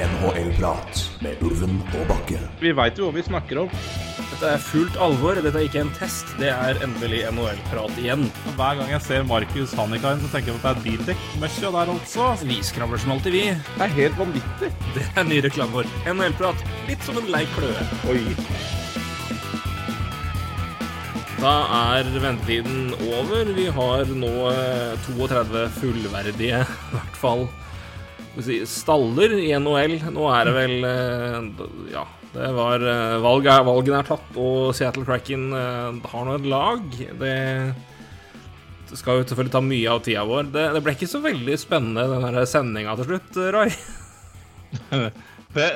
NHL-prat 0.00 1.00
med 1.20 1.42
Ulven 1.44 1.80
og 1.98 2.06
Bakke. 2.08 2.38
Vi 2.62 2.72
veit 2.76 2.96
jo 2.96 3.08
hva 3.08 3.16
vi 3.18 3.24
snakker 3.26 3.58
om. 3.64 3.74
Dette 4.30 4.52
er 4.54 4.62
fullt 4.64 4.96
alvor. 5.02 5.36
Dette 5.36 5.60
er 5.60 5.66
ikke 5.66 5.82
en 5.82 5.92
test. 5.98 6.30
Det 6.40 6.48
er 6.48 6.80
endelig 6.86 7.26
NHL-prat 7.28 8.00
igjen. 8.00 8.24
Hver 8.56 8.80
gang 8.80 8.94
jeg 8.94 9.04
ser 9.04 9.28
Markus 9.28 9.74
Hannikainen, 9.76 10.24
så 10.24 10.32
tenker 10.32 10.54
jeg 10.54 10.60
at 10.60 10.64
det 10.64 10.72
er 10.72 10.84
bildekk-møkkja 10.86 11.72
der 11.76 11.92
altså. 11.96 12.30
Vi 12.48 12.60
skravler 12.64 13.02
som 13.02 13.12
alltid, 13.16 13.36
vi. 13.36 13.44
Det 13.52 13.86
er 13.86 13.96
helt 14.00 14.20
vanvittig. 14.22 14.72
Det 14.96 15.06
er 15.12 15.28
ny 15.28 15.42
reklame 15.44 15.82
vår. 15.82 15.94
NHL-prat. 16.14 16.68
Litt 16.88 17.04
som 17.04 17.20
en 17.20 17.32
lei 17.34 17.44
kløe. 17.52 17.88
Oi. 18.08 18.22
Da 21.40 21.54
er 21.94 22.08
ventetiden 22.20 22.90
over. 23.10 23.48
Vi 23.56 23.68
har 23.72 24.10
nå 24.24 24.32
eh, 24.50 25.06
32 25.06 25.68
fullverdige, 25.78 26.64
i 26.64 26.94
hvert 26.96 27.16
fall, 27.16 27.46
staller 28.68 29.36
i 29.38 29.50
NHL. 29.58 29.98
Nå 30.14 30.26
er 30.32 30.48
det 30.48 30.56
vel 30.56 30.88
eh, 30.88 31.64
Ja, 31.92 32.04
det 32.34 32.50
var 32.56 32.84
eh, 32.86 33.16
valg 33.22 33.48
Valgene 33.66 34.02
er 34.02 34.10
tatt, 34.10 34.28
og 34.38 34.74
Seattle 34.76 35.06
Kraken 35.08 35.50
eh, 35.56 36.10
har 36.12 36.28
nå 36.28 36.36
et 36.38 36.50
lag. 36.50 36.84
Det, 37.20 37.34
skal 38.90 39.20
jo 39.20 39.26
selvfølgelig 39.26 39.54
ta 39.54 39.62
mye 39.62 39.90
av 39.90 40.04
tida 40.06 40.26
vår. 40.26 40.52
Det, 40.54 40.68
det 40.76 40.84
ble 40.84 40.94
ikke 40.96 41.10
så 41.10 41.22
veldig 41.24 41.58
spennende, 41.60 42.06
den 42.10 42.26
der 42.26 42.46
sendinga 42.50 42.96
til 42.98 43.12
slutt, 43.12 43.42
Roy. 43.56 43.74
Det 45.50 45.66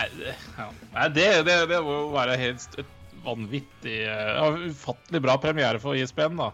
Nei, 0.00 0.06
det, 0.16 0.34
ja. 0.56 0.66
Det, 1.12 1.24
det, 1.44 1.56
det 1.68 1.80
må 1.84 1.92
jo 1.92 2.12
være 2.14 2.38
helt 2.40 2.78
vanvittig 3.20 3.98
uh, 4.08 4.62
Ufattelig 4.70 5.20
bra 5.20 5.36
premiere 5.42 5.80
for 5.82 5.98
ISBN, 5.98 6.40
da. 6.40 6.52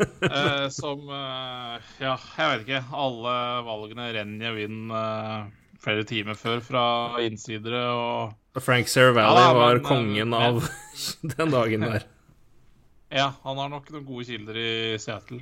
Eh, 0.00 0.68
som 0.72 1.08
eh, 1.08 1.88
Ja, 2.00 2.14
jeg 2.36 2.52
vet 2.52 2.66
ikke. 2.66 2.82
Alle 2.96 3.34
valgene 3.66 4.10
renner 4.16 4.60
inn 4.64 4.94
eh, 4.94 5.50
flere 5.80 6.06
timer 6.08 6.38
før 6.38 6.62
fra 6.64 6.84
innsidere 7.24 7.82
og 7.96 8.60
Frank 8.60 8.90
Seravalli 8.90 9.44
Ja, 9.44 9.52
var 9.56 9.78
men, 9.78 9.86
kongen 9.86 10.34
av 10.36 10.64
den 11.36 11.54
dagen 11.54 11.86
der. 11.88 12.08
Ja, 13.10 13.32
han 13.42 13.58
har 13.58 13.70
nok 13.72 13.88
noen 13.90 14.04
gode 14.06 14.22
kilder 14.28 14.54
i 14.54 14.98
Seattle. 15.02 15.40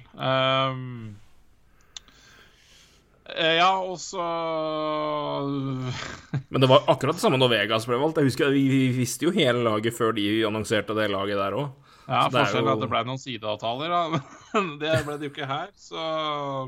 Eh, 3.28 3.59
ja, 3.59 3.75
og 3.84 3.98
så 4.00 4.25
Men 6.48 6.65
det 6.65 6.70
var 6.70 6.89
akkurat 6.89 7.19
det 7.19 7.20
samme 7.20 7.37
når 7.41 7.53
Vegas 7.53 7.84
ble 7.89 7.98
valgt. 8.00 8.22
Jeg 8.22 8.31
husker 8.31 8.55
vi 8.55 8.87
visste 8.97 9.28
jo 9.28 9.34
hele 9.37 9.61
laget 9.67 9.98
før 9.98 10.17
de 10.17 10.25
annonserte 10.48 10.97
det 10.97 11.11
laget 11.12 11.37
der 11.37 11.59
òg. 11.61 11.69
Ja, 12.09 12.25
Så 12.25 12.39
forskjellen 12.39 12.64
er 12.64 12.70
jo- 12.73 12.77
at 12.77 12.84
det 12.84 12.91
ble 12.95 13.03
noen 13.05 13.20
sideavtaler, 13.20 13.92
da. 13.92 14.20
Men 14.55 14.70
det 14.81 14.95
ble 15.05 15.19
det 15.19 15.28
jo 15.28 15.34
ikke 15.34 15.51
her, 15.51 15.69
så 15.77 16.06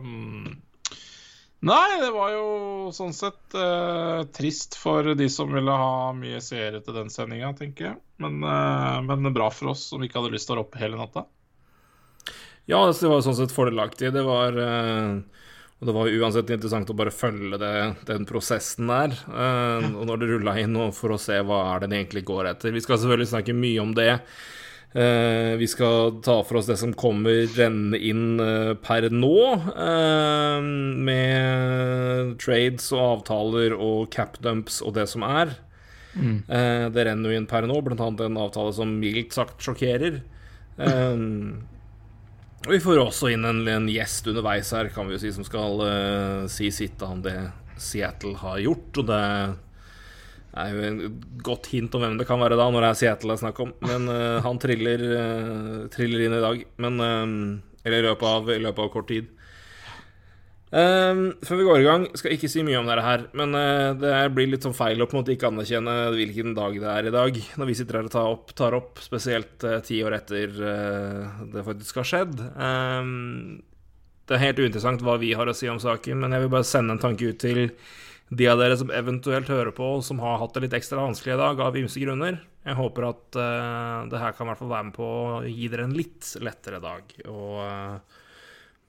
mm. 0.05 0.59
Nei, 1.61 1.89
det 2.01 2.09
var 2.15 2.31
jo 2.33 2.45
sånn 2.97 3.13
sett 3.13 3.57
eh, 3.57 4.23
trist 4.33 4.79
for 4.81 5.11
de 5.17 5.27
som 5.29 5.51
ville 5.53 5.75
ha 5.77 6.13
mye 6.17 6.39
seere 6.41 6.81
til 6.81 6.97
den 6.97 7.11
sendinga, 7.13 7.51
tenker 7.59 7.85
jeg. 7.91 7.99
Men, 8.25 8.39
eh, 8.41 9.01
men 9.05 9.29
bra 9.37 9.51
for 9.53 9.75
oss 9.75 9.83
som 9.91 10.01
ikke 10.01 10.23
hadde 10.23 10.33
lyst 10.33 10.49
til 10.49 10.57
å 10.57 10.57
være 10.57 10.65
oppe 10.65 10.81
hele 10.81 10.97
natta. 10.97 11.27
Ja, 12.71 12.81
det 12.87 13.11
var 13.11 13.21
sånn 13.25 13.37
sett 13.37 13.53
fordelaktig. 13.53 14.09
Det 14.15 14.23
var 14.25 14.57
eh, 14.57 15.21
Og 15.81 15.89
det 15.89 15.97
var 15.97 16.13
uansett 16.13 16.51
interessant 16.53 16.93
å 16.93 16.97
bare 16.97 17.13
følge 17.13 17.57
det, 17.61 17.75
den 18.09 18.27
prosessen 18.29 18.89
der. 18.93 19.15
Uh, 19.33 19.87
og 19.97 20.03
når 20.11 20.19
det 20.21 20.27
rulla 20.29 20.53
inn, 20.61 20.75
og 20.77 20.91
for 20.93 21.15
å 21.15 21.17
se 21.17 21.39
hva 21.41 21.63
er 21.71 21.81
det 21.81 21.89
den 21.89 21.95
egentlig 22.03 22.27
går 22.29 22.51
etter. 22.51 22.75
Vi 22.77 22.83
skal 22.85 23.01
selvfølgelig 23.01 23.31
snakke 23.31 23.55
mye 23.57 23.81
om 23.81 23.95
det. 23.97 24.11
Eh, 24.91 25.57
vi 25.57 25.69
skal 25.71 26.17
ta 26.23 26.41
for 26.43 26.59
oss 26.59 26.67
det 26.67 26.75
som 26.81 26.91
kommer 26.99 27.45
renne 27.55 27.95
inn 27.95 28.41
eh, 28.43 28.73
per 28.83 29.07
nå, 29.15 29.37
eh, 29.71 30.71
med 31.07 32.33
trades 32.43 32.89
og 32.97 33.05
avtaler 33.05 33.77
og 33.77 34.09
capdumps 34.11 34.81
og 34.83 34.97
det 34.99 35.07
som 35.11 35.27
er. 35.27 35.59
Mm. 36.11 36.43
det 36.91 37.03
renner 37.07 37.31
jo 37.31 37.39
inn 37.39 37.45
per 37.47 37.63
nå, 37.71 37.77
blant 37.87 38.01
annet 38.03 38.25
en 38.25 38.39
avtale 38.43 38.73
som 38.75 38.97
mildt 38.99 39.31
sagt 39.37 39.63
sjokkerer. 39.63 40.17
Og 40.83 42.67
vi 42.67 42.81
får 42.83 42.99
også 42.99 43.31
inn 43.31 43.47
en, 43.47 43.61
en 43.71 43.87
gjest 43.87 44.27
underveis 44.27 44.73
her, 44.75 44.91
kan 44.91 45.07
vi 45.07 45.15
jo 45.15 45.21
si, 45.23 45.31
som 45.37 45.47
skal 45.47 45.79
si 46.51 46.73
sitt 46.75 46.99
om 47.07 47.23
det 47.23 47.37
Seattle 47.79 48.35
har 48.43 48.59
gjort. 48.59 48.91
Og 48.99 49.07
det 49.07 49.23
er 50.59 50.71
jo 50.75 50.87
en 50.87 51.01
godt 51.47 51.71
hint 51.71 51.95
om 51.95 52.03
hvem 52.03 52.17
det 52.19 52.27
kan 52.29 52.41
være 52.43 52.59
da, 52.59 52.69
når 52.71 52.85
det 52.85 52.91
er 52.91 53.01
Seattle 53.01 53.33
det 53.33 53.39
er 53.39 53.43
snakk 53.45 53.61
om. 53.63 53.75
Men 53.87 54.09
uh, 54.11 54.39
han 54.45 54.63
triller, 54.63 55.05
uh, 55.15 55.83
triller 55.95 56.25
inn 56.27 56.39
i 56.39 56.47
dag. 56.47 56.65
Men 56.83 57.03
uh, 57.03 57.85
Eller 57.87 58.03
i 58.03 58.09
løpet 58.09 58.27
av, 58.29 58.51
i 58.51 58.63
løpet 58.63 58.83
av 58.85 58.91
kort 58.93 59.09
tid. 59.11 59.37
Før 60.71 61.59
vi 61.59 61.65
går 61.67 61.81
i 61.81 61.87
gang, 61.87 62.03
skal 62.15 62.35
ikke 62.37 62.47
si 62.47 62.61
mye 62.63 62.79
om 62.79 62.87
dette 62.87 63.03
her, 63.03 63.25
men 63.35 63.57
det 63.99 64.11
blir 64.37 64.53
litt 64.53 64.63
sånn 64.63 64.77
feil 64.77 65.03
å 65.03 65.07
på 65.11 65.17
en 65.17 65.19
måte 65.19 65.33
ikke 65.35 65.49
anerkjenne 65.49 65.95
hvilken 66.15 66.53
dag 66.55 66.77
det 66.79 66.93
er 66.93 67.09
i 67.09 67.13
dag, 67.17 67.41
når 67.59 67.71
vi 67.73 67.75
sitter 67.75 67.99
her 67.99 68.07
og 68.07 68.13
tar 68.15 68.29
opp, 68.37 68.53
tar 68.55 68.77
opp 68.79 69.01
spesielt 69.03 69.67
ti 69.89 69.99
år 70.07 70.15
etter 70.21 70.53
det 71.57 71.65
faktisk 71.67 71.99
har 71.99 72.07
skjedd. 72.13 72.37
Det 74.31 74.37
er 74.37 74.45
helt 74.45 74.63
uinteressant 74.63 75.03
hva 75.03 75.17
vi 75.19 75.33
har 75.35 75.51
å 75.51 75.57
si 75.59 75.67
om 75.73 75.83
saken, 75.83 76.23
men 76.23 76.37
jeg 76.37 76.45
vil 76.45 76.55
bare 76.55 76.71
sende 76.71 76.95
en 76.95 77.03
tanke 77.03 77.33
ut 77.33 77.43
til 77.43 77.65
de 78.31 78.47
av 78.47 78.61
dere 78.61 78.77
som 78.79 78.93
eventuelt 78.95 79.51
hører 79.51 79.73
på, 79.75 79.89
som 80.07 80.23
har 80.23 80.39
hatt 80.39 80.55
det 80.55 80.65
litt 80.67 80.77
ekstra 80.79 81.03
vanskelig 81.03 81.35
i 81.35 81.41
dag 81.41 81.61
av 81.67 81.79
ymse 81.79 82.03
grunner. 82.03 82.39
Jeg 82.63 82.79
håper 82.79 83.09
at 83.09 83.39
uh, 83.41 84.09
det 84.11 84.21
her 84.23 84.37
kan 84.37 84.47
i 84.47 84.53
hvert 84.53 84.61
fall 84.61 84.71
være 84.71 84.89
med 84.91 84.97
på 84.97 85.07
å 85.07 85.41
gi 85.49 85.71
dere 85.73 85.87
en 85.89 85.97
litt 85.97 86.29
lettere 86.45 86.79
dag. 86.83 87.15
Og 87.27 87.57
uh, 87.65 88.21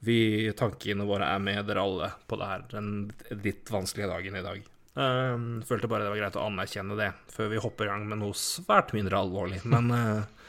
vi, 0.06 0.19
tankene 0.57 1.07
våre 1.09 1.29
er 1.34 1.41
med 1.41 1.66
dere 1.69 1.85
alle 1.88 2.12
på 2.29 2.38
det 2.38 2.52
her, 2.52 2.68
den 2.74 2.91
litt 3.41 3.72
vanskelige 3.74 4.12
dagen 4.12 4.38
i 4.38 4.46
dag. 4.46 4.68
Uh, 4.91 5.63
følte 5.66 5.90
bare 5.90 6.06
det 6.06 6.13
var 6.13 6.22
greit 6.22 6.38
å 6.38 6.46
anerkjenne 6.46 7.00
det 7.00 7.09
før 7.31 7.50
vi 7.53 7.63
hopper 7.63 7.88
i 7.88 7.94
gang 7.94 8.06
med 8.12 8.22
noe 8.22 8.38
svært 8.38 8.94
mindre 8.94 9.23
alvorlig. 9.23 9.63
Men 9.66 9.90
uh, 9.96 10.41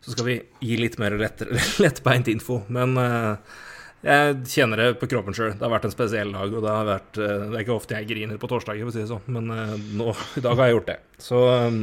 så 0.00 0.14
skal 0.14 0.28
vi 0.28 0.36
gi 0.60 0.76
litt 0.78 0.98
mer 1.00 1.16
lettere, 1.18 1.58
lettbeint 1.84 2.30
info. 2.30 2.62
Men 2.72 2.94
eh, 3.02 3.56
jeg 3.98 4.34
kjenner 4.46 4.78
det 4.78 4.90
på 5.00 5.08
kroppen 5.10 5.34
sjøl. 5.34 5.56
Det 5.58 5.64
har 5.64 5.72
vært 5.72 5.88
en 5.88 5.94
spesiell 5.94 6.30
dag, 6.30 6.52
og 6.54 6.62
det 6.62 6.70
har 6.70 6.86
vært 6.86 7.18
eh, 7.18 7.40
Det 7.48 7.56
er 7.56 7.64
ikke 7.64 7.74
ofte 7.74 7.96
jeg 7.98 8.06
griner 8.12 8.38
på 8.38 8.50
torsdager, 8.50 8.86
for 8.86 8.92
å 8.92 8.94
si 8.94 9.02
det 9.02 9.10
sånn, 9.10 9.24
men 9.34 9.50
eh, 9.54 9.72
nå, 9.98 10.12
i 10.38 10.42
dag 10.44 10.60
har 10.60 10.68
jeg 10.68 10.76
gjort 10.76 10.90
det. 10.92 10.98
Så 11.24 11.40
um, 11.66 11.80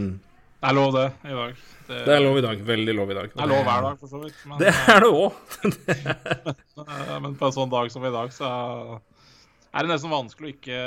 Det 0.62 0.70
er 0.70 0.78
lov, 0.78 0.96
det, 0.96 1.10
i 1.28 1.36
dag. 1.36 1.58
Det, 1.90 1.98
det 2.08 2.14
er 2.16 2.24
lov 2.24 2.40
i 2.40 2.46
dag. 2.46 2.62
Veldig 2.70 2.96
lov 2.96 3.12
i 3.12 3.18
dag. 3.18 3.34
det 3.34 3.44
er 3.44 3.52
lov 3.52 3.68
hver 3.68 3.88
dag, 3.90 4.00
for 4.00 4.14
så 4.14 4.22
vidt. 4.24 4.38
Men, 4.48 4.62
Det 4.64 4.72
er 4.72 5.04
det 5.04 5.10
òg. 5.12 5.60
men 7.26 7.36
på 7.36 7.50
en 7.50 7.58
sånn 7.58 7.74
dag 7.74 7.92
som 7.92 8.08
i 8.08 8.14
dag, 8.16 8.32
så 8.36 8.52
er 9.76 9.84
det 9.84 9.92
nesten 9.92 10.14
vanskelig 10.14 10.54
å 10.54 10.56
ikke 10.56 10.80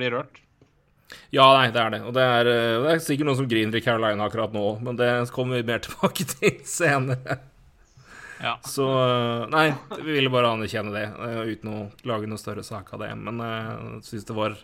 bli 0.00 0.10
rørt. 0.16 0.42
Ja, 1.34 1.46
nei, 1.54 1.70
det 1.74 1.78
er 1.82 1.94
det. 1.94 2.02
Og 2.06 2.14
det 2.14 2.26
er, 2.26 2.50
det 2.50 2.90
er 2.90 3.00
sikkert 3.02 3.30
noen 3.30 3.38
som 3.38 3.48
griner 3.50 3.78
i 3.78 3.84
Carolina 3.86 4.26
akkurat 4.26 4.52
nå, 4.54 4.66
men 4.82 4.98
det 4.98 5.12
kommer 5.34 5.58
vi 5.60 5.70
mer 5.70 5.82
tilbake 5.86 6.26
til 6.34 6.58
senere. 6.66 7.38
Ja. 8.40 8.54
Så 8.64 8.86
eh, 8.88 9.46
Nei, 9.52 9.66
vi 10.00 10.14
ville 10.16 10.30
bare 10.32 10.54
anerkjenne 10.54 10.92
det, 10.94 11.06
eh, 11.12 11.40
uten 11.52 11.72
å 11.72 11.80
lage 12.08 12.28
noe 12.30 12.40
større 12.40 12.64
sak 12.64 12.94
av 12.96 13.02
det. 13.04 13.10
Men 13.20 13.40
eh, 13.44 13.72
jeg 14.00 14.06
syns 14.08 14.28
det 14.30 14.36
var 14.36 14.54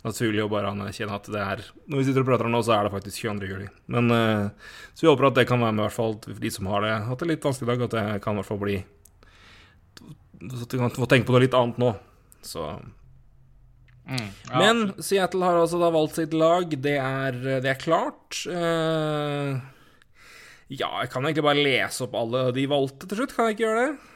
naturlig 0.00 0.40
å 0.46 0.48
bare 0.48 0.70
anerkjenne 0.72 1.12
at 1.12 1.26
det 1.28 1.40
er 1.44 1.60
Når 1.84 1.98
vi 2.00 2.04
sitter 2.06 2.22
og 2.24 2.28
prater 2.30 2.48
om 2.48 2.54
nå, 2.54 2.62
så 2.64 2.72
er 2.78 2.86
det 2.86 2.94
faktisk 2.94 3.26
22. 3.26 3.50
juli. 3.50 3.66
Men 3.92 4.08
eh, 4.16 4.46
Så 4.94 5.04
vi 5.04 5.10
håper 5.10 5.28
at 5.28 5.36
det 5.42 5.44
kan 5.50 5.60
være 5.60 5.76
med, 5.76 5.84
i 5.84 5.88
hvert 5.88 5.98
fall 5.98 6.16
for 6.24 6.40
de 6.46 6.52
som 6.54 6.70
har 6.72 6.86
det 6.86 6.94
hatt 7.10 7.20
det 7.24 7.28
litt 7.34 7.44
vanskelig 7.44 7.68
i 7.68 7.72
dag, 7.74 7.84
at 7.84 7.98
det 7.98 8.22
kan 8.24 8.38
i 8.38 8.40
hvert 8.40 8.48
fall 8.48 8.62
bli 8.64 8.78
Så 10.40 10.64
at 10.64 10.72
vi 10.72 10.80
kan 10.80 10.96
få 10.96 11.10
tenke 11.10 11.28
på 11.28 11.36
noe 11.36 11.44
litt 11.44 11.58
annet 11.58 11.82
nå. 11.82 11.92
Så 12.46 12.70
Mm, 14.10 14.26
ja. 14.50 14.58
men 14.58 14.78
Seattle 14.98 15.44
har 15.46 15.54
altså 15.60 15.78
da 15.78 15.90
valgt 15.94 16.16
sitt 16.18 16.32
lag. 16.34 16.72
Det 16.82 16.96
er, 16.98 17.36
det 17.62 17.68
er 17.70 17.76
klart. 17.78 18.40
Eh, 18.50 19.60
ja, 20.70 20.90
jeg 21.02 21.10
kan 21.10 21.26
egentlig 21.26 21.46
bare 21.46 21.64
lese 21.66 22.06
opp 22.06 22.14
alle 22.18 22.48
de 22.54 22.66
valgte 22.70 23.08
til 23.10 23.18
slutt. 23.18 23.34
Kan 23.34 23.50
jeg 23.50 23.58
ikke 23.58 23.66
gjøre 23.66 23.86
det? 23.88 24.10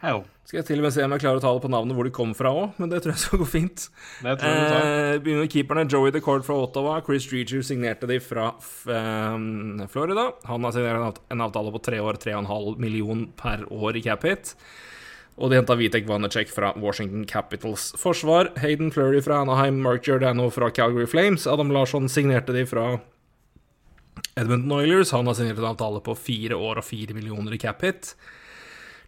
Hell. 0.00 0.22
Skal 0.48 0.62
jeg 0.62 0.66
til 0.66 0.80
og 0.80 0.86
med 0.86 0.94
se 0.94 1.02
om 1.04 1.12
jeg 1.14 1.22
klarer 1.22 1.38
å 1.38 1.42
ta 1.44 1.50
det 1.54 1.62
på 1.62 1.70
navnet 1.70 1.94
hvor 1.94 2.06
de 2.08 2.12
kom 2.14 2.30
fra 2.34 2.50
òg, 2.56 2.78
men 2.80 2.90
det 2.90 3.02
tror 3.04 3.12
jeg 3.12 3.22
skal 3.22 3.40
gå 3.42 3.48
fint. 3.52 3.82
Det 4.24 4.32
tror 4.40 4.54
jeg. 4.54 4.78
Eh, 4.80 5.18
begynner 5.22 5.44
med 5.44 5.52
keeperne. 5.52 5.84
Joey 5.92 6.14
DeCord 6.14 6.46
fra 6.46 6.56
Ottawa. 6.64 6.96
Chris 7.06 7.26
Streeter 7.28 7.62
signerte 7.66 8.08
de 8.08 8.16
fra 8.24 8.48
eh, 8.56 9.84
Florida. 9.92 10.30
Han 10.48 10.66
har 10.66 10.74
signert 10.74 11.20
en 11.20 11.20
en 11.36 11.44
avtale 11.44 11.74
på 11.74 11.82
tre 11.84 12.00
år, 12.02 12.18
3,5 12.22 12.80
million 12.82 13.26
per 13.38 13.66
år 13.70 14.00
i 14.00 14.02
cap 14.06 14.24
hit. 14.26 14.54
Og 15.40 15.52
de 15.52 15.60
henta 15.60 15.76
Vitek 15.78 16.08
Vanacek 16.08 16.50
fra 16.52 16.72
Washington 16.80 17.26
Capitals 17.28 17.90
forsvar. 18.00 18.50
Hayden 18.60 18.90
Flurry 18.90 19.22
fra 19.24 19.42
Anaheim, 19.44 19.78
Mark 19.84 20.08
Giordano 20.08 20.50
fra 20.50 20.70
Calgary 20.70 21.06
Flames. 21.06 21.46
Adam 21.46 21.70
Larsson 21.70 22.08
signerte 22.08 22.56
de 22.56 22.66
fra 22.66 22.98
Edmonton 24.36 24.72
Oilers. 24.72 25.10
Han 25.10 25.26
har 25.26 25.34
signert 25.34 25.58
en 25.58 25.72
avtale 25.72 26.00
på 26.04 26.14
fire 26.14 26.58
år 26.58 26.80
og 26.80 26.86
fire 26.86 27.16
millioner 27.16 27.54
i 27.56 27.60
cap 27.62 27.82
hit. 27.84 28.14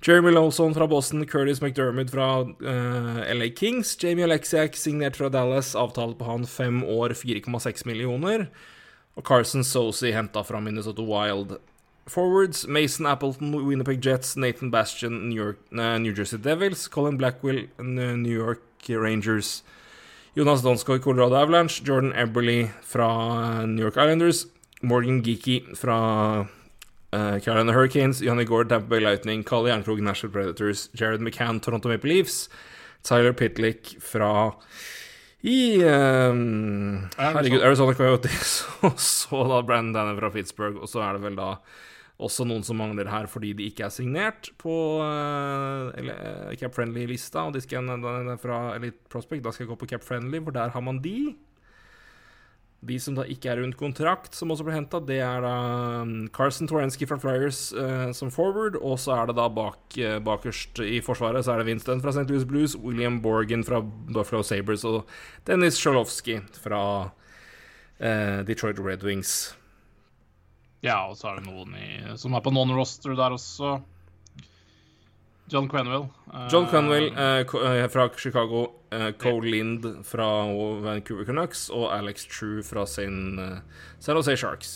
Jeremy 0.02 0.32
Lawson 0.32 0.74
fra 0.74 0.86
Boston, 0.86 1.26
Curtis 1.26 1.60
McDermott 1.62 2.10
fra 2.10 2.40
uh, 2.42 3.34
LA 3.34 3.48
Kings. 3.56 3.94
Jamie 4.02 4.24
Alexiak 4.24 4.74
signert 4.76 5.16
fra 5.16 5.28
Dallas, 5.30 5.76
avtale 5.78 6.16
på 6.18 6.26
han 6.26 6.46
fem 6.46 6.82
år, 6.82 7.14
4,6 7.14 7.86
millioner. 7.86 8.48
Og 9.14 9.22
Carson 9.28 9.62
Sosi 9.62 10.10
henta 10.10 10.42
fra 10.42 10.60
Minnesota 10.60 11.06
Wild. 11.06 11.58
Forwards 12.10 12.66
Mason 12.66 13.06
Appleton, 13.06 13.54
Winnipeg 13.68 14.02
Jets, 14.02 14.36
Nathan 14.36 14.70
Bastion, 14.70 15.28
New, 15.28 15.38
York, 15.38 15.62
uh, 15.70 15.98
New 15.98 16.10
Jersey 16.10 16.38
Devils, 16.38 16.88
Colin 16.88 17.16
Blackwell, 17.16 17.68
New 17.78 18.34
York 18.34 18.62
Rangers. 18.88 19.62
Jonas 20.34 20.62
Donskoy, 20.62 20.98
Colorado 20.98 21.36
Avalanche. 21.36 21.80
Jordan 21.84 22.12
Eberly 22.12 22.70
fra 22.82 23.66
New 23.66 23.84
York 23.84 23.96
Islanders. 23.96 24.46
Morgan 24.82 25.22
Geeky 25.22 25.60
fra 25.78 25.98
uh, 26.42 27.38
Carolina 27.40 27.72
Hurricanes. 27.72 28.20
Johnny 28.20 28.44
Gord, 28.44 28.68
Tampa 28.68 28.88
Bay 28.88 29.00
Lightning. 29.00 29.44
Kalle 29.44 29.70
Jernkrog, 29.70 30.00
National 30.00 30.32
Predators. 30.32 30.90
Jared 30.94 31.20
McCann, 31.20 31.60
Toronto 31.60 31.88
Maple 31.88 32.10
Leafs. 32.10 32.48
Tyler 33.02 33.32
Pitlick 33.32 33.96
fra 34.00 34.52
i 35.42 35.82
um, 35.82 37.08
Herregud, 37.18 37.62
Arizona 37.62 37.94
Coyotes. 37.98 38.62
Og 38.86 39.00
så 39.02 39.42
da 39.50 39.62
Brandon 39.66 39.96
Danner 39.96 40.20
fra 40.20 40.30
Pittsburgh. 40.30 40.78
Og 40.78 40.90
så 40.90 41.02
er 41.02 41.18
det 41.18 41.24
vel 41.24 41.38
da 41.38 41.56
også 42.22 42.46
noen 42.46 42.62
som 42.62 42.78
mangler 42.78 43.08
her 43.10 43.26
fordi 43.26 43.50
de 43.58 43.66
ikke 43.66 43.88
er 43.88 43.90
signert 43.90 44.52
på 44.62 44.74
uh, 45.02 46.52
Cap 46.60 46.76
Friendly-lista. 46.76 47.48
Og 47.48 47.56
de 47.56 47.64
skal, 47.64 47.90
fra 48.42 48.60
Elite 48.76 49.02
Prospect, 49.10 49.42
da 49.42 49.54
skal 49.54 49.66
jeg 49.66 49.72
gå 49.72 49.80
på 49.82 49.90
Cap 49.94 50.06
Friendly, 50.06 50.42
for 50.44 50.54
der 50.54 50.74
har 50.74 50.86
man 50.86 51.02
de. 51.02 51.32
De 52.82 52.96
som 52.98 53.14
da 53.14 53.22
ikke 53.30 53.46
er 53.52 53.60
rundt 53.62 53.76
kontrakt, 53.78 54.34
som 54.34 54.50
også 54.50 54.64
ble 54.66 54.74
henta, 54.74 54.98
det 55.06 55.20
er 55.22 55.44
da 55.44 55.54
um, 56.02 56.26
Carson 56.34 56.66
Torensky 56.66 57.06
fra 57.06 57.18
Flyers 57.22 57.60
uh, 57.78 58.10
som 58.16 58.32
forward. 58.34 58.74
Og 58.82 58.98
så 58.98 59.14
er 59.14 59.30
det 59.30 59.36
da 59.38 59.46
bak, 59.54 59.78
uh, 60.02 60.16
bakerst 60.26 60.82
i 60.82 60.98
forsvaret 61.04 61.46
så 61.46 61.54
er 61.54 61.62
det 61.62 61.68
Winston 61.70 62.02
fra 62.02 62.10
St. 62.16 62.26
Louis 62.26 62.46
Blues, 62.48 62.74
William 62.74 63.20
Borgan 63.22 63.62
fra 63.66 63.78
Buffalo 63.86 64.42
Sabres 64.42 64.82
og 64.88 65.06
Dennis 65.46 65.78
Sjalowski 65.78 66.40
fra 66.58 66.82
uh, 67.06 68.38
Detroit 68.50 68.82
Red 68.82 69.06
Wings. 69.06 69.52
Ja, 70.82 71.04
og 71.06 71.14
så 71.20 71.30
er 71.30 71.38
det 71.38 71.46
noen 71.46 71.78
i, 71.78 71.88
som 72.18 72.34
er 72.34 72.42
på 72.42 72.50
non-roster 72.50 73.14
der 73.14 73.38
også. 73.38 73.76
John 75.52 75.68
Cranwell. 75.68 76.06
John 76.50 76.66
Quenville 76.66 77.12
fra 77.92 78.08
Chicago. 78.16 78.70
Uh, 78.92 79.10
Cole 79.16 79.50
Lind 79.50 80.04
fra 80.04 80.26
Vancouver 80.80 81.24
Canucks 81.24 81.70
og 81.72 81.86
Alex 81.96 82.26
True 82.28 82.62
fra 82.62 82.86
sin 82.86 83.38
uh, 83.40 83.58
San 83.98 84.16
Jose 84.16 84.36
Sharks. 84.36 84.72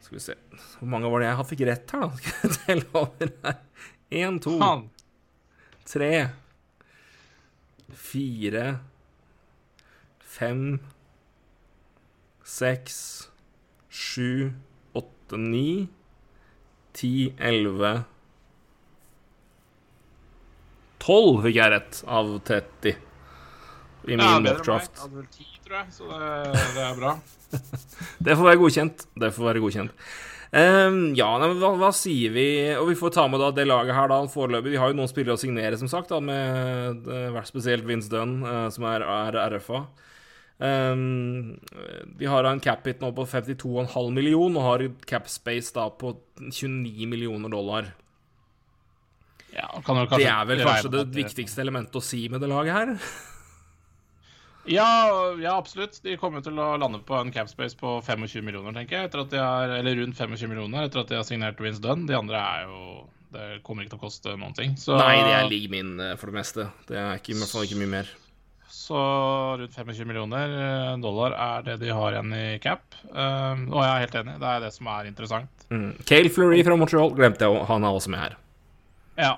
Skal 0.00 0.14
vi 0.16 0.20
se 0.22 0.34
Hvor 0.78 0.88
mange 0.88 1.10
var 1.10 1.20
det 1.20 1.28
jeg 1.28 1.46
fikk 1.50 1.64
rett 1.66 1.90
her, 1.94 2.04
da? 2.04 2.10
Skal 2.22 2.46
jeg 2.48 2.58
telle 2.66 2.86
over 2.94 3.32
her? 3.44 3.56
Én, 4.08 4.38
to, 4.40 4.54
tre, 5.84 6.12
fire, 7.92 8.62
fem, 10.24 10.78
seks, 12.40 13.00
sju, 13.90 14.54
åtte, 14.96 15.36
ni, 15.36 15.90
ti, 16.96 17.34
elleve 17.36 17.98
12 21.04 21.44
fikk 21.46 21.58
jeg 21.58 21.74
rett 21.74 22.00
av 22.06 22.32
30 22.48 22.96
i 24.08 24.16
min 24.16 24.24
ja, 24.24 24.38
mockdraft. 24.40 25.02
Hadde 25.02 25.20
vel 25.20 25.28
10, 25.28 25.60
tror 25.66 25.78
jeg, 25.80 25.92
så 25.98 26.08
det, 26.08 26.64
det 26.76 26.86
er 26.86 26.98
bra. 26.98 27.14
det 28.24 28.36
får 28.38 28.48
være 28.50 28.60
godkjent. 28.62 29.06
Det 29.18 29.30
får 29.36 29.48
være 29.50 29.62
godkjent. 29.64 30.10
Um, 30.48 31.00
ja, 31.12 31.28
nei, 31.42 31.50
hva, 31.60 31.74
hva, 31.76 31.90
sier 31.92 32.32
vi? 32.32 32.48
Og 32.80 32.88
vi 32.88 32.96
får 32.96 33.12
ta 33.18 33.26
med 33.28 33.42
da 33.42 33.50
det 33.52 33.66
laget 33.68 33.96
her 33.96 34.08
da 34.08 34.22
foreløpig. 34.32 34.72
Vi 34.72 34.80
har 34.80 34.92
jo 34.92 34.96
noen 34.96 35.10
spillere 35.10 35.36
å 35.36 35.40
signere, 35.40 35.80
som 35.80 35.90
sagt, 35.92 36.12
da, 36.14 36.22
med 36.24 37.08
uh, 37.08 37.40
spesielt 37.48 37.84
Vince 37.88 38.08
Dunn, 38.12 38.40
uh, 38.46 38.68
som 38.72 38.88
er, 38.88 39.04
er 39.04 39.40
RFA. 39.52 39.84
Um, 40.58 41.58
vi 42.18 42.26
har 42.26 42.48
en 42.48 42.62
cap-hit 42.64 43.04
nå 43.04 43.12
på 43.14 43.28
52,5 43.30 44.08
millioner 44.10 44.58
og 44.58 44.64
har 44.66 44.86
cap 45.06 45.28
space 45.30 45.70
da 45.76 45.86
på 45.94 46.16
29 46.40 47.06
millioner 47.06 47.52
dollar. 47.52 47.92
Ja, 49.58 49.68
det 49.82 50.28
er 50.28 50.46
vel 50.48 50.62
kanskje 50.62 50.92
det 50.92 51.04
viktigste 51.16 51.64
elementet 51.64 51.98
å 51.98 52.04
si 52.04 52.24
med 52.30 52.42
det 52.44 52.50
laget 52.50 52.76
her? 52.76 52.94
ja, 54.78 54.88
ja, 55.40 55.56
absolutt. 55.56 55.98
De 56.04 56.16
kommer 56.20 56.44
til 56.44 56.58
å 56.60 56.70
lande 56.80 57.02
på 57.06 57.18
en 57.18 57.32
capspace 57.34 57.78
på 57.78 57.98
25 58.06 58.46
millioner, 58.46 58.76
tenker 58.76 59.04
jeg. 59.04 59.12
Har, 59.34 59.74
eller 59.80 59.98
rundt 60.02 60.18
25 60.20 60.52
millioner 60.52 60.86
etter 60.86 61.02
at 61.02 61.10
de 61.10 61.18
har 61.18 61.26
signert 61.26 61.60
Vince 61.62 61.82
Dunn. 61.84 62.06
De 62.08 62.18
andre 62.18 62.42
er 62.42 62.68
jo 62.68 62.82
Det 63.28 63.58
kommer 63.60 63.84
ikke 63.84 63.92
til 63.92 64.00
å 64.00 64.06
koste 64.06 64.38
noen 64.40 64.54
ting. 64.56 64.78
Så, 64.80 64.94
Nei, 64.96 65.18
det 65.20 65.34
er 65.36 65.50
league 65.50 65.68
min 65.68 65.98
eh, 66.00 66.14
for 66.16 66.30
det 66.30 66.38
meste. 66.38 66.70
Det 66.88 66.96
er 66.96 67.18
ikke, 67.18 67.34
i 67.34 67.42
hvert 67.42 67.52
fall 67.52 67.66
ikke 67.66 67.82
mye 67.82 67.94
mer. 67.98 68.14
Så 68.72 68.96
rundt 69.60 69.74
25 69.76 70.08
millioner 70.08 70.54
eh, 70.62 70.94
dollar 71.02 71.34
er 71.36 71.66
det 71.66 71.74
de 71.82 71.92
har 71.92 72.14
igjen 72.16 72.32
i 72.32 72.46
cap. 72.64 72.86
Um, 73.10 73.66
og 73.72 73.82
jeg 73.84 73.90
er 73.90 74.02
helt 74.06 74.16
enig, 74.22 74.36
det 74.40 74.48
er 74.48 74.64
det 74.64 74.70
som 74.72 74.88
er 74.94 75.10
interessant. 75.10 75.66
Mm. 75.68 75.90
Cale 76.08 76.32
Fleury 76.32 76.62
fra 76.64 76.76
Montreal 76.80 77.12
glemte 77.16 77.44
jeg, 77.44 77.66
han 77.68 77.84
er 77.84 77.98
også 77.98 78.12
med 78.14 78.22
her. 78.22 78.38
Ja. 79.18 79.34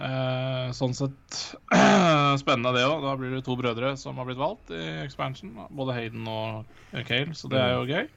Eh, 0.00 0.70
sånn 0.72 0.94
sett 0.96 1.38
spennende 2.42 2.72
det 2.76 2.86
òg. 2.88 3.02
Da 3.04 3.12
blir 3.20 3.34
det 3.36 3.44
to 3.46 3.56
brødre 3.58 3.92
som 4.00 4.18
har 4.20 4.28
blitt 4.28 4.40
valgt 4.40 4.72
i 4.72 4.82
expansion. 5.02 5.54
Både 5.70 5.96
Hayden 5.98 6.26
og 6.30 6.64
Cale, 7.08 7.36
så 7.36 7.50
det 7.52 7.60
er 7.60 7.76
jo 7.76 7.86
gøy. 7.90 8.08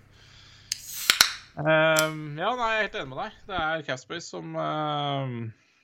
Eh, 1.55 2.07
ja, 2.39 2.49
nei, 2.55 2.71
jeg 2.71 2.79
er 2.79 2.87
helt 2.87 2.97
enig 2.99 3.11
med 3.11 3.21
deg. 3.21 3.37
Det 3.51 3.61
er 3.61 3.85
Caspace 3.87 4.27
som, 4.27 4.55
uh, 4.59 5.29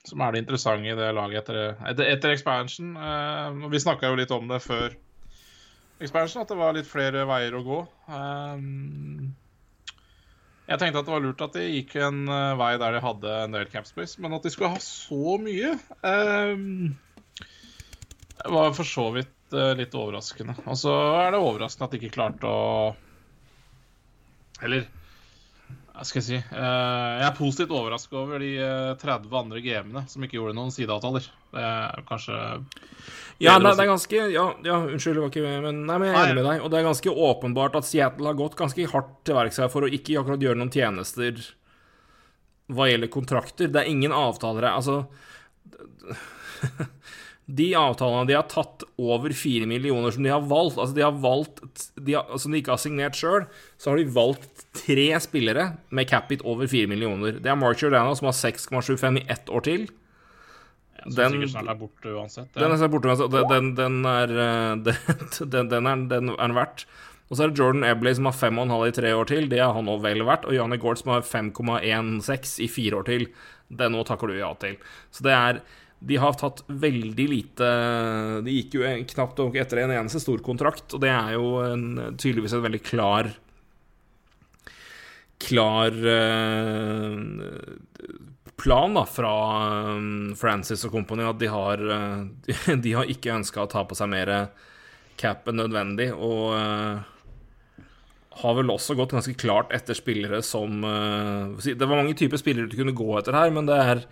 som 0.08 0.24
er 0.24 0.34
det 0.34 0.44
interessante 0.44 0.92
i 0.92 0.98
det 0.98 1.12
laget 1.16 1.44
etter, 1.44 1.78
etter, 1.92 2.10
etter 2.16 2.36
expansion. 2.36 2.96
Eh, 2.98 3.70
vi 3.72 3.84
snakka 3.84 4.12
jo 4.12 4.20
litt 4.20 4.34
om 4.36 4.48
det 4.52 4.60
før 4.64 4.96
expansion, 6.02 6.42
at 6.42 6.52
det 6.52 6.60
var 6.60 6.76
litt 6.76 6.90
flere 6.90 7.28
veier 7.30 7.56
å 7.56 7.64
gå. 7.68 7.80
Eh, 8.10 8.68
jeg 10.72 10.80
tenkte 10.80 11.02
at 11.02 11.08
det 11.08 11.14
var 11.14 11.24
lurt 11.24 11.44
at 11.44 11.56
de 11.58 11.68
gikk 11.68 11.98
en 12.00 12.24
uh, 12.32 12.56
vei 12.60 12.72
der 12.80 12.96
de 12.96 13.04
hadde 13.04 13.36
en 13.44 13.56
del 13.58 13.68
campspace, 13.72 14.22
men 14.24 14.38
at 14.38 14.46
de 14.46 14.52
skulle 14.54 14.72
ha 14.72 14.80
så 14.84 15.36
mye 15.42 15.74
um, 16.08 16.94
var 18.56 18.72
for 18.78 18.88
så 18.88 19.10
vidt 19.18 19.56
uh, 19.58 19.74
litt 19.78 19.96
overraskende. 19.98 20.56
Og 20.64 20.80
så 20.80 20.96
er 21.20 21.34
det 21.34 21.44
overraskende 21.44 21.90
at 21.90 21.96
de 21.96 22.02
ikke 22.02 22.16
klarte 22.16 22.48
å 22.48 22.66
Eller 24.62 24.88
hva 25.92 26.06
skal 26.08 26.22
jeg 26.22 26.28
si 26.30 26.38
uh, 26.40 27.20
Jeg 27.20 27.28
er 27.28 27.36
positivt 27.38 27.76
overrasket 27.76 28.16
over 28.22 28.42
de 28.42 28.54
30 29.02 29.36
andre 29.42 29.64
GM-ene 29.66 30.06
som 30.10 30.24
ikke 30.24 30.40
gjorde 30.40 30.56
noen 30.58 30.72
sideavtaler. 30.74 31.28
Det 31.52 31.68
er 31.68 32.08
kanskje 32.08 32.40
ja, 33.42 33.56
det, 33.58 33.72
det, 33.74 33.84
er 33.84 33.90
ganske 33.90 34.20
Ja, 34.34 34.46
ja 34.66 34.78
unnskyld, 34.86 35.18
det 35.18 35.24
var 35.24 35.32
ikke 35.34 35.56
men, 35.66 35.82
nei, 35.88 35.98
men 35.98 36.12
jeg 36.12 36.16
er 36.16 36.28
enig 36.28 36.38
med 36.38 36.48
deg. 36.48 36.62
Og 36.62 36.72
det 36.72 36.80
er 36.80 36.88
ganske 36.88 37.16
åpenbart 37.30 37.80
at 37.80 37.88
Seattle 37.88 38.30
har 38.30 38.38
gått 38.40 38.60
ganske 38.60 38.86
hardt 38.94 39.16
til 39.28 39.38
verks 39.38 39.60
her 39.64 39.72
for 39.74 39.88
å 39.88 39.90
ikke 39.92 40.20
akkurat 40.22 40.46
gjøre 40.46 40.62
noen 40.62 40.74
tjenester 40.74 41.42
hva 42.72 42.88
gjelder 42.88 43.12
kontrakter. 43.12 43.72
Det 43.72 43.82
er 43.82 43.92
ingen 43.92 44.14
avtalere 44.16 44.72
Altså 44.78 45.04
De 47.52 47.68
avtalene 47.76 48.30
de 48.30 48.36
har 48.38 48.46
tatt 48.48 48.86
over 49.02 49.34
fire 49.36 49.68
millioner 49.68 50.14
som 50.14 50.24
de 50.24 50.32
har 50.32 50.44
valgt 50.48 50.78
Altså, 50.78 50.96
de 50.96 51.04
har 51.04 51.18
valgt 51.24 51.88
de 51.98 52.16
har, 52.16 52.30
Som 52.40 52.54
de 52.54 52.62
ikke 52.62 52.76
har 52.76 52.84
signert 52.84 53.18
sjøl, 53.18 53.48
så 53.82 53.92
har 53.92 54.00
de 54.00 54.14
valgt 54.14 54.68
tre 54.78 55.10
spillere 55.24 55.72
med 55.92 56.08
cap-it 56.08 56.46
over 56.48 56.70
fire 56.72 56.88
millioner. 56.88 57.42
Det 57.42 57.52
er 57.52 57.60
Mark 57.60 57.82
Giordano, 57.82 58.14
som 58.16 58.30
har 58.30 58.38
6,75 58.38 59.20
i 59.20 59.26
ett 59.34 59.52
år 59.52 59.66
til. 59.68 59.90
Den, 61.06 61.38
sikkert 61.38 61.54
snart 61.54 61.72
er 61.72 61.80
borte 61.80 62.12
uansett. 62.14 62.50
Ja. 62.54 62.64
Den 62.64 62.76
er 62.76 62.82
snart 62.82 62.94
borte 62.94 63.10
uansett. 63.10 63.38
Den, 63.50 63.72
den, 63.78 64.02
er, 64.06 64.34
den, 65.56 65.72
den, 65.72 65.90
er, 65.90 66.04
den 66.12 66.36
er 66.36 66.58
verdt. 66.58 66.86
Og 67.32 67.38
så 67.38 67.46
er 67.46 67.52
det 67.52 67.62
Jordan 67.62 67.86
Ebley 67.88 68.14
som 68.18 68.28
har 68.28 68.36
5,5 68.36 68.74
i 68.90 68.96
tre 68.98 69.12
år 69.16 69.30
til. 69.30 69.46
Det 69.52 69.62
er 69.64 69.72
han 69.72 69.90
òg 69.90 70.02
vel 70.04 70.26
verdt. 70.28 70.50
Og 70.50 70.58
Janne 70.58 70.78
Gaard 70.82 71.00
som 71.00 71.14
har 71.14 71.24
5,16 71.24 72.58
i 72.66 72.68
fire 72.72 73.00
år 73.00 73.08
til. 73.08 73.30
Det 73.72 73.88
nå 73.88 74.04
takker 74.08 74.28
du 74.28 74.36
ja 74.36 74.52
til. 74.60 74.76
Så 75.16 75.24
det 75.26 75.38
er 75.38 75.62
De 76.02 76.18
har 76.18 76.34
tatt 76.34 76.64
veldig 76.68 77.28
lite 77.30 77.68
De 78.42 78.56
gikk 78.56 78.74
jo 78.80 78.88
knapt 79.14 79.40
etter 79.62 79.84
en 79.84 79.94
eneste 79.94 80.20
stor 80.20 80.42
kontrakt, 80.42 80.96
og 80.96 81.04
det 81.04 81.12
er 81.14 81.36
jo 81.38 81.62
en, 81.62 82.16
tydeligvis 82.18 82.56
en 82.58 82.66
veldig 82.66 82.82
klar 82.84 83.30
Klar 85.42 85.94
uh, 85.94 87.22
plan 88.60 88.94
da, 88.98 89.06
fra 89.10 89.32
um, 89.96 90.34
Francis 90.38 90.84
og 90.88 90.94
company 90.96 91.26
at 91.28 91.40
de 91.42 91.50
har, 91.52 91.82
uh, 91.82 92.76
de 92.84 92.98
har 92.98 93.10
ikke 93.10 93.34
ønska 93.36 93.64
å 93.64 93.72
ta 93.72 93.86
på 93.88 93.98
seg 93.98 94.12
mer 94.12 94.34
cap 95.22 95.48
enn 95.50 95.60
nødvendig, 95.62 96.12
og 96.16 96.56
uh, 96.58 97.02
har 98.42 98.58
vel 98.58 98.74
også 98.74 98.96
gått 98.98 99.14
ganske 99.14 99.38
klart 99.40 99.74
etter 99.76 99.98
spillere 99.98 100.40
som 100.46 100.86
uh, 100.88 101.58
Det 101.62 101.84
var 101.84 102.00
mange 102.00 102.16
typer 102.18 102.40
spillere 102.42 102.72
du 102.72 102.78
kunne 102.80 102.96
gå 102.98 103.10
etter 103.20 103.38
her, 103.38 103.54
men 103.54 103.70
det 103.70 103.80
er 103.80 104.06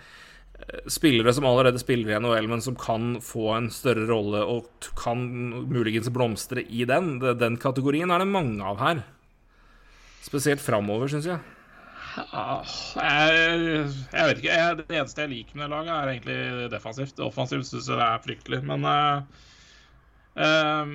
spillere 0.92 1.32
som 1.34 1.46
allerede 1.48 1.80
spiller 1.80 2.12
i 2.12 2.18
NHL, 2.20 2.50
men 2.52 2.62
som 2.62 2.76
kan 2.78 3.14
få 3.24 3.46
en 3.56 3.70
større 3.74 4.04
rolle 4.10 4.42
og 4.44 4.90
kan 5.00 5.24
muligens 5.72 6.12
blomstre 6.14 6.66
i 6.68 6.84
den. 6.90 7.16
Den 7.40 7.56
kategorien 7.62 8.12
er 8.12 8.22
det 8.22 8.28
mange 8.30 8.60
av 8.68 8.82
her. 8.84 9.00
Spesielt 10.26 10.62
framover, 10.62 11.08
syns 11.10 11.30
jeg. 11.30 11.40
Jeg, 12.20 13.60
jeg, 14.14 14.26
vet 14.28 14.42
ikke. 14.42 14.52
Jeg, 14.54 14.80
det 14.80 14.98
eneste 14.98 15.24
jeg 15.24 15.32
liker 15.34 15.60
med 15.62 15.72
laget, 15.72 15.94
er 15.94 16.12
egentlig 16.14 16.72
defensivt. 16.74 17.22
Offensivt 17.24 17.70
syns 17.70 17.90
jeg 17.90 18.00
det 18.00 18.08
er 18.08 18.26
fryktelig. 18.26 18.60
Men 18.68 18.88
uh, 18.90 19.22
um, 20.36 20.92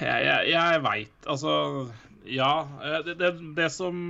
jeg, 0.00 0.24
jeg, 0.26 0.50
jeg 0.54 0.82
veit 0.86 1.30
Altså, 1.30 1.52
ja. 2.26 2.52
Det, 3.06 3.16
det, 3.20 3.32
det, 3.56 3.70
som 3.74 4.02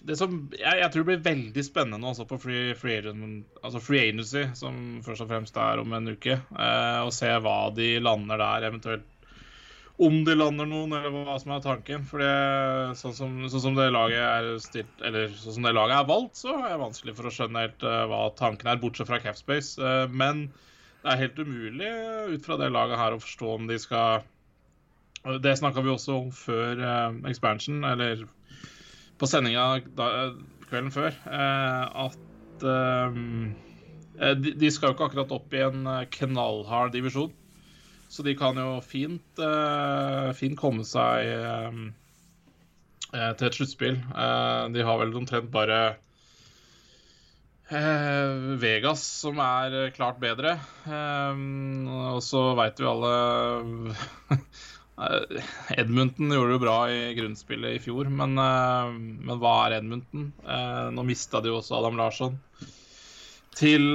det 0.00 0.16
som 0.16 0.36
jeg, 0.56 0.90
tror 0.92 1.06
blir 1.08 1.22
veldig 1.24 1.64
spennende 1.64 2.10
også 2.10 2.26
på 2.28 2.40
free, 2.40 2.74
free, 2.78 3.00
altså 3.62 3.82
free 3.84 4.08
agency, 4.08 4.46
som 4.56 5.00
først 5.04 5.26
og 5.26 5.32
fremst 5.32 5.56
er 5.60 5.82
om 5.82 5.96
en 5.96 6.14
uke, 6.14 6.40
uh, 6.56 7.00
å 7.04 7.14
se 7.14 7.30
hva 7.44 7.58
de 7.76 7.94
lander 8.02 8.40
der, 8.40 8.70
eventuelt 8.70 9.08
om 10.00 10.22
de 10.24 10.34
lander 10.34 10.68
noen, 10.68 10.94
eller 10.96 11.12
hva 11.12 11.36
som 11.40 11.52
er 11.52 11.62
tanken. 11.64 12.04
For 12.08 12.22
sånn, 12.96 13.14
sånn 13.52 13.64
som 13.66 13.76
det 13.76 13.90
laget 13.92 14.22
er 14.24 14.48
stilt, 14.64 14.92
eller 15.04 15.32
sånn 15.36 15.58
som 15.58 15.66
det 15.68 15.74
laget 15.76 15.98
er 15.98 16.08
valgt, 16.08 16.40
så 16.40 16.54
er 16.56 16.70
det 16.72 16.80
vanskelig 16.80 17.14
for 17.18 17.28
å 17.28 17.32
skjønne 17.34 17.64
helt 17.66 17.84
uh, 17.84 18.04
hva 18.08 18.20
tanken 18.38 18.70
er, 18.72 18.80
bortsett 18.80 19.10
fra 19.10 19.20
Capspace. 19.20 19.76
Uh, 19.76 20.06
men 20.08 20.46
det 21.02 21.12
er 21.12 21.22
helt 21.24 21.40
umulig 21.40 21.90
ut 22.32 22.46
fra 22.46 22.56
det 22.60 22.70
laget 22.72 23.00
her 23.00 23.16
å 23.16 23.20
forstå 23.20 23.54
om 23.56 23.68
de 23.68 23.78
skal 23.80 24.24
Det 25.42 25.52
snakka 25.56 25.82
vi 25.84 25.92
også 25.92 26.14
om 26.16 26.28
før 26.32 26.80
expansion, 27.28 27.82
eller 27.84 28.24
på 29.20 29.28
sendinga 29.28 29.82
kvelden 30.70 30.88
før, 30.94 31.12
at 31.28 32.64
de, 32.64 34.52
de 34.56 34.70
skal 34.72 34.88
jo 34.88 34.96
ikke 34.96 35.10
akkurat 35.10 35.34
opp 35.36 35.52
i 35.52 35.60
en 35.66 35.84
knallhard 36.16 36.94
divisjon. 36.96 37.34
Så 38.10 38.24
de 38.26 38.34
kan 38.34 38.58
jo 38.58 38.80
fint, 38.82 39.38
uh, 39.38 40.32
fint 40.34 40.58
komme 40.58 40.82
seg 40.86 41.28
uh, 41.30 41.74
til 43.38 43.46
et 43.46 43.58
sluttspill. 43.58 44.00
Uh, 44.10 44.66
de 44.74 44.82
har 44.86 44.98
vel 45.02 45.14
omtrent 45.20 45.50
bare 45.54 45.80
Vegas 47.70 49.04
som 49.20 49.38
er 49.38 49.92
klart 49.94 50.16
bedre. 50.18 50.56
og 50.90 52.16
så 52.26 52.40
veit 52.58 52.80
vi 52.82 52.88
alle 52.90 53.12
Edmundton 55.78 56.34
gjorde 56.34 56.56
det 56.56 56.64
bra 56.64 56.74
i 56.90 57.12
grunnspillet 57.14 57.76
i 57.76 57.84
fjor, 57.84 58.10
men, 58.10 58.34
men 58.34 59.38
hva 59.38 59.52
er 59.68 59.76
Edmundton? 59.76 60.32
nå 60.98 61.04
mista 61.06 61.38
de 61.38 61.52
jo 61.52 61.60
også 61.60 61.78
Adam 61.78 62.02
Larsson 62.02 62.34
til 63.54 63.94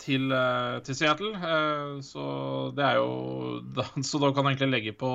til, 0.00 0.30
eh, 0.34 0.78
til 0.86 0.96
Seattle. 0.96 1.32
Eh, 1.36 1.96
så 2.04 2.24
det 2.76 2.86
er 2.86 3.00
jo 3.00 3.60
Så 4.08 4.20
da 4.22 4.32
kan 4.32 4.44
du 4.44 4.52
egentlig 4.52 4.70
legge 4.74 4.94
på 4.96 5.10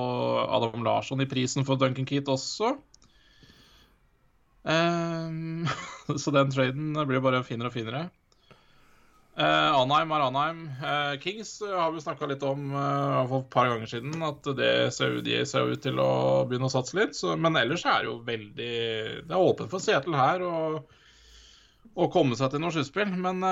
Adam 0.46 0.86
Larsson 0.86 1.22
i 1.22 1.30
prisen 1.30 1.65
for 1.68 1.80
Duncan 1.82 2.08
Keat 2.10 2.30
også. 2.32 2.75
Um, 4.65 5.68
så 6.22 6.32
den 6.34 6.54
traden 6.54 6.96
blir 7.06 7.22
bare 7.22 7.44
finere 7.46 7.70
og 7.70 7.75
finere. 7.75 8.08
Uh, 9.36 9.75
Anheim 9.82 10.13
er 10.15 10.24
Anheim. 10.24 10.62
Uh, 10.80 11.18
Kings 11.20 11.58
har 11.60 11.92
vi 11.92 12.00
snakka 12.01 12.30
litt 12.32 12.44
om 12.48 12.70
uh, 12.72 13.25
for 13.27 13.44
et 13.44 13.50
par 13.54 13.68
ganger 13.70 13.92
siden. 13.92 14.15
At 14.24 14.48
det 14.58 14.72
ser, 14.96 15.20
de 15.25 15.42
ser 15.46 15.70
ut 15.70 15.84
til 15.84 16.00
å 16.01 16.46
begynne 16.48 16.70
å 16.70 16.74
satse 16.74 16.98
litt. 16.98 17.18
Så, 17.18 17.36
men 17.38 17.60
ellers 17.60 17.84
er 17.86 18.06
det 18.06 18.10
jo 18.10 18.22
veldig 18.25 18.72
Det 19.27 19.36
er 19.36 19.50
åpent 19.51 19.74
for 19.74 19.84
Seattle 19.84 20.18
her 20.18 20.46
å 20.46 22.10
komme 22.12 22.36
seg 22.39 22.54
til 22.54 22.63
noe 22.63 22.74
sluttspill. 22.74 23.12
Men 23.12 23.44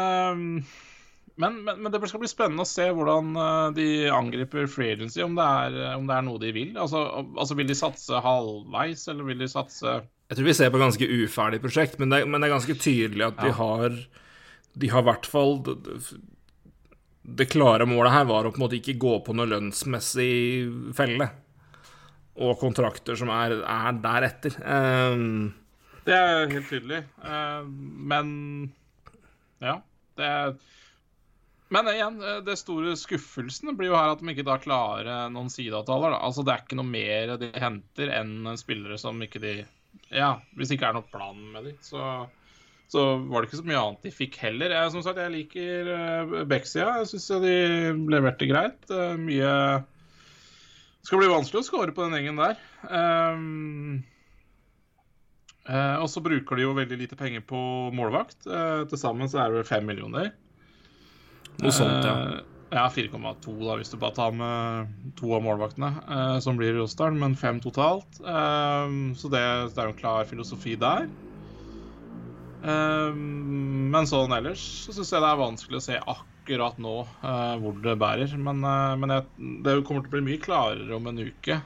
men, 1.35 1.63
men, 1.63 1.81
men, 1.81 1.91
det 1.91 2.01
skal 2.09 2.21
bli 2.21 2.29
spennende 2.29 2.61
å 2.61 2.69
se 2.69 2.85
hvordan 2.93 3.37
eh, 3.41 3.67
de 3.77 3.87
angriper 4.13 4.67
free 4.69 4.93
agency, 4.93 5.23
om 5.25 5.33
det 5.37 5.45
er, 5.45 5.77
eh, 5.81 5.93
om 5.97 6.05
det 6.09 6.17
er 6.17 6.25
noe 6.27 6.41
de 6.41 6.51
vil. 6.53 6.75
Altså, 6.77 7.01
altså, 7.33 7.57
Vil 7.57 7.69
de 7.69 7.77
satse 7.77 8.19
halvveis, 8.25 9.07
eller 9.09 9.29
vil 9.31 9.41
de 9.41 9.49
satse 9.49 9.95
Jeg 9.97 10.37
tror 10.37 10.49
vi 10.49 10.55
ser 10.57 10.69
på 10.69 10.77
et 10.77 10.85
ganske 10.85 11.07
uferdig 11.23 11.61
prosjekt, 11.63 11.97
men 12.01 12.13
det, 12.13 12.21
men 12.27 12.37
det 12.37 12.49
er 12.49 12.53
ganske 12.53 12.77
tydelig 12.77 13.25
at 13.31 13.41
ja. 13.41 13.47
de 13.47 13.57
har 13.57 13.97
De 14.77 14.91
har 14.93 15.05
i 15.05 15.07
hvert 15.09 15.29
fall 15.29 15.57
det, 15.65 15.77
det, 17.23 17.49
klare 17.49 17.87
målet 17.89 18.13
her 18.13 18.29
var 18.29 18.45
å 18.45 18.53
på 18.53 18.61
en 18.61 18.65
måte 18.67 18.77
ikke 18.77 18.99
gå 19.01 19.15
på 19.25 19.33
noe 19.37 19.49
lønnsmessig 19.49 20.93
felle. 20.97 21.31
Og 22.43 22.57
kontrakter 22.61 23.17
som 23.17 23.29
er, 23.33 23.59
er 23.61 23.97
deretter. 24.01 24.57
Um, 24.65 25.53
det 26.05 26.17
er 26.17 26.49
helt 26.49 26.69
tydelig. 26.69 27.03
Uh, 27.21 27.65
men 28.13 28.29
ja. 29.61 29.79
Det 30.17 30.25
er 30.29 30.55
men 31.73 31.89
igjen, 31.89 32.19
eh, 32.21 32.41
det 32.45 32.55
store 32.59 32.93
skuffelsen 32.99 33.73
blir 33.77 33.89
jo 33.89 33.97
her 33.97 34.13
at 34.13 34.21
de 34.21 34.29
ikke 34.29 34.45
da 34.45 34.59
klarer 34.61 35.31
noen 35.33 35.49
sideavtaler. 35.49 36.13
Altså, 36.19 36.45
det 36.45 36.53
er 36.53 36.61
ikke 36.65 36.77
noe 36.77 36.89
mer 36.89 37.33
de 37.41 37.49
henter 37.57 38.13
enn 38.13 38.53
spillere 38.59 38.99
som 39.01 39.21
ikke 39.25 39.41
de 39.41 39.55
Ja, 40.13 40.35
hvis 40.53 40.69
det 40.69 40.77
ikke 40.77 40.91
er 40.91 40.97
noen 40.99 41.09
plan 41.09 41.39
med 41.55 41.65
de, 41.69 41.73
så, 41.81 42.27
så 42.91 43.05
var 43.25 43.41
det 43.41 43.49
ikke 43.49 43.61
så 43.63 43.67
mye 43.71 43.81
annet 43.81 44.05
de 44.05 44.13
fikk 44.13 44.37
heller. 44.43 44.75
Jeg, 44.77 44.91
som 44.93 45.05
sagt, 45.05 45.21
jeg 45.21 45.33
liker 45.33 46.45
Bexia. 46.49 46.91
Jeg 47.01 47.09
syns 47.13 47.27
de 47.41 47.57
leverte 48.13 48.49
greit. 48.49 48.93
Mye 49.21 49.53
Det 49.81 51.09
skal 51.09 51.23
bli 51.23 51.31
vanskelig 51.31 51.63
å 51.63 51.67
score 51.69 51.95
på 51.95 52.05
den 52.05 52.17
gjengen 52.19 52.41
der. 52.41 52.61
Um, 52.85 54.03
og 55.63 56.09
så 56.11 56.21
bruker 56.25 56.59
de 56.59 56.65
jo 56.67 56.77
veldig 56.77 56.99
lite 56.99 57.17
penger 57.17 57.45
på 57.47 57.59
målvakt. 57.95 58.41
Uh, 58.45 58.83
Til 58.91 58.99
sammen 59.01 59.31
så 59.31 59.41
er 59.41 59.49
det 59.49 59.61
vel 59.61 59.69
fem 59.71 59.89
millioner. 59.89 60.33
Noe 61.61 61.75
sånt, 61.75 62.07
ja. 62.07 62.15
Eh, 62.33 62.39
ja, 62.73 62.87
4,2 62.89 63.53
da, 63.67 63.75
hvis 63.77 63.91
du 63.93 63.99
bare 64.01 64.17
tar 64.17 64.33
med 64.33 64.93
to 65.19 65.29
av 65.37 65.43
målvaktene, 65.45 65.91
eh, 66.09 66.37
som 66.41 66.57
blir 66.57 66.73
rosteren, 66.79 67.19
men 67.21 67.37
fem 67.37 67.61
totalt. 67.61 68.17
Eh, 68.19 68.95
så 69.19 69.29
det, 69.29 69.43
det, 69.43 69.77
er 69.77 69.91
jo 69.91 69.93
en 69.93 70.01
klar 70.01 70.25
filosofi 70.29 70.73
der. 70.81 71.05
Eh, 72.63 73.15
men 73.93 74.07
sånn 74.07 74.31
ellers 74.37 74.61
så 74.85 74.95
syns 74.95 75.11
jeg 75.11 75.23
det 75.23 75.29
er 75.29 75.41
vanskelig 75.41 75.79
å 75.79 75.83
se 75.83 75.97
akkurat 75.99 76.77
nå 76.81 76.95
eh, 77.03 77.55
hvor 77.59 77.75
det 77.83 77.97
bærer. 77.99 78.35
Men, 78.39 78.63
eh, 78.67 78.93
men 79.01 79.15
jeg, 79.17 79.27
det 79.65 79.77
kommer 79.83 80.05
til 80.05 80.13
å 80.13 80.15
bli 80.15 80.25
mye 80.31 80.43
klarere 80.43 80.97
om 80.97 81.11
en 81.11 81.23
uke. 81.27 81.59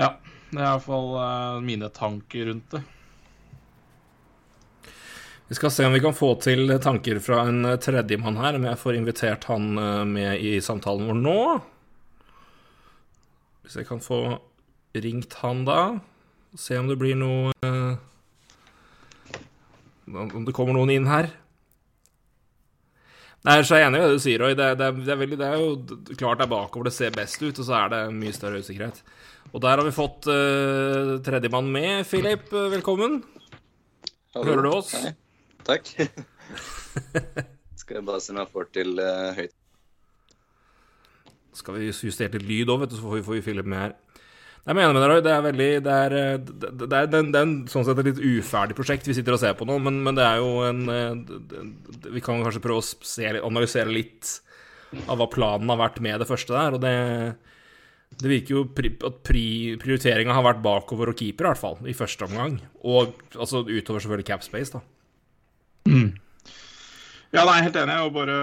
ja. 0.00 0.12
Det 0.50 0.58
er 0.58 0.66
iallfall 0.66 1.12
mine 1.62 1.86
tanker 1.94 2.48
rundt 2.48 2.72
det. 2.74 2.80
Vi 5.50 5.54
skal 5.54 5.70
se 5.70 5.86
om 5.86 5.92
vi 5.92 6.00
kan 6.00 6.14
få 6.14 6.28
til 6.38 6.70
tanker 6.78 7.18
fra 7.18 7.40
en 7.50 7.66
tredjemann 7.82 8.36
her, 8.38 8.54
om 8.54 8.68
jeg 8.68 8.78
får 8.78 8.96
invitert 9.00 9.48
han 9.50 9.64
eh, 9.82 10.02
med 10.06 10.42
i 10.46 10.52
samtalen 10.62 11.08
vår 11.08 11.16
nå. 11.18 11.40
Hvis 13.64 13.80
jeg 13.80 13.88
kan 13.88 13.98
få 13.98 14.20
ringt 14.94 15.34
han 15.40 15.64
da. 15.66 15.80
Se 16.54 16.78
om 16.78 16.86
det 16.86 16.94
blir 17.00 17.18
noe 17.18 17.50
eh, 17.66 17.98
Om 20.14 20.46
det 20.46 20.54
kommer 20.54 20.76
noen 20.76 20.92
inn 20.94 21.08
her. 21.10 21.32
Nei, 23.42 23.56
så 23.66 23.74
er 23.74 23.82
jeg 23.82 23.88
enig 23.88 24.02
i 24.02 24.04
det 24.04 24.20
du 24.20 24.22
sier, 24.22 24.44
Roy. 24.44 24.54
Det, 24.54 24.68
det, 24.78 24.90
det, 25.00 25.10
er 25.16 25.18
veldig, 25.24 25.38
det, 25.40 25.48
er 25.48 25.64
jo 25.64 26.14
klart 26.20 26.38
det 26.38 26.46
er 26.46 26.52
bakover 26.52 26.90
det 26.92 26.92
ser 26.94 27.16
best 27.16 27.42
ut, 27.42 27.58
og 27.58 27.66
så 27.66 27.74
er 27.80 27.90
det 27.96 28.00
mye 28.20 28.36
større 28.36 28.62
usikkerhet. 28.62 29.02
Og 29.50 29.58
der 29.66 29.80
har 29.80 29.82
vi 29.82 29.96
fått 29.98 30.30
uh, 30.30 31.16
tredjemann 31.26 31.72
med. 31.74 32.04
Philip, 32.06 32.46
velkommen. 32.52 33.18
Hallo. 34.36 34.46
Hører 34.52 34.68
du 34.68 34.70
oss? 34.76 34.94
Hei. 34.94 35.16
Takk. 35.66 35.88
Skal 37.80 37.98
jeg 37.98 38.06
bare 38.06 38.20
se 38.22 38.34
om 38.34 38.40
jeg 38.40 38.52
får 38.52 38.70
til 38.76 39.00
uh, 39.00 39.32
høyt. 39.36 39.56
Skal 41.56 41.76
vi 41.76 41.90
justere 41.90 42.38
litt 42.38 42.46
lyd 42.46 42.70
òg, 42.70 42.84
vet 42.84 42.92
du, 42.92 42.98
så 42.98 43.04
får 43.06 43.18
vi, 43.18 43.24
får 43.26 43.36
vi 43.38 43.44
Philip 43.48 43.68
med 43.68 43.84
her. 43.84 43.96
Jeg 44.60 44.76
mener 44.76 44.92
med 44.92 45.02
deg, 45.02 45.22
det 45.24 45.32
er 45.32 45.44
veldig 45.44 45.68
Det 45.86 45.92
er, 46.04 46.14
eh, 46.20 46.34
det 46.44 46.84
er, 46.92 47.06
det 47.08 47.20
er 47.24 47.38
en, 47.40 47.54
sånn 47.72 47.86
sett 47.86 48.02
et 48.02 48.10
litt 48.10 48.20
uferdig 48.20 48.76
prosjekt 48.76 49.08
vi 49.08 49.16
sitter 49.16 49.32
og 49.32 49.40
ser 49.40 49.54
på 49.56 49.64
nå, 49.64 49.78
men, 49.80 50.02
men 50.04 50.18
det 50.18 50.26
er 50.26 50.36
jo 50.42 50.50
en 50.66 50.82
eh, 50.92 52.10
Vi 52.12 52.20
kan 52.22 52.42
kanskje 52.44 52.60
prøve 52.62 52.82
å 52.82 52.84
se, 52.84 53.24
analysere 53.40 53.88
litt 53.88 54.34
av 55.06 55.16
hva 55.16 55.30
planen 55.32 55.72
har 55.72 55.80
vært 55.80 56.02
med 56.04 56.20
det 56.20 56.28
første 56.28 56.52
der, 56.52 56.76
og 56.76 56.84
det 56.84 56.94
det 58.18 58.26
virker 58.26 58.56
jo 58.56 58.62
pri, 58.74 58.90
at 59.06 59.20
pri, 59.24 59.42
prioriteringa 59.80 60.34
har 60.34 60.42
vært 60.44 60.64
bakover 60.64 61.12
og 61.12 61.20
keeper, 61.20 61.46
i 61.46 61.48
hvert 61.52 61.60
fall, 61.60 61.76
i 61.86 61.94
første 61.94 62.26
omgang. 62.26 62.56
Og 62.82 63.14
altså 63.36 63.62
utover 63.62 64.02
selvfølgelig 64.02 64.26
Capspace, 64.32 64.74
da. 64.74 64.82
Mm. 65.88 66.10
Ja, 67.30 67.44
nei, 67.46 67.60
helt 67.62 67.78
enig. 67.78 67.96
Og 68.02 68.12
bare, 68.14 68.36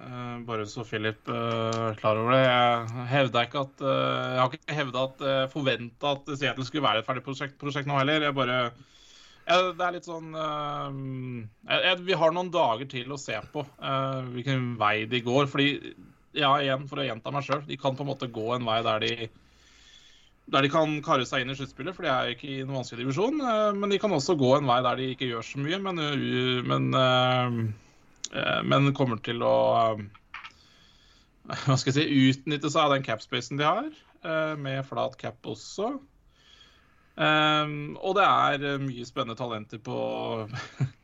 uh, 0.00 0.34
bare 0.48 0.66
så 0.70 0.84
Philip 0.86 1.30
uh, 1.30 1.92
klar 2.00 2.18
over 2.18 2.34
det. 2.34 2.42
Jeg 2.42 3.30
ikke 3.46 3.62
at 3.62 3.84
uh, 3.84 3.92
Jeg 4.34 4.40
har 4.40 4.58
ikke 4.58 4.78
hevda 4.80 5.06
at 5.06 5.24
jeg 5.30 5.52
forventa 5.54 6.16
at 6.16 6.34
Seattle 6.34 6.66
skulle 6.66 6.86
være 6.88 7.04
et 7.04 7.08
ferdig 7.08 7.24
prosjekt, 7.26 7.58
prosjekt 7.60 7.88
nå 7.90 7.98
heller. 8.00 8.26
Jeg 8.26 8.36
bare 8.36 8.58
ja, 9.46 9.60
Det 9.70 9.86
er 9.86 9.94
litt 9.94 10.08
sånn 10.08 10.34
jeg, 10.34 11.80
jeg, 11.84 11.98
Vi 12.08 12.18
har 12.18 12.34
noen 12.34 12.50
dager 12.50 12.88
til 12.90 13.14
å 13.14 13.20
se 13.20 13.38
på 13.52 13.62
hvilken 14.34 14.72
vei 14.80 14.96
de 15.06 15.22
går. 15.22 15.46
Fordi, 15.52 15.94
ja, 16.34 16.50
igjen, 16.58 16.88
for 16.90 16.98
å 16.98 17.06
gjenta 17.06 17.30
meg 17.30 17.46
sjøl, 17.46 17.62
de 17.68 17.78
kan 17.78 17.94
på 17.94 18.02
en 18.02 18.10
måte 18.10 18.32
gå 18.32 18.48
en 18.56 18.66
vei 18.66 18.80
der 18.82 19.06
de 19.06 19.28
der 20.52 20.62
de 20.62 20.70
kan 20.70 20.92
karre 21.02 21.26
seg 21.26 21.42
inn 21.42 21.50
i 21.50 21.56
sluttspillet, 21.58 21.94
for 21.96 22.06
de 22.06 22.10
er 22.12 22.32
ikke 22.32 22.48
i 22.48 22.60
noen 22.62 22.78
vanskelig 22.78 23.02
divisjon. 23.02 23.40
Eh, 23.42 23.70
men 23.74 23.90
de 23.90 23.98
kan 24.02 24.14
også 24.14 24.36
gå 24.38 24.52
en 24.56 24.68
vei 24.68 24.78
der 24.86 25.00
de 25.00 25.08
ikke 25.12 25.30
gjør 25.32 25.46
så 25.46 25.62
mye, 25.62 25.80
men, 25.82 26.02
eh, 26.02 26.60
men, 26.70 26.90
eh, 27.00 28.60
men 28.66 28.92
kommer 28.94 29.18
til 29.26 29.42
å 29.42 29.56
hva 31.66 31.76
skal 31.78 31.92
jeg 31.92 31.96
si, 31.98 32.22
utnytte 32.30 32.70
seg 32.70 32.84
av 32.84 32.94
den 32.94 33.06
capspacen 33.06 33.58
de 33.58 33.66
har, 33.66 33.90
med 34.58 34.80
flat 34.88 35.12
cap 35.20 35.46
også. 35.46 35.92
og 37.14 38.16
det 38.18 38.24
er 38.26 38.80
mye 38.82 39.04
spennende 39.06 39.36
talenter 39.38 39.78
på 39.78 40.00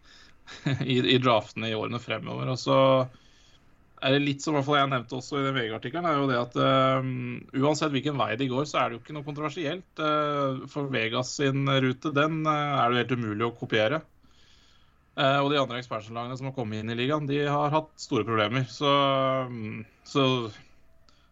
i, 0.82 0.96
i 0.98 1.20
draftene 1.22 1.70
i 1.70 1.76
årene 1.78 2.00
fremover. 2.02 2.50
Og 2.50 2.58
så 2.58 2.78
er 4.02 4.16
det 4.16 4.22
litt 4.24 4.42
som 4.42 4.56
jeg 4.58 4.88
nevnte 4.90 5.16
også 5.18 5.38
i 5.38 5.44
den 5.46 5.56
VG-artikkelen, 5.56 6.06
er 6.08 6.18
jo 6.18 6.28
det 6.30 6.38
at 6.40 6.56
uh, 6.58 7.10
uansett 7.62 7.92
hvilken 7.94 8.18
vei 8.18 8.32
de 8.40 8.48
går, 8.50 8.66
så 8.68 8.80
er 8.80 8.88
det 8.90 8.96
jo 8.96 9.02
ikke 9.02 9.14
noe 9.16 9.26
kontroversielt. 9.26 9.86
Uh, 10.00 10.64
for 10.72 10.90
Vegas 10.92 11.36
sin 11.38 11.68
rute, 11.70 12.10
den 12.16 12.42
uh, 12.48 12.80
er 12.82 12.90
det 12.90 13.04
helt 13.04 13.14
umulig 13.20 13.46
å 13.46 13.54
kopiere. 13.56 14.02
og 15.12 15.50
de 15.52 15.60
andre 15.60 15.78
expansion-lagene 15.78 16.38
som 16.40 16.48
har 16.48 16.56
kommet 16.56 16.80
inn 16.80 16.90
i 16.90 16.98
ligaen, 16.98 17.28
de 17.28 17.42
har 17.44 17.74
hatt 17.74 17.90
store 18.00 18.26
problemer. 18.26 18.64
Så, 18.72 18.90
um, 19.46 19.84
så, 20.08 20.24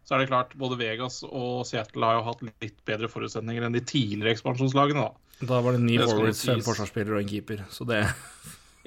så, 0.04 0.14
er 0.14 0.22
det 0.22 0.30
klart, 0.30 0.54
både 0.60 0.78
Vegas 0.78 1.22
og 1.26 1.64
Seattle 1.66 2.06
har 2.06 2.20
jo 2.20 2.26
hatt 2.28 2.46
litt 2.46 2.78
bedre 2.86 3.10
forutsetninger 3.10 3.66
enn 3.66 3.78
de 3.78 3.82
tidligere 3.82 4.36
ekspansjonslagene, 4.36 5.08
da. 5.08 5.26
Da 5.40 5.62
var 5.64 5.72
det 5.72 5.82
ni 5.86 5.96
forwards, 5.96 6.44
fem 6.44 6.60
forsvarsspillere 6.60 7.16
og 7.16 7.24
en 7.24 7.30
keeper, 7.30 7.64
så 7.72 7.86
det 7.88 8.04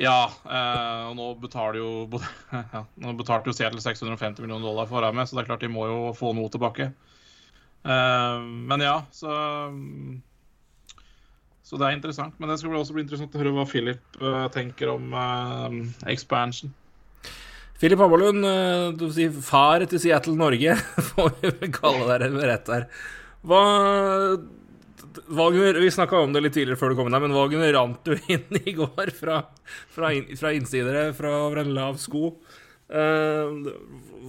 ja, 0.02 0.18
eh, 0.50 1.02
og 1.10 1.16
nå 1.18 1.30
betaler 1.42 1.78
jo 1.78 1.90
ja, 2.76 2.84
Nå 3.04 3.14
betalte 3.20 3.52
jo 3.52 3.56
Seattle 3.58 3.82
650 3.84 4.42
millioner 4.42 4.66
dollar 4.66 4.90
for 4.90 5.06
å 5.06 5.26
så 5.26 5.38
det 5.38 5.44
er 5.44 5.50
klart 5.52 5.66
de 5.66 5.70
må 5.70 5.86
jo 5.90 6.14
få 6.18 6.34
noe 6.34 6.50
tilbake. 6.54 6.90
Eh, 7.86 8.38
men 8.42 8.82
ja, 8.82 9.04
så 9.14 9.34
Så 11.64 11.78
det 11.80 11.88
er 11.88 11.98
interessant. 11.98 12.34
Men 12.40 12.50
det 12.50 12.60
skal 12.60 12.76
også 12.78 12.96
bli 12.96 13.06
interessant 13.06 13.36
å 13.36 13.42
høre 13.42 13.54
hva 13.56 13.68
Philip 13.70 14.18
eh, 14.22 14.48
tenker 14.54 14.96
om 14.96 15.14
eh, 15.14 15.78
expansion. 16.12 16.74
Philip 17.80 18.00
Hammerlund, 18.00 18.46
eh, 18.48 18.90
du 18.98 19.10
si 19.12 19.30
far 19.44 19.86
til 19.90 20.02
Seattle 20.02 20.38
Norge, 20.40 20.76
får 21.14 21.34
vi 21.44 21.72
kalle 21.74 22.10
dere 22.10 22.30
rett 22.50 22.70
der. 22.70 22.86
Hva 23.44 23.64
Wagner, 25.27 25.79
Vi 25.79 25.91
snakka 25.91 26.20
om 26.20 26.34
det 26.34 26.41
litt 26.43 26.55
tidligere 26.58 26.79
før 26.79 26.93
du 26.93 27.00
kom 27.00 27.10
inn 27.10 27.15
her, 27.15 27.24
men 27.24 27.36
Wagner 27.36 27.74
rant 27.75 28.10
jo 28.10 28.17
inn 28.34 28.60
i 28.63 28.75
går 28.77 29.13
fra, 29.15 29.43
fra, 29.93 30.12
in, 30.15 30.29
fra 30.39 30.53
innsidere 30.55 31.10
fra 31.17 31.34
over 31.46 31.63
en 31.63 31.74
lav 31.75 32.00
sko. 32.01 32.34
Uh, 32.93 33.72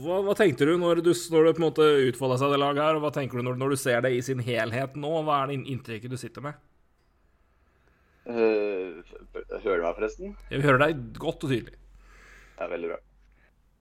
hva, 0.00 0.20
hva, 0.24 0.34
tenkte 0.38 0.64
du 0.64 0.76
når, 0.80 1.02
du 1.04 1.10
når 1.10 1.48
det 1.48 1.54
på 1.56 1.60
en 1.60 1.66
måte 1.66 1.88
utfolda 2.08 2.38
seg 2.40 2.54
det 2.54 2.60
laget 2.62 2.84
her, 2.86 2.98
og 2.98 3.04
hva 3.04 3.10
tenker 3.12 3.40
du 3.40 3.44
når, 3.44 3.58
når, 3.60 3.74
du 3.74 3.80
ser 3.82 4.04
det 4.04 4.14
i 4.14 4.22
sin 4.24 4.40
helhet 4.44 4.94
nå? 4.96 5.10
Hva 5.26 5.42
er 5.42 5.50
det 5.50 5.58
inntrykket 5.74 6.14
du 6.14 6.18
sitter 6.20 6.46
med? 6.46 6.60
Uh, 8.24 9.02
hører 9.60 9.82
du 9.82 9.84
meg 9.84 9.98
forresten? 9.98 10.36
Jeg 10.52 10.64
hører 10.64 10.86
deg 10.86 11.02
godt 11.20 11.44
og 11.44 11.52
tydelig. 11.52 11.76
Det 12.54 12.64
er 12.64 12.72
veldig 12.72 12.94
bra. 12.94 13.02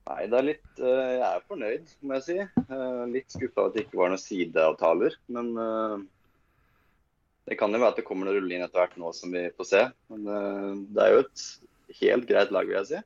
Nei, 0.03 0.24
det 0.27 0.36
er 0.36 0.45
litt 0.50 0.81
uh, 0.83 1.12
Jeg 1.13 1.27
er 1.29 1.45
fornøyd, 1.48 1.93
må 2.03 2.17
jeg 2.17 2.25
si. 2.25 2.39
Litt 3.13 3.38
skuffa 3.38 3.69
at 3.69 3.77
det 3.77 3.86
ikke 3.86 4.01
var 4.01 4.12
noen 4.12 4.19
sideavtaler. 4.19 5.15
Men 5.31 5.53
det 7.50 7.58
kan 7.60 7.74
jo 7.74 7.82
være 7.82 7.92
at 7.92 8.00
det 8.00 8.06
kommer 8.08 8.28
noe 8.28 8.38
rulle 8.38 8.56
inn 8.56 8.64
etter 8.64 8.80
hvert 8.80 8.96
nå 9.00 9.12
som 9.16 9.34
vi 9.34 9.44
får 9.58 9.68
se. 9.68 9.82
Men 10.14 10.30
uh, 10.30 10.70
det 10.96 11.04
er 11.04 11.16
jo 11.16 11.24
et 11.26 11.44
helt 12.00 12.30
greit 12.30 12.54
lag, 12.56 12.70
vil 12.70 12.80
jeg 12.80 12.90
si. 12.92 13.02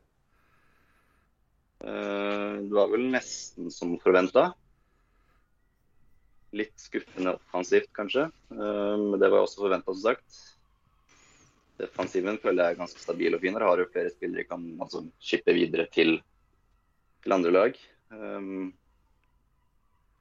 Uh, 1.81 2.61
det 2.61 2.73
var 2.77 2.91
vel 2.93 3.07
nesten 3.13 3.73
som 3.73 3.95
forventa. 4.03 4.51
Litt 6.57 6.77
skuffende 6.79 7.33
offensivt, 7.39 7.89
kanskje. 7.97 8.27
Uh, 8.53 8.93
men 9.07 9.17
det 9.21 9.31
var 9.33 9.41
også 9.41 9.65
forventa, 9.65 9.93
som 9.93 10.05
sagt. 10.05 10.43
Defensiven 11.81 12.39
føler 12.41 12.63
jeg 12.63 12.75
er 12.75 12.81
ganske 12.81 13.01
stabil 13.01 13.37
og 13.37 13.41
fin. 13.41 13.57
Her 13.57 13.65
har 13.65 13.81
jo 13.81 13.89
flere 13.89 14.13
spillere 14.13 14.45
kan 14.49 14.69
altså, 14.81 15.03
skippe 15.21 15.53
videre 15.57 15.89
til, 15.93 16.19
til 17.25 17.35
andre 17.35 17.53
lag. 17.53 17.81
Um, 18.13 18.69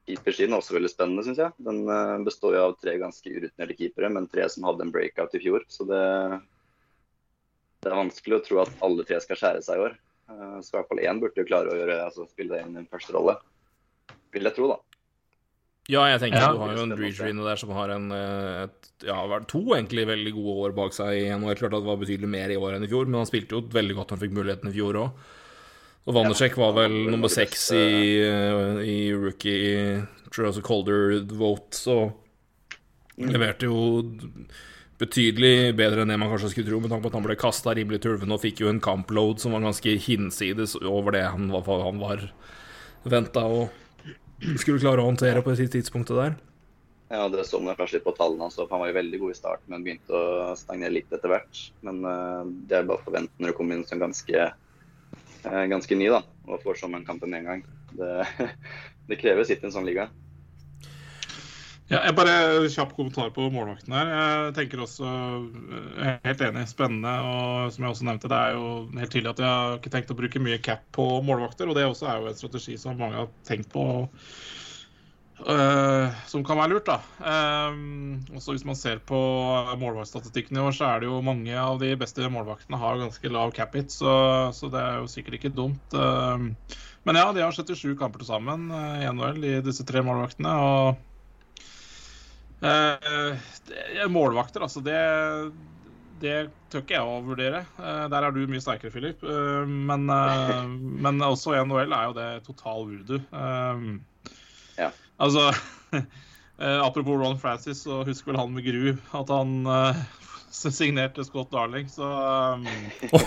Keepersiden 0.07 0.55
er 0.55 0.61
også 0.61 0.77
veldig 0.77 0.91
spennende, 0.91 1.23
syns 1.25 1.41
jeg. 1.41 1.53
Den 1.67 1.81
eh, 1.91 2.13
består 2.23 2.55
jo 2.55 2.65
av 2.69 2.75
tre 2.79 2.95
ganske 3.01 3.27
urutinerte 3.27 3.75
keepere, 3.75 4.11
men 4.15 4.29
tre 4.31 4.47
som 4.51 4.67
hadde 4.67 4.85
en 4.85 4.93
breakout 4.93 5.35
i 5.35 5.41
fjor. 5.43 5.65
Så 5.71 5.87
det, 5.89 6.01
det 7.83 7.91
er 7.91 7.99
vanskelig 7.99 8.37
å 8.37 8.43
tro 8.45 8.61
at 8.63 8.83
alle 8.87 9.03
tre 9.07 9.19
skal 9.23 9.41
skjære 9.41 9.65
seg 9.65 9.79
i 9.81 9.87
år. 9.89 9.97
Eh, 10.31 10.57
så 10.63 10.71
i 10.71 10.77
hvert 10.77 10.91
fall 10.93 11.03
én 11.03 11.19
burde 11.23 11.43
jo 11.43 11.49
klare 11.49 11.73
å 11.73 11.79
gjøre, 11.79 12.01
altså, 12.05 12.27
spille 12.31 12.55
det 12.55 12.63
inn 12.63 12.77
i 12.77 12.83
en 12.85 12.91
første 12.91 13.15
rolle. 13.17 13.35
Vil 14.35 14.47
jeg 14.47 14.55
tro, 14.55 14.69
da. 14.71 14.79
Ja, 15.87 16.03
jeg 16.11 16.19
tenker 16.19 16.43
ja. 16.43 16.51
du 16.51 16.59
har 16.59 16.73
jo 16.75 16.83
en 16.83 16.95
inne 17.31 17.45
der 17.47 17.59
som 17.59 17.69
har 17.71 17.91
en, 17.95 18.09
eh, 18.11 18.63
et, 18.65 18.89
ja, 19.07 19.19
to 19.47 19.61
egentlig 19.71 20.07
veldig 20.07 20.33
gode 20.35 20.55
år 20.65 20.77
bak 20.79 20.95
seg 20.95 21.15
igjen. 21.21 21.43
Og 21.43 21.51
det 21.51 21.55
er 21.55 21.61
Klart 21.61 21.75
at 21.77 21.83
det 21.83 21.91
var 21.91 21.99
betydelig 22.01 22.31
mer 22.31 22.51
i 22.51 22.59
år 22.59 22.75
enn 22.75 22.87
i 22.87 22.91
fjor, 22.91 23.07
men 23.07 23.21
han 23.21 23.29
spilte 23.29 23.55
jo 23.55 23.63
veldig 23.75 23.95
godt 23.99 24.15
han 24.15 24.23
fikk 24.23 24.35
muligheten 24.35 24.71
i 24.71 24.75
fjor 24.75 24.99
òg. 25.03 25.27
Og 26.07 26.15
Wandersek 26.15 26.55
var 26.55 26.71
vel 26.77 26.93
nummer 27.11 27.31
seks 27.31 27.65
i, 27.75 27.87
eh, 28.23 28.77
i, 28.87 28.97
rookie 29.11 29.97
Trouser 30.31 30.63
Colder 30.63 31.17
vote, 31.35 31.75
så 31.75 31.97
mm. 33.17 33.27
leverte 33.33 33.67
jo 33.67 34.07
betydelig 34.97 35.75
bedre 35.77 36.05
enn 36.05 36.13
det 36.13 36.17
man 36.17 36.31
kanskje 36.31 36.53
skulle 36.53 36.71
tro, 36.71 36.79
med 36.81 36.93
tanke 36.93 37.05
på 37.05 37.11
at 37.11 37.17
han 37.19 37.27
ble 37.27 37.35
kasta 37.39 37.75
rimelig 37.75 37.99
turven 38.05 38.31
og 38.33 38.41
fikk 38.41 38.63
jo 38.63 38.71
en 38.71 38.81
kampload 38.83 39.43
som 39.43 39.53
var 39.53 39.65
ganske 39.67 39.97
hinsides 40.07 40.77
over 40.79 41.13
det 41.17 41.25
han 41.27 41.51
var, 41.51 41.67
han 41.83 41.99
var 42.01 42.23
venta 43.03 43.43
og 43.45 43.67
skulle 44.61 44.79
klare 44.79 45.03
å 45.03 45.09
håndtere 45.09 45.43
på 45.43 45.53
et 45.53 45.73
tidspunktet 45.75 46.17
der. 46.17 46.37
Ja, 47.11 47.27
det 47.31 47.45
så 47.47 47.59
man 47.63 47.75
kanskje 47.75 47.99
litt 47.99 48.07
på 48.07 48.15
tallene 48.17 48.47
hans. 48.47 48.57
Han 48.59 48.81
var 48.81 48.89
jo 48.89 48.97
veldig 48.97 49.19
god 49.21 49.31
i 49.31 49.37
starten, 49.37 49.67
men 49.71 49.83
begynte 49.83 50.15
å 50.15 50.55
stagnere 50.59 50.95
litt 50.97 51.13
etter 51.15 51.31
hvert. 51.31 51.61
Men 51.87 52.01
uh, 52.03 52.43
det 52.67 52.79
er 52.79 52.89
bare 52.89 52.99
å 52.99 53.05
forvente 53.05 53.39
når 53.39 53.53
det 53.53 53.57
kommer 53.59 53.77
inn 53.77 53.85
som 53.87 54.01
ganske 54.01 54.49
ganske 55.71 55.97
ny 55.97 56.11
da, 56.13 56.21
og 56.47 56.63
får 56.63 56.79
sommerkampen 56.83 57.33
med 57.33 57.43
en 57.43 57.51
gang. 57.51 57.65
Det, 57.97 58.13
det 59.09 59.19
krever 59.21 59.47
sitt 59.47 59.63
i 59.63 59.69
en 59.69 59.75
sånn 59.75 59.87
liga. 59.87 60.09
Ja, 61.87 62.01
jeg 62.03 62.17
bare 62.17 62.67
Kjapp 62.67 62.89
kommentar 62.97 63.29
på 63.31 63.45
målvakten 63.47 63.93
her. 63.95 64.09
Jeg 64.11 64.55
tenker 64.57 64.81
også, 64.83 65.07
jeg 65.07 66.17
er 66.17 66.25
helt 66.25 66.41
enig, 66.43 66.65
spennende. 66.67 67.13
Og 67.23 67.71
som 67.71 67.85
jeg 67.85 67.93
også 67.93 68.07
nevnte, 68.09 68.31
det 68.31 68.39
er 68.43 68.57
jo 68.57 68.71
helt 68.99 69.13
tydelig 69.13 69.31
at 69.31 69.39
jeg 69.39 69.53
har 69.53 69.77
ikke 69.77 69.93
tenkt 69.93 70.11
å 70.11 70.17
bruke 70.19 70.41
mye 70.43 70.59
cap 70.59 70.83
på 70.97 71.05
målvakter. 71.23 71.71
Og 71.71 71.79
det 71.79 71.85
også 71.87 72.09
er 72.11 72.19
jo 72.19 72.27
en 72.27 72.39
strategi 72.41 72.75
som 72.81 72.99
mange 72.99 73.21
har 73.21 73.31
tenkt 73.47 73.71
på 73.71 73.85
Uh, 75.37 76.09
som 76.25 76.41
kan 76.45 76.57
være 76.57 76.73
lurt. 76.73 76.87
da. 76.89 76.97
Um, 77.21 78.23
også 78.33 78.55
Hvis 78.55 78.65
man 78.65 78.77
ser 78.77 78.97
på 79.05 79.17
målvaktstatistikken 79.77 80.57
i 80.57 80.63
år, 80.63 80.73
så 80.73 80.89
er 80.89 81.03
det 81.03 81.11
jo 81.11 81.21
mange 81.21 81.53
av 81.53 81.77
de 81.81 81.91
beste 81.99 82.25
målvaktene 82.33 82.79
har 82.81 82.97
ganske 83.03 83.31
lav 83.31 83.53
cap-hit, 83.53 83.93
så, 83.93 84.49
så, 84.57 84.71
det 84.73 84.81
er 84.81 84.97
jo 85.01 85.11
sikkert 85.11 85.37
ikke 85.37 85.53
dumt. 85.53 85.93
Uh, 85.93 86.49
men 87.05 87.21
ja, 87.21 87.29
de 87.35 87.45
har 87.45 87.53
77 87.53 87.93
kamper 87.99 88.23
til 88.23 88.31
sammen 88.31 88.71
uh, 88.73 88.97
i 88.97 89.05
NHL, 89.13 89.45
i 89.45 89.55
disse 89.65 89.85
tre 89.87 90.01
målvaktene. 90.05 90.57
og 90.57 91.05
det, 92.57 94.09
Målvakter, 94.09 94.63
altså, 94.65 94.81
det, 94.81 94.97
det 96.17 96.37
tør 96.73 96.81
ikke 96.81 96.97
jeg 96.97 97.05
å 97.05 97.21
vurdere. 97.21 97.59
der 97.77 98.25
er 98.25 98.33
du 98.33 98.47
mye 98.49 98.63
sterkere, 98.63 98.89
Filip. 98.89 99.21
men, 99.21 100.09
men 101.05 101.21
også 101.21 101.53
i 101.53 101.61
NHL 101.61 101.93
er 101.93 102.09
jo 102.09 102.17
det 102.17 102.29
total 102.49 102.87
voodoo. 102.89 103.21
Altså 105.17 105.49
eh, 106.61 106.79
Apropos 106.85 107.17
Ron 107.17 107.39
Francis, 107.39 107.81
så 107.83 108.03
husker 108.03 108.31
vel 108.31 108.39
han 108.41 108.53
med 108.53 108.65
gru 108.65 108.93
at 109.17 109.33
han 109.33 109.67
uh, 109.67 109.95
signerte 110.51 111.25
Scott 111.25 111.51
Darling, 111.51 111.89
så 111.89 112.07
um, 112.53 112.65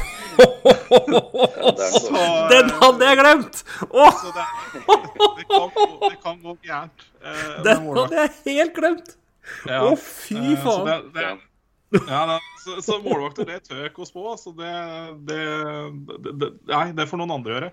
så, 2.00 2.24
Den 2.50 2.70
hadde 2.80 3.10
jeg 3.10 3.20
glemt! 3.20 3.62
Oh. 3.90 4.24
Det, 4.24 4.46
det, 4.74 5.46
kan, 5.50 5.70
det, 6.08 6.16
kan, 6.22 6.42
gå 6.42 6.56
gærent. 6.62 7.06
Uh, 7.22 7.62
Den 7.66 7.86
hadde 7.98 8.24
jeg 8.24 8.34
helt 8.46 8.74
glemt! 8.78 9.14
Å, 9.66 9.70
ja. 9.70 9.78
oh, 9.88 9.96
fy 9.98 10.56
faen. 10.62 10.86
Uh, 10.86 11.06
det, 11.14 11.30
ja, 12.06 12.22
da, 12.26 12.38
så, 12.62 12.76
så, 12.84 13.00
målvakter, 13.02 13.48
det 13.48 13.64
tør 13.66 13.82
jeg 13.82 13.90
ikke 13.90 14.04
å 14.04 14.08
spå. 14.08 14.24
Så 14.38 14.52
det, 14.54 14.74
det, 15.26 15.40
det, 16.38 16.50
Nei, 16.70 16.84
det 16.94 17.08
får 17.10 17.18
noen 17.18 17.34
andre 17.40 17.56
gjøre. 17.56 17.70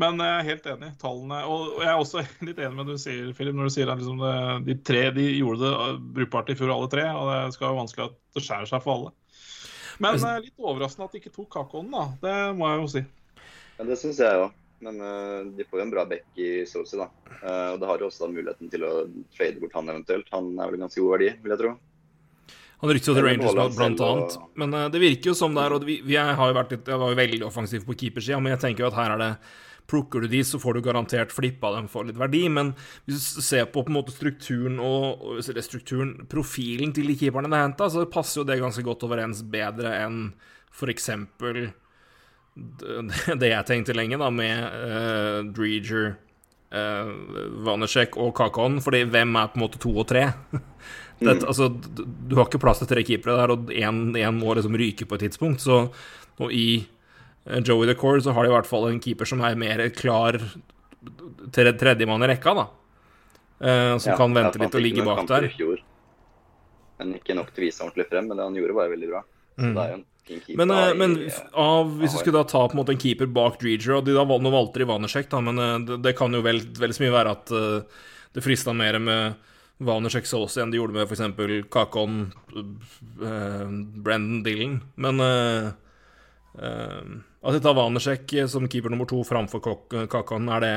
Men 0.00 0.18
jeg 0.18 0.36
er 0.36 0.48
helt 0.48 0.64
enig. 0.72 0.88
Tallene 0.98 1.40
Og 1.46 1.76
jeg 1.78 1.90
er 1.90 2.00
også 2.00 2.24
litt 2.48 2.58
enig 2.58 2.74
med 2.78 2.88
det 2.90 2.96
du 2.96 3.02
sier, 3.04 3.28
Philip, 3.36 3.54
når 3.54 3.70
du 3.70 3.74
sier 3.76 3.92
at 3.92 4.00
liksom 4.00 4.22
det, 4.24 4.38
de 4.66 4.78
tre 4.90 5.04
de 5.14 5.28
gjorde 5.36 5.62
det 5.62 5.74
uh, 5.74 6.00
brukbart 6.18 6.50
i 6.50 6.58
fjor, 6.58 6.72
alle 6.74 6.90
tre. 6.90 7.06
Og 7.12 7.30
det 7.30 7.54
skal 7.54 7.68
være 7.68 7.80
vanskelig 7.82 8.08
at 8.08 8.18
det 8.34 8.44
skjærer 8.46 8.72
seg 8.72 8.84
for 8.84 8.96
alle. 8.96 9.14
Men 10.02 10.18
uh, 10.18 10.42
litt 10.42 10.58
overraskende 10.58 11.06
at 11.06 11.14
de 11.14 11.22
ikke 11.22 11.34
tok 11.36 11.52
Kakoen, 11.54 11.94
da. 11.94 12.08
Det 12.24 12.36
må 12.58 12.72
jeg 12.72 12.82
jo 12.82 12.92
si. 12.96 13.06
Ja, 13.78 13.86
det 13.86 13.98
syns 14.00 14.20
jeg 14.22 14.42
òg. 14.42 14.60
Men 14.84 15.00
uh, 15.00 15.46
de 15.54 15.64
får 15.64 15.80
jo 15.80 15.86
en 15.86 15.94
bra 15.94 16.04
back 16.08 16.40
i 16.42 16.50
Sosi, 16.68 16.98
da. 17.00 17.08
Uh, 17.40 17.74
og 17.74 17.80
det 17.80 17.88
har 17.88 18.02
jo 18.02 18.10
også 18.10 18.28
muligheten 18.32 18.70
til 18.72 18.84
å 18.86 18.92
trade 19.36 19.60
bort 19.62 19.76
han 19.78 19.90
eventuelt. 19.92 20.30
Han 20.34 20.54
er 20.58 20.70
vel 20.70 20.80
en 20.80 20.86
ganske 20.88 21.00
god 21.00 21.14
verdi, 21.16 21.30
vil 21.44 21.54
jeg 21.54 21.62
tro. 21.62 21.74
Han 22.82 22.90
ryktes 22.92 23.08
jo 23.08 23.14
til 23.16 23.24
Rangers 23.24 23.76
blant 23.78 24.02
annet. 24.04 24.34
Men 24.60 24.76
uh, 24.76 24.88
det 24.92 25.00
virker 25.00 25.30
jo 25.30 25.36
som 25.38 25.54
det 25.56 25.62
er 25.62 25.76
Og 25.76 25.86
vi, 25.88 26.00
vi 26.04 26.18
har 26.18 26.36
jo 26.36 26.56
vært 26.58 26.74
litt, 26.74 26.90
jeg 26.90 27.00
var 27.00 27.14
jo 27.14 27.20
veldig 27.22 27.46
offensiv 27.46 27.86
på 27.86 27.96
keepersida, 28.02 28.40
men 28.42 28.56
jeg 28.56 28.64
tenker 28.66 28.84
jo 28.84 28.90
at 28.90 28.98
her 28.98 29.14
er 29.14 29.22
det 29.22 29.30
Plukker 29.90 30.24
du 30.24 30.28
de, 30.32 30.40
så 30.44 30.58
får 30.60 30.78
du 30.78 30.84
garantert 30.86 31.32
flippa 31.32 31.74
dem 31.74 31.90
for 31.92 32.08
litt 32.08 32.16
verdi, 32.16 32.46
men 32.48 32.72
hvis 33.04 33.34
du 33.36 33.42
ser 33.44 33.66
på 33.68 33.82
på 33.84 33.92
en 33.92 33.98
måte 33.98 34.14
strukturen 34.14 34.78
og 34.80 35.42
strukturen, 35.44 36.14
profilen 36.30 36.94
til 36.96 37.10
de 37.10 37.16
keeperne 37.20 37.50
det 37.52 37.58
er 37.58 37.66
henta, 37.66 37.90
så 37.92 38.06
passer 38.08 38.40
jo 38.40 38.46
det 38.48 38.62
ganske 38.62 38.84
godt 38.86 39.04
overens 39.04 39.42
bedre 39.44 39.92
enn 40.06 40.20
f.eks. 40.72 41.10
det 43.42 43.50
jeg 43.50 43.68
tenkte 43.68 43.98
lenge, 43.98 44.18
da, 44.20 44.30
med 44.32 44.64
uh, 44.64 45.38
Dreger, 45.52 46.14
uh, 46.72 47.12
Vanecek 47.68 48.16
og 48.16 48.32
Kakon, 48.38 48.80
fordi 48.84 49.04
hvem 49.04 49.36
er 49.36 49.52
på 49.52 49.60
en 49.60 49.66
måte 49.66 49.82
to 49.82 49.92
og 49.92 50.08
tre? 50.10 50.30
Dette, 51.20 51.44
mm. 51.44 51.48
altså, 51.52 51.68
du 51.68 52.36
har 52.38 52.48
ikke 52.48 52.62
plass 52.62 52.80
til 52.82 52.90
tre 52.90 53.04
keepere 53.06 53.36
der, 53.38 53.52
og 53.54 53.70
én 53.70 54.38
må 54.40 54.56
liksom 54.56 54.80
ryke 54.80 55.06
på 55.06 55.18
et 55.18 55.28
tidspunkt. 55.28 55.62
Så 55.62 55.84
og 56.42 56.50
i 56.54 56.68
eh, 56.80 56.86
Joey 57.46 57.86
DeCore, 57.90 58.20
så 58.24 58.32
har 58.32 58.44
de 58.46 58.50
i 58.50 58.54
hvert 58.54 58.66
fall 58.66 58.86
en 58.88 59.00
keeper 59.04 59.26
som 59.28 59.40
er 59.44 59.54
mer 59.60 59.82
klar 59.90 60.38
tre- 61.52 61.74
tredjemann 61.76 62.22
i 62.24 62.30
rekka, 62.32 62.54
da. 62.56 62.66
Eh, 63.60 63.98
som 63.98 64.12
Ja, 64.12 64.16
kan 64.16 64.32
vente 64.34 64.58
litt 64.58 64.74
og 64.74 64.80
ligge 64.82 65.04
bak 65.04 65.26
der. 65.28 65.50
Men 66.98 67.14
ikke 67.18 67.34
nok 67.36 67.52
til 67.54 67.64
å 67.64 67.66
vise 67.66 67.82
ordentlig 67.84 68.08
frem, 68.08 68.28
men 68.28 68.36
det 68.38 68.44
han 68.46 68.54
gjorde, 68.56 68.74
var 68.74 68.88
veldig 68.88 69.10
bra. 69.10 69.22
Så 69.58 69.62
Mm. 69.64 69.74
det 69.74 69.82
er 69.84 69.88
jo 69.88 69.94
en. 69.94 70.04
Men, 70.56 70.70
eh, 70.70 70.90
i- 70.90 70.94
men 70.96 71.30
av, 71.52 71.90
hvis 72.00 72.12
du 72.12 72.18
skulle 72.18 72.32
da 72.40 72.44
ta 72.44 72.66
på 72.66 72.72
en 72.72 72.78
måte 72.80 72.92
en 72.92 72.96
keeper 72.98 73.26
bak 73.26 73.58
Dreger 73.60 73.98
og 73.98 74.04
de 74.06 74.14
da, 74.14 74.24
Nå 74.24 74.50
valgte 74.50 74.78
de 74.80 74.86
Vanersek, 74.86 75.28
da, 75.28 75.38
men 75.40 75.58
eh, 75.58 75.78
det, 75.84 76.02
det 76.02 76.16
kan 76.16 76.32
jo 76.32 76.40
vel, 76.40 76.60
vel 76.60 76.90
så 76.90 77.00
mye 77.04 77.12
være 77.12 77.30
at 77.30 77.52
uh, 77.52 77.82
det 78.32 78.42
frista 78.42 78.72
mer 78.74 78.98
med 78.98 79.34
Vanersek 79.82 80.24
Saucy 80.24 80.62
enn 80.62 80.70
de 80.70 80.78
gjorde 80.78 80.94
med 80.94 81.06
f.eks. 81.06 81.68
Kakon, 81.68 82.32
uh, 83.20 83.66
Brendan 84.00 84.42
Dillon. 84.42 84.80
Men 84.96 85.20
uh, 85.20 85.72
at 87.44 87.56
de 87.56 87.60
tar 87.60 87.76
Vanesjek 87.76 88.32
som 88.48 88.66
keeper 88.70 88.92
nummer 88.92 89.08
to 89.08 89.20
framfor 89.26 89.60
Kakon, 90.10 90.48
er 90.48 90.64
det 90.64 90.74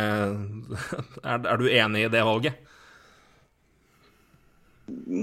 er, 1.31 1.39
er 1.39 1.61
du 1.61 1.67
enig 1.71 2.05
i 2.05 2.11
det 2.11 2.23
valget? 2.27 2.59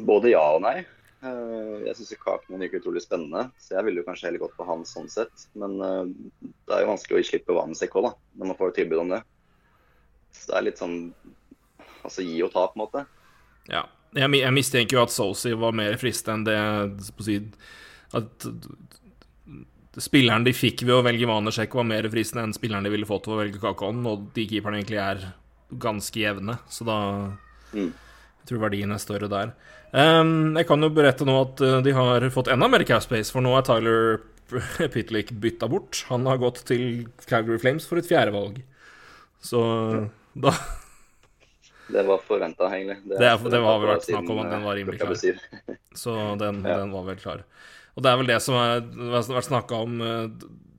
Både 0.05 0.33
ja 0.33 0.45
og 0.57 0.63
nei. 0.65 0.79
Eh, 1.25 1.85
Jeg 1.87 1.97
syns 1.97 2.15
Kaken 2.21 2.61
virker 2.61 2.83
utrolig 2.83 3.03
spennende, 3.05 3.47
så 3.61 3.79
jeg 3.79 3.87
ville 3.87 4.03
jo 4.03 4.07
kanskje 4.09 4.29
heller 4.29 4.43
gått 4.45 4.57
på 4.59 4.67
han 4.69 4.85
sånn 4.89 5.09
sett. 5.13 5.47
Men 5.57 5.77
eh, 5.81 6.03
det 6.69 6.77
er 6.77 6.85
jo 6.85 6.91
vanskelig 6.93 7.17
å 7.17 7.23
gi 7.23 7.29
slipp 7.31 7.47
på 7.49 7.57
Vanesek 7.57 7.97
òg, 7.97 8.11
da, 8.11 8.13
når 8.41 8.51
man 8.51 8.59
får 8.61 8.75
tilbud 8.79 9.05
om 9.05 9.15
det. 9.15 9.23
Så 10.35 10.51
det 10.51 10.59
er 10.59 10.69
litt 10.71 10.83
sånn 10.83 10.99
Altså 12.05 12.21
gi 12.21 12.35
og 12.45 12.51
ta, 12.53 12.67
på 12.69 12.77
en 12.77 12.83
måte. 12.83 13.01
Ja. 13.73 13.87
Jeg, 14.13 14.29
jeg 14.37 14.53
mistenker 14.53 14.99
jo 14.99 15.05
at 15.07 15.13
Sosi 15.15 15.55
var 15.57 15.73
mer 15.73 15.95
fristende 15.97 16.53
enn 16.53 16.91
det 16.99 17.25
si, 17.25 17.39
At 18.13 18.45
spilleren 20.03 20.45
de 20.47 20.53
fikk 20.57 20.83
ved 20.87 20.95
å 20.97 21.03
velge 21.07 21.27
Manesjek, 21.29 21.75
var 21.75 21.87
mer 21.87 22.09
fristende 22.11 22.49
enn 22.49 22.57
spilleren 22.57 22.87
de 22.87 22.91
ville 22.91 23.07
fått 23.09 23.29
ved 23.29 23.37
å 23.37 23.41
velge 23.43 23.61
Kakon, 23.63 24.01
og 24.11 24.29
de 24.35 24.47
keeperne 24.51 24.81
egentlig 24.81 25.01
er 25.03 25.25
ganske 25.83 26.21
jevne, 26.21 26.59
så 26.71 26.87
da 26.89 26.99
Mm. 27.75 27.91
Jeg 28.45 28.47
tror 28.47 28.61
verdien 28.69 28.93
er 28.95 29.01
større 29.03 29.27
der. 29.27 29.49
Um, 29.91 30.55
jeg 30.55 30.67
kan 30.69 30.83
jo 30.85 30.91
berette 30.95 31.25
nå 31.27 31.35
at 31.41 31.61
eh, 31.65 31.81
de 31.83 31.95
har 31.97 32.23
fått 32.31 32.51
enda 32.53 32.69
mer 32.71 32.85
Capspace, 32.87 33.33
for 33.33 33.43
nå 33.43 33.51
er 33.59 33.65
Tyler 33.67 34.21
Pitlick 34.95 35.33
bytta 35.43 35.67
bort. 35.73 36.05
Han 36.11 36.27
har 36.29 36.39
gått 36.39 36.61
til 36.69 37.09
Calgary 37.27 37.59
Flames 37.59 37.87
for 37.89 37.99
et 37.99 38.07
fjerdevalg. 38.07 38.61
Så 39.43 39.61
da 40.39 40.53
Det 41.95 42.05
var 42.07 42.23
forventa, 42.25 42.69
egentlig. 42.73 42.97
Det 43.11 43.19
det, 43.21 43.33
det 43.53 43.61
var 43.61 43.83
vel 43.83 43.99
snakk 44.01 44.31
om 44.33 44.39
at 44.41 44.53
den 44.55 44.63
var 44.65 44.73
eh, 44.73 44.79
rimelig 44.81 45.01
klar. 45.03 45.79
Så 45.95 46.15
den, 46.41 46.63
Ja. 46.65 46.79
den 46.81 46.95
var 46.95 47.05
vel 47.11 47.19
klar. 47.21 47.43
Og 47.95 48.03
det 48.03 48.11
er 48.11 48.19
vel 48.21 48.31
det 48.33 48.41
som 48.43 48.57
er, 48.59 48.81
det 48.85 49.11
har 49.15 49.29
vært 49.31 49.47
snakka 49.51 49.81
om 49.87 50.01
eh, 50.03 50.25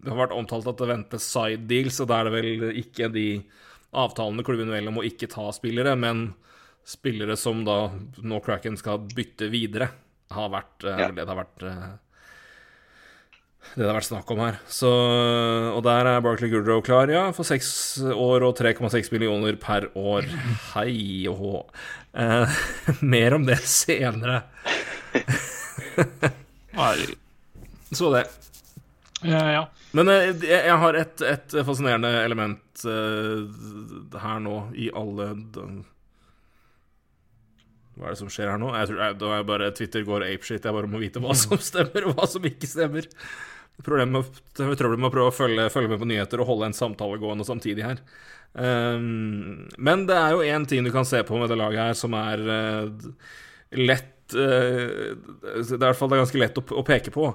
Det 0.04 0.12
har 0.12 0.19
vært 0.25 0.36
omtalt 0.36 0.67
at 0.67 0.82
det 0.82 0.89
ventes 0.91 1.28
side 1.32 1.63
deals, 1.69 1.99
og 2.04 2.10
da 2.12 2.19
er 2.21 2.30
det 2.30 2.34
vel 2.36 2.80
ikke 2.84 3.08
de 3.13 3.28
avtalene 3.95 4.43
klubben 4.43 4.71
velger 4.73 4.91
om 4.91 4.99
å 4.99 5.06
ikke 5.08 5.30
ta 5.32 5.47
spillere, 5.56 5.93
men 5.95 6.34
spillere 6.86 7.38
som 7.39 7.63
da 7.65 7.78
nå 8.21 8.39
Cracken 8.45 8.75
skal 8.78 8.99
bytte 9.15 9.47
videre, 9.49 9.88
har 10.36 10.51
vært 10.54 10.84
eh, 10.86 10.99
Ja. 10.99 11.08
det 11.10 11.23
det 11.23 11.32
har 11.32 11.39
vært 11.39 11.63
eh, 11.65 11.86
det 13.75 13.82
det 13.82 13.88
har 13.89 13.97
vært 13.97 14.06
snakk 14.12 14.30
om 14.30 14.39
her. 14.43 14.60
Så, 14.69 14.89
og 15.73 15.82
der 15.88 16.06
er 16.06 16.21
Barclay 16.21 16.51
Goodrow 16.51 16.84
klar, 16.86 17.10
ja, 17.10 17.23
for 17.34 17.47
seks 17.47 17.97
år 18.13 18.45
og 18.45 18.54
3,6 18.60 19.10
millioner 19.15 19.58
per 19.58 19.88
år. 19.97 20.28
Hei 20.75 21.25
og 21.32 21.39
hå. 21.41 21.54
Eh, 22.13 22.62
mer 23.15 23.39
om 23.39 23.47
det 23.49 23.58
senere. 23.65 24.43
Så 27.95 28.11
det. 28.13 28.25
ja, 29.23 29.41
ja. 29.53 29.65
Men 29.95 30.11
eh, 30.11 30.31
jeg, 30.43 30.61
jeg 30.67 30.77
har 30.81 30.97
et, 30.99 31.21
et 31.23 31.57
fascinerende 31.67 32.11
element 32.25 32.85
uh, 32.88 33.45
her 34.19 34.39
nå, 34.43 34.61
i 34.75 34.89
alle 34.91 35.31
den... 35.55 35.83
Hva 37.95 38.09
er 38.09 38.15
det 38.15 38.19
som 38.19 38.31
skjer 38.31 38.51
her 38.51 38.59
nå? 38.59 38.73
Jeg 38.75 38.89
tror, 38.89 38.97
jeg, 39.05 39.17
da 39.21 39.27
er 39.29 39.38
jeg 39.39 39.47
bare 39.47 39.73
Twitter 39.77 40.03
går 40.03 40.25
apeshit. 40.27 40.65
Jeg 40.67 40.75
bare 40.75 40.89
må 40.91 40.99
vite 40.99 41.21
hva 41.23 41.35
som 41.39 41.61
stemmer, 41.63 42.09
og 42.09 42.17
hva 42.17 42.27
som 42.27 42.43
ikke 42.43 42.67
stemmer. 42.67 43.07
Problemet 43.85 44.17
med, 44.17 44.41
trøbbel 44.57 44.99
med 44.99 45.07
å 45.07 45.13
prøve 45.13 45.31
å 45.31 45.35
følge, 45.35 45.69
følge 45.71 45.93
med 45.93 46.01
på 46.01 46.09
nyheter 46.09 46.43
og 46.43 46.49
holde 46.49 46.69
en 46.69 46.75
samtale 46.75 47.19
gående 47.21 47.47
samtidig 47.47 47.88
her. 47.88 48.01
Um, 48.55 49.65
men 49.79 50.05
det 50.07 50.15
er 50.15 50.35
jo 50.35 50.43
én 50.47 50.67
ting 50.67 50.83
du 50.83 50.91
kan 50.95 51.07
se 51.07 51.19
på 51.27 51.39
med 51.39 51.51
det 51.51 51.57
laget 51.59 51.81
her 51.89 51.97
som 51.99 52.15
er 52.19 52.43
uh, 52.43 53.07
lett 53.79 54.14
eh, 54.33 55.13
Det 55.61 55.75
er 55.75 55.77
i 55.77 55.85
hvert 55.85 55.99
fall 55.99 56.09
det 56.09 56.23
ganske 56.23 56.41
lett 56.41 56.57
å, 56.57 56.65
å 56.81 56.83
peke 56.88 57.13
på. 57.13 57.29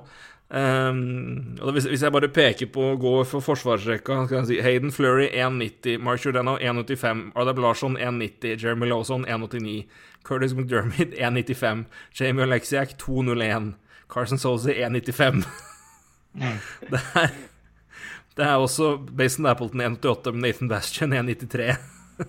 Um, 0.50 1.54
da, 1.54 1.70
hvis, 1.70 1.84
hvis 1.86 2.02
jeg 2.02 2.10
bare 2.10 2.26
peker 2.34 2.66
på 2.74 2.88
gå 2.98 3.10
for 3.30 3.44
forsvarsrekka 3.44 4.16
skal 4.24 4.40
jeg 4.40 4.48
si 4.48 4.56
Hayden 4.64 4.90
Flurry 4.90 5.28
1,90, 5.30 6.00
Mark 6.02 6.24
Jordano 6.24 6.56
1,85, 6.58 7.28
Ardab 7.38 7.60
Larsson 7.62 7.94
1,90, 7.94 8.56
Jeremy 8.58 8.88
Lawson 8.90 9.28
1,89, 9.30 9.84
Curtis 10.26 10.56
McDermott 10.58 11.14
1,95, 11.14 11.84
Jamie 12.18 12.48
Alexiak 12.48 12.96
2,01, 12.98 13.76
Carson 14.10 14.42
Sozy 14.42 14.74
1,95. 14.74 15.46
det, 16.90 17.04
er, 17.14 17.30
det 18.34 18.48
er 18.48 18.56
også 18.58 18.96
Bason 19.06 19.46
Appleton 19.46 19.86
1,88, 19.86 20.34
men 20.34 20.48
Nathan 20.48 20.72
Bastion 20.72 21.14
1,93. 21.14 21.70
det, 22.18 22.26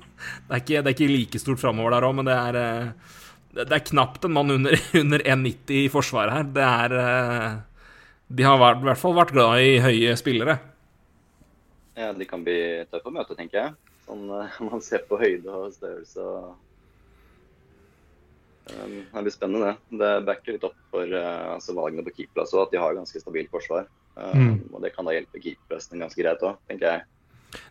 er 0.51 0.61
ikke, 0.61 0.77
det 0.77 0.85
er 0.85 0.93
ikke 0.93 1.09
like 1.09 1.41
stort 1.41 1.61
framover 1.63 1.97
der 1.97 2.05
òg, 2.05 2.15
men 2.21 2.29
det 2.29 2.37
er 2.37 2.61
eh, 2.61 3.17
det, 3.51 3.67
det 3.67 3.77
er 3.77 3.85
knapt 3.91 4.25
en 4.25 4.35
mann 4.35 4.53
under, 4.53 4.77
under 5.01 5.19
1,90 5.19 5.77
i 5.83 5.91
forsvaret 5.91 6.37
her. 6.37 6.49
Det 6.55 6.65
er 6.67 6.97
eh, 7.03 7.53
De 8.31 8.47
har 8.47 8.59
vært, 8.61 8.83
i 8.83 8.89
hvert 8.89 9.01
fall 9.01 9.17
vært 9.17 9.33
glad 9.35 9.63
i 9.63 9.77
høye 9.83 10.17
spillere. 10.19 10.57
Ja, 11.99 12.11
de 12.15 12.27
kan 12.27 12.43
bli 12.45 12.57
tøffe 12.89 13.11
å 13.11 13.15
møte, 13.15 13.35
tenker 13.37 13.59
jeg. 13.59 13.95
Sånn, 14.07 14.27
eh, 14.39 14.59
man 14.69 14.83
ser 14.85 15.07
på 15.09 15.19
høyde 15.21 15.51
og 15.51 15.73
størrelse 15.75 16.27
og 16.27 16.51
um, 18.71 18.99
Det 19.11 19.25
blir 19.25 19.35
spennende, 19.35 19.73
det. 19.73 19.99
Det 20.03 20.11
backer 20.29 20.55
litt 20.55 20.67
opp 20.67 20.77
for 20.93 21.07
uh, 21.11 21.57
altså, 21.57 21.75
valgene 21.77 22.05
på 22.07 22.15
keeperplass 22.21 22.55
òg, 22.55 22.69
at 22.69 22.75
de 22.75 22.83
har 22.83 22.95
ganske 22.97 23.23
stabilt 23.23 23.51
forsvar. 23.53 23.89
Um, 24.15 24.61
Og 24.71 24.81
det 24.83 24.91
kan 24.95 25.07
da 25.07 25.15
hjelpe 25.15 25.39
keeperplassen 25.39 26.03
ganske 26.03 26.19
greit 26.19 26.43
òg, 26.47 26.59
tenker 26.71 26.87
jeg. 26.87 27.09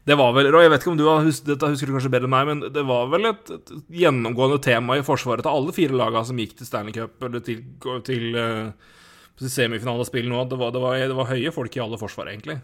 Det 0.05 0.17
var 0.19 0.33
vel, 0.37 0.51
Roy, 0.53 0.65
jeg 0.67 0.73
vet 0.75 0.83
ikke 0.83 0.93
om 0.93 0.99
du 0.99 1.07
har 1.09 1.23
husket, 1.25 1.47
dette 1.53 1.71
husker 1.73 1.89
du 1.89 1.95
kanskje 1.97 2.13
bedre 2.13 2.29
enn 2.29 2.35
meg, 2.35 2.49
men 2.51 2.65
det 2.75 2.83
var 2.89 3.07
vel 3.13 3.31
et, 3.31 3.53
et 3.57 3.71
gjennomgående 4.03 4.59
tema 4.65 4.99
i 4.99 5.05
forsvaret 5.07 5.47
til 5.47 5.53
alle 5.53 5.77
fire 5.77 5.97
lagene 5.97 6.27
som 6.29 6.43
gikk 6.43 6.57
til 6.59 6.69
Stanley 6.69 6.97
Cup, 6.97 7.17
eller 7.29 7.45
til, 7.47 7.63
til, 8.07 8.27
uh, 8.37 8.99
til 9.41 9.53
semifinalespill 9.55 10.29
nå. 10.29 10.43
at 10.43 10.53
Det 10.53 10.61
var, 10.61 10.75
det, 10.77 10.85
var, 10.85 10.99
det 11.01 11.17
var 11.17 11.31
høye 11.33 11.55
folk 11.55 11.79
i 11.79 11.83
alle 11.85 12.01
forsvar, 12.01 12.33
egentlig. 12.35 12.59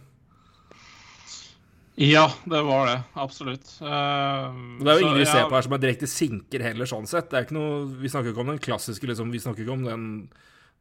Ja, 1.96 2.26
det 2.44 2.60
var 2.66 2.90
det. 2.90 2.96
Absolutt. 3.16 3.70
Uh, 3.80 4.52
Det 4.82 4.90
er 4.90 4.98
jo 4.98 5.06
ingen 5.06 5.22
vi 5.22 5.30
ser 5.30 5.48
på 5.48 5.56
her 5.56 5.64
som 5.64 5.76
er 5.78 5.80
direkte 5.86 6.10
sinker 6.10 6.66
heller, 6.68 6.88
sånn 6.88 7.08
sett. 7.08 7.30
Det 7.30 7.38
er 7.38 7.46
ikke 7.48 7.56
noe, 7.56 7.86
Vi 8.02 8.12
snakker 8.12 8.34
ikke 8.34 8.44
om 8.44 8.52
den 8.52 8.60
klassiske, 8.60 9.08
liksom. 9.08 9.32
Vi 9.32 9.40
snakker 9.40 9.64
ikke 9.64 9.78
om 9.78 9.88
den 9.88 10.04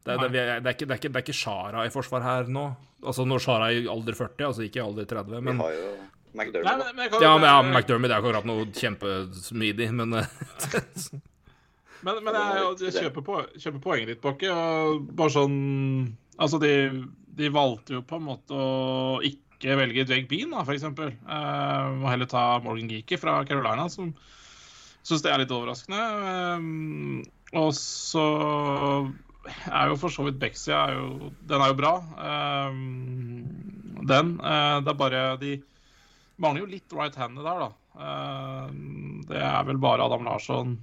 det 0.05 0.19
det, 0.21 0.27
det, 0.35 0.41
er 0.41 0.73
ikke, 0.75 0.85
det, 0.85 0.91
er 0.93 0.99
ikke, 0.99 1.09
det 1.09 1.17
er 1.17 1.23
ikke 1.23 1.33
Shara 1.33 1.85
i 1.87 1.93
forsvar 1.93 2.21
her 2.21 2.49
nå. 2.51 2.67
Altså 3.09 3.23
når 3.25 3.41
Shara 3.41 3.71
er 3.71 3.79
i 3.79 3.87
alder 3.89 4.13
40, 4.13 4.43
altså 4.51 4.65
ikke 4.67 4.77
i 4.77 4.83
alder 4.83 5.07
30. 5.09 5.39
Men, 5.41 5.57
Vi 5.57 5.63
har 5.63 5.79
jo 5.79 5.93
Nei, 6.35 6.45
McDermott. 6.49 6.81
men, 6.83 6.97
men 6.97 7.09
kan, 7.11 7.23
ja, 7.23 7.31
men 7.39 7.47
ja, 7.47 7.61
McDermott 7.63 8.11
er 8.11 8.17
jo 8.17 8.23
akkurat 8.23 8.49
noe 8.49 8.67
kjempesmidig, 8.75 9.89
men 9.95 10.19
eh, 10.19 10.35
Men, 12.05 12.19
men 12.21 12.35
jeg, 12.37 12.65
jeg 12.83 13.05
kjøper, 13.07 13.23
på, 13.25 13.39
kjøper 13.57 13.81
poenget 13.81 14.11
ditt, 14.11 14.21
Bakke. 14.21 14.51
Bare 15.17 15.33
sånn 15.33 15.55
Altså, 16.35 16.59
de, 16.59 16.71
de 17.39 17.49
valgte 17.53 17.95
jo 17.95 18.03
på 18.05 18.19
en 18.19 18.25
måte 18.27 18.53
å 18.53 19.21
ikke 19.23 19.77
velge 19.79 20.03
Jake 20.03 20.27
Bean, 20.29 20.51
da, 20.51 20.65
eksempel. 20.73 21.13
Uh, 21.23 22.03
og 22.03 22.09
heller 22.11 22.29
ta 22.29 22.43
Morgan 22.61 22.91
Geeky 22.91 23.17
fra 23.17 23.39
Carolina, 23.47 23.87
som 23.89 24.11
syns 25.05 25.23
det 25.23 25.31
er 25.31 25.41
litt 25.41 25.53
overraskende. 25.55 26.01
Um, 26.59 27.23
og 27.55 27.71
så 27.77 28.25
er 29.69 29.93
jo 29.93 29.97
for 30.01 30.11
så 30.11 30.25
vidt 30.27 30.41
Bexia 30.41 30.81
er 30.89 30.97
jo, 30.97 31.31
Den 31.47 31.63
er 31.63 31.71
jo 31.71 31.79
bra. 31.79 31.93
Um, 32.19 34.03
den. 34.03 34.35
Uh, 34.43 34.83
det 34.83 34.91
er 34.91 34.99
bare 34.99 35.23
De 35.41 35.55
mangler 36.41 36.63
jo 36.65 36.71
litt 36.73 36.93
right 36.97 37.15
handed 37.15 37.43
der, 37.47 37.59
da. 37.65 37.69
Uh, 37.95 38.67
det 39.29 39.39
er 39.39 39.63
vel 39.69 39.77
bare 39.79 40.03
Adam 40.03 40.25
Larsson 40.27 40.73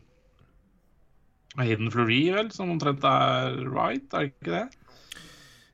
Hayden 1.58 1.90
Fleury, 1.92 2.22
vel, 2.32 2.48
som 2.54 2.70
omtrent 2.72 3.04
er 3.04 3.58
right, 3.68 4.06
er 4.16 4.24
det 4.24 4.32
ikke 4.32 4.54
det? 4.54 4.64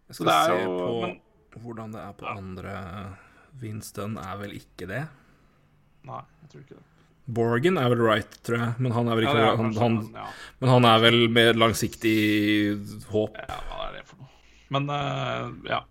jeg 0.08 0.16
skal 0.16 0.26
det 0.26 0.34
er 0.34 0.48
se 0.50 0.58
jo- 0.64 0.78
på 0.78 1.00
men- 1.06 1.20
hvordan 1.62 1.92
det 1.94 2.00
er 2.00 2.12
på 2.18 2.26
andre 2.30 2.74
Winston 3.60 4.16
er 4.18 4.36
vel 4.38 4.52
ikke 4.58 4.86
det. 4.88 5.04
Nei, 6.06 6.20
jeg 6.42 6.50
tror 6.50 6.60
ikke 6.62 6.76
det. 6.78 6.84
Borgen 7.28 7.76
er 7.76 7.88
vel 7.92 8.00
right, 8.06 8.36
tror 8.46 8.58
jeg, 8.58 8.74
men 8.78 8.92
han 8.92 9.08
er 9.08 9.14
vel 9.18 9.24
ikke 9.26 9.36
ja, 9.38 9.48
er 9.52 9.56
han, 9.58 9.72
han, 9.76 9.96
ja. 10.14 10.26
Men 10.60 10.70
han 10.70 10.84
er 10.88 10.98
vel 11.02 11.18
med 11.28 11.56
langsiktig 11.60 12.14
håp. 13.10 13.36
Ja, 13.36 13.58
hva 13.68 13.88
er 13.88 13.98
det 13.98 14.04
for 14.08 14.16
noe? 14.22 14.30
Men 14.70 14.88
uh, 14.88 15.50
ja. 15.68 15.82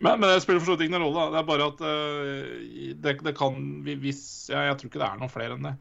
Men, 0.00 0.20
men 0.20 0.30
det 0.30 0.40
spiller 0.42 0.62
for 0.62 0.72
så 0.72 0.76
vidt 0.78 0.88
ingen 0.88 1.02
rolle. 1.02 1.26
da. 1.26 1.30
Det 1.34 1.40
er 1.40 1.48
bare 1.48 1.66
at 1.68 1.80
uh, 1.84 2.94
det, 3.04 3.12
det 3.26 3.34
kan 3.36 3.56
vi- 3.84 3.98
hvis 4.00 4.22
ja, 4.48 4.62
Jeg 4.70 4.78
tror 4.80 4.88
ikke 4.90 5.02
det 5.02 5.08
er 5.10 5.20
noen 5.20 5.32
flere 5.32 5.56
enn 5.58 5.66
det. 5.68 5.74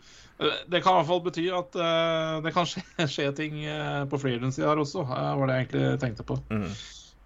Eh, 0.44 0.58
Det 0.72 0.82
kan 0.84 0.94
i 0.94 1.00
hvert 1.00 1.10
fall 1.10 1.24
bety 1.26 1.46
at 1.56 1.78
uh, 1.80 2.40
det 2.44 2.54
kan 2.56 2.68
skje, 2.68 2.84
skje 3.16 3.30
ting 3.38 3.60
på 4.12 4.20
freelance-sida 4.20 4.70
her 4.74 4.84
også, 4.84 5.06
var 5.08 5.46
det 5.48 5.56
jeg 5.56 5.68
egentlig 5.68 6.00
tenkte 6.04 6.28
på. 6.28 6.40
Mm. 6.52 6.70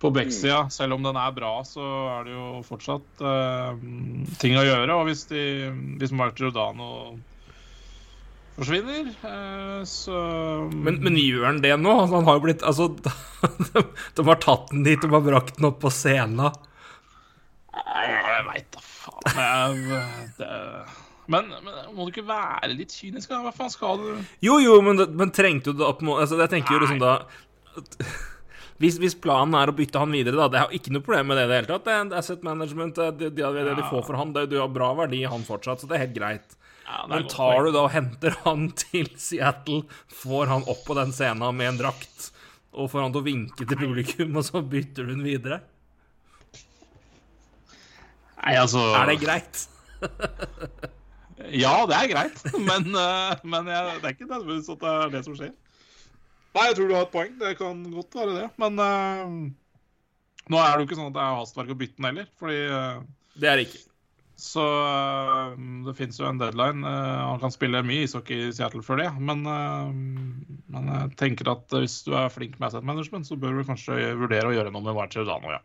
på 0.03 0.11
backsida. 0.13 0.61
Selv 0.75 0.97
om 0.97 1.05
den 1.05 1.17
er 1.17 1.33
bra, 1.35 1.51
så 1.65 1.83
er 2.19 2.25
det 2.27 2.33
jo 2.35 2.47
fortsatt 2.67 3.21
ting 4.41 4.57
å 4.59 4.65
gjøre. 4.67 4.97
Og 4.97 5.05
hvis, 5.07 5.25
de, 5.29 5.43
hvis 6.01 6.11
Mark 6.11 6.35
Giordano 6.37 7.15
forsvinner, 8.57 9.07
så 9.89 10.19
men, 10.69 10.99
men, 11.01 11.15
gjør 11.17 11.47
han 11.47 11.61
det 11.63 11.73
nå? 11.81 11.93
Han 12.11 12.27
har 12.27 12.37
jo 12.37 12.43
blitt 12.45 12.61
Altså, 12.67 12.89
de, 12.99 13.81
de, 14.19 14.25
har 14.27 14.41
tatt 14.43 14.69
den 14.73 14.83
dit, 14.85 15.01
de 15.01 15.09
har 15.09 15.23
brakt 15.25 15.57
den 15.57 15.69
opp 15.71 15.79
på 15.81 15.89
scenen. 15.93 16.51
Jeg 17.73 18.45
veit 18.47 18.67
da 18.73 18.83
faen. 18.83 19.87
Det, 20.37 20.49
men, 21.31 21.49
men, 21.63 21.79
må 21.95 22.05
du 22.05 22.11
ikke 22.11 22.25
være 22.27 22.73
litt 22.75 22.93
kynisk? 22.93 23.31
Hva 23.31 23.53
faen 23.55 23.71
skal 23.71 24.01
du 24.01 24.09
Jo, 24.43 24.59
jo, 24.61 24.77
men, 24.85 24.99
men 25.17 25.31
trengte 25.33 25.71
du 25.71 25.79
det 25.79 25.87
opp 25.87 26.03
altså, 26.03 26.37
Jeg 26.41 26.51
tenker 26.51 26.75
jo 26.75 26.83
liksom 26.83 27.01
da 27.01 27.15
hvis, 28.81 28.97
hvis, 28.99 29.15
planen 29.21 29.55
er 29.57 29.71
å 29.71 29.75
bytte 29.75 30.01
han 30.01 30.13
videre, 30.13 30.37
da 30.37 30.49
Det 30.51 30.59
er 30.59 30.75
ikke 30.77 30.93
noe 30.93 31.05
problem 31.05 31.31
med 31.31 31.39
det 31.39 31.45
i 31.45 31.49
det 31.49 31.59
hele 31.61 31.69
tatt. 31.71 31.85
Det 31.85 31.93
er 31.93 32.19
asset 32.19 32.43
management, 32.45 32.99
det, 32.99 33.07
det, 33.21 33.31
det, 33.37 33.63
det 33.69 33.77
de 33.79 33.87
får 33.87 34.03
for 34.09 34.19
han, 34.19 34.33
det, 34.35 34.47
du 34.51 34.57
har 34.59 34.71
bra 34.73 34.91
verdi 34.97 35.23
i 35.23 35.29
han 35.29 35.45
fortsatt, 35.47 35.81
så 35.81 35.89
det 35.89 35.97
er 35.97 36.05
helt 36.07 36.17
greit. 36.17 36.57
Ja, 36.83 37.05
Men 37.07 37.29
tar 37.31 37.63
du 37.63 37.71
da 37.71 37.85
og 37.85 37.93
henter 37.93 38.35
han 38.43 38.67
til 38.83 39.07
Seattle, 39.17 39.83
får 40.23 40.51
han 40.51 40.67
opp 40.69 40.83
på 40.87 40.97
den 40.99 41.13
scenen 41.15 41.55
med 41.57 41.71
en 41.71 41.79
drakt, 41.85 42.31
og 42.73 42.91
får 42.91 43.05
han 43.05 43.15
til 43.15 43.23
å 43.23 43.27
vinke 43.29 43.69
til 43.69 43.79
publikum, 43.79 44.35
og 44.41 44.47
så 44.49 44.63
bytter 44.65 45.07
du 45.07 45.15
den 45.15 45.25
videre? 45.25 45.61
Nei, 48.43 48.57
altså 48.59 48.81
Er 48.97 49.07
det 49.07 49.21
greit? 49.23 49.63
ja, 51.63 51.73
det 51.87 51.95
er 51.97 52.09
greit, 52.11 52.41
men, 52.69 52.89
uh, 52.91 53.31
men 53.47 53.69
jeg, 53.71 53.95
det 54.01 54.09
er 54.09 54.15
ikke 54.17 54.27
nødvendigvis 54.27 54.73
at 54.73 54.83
det 54.83 54.93
er 54.93 55.13
det 55.13 55.23
som 55.27 55.37
skjer. 55.39 55.53
Nei, 56.53 56.67
jeg 56.69 56.77
tror 56.77 56.89
du 56.89 56.95
har 56.97 57.07
et 57.07 57.13
poeng. 57.13 57.31
Det 57.39 57.55
kan 57.57 57.79
godt 57.89 58.19
være 58.19 58.35
det. 58.41 58.49
Men 58.61 58.77
uh, 58.83 59.31
nå 60.51 60.59
er 60.59 60.75
det 60.75 60.83
jo 60.83 60.89
ikke 60.89 60.99
sånn 60.99 61.09
at 61.09 61.15
det 61.15 61.23
er 61.23 61.39
hastverk 61.39 61.73
å 61.73 61.79
bytte 61.79 61.97
den 61.97 62.09
heller, 62.11 62.29
fordi 62.41 62.59
uh, 62.67 63.01
Det 63.39 63.49
er 63.49 63.59
det 63.59 63.67
ikke. 63.69 63.83
Så 64.43 64.63
det 65.85 65.93
fins 65.95 66.17
jo 66.19 66.25
en 66.27 66.39
deadline. 66.41 66.81
han 66.83 67.37
kan 67.39 67.53
spille 67.53 67.83
mye 67.85 68.07
ishockey 68.07 68.47
i 68.49 68.51
Seattle 68.51 68.81
før 68.83 68.99
det, 68.99 69.05
men, 69.21 69.45
men 69.45 70.89
jeg 70.89 71.13
tenker 71.21 71.51
at 71.53 71.69
hvis 71.71 71.99
du 72.03 72.15
er 72.17 72.33
flink 72.33 72.57
med 72.57 72.67
asset 72.67 72.83
management, 72.83 73.29
så 73.29 73.37
bør 73.39 73.61
du 73.61 73.67
kanskje 73.69 74.09
vurdere 74.19 74.49
å 74.49 74.55
gjøre 74.57 74.73
noe 74.73 74.83
med 74.83 74.97
March 74.97 75.15
Dano, 75.15 75.53
ja. 75.53 75.61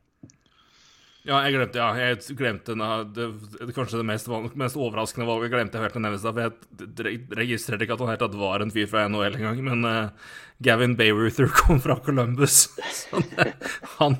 Ja, 1.28 1.42
jeg 1.44 1.58
glemte, 1.58 1.76
ja, 1.76 1.88
jeg 2.00 2.36
glemte 2.38 2.74
det, 3.12 3.24
det, 3.58 3.72
kanskje 3.76 3.98
det 4.00 4.06
mest, 4.08 4.30
mest 4.56 4.78
overraskende 4.80 5.26
valget. 5.28 5.50
Jeg 5.50 5.52
glemte 5.58 5.82
helt 5.82 5.98
å 5.98 6.00
nevne 6.00 6.20
det, 6.22 6.30
for 6.32 7.10
jeg 7.10 7.18
registrerte 7.36 7.84
ikke 7.84 7.98
at 7.98 8.04
han 8.04 8.12
helt 8.14 8.22
tatt 8.22 8.38
var 8.40 8.64
en 8.64 8.72
fyr 8.72 8.88
fra 8.88 9.02
NHL 9.12 9.36
engang. 9.36 9.60
Men 9.66 9.84
uh, 9.84 10.30
Gavin 10.64 10.96
Bayreuther 10.96 11.52
kom 11.60 11.82
fra 11.84 11.98
Columbus. 12.06 12.70
Så 12.96 13.20
det, 13.34 13.50
han, 13.98 14.16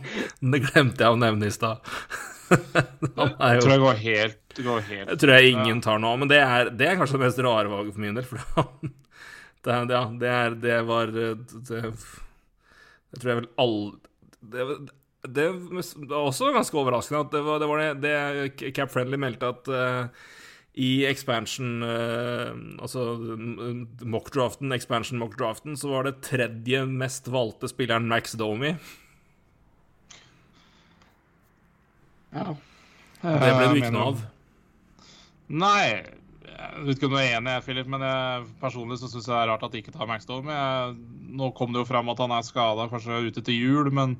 det 0.53 0.61
glemte 0.66 1.07
jeg 1.07 1.16
å 1.16 1.21
nevne 1.23 1.49
i 1.49 1.55
stad. 1.55 1.81
jeg 2.53 3.64
tror 3.64 3.73
jeg 3.73 3.85
går 3.87 3.99
helt, 4.03 4.38
går 4.64 4.85
helt 4.87 5.11
Jeg 5.12 5.21
tror 5.21 5.35
jeg 5.37 5.57
ingen 5.57 5.81
tar 5.85 5.99
nå, 6.01 6.12
men 6.21 6.29
det 6.29 6.42
er, 6.44 6.73
det 6.77 6.90
er 6.90 7.01
kanskje 7.01 7.16
det 7.16 7.25
mest 7.25 7.40
rare 7.44 7.73
valget 7.73 7.97
for 7.97 8.05
min 8.05 8.21
del. 8.21 8.29
For 8.29 8.44
han, 8.59 8.92
det, 9.64 9.81
ja, 9.97 10.05
det, 10.12 10.37
er, 10.42 10.61
det 10.61 10.79
var 10.92 11.16
det, 11.16 11.33
Jeg 11.73 13.16
tror 13.16 13.33
jeg 13.33 13.40
vel 13.42 13.51
alle 13.64 13.97
det 14.38 14.64
var 15.26 16.18
også 16.22 16.52
ganske 16.54 16.78
overraskende 16.78 17.24
at 17.24 17.33
det 17.33 17.40
var 17.42 17.59
det, 17.59 17.68
var 17.68 17.81
det, 17.83 17.88
det 18.04 18.74
Cap 18.76 18.92
Friendly 18.92 19.18
meldte 19.18 19.50
at 19.50 19.70
uh, 19.72 20.28
i 20.78 21.04
expansion 21.09 21.83
uh, 21.83 22.54
Altså 22.78 23.16
mock-draften, 24.07 24.72
expansion 24.72 25.18
mock-draften, 25.18 25.76
så 25.76 25.90
var 25.90 26.07
det 26.07 26.20
tredje 26.22 26.85
mest 26.87 27.28
valgte 27.28 27.68
spilleren 27.70 28.07
Max 28.09 28.37
Domi. 28.38 28.76
Ja. 32.33 32.54
Det 33.22 33.52
ble 33.59 33.68
du 33.72 33.81
ikke 33.81 33.92
noe 33.94 34.12
av. 34.12 34.24
Nei. 35.48 35.83
Jeg 36.59 36.85
vet 36.85 36.96
ikke 36.96 37.07
om 37.07 37.14
du 37.14 37.18
er 37.20 37.37
enig, 37.37 37.54
Philip, 37.62 37.87
men 37.90 38.02
jeg, 38.02 38.46
personlig 38.59 38.98
så 38.98 39.09
syns 39.11 39.28
jeg 39.28 39.31
det 39.31 39.38
er 39.38 39.50
rart 39.52 39.62
at 39.66 39.74
de 39.74 39.81
ikke 39.83 39.94
tar 39.94 40.09
Max 40.11 40.26
Domi. 40.28 40.54
Nå 41.38 41.50
kom 41.59 41.74
det 41.74 41.83
jo 41.83 41.88
fram 41.88 42.11
at 42.11 42.22
han 42.22 42.35
er 42.35 42.46
skada, 42.46 42.88
kanskje 42.90 43.20
ute 43.28 43.42
til 43.46 43.59
jul, 43.59 43.90
men 43.94 44.16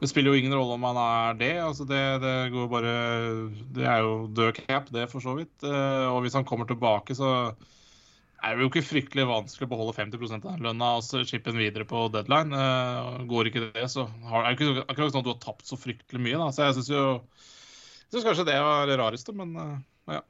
det 0.00 0.10
spiller 0.10 0.34
jo 0.34 0.40
ingen 0.40 0.54
rolle 0.54 0.76
om 0.76 0.84
han 0.84 0.98
er 1.00 1.38
det. 1.40 1.54
altså 1.62 1.86
Det, 1.88 2.02
det 2.20 2.34
går 2.52 2.68
bare 2.68 2.92
Det 3.72 3.86
er 3.88 4.04
jo 4.04 4.26
død 4.28 4.60
cap, 4.66 4.90
det, 4.92 5.08
for 5.12 5.24
så 5.24 5.36
vidt. 5.38 5.54
Eh, 5.64 6.06
og 6.10 6.20
hvis 6.24 6.36
han 6.36 6.44
kommer 6.48 6.68
tilbake, 6.68 7.16
så 7.16 7.54
er 8.44 8.54
det 8.54 8.62
jo 8.62 8.68
ikke 8.68 8.84
fryktelig 8.84 9.24
vanskelig 9.26 9.66
å 9.66 9.72
beholde 9.72 9.96
50 9.96 10.36
av 10.36 10.44
den 10.44 10.64
lønna 10.66 10.90
og 10.98 11.26
chippe 11.26 11.50
den 11.50 11.62
videre 11.62 11.88
på 11.88 12.06
deadline. 12.12 12.52
Eh, 12.52 13.24
går 13.30 13.50
ikke 13.50 13.68
det, 13.72 13.88
så 13.92 14.04
har, 14.28 14.44
er 14.44 14.56
det 14.56 14.68
ikke 14.68 14.84
akkurat 14.84 15.14
sånn 15.14 15.24
at 15.24 15.28
du 15.28 15.32
har 15.32 15.44
tapt 15.46 15.68
så 15.68 15.80
fryktelig 15.80 16.22
mye. 16.22 16.40
da, 16.42 16.50
Så 16.52 16.66
jeg 16.68 16.78
syns 16.78 16.92
jo 16.92 17.04
jeg 18.14 18.22
kanskje 18.22 18.46
det 18.46 18.56
var 18.62 18.86
det 18.86 18.96
rareste, 19.00 19.32
men 19.36 19.56
eh, 19.58 19.76
ja. 20.16 20.22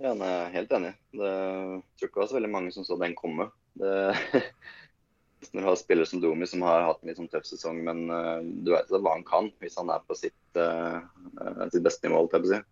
Ja, 0.00 0.14
jeg 0.16 0.24
er 0.24 0.54
helt 0.56 0.72
enig. 0.72 0.94
Det, 1.12 1.28
jeg 1.28 1.82
tror 2.00 2.08
ikke 2.08 2.16
det 2.16 2.22
var 2.22 2.30
så 2.30 2.38
veldig 2.38 2.50
mange 2.54 2.72
som 2.74 2.86
så 2.88 2.96
den 3.00 3.14
komme. 3.18 3.50
Det, 3.78 3.92
når 5.50 5.64
du 5.64 5.68
har 5.68 5.80
spillere 5.80 6.08
som 6.08 6.20
Domi 6.22 6.46
som 6.46 6.62
har 6.66 6.86
hatt 6.86 7.02
en 7.02 7.10
litt 7.10 7.18
sånn 7.18 7.30
tøff 7.32 7.48
sesong, 7.48 7.80
men 7.86 8.04
uh, 8.12 8.38
du 8.42 8.70
vet 8.74 8.92
hva 8.92 9.16
han 9.16 9.26
kan 9.26 9.50
hvis 9.62 9.78
han 9.80 9.90
er 9.90 10.04
på 10.06 10.16
sitt, 10.18 10.38
uh, 10.60 11.02
sitt 11.72 11.82
beste 11.82 12.06
nivå, 12.06 12.22
jeg 12.28 12.44
på 12.44 12.50
å 12.50 12.52
si. 12.52 12.62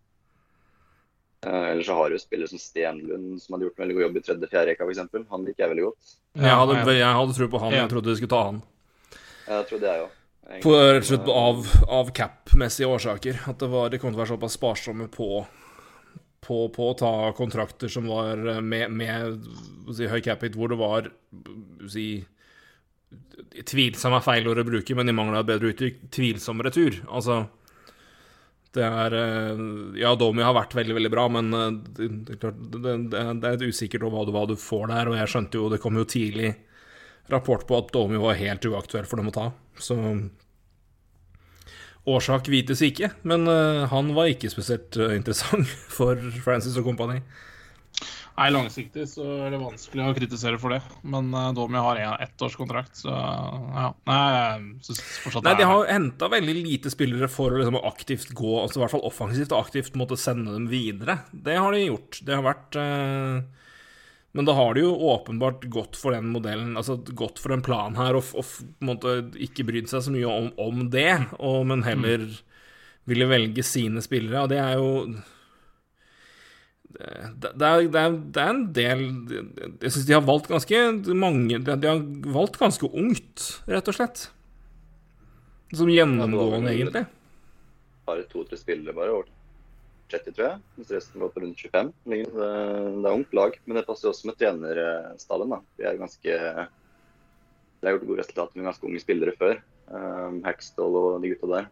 Uh, 1.41 1.71
ellers 1.71 1.87
så 1.89 1.97
har 1.97 2.13
du 2.13 2.21
spillere 2.21 2.51
som 2.51 2.61
Stenlund, 2.61 3.35
som 3.41 3.55
hadde 3.55 3.65
gjort 3.67 3.79
en 3.79 3.83
veldig 3.85 3.97
god 3.97 4.05
jobb 4.05 4.17
i 4.17 4.25
tredje-fjerde 4.27 4.71
rekka, 4.71 4.87
f.eks. 4.87 5.29
Han 5.33 5.45
liker 5.47 5.65
jeg 5.65 5.73
veldig 5.73 5.85
godt. 5.89 6.15
Jeg 6.37 6.57
hadde, 6.61 6.97
jeg 6.99 7.19
hadde 7.19 7.37
tro 7.37 7.51
på 7.51 7.61
han. 7.65 7.77
Jeg 7.79 7.93
trodde 7.93 8.11
de 8.11 8.17
skulle 8.19 8.33
ta 8.35 8.41
han. 8.49 8.59
Jeg 9.47 9.69
trodde 9.71 9.93
jeg 9.93 10.03
òg. 10.05 10.17
Rett 10.51 10.67
og 10.67 11.07
slett 11.07 11.31
av, 11.31 11.65
av 11.87 12.11
cap-messige 12.15 12.89
årsaker. 12.91 13.41
At 13.49 13.61
det, 13.61 13.71
var, 13.71 13.89
det 13.91 14.01
kom 14.01 14.11
til 14.11 14.19
å 14.19 14.23
være 14.23 14.33
såpass 14.33 14.57
sparsomme 14.57 15.07
på, 15.11 15.43
på, 16.45 16.57
på 16.75 16.89
å 16.91 16.97
ta 16.99 17.13
kontrakter 17.37 17.91
som 17.91 18.09
var 18.11 18.41
med, 18.61 18.91
med 18.91 19.47
si, 19.95 20.09
høy 20.11 20.19
cap-hit, 20.25 20.57
hvor 20.59 20.71
det 20.71 20.79
var 20.81 21.09
si, 21.89 22.07
Tvilsom 23.67 24.15
er 24.15 24.23
feil 24.23 24.47
ord 24.47 24.61
å 24.61 24.67
bruke, 24.67 24.95
men 24.95 25.11
i 25.11 25.15
mangel 25.15 25.41
av 25.41 25.47
bedre 25.49 25.73
uttrykk, 25.73 26.05
tvilsom 26.13 26.61
retur. 26.63 27.01
Altså 27.11 27.43
Det 28.71 28.85
er 28.87 29.15
eh, 29.17 29.63
Ja, 29.99 30.13
Domi 30.15 30.45
har 30.45 30.55
vært 30.55 30.75
veldig, 30.77 30.95
veldig 30.99 31.11
bra, 31.11 31.27
men 31.35 31.53
eh, 31.57 31.71
det, 31.99 32.09
det, 32.39 32.95
det, 33.11 33.51
er 33.51 33.65
usikkert 33.67 34.07
hva 34.07 34.23
du, 34.27 34.31
hva 34.35 34.45
du 34.47 34.55
får 34.59 34.87
der, 34.93 35.11
og 35.11 35.19
jeg 35.19 35.33
skjønte 35.33 35.59
jo 35.59 35.71
Det 35.73 35.81
kom 35.83 35.99
jo 35.99 36.07
tidlig 36.07 36.53
rapport 37.31 37.67
på 37.67 37.77
at 37.77 37.91
Domi 37.93 38.19
var 38.19 38.39
helt 38.39 38.65
uaktuell 38.67 39.05
for 39.07 39.21
dem 39.21 39.29
å 39.31 39.35
ta, 39.35 39.51
så 39.79 39.95
Årsak 42.11 42.47
vites 42.49 42.81
ikke, 42.81 43.11
men 43.29 43.45
uh, 43.45 43.85
han 43.91 44.09
var 44.17 44.31
ikke 44.31 44.49
spesielt 44.49 44.97
interessant 45.13 45.69
for 45.97 46.17
Francis 46.41 46.79
og 46.81 46.87
kompani. 46.89 47.19
Nei, 48.41 48.49
langsiktig 48.55 49.03
så 49.05 49.25
er 49.45 49.51
det 49.53 49.59
vanskelig 49.61 50.01
å 50.01 50.13
kritisere 50.17 50.57
for 50.61 50.73
det. 50.73 50.79
Men 51.05 51.27
uh, 51.35 51.51
Domi 51.53 51.77
har 51.77 51.99
en 52.01 52.23
ettårskontrakt, 52.25 52.95
så 53.03 53.13
ja. 53.13 53.89
Nei, 54.09 54.21
jeg 54.33 54.95
fortsatt 55.21 55.45
Nei, 55.45 55.53
de 55.59 55.67
har 55.69 55.89
henta 55.91 56.29
veldig 56.31 56.55
lite 56.57 56.89
spillere 56.93 57.29
for 57.29 57.53
å 57.53 57.59
liksom 57.59 57.77
aktivt 57.85 58.31
gå, 58.37 58.53
altså 58.63 58.79
i 58.79 58.83
hvert 58.83 58.95
fall 58.95 59.05
offensivt 59.05 59.53
og 59.53 59.67
aktivt 59.67 59.97
måtte 59.99 60.17
sende 60.17 60.55
dem 60.55 60.65
videre. 60.71 61.19
Det 61.31 61.59
har 61.59 61.75
de 61.75 61.83
gjort. 61.83 62.21
Det 62.25 62.33
har 62.33 62.47
vært 62.47 62.79
uh, 62.81 63.67
Men 64.37 64.49
da 64.49 64.55
har 64.57 64.73
de 64.73 64.87
jo 64.87 64.95
åpenbart 65.11 65.67
gått 65.75 65.99
for 66.01 66.17
den 66.17 66.31
modellen, 66.33 66.73
altså 66.81 66.97
gått 66.97 67.43
for 67.43 67.53
en 67.53 67.65
plan 67.65 67.99
her, 67.99 68.17
og, 68.17 68.31
og 68.41 68.81
måtte 68.87 69.19
ikke 69.37 69.67
brydd 69.69 69.91
seg 69.91 70.07
så 70.07 70.15
mye 70.15 70.31
om, 70.31 70.49
om 70.57 70.87
det, 70.89 71.11
og, 71.37 71.61
men 71.69 71.85
heller 71.85 72.25
mm. 72.25 72.41
ville 73.11 73.29
velge 73.29 73.67
sine 73.67 74.01
spillere. 74.01 74.47
Og 74.47 74.49
det 74.49 74.63
er 74.63 74.81
jo 74.81 74.89
det, 76.95 77.51
det, 77.55 77.67
er, 77.67 77.87
det, 77.87 78.01
er, 78.01 78.15
det, 78.17 78.43
er, 78.43 78.51
en 78.51 78.63
del 78.75 79.01
Jeg 79.81 79.93
syns 79.93 80.07
de 80.07 80.15
har 80.15 80.23
valgt 80.27 80.51
ganske 80.51 80.81
mange 81.17 81.59
De 81.63 81.75
har 81.87 82.03
valgt 82.35 82.59
ganske 82.61 82.89
ungt, 82.91 83.47
rett 83.69 83.91
og 83.91 83.97
slett. 83.97 84.25
Som 85.71 85.91
gjennomgående, 85.91 86.73
egentlig. 86.73 87.05
Bare 88.07 88.25
to-tre 88.27 88.59
spillere 88.59 88.95
bare 88.95 89.13
over 89.15 89.29
30, 90.11 90.35
tror 90.35 90.47
jeg. 90.47 90.61
Mens 90.77 90.91
resten 90.91 91.23
går 91.23 91.31
på 91.31 91.43
rundt 91.45 91.63
25. 91.63 91.91
Det 92.11 92.21
er 92.27 93.11
ungt 93.11 93.35
lag. 93.37 93.57
Men 93.65 93.79
det 93.79 93.85
passer 93.87 94.11
også 94.11 94.27
med 94.27 94.39
trenerstallen. 94.41 95.55
da. 95.55 95.61
De 95.77 95.87
er 95.87 95.99
ganske 96.01 96.39
De 97.81 97.87
har 97.87 97.95
gjort 97.95 98.09
gode 98.09 98.21
resultater 98.21 98.59
med 98.59 98.67
ganske 98.67 98.89
unge 98.89 99.03
spillere 99.03 99.35
før. 99.39 99.61
Um, 99.91 100.41
Hackstall 100.45 100.97
og 100.99 101.23
de 101.23 101.31
gutta 101.31 101.49
der. 101.55 101.71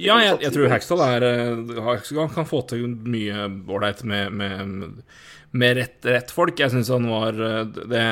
Ja, 0.00 0.16
jeg, 0.22 0.38
jeg 0.42 0.54
tror 0.54 0.72
er 0.72 1.26
Han 1.26 2.00
eh, 2.00 2.34
kan 2.34 2.48
få 2.48 2.62
til 2.70 2.88
mye 2.88 3.46
ålreit 3.68 4.02
med, 4.08 4.32
med, 4.32 5.02
med 5.50 5.76
rett, 5.78 5.98
rett, 6.06 6.34
folk. 6.34 6.58
Jeg 6.58 6.72
syns 6.74 6.90
han 6.92 7.08
var 7.10 7.38
eh, 7.38 7.62
det 7.92 8.02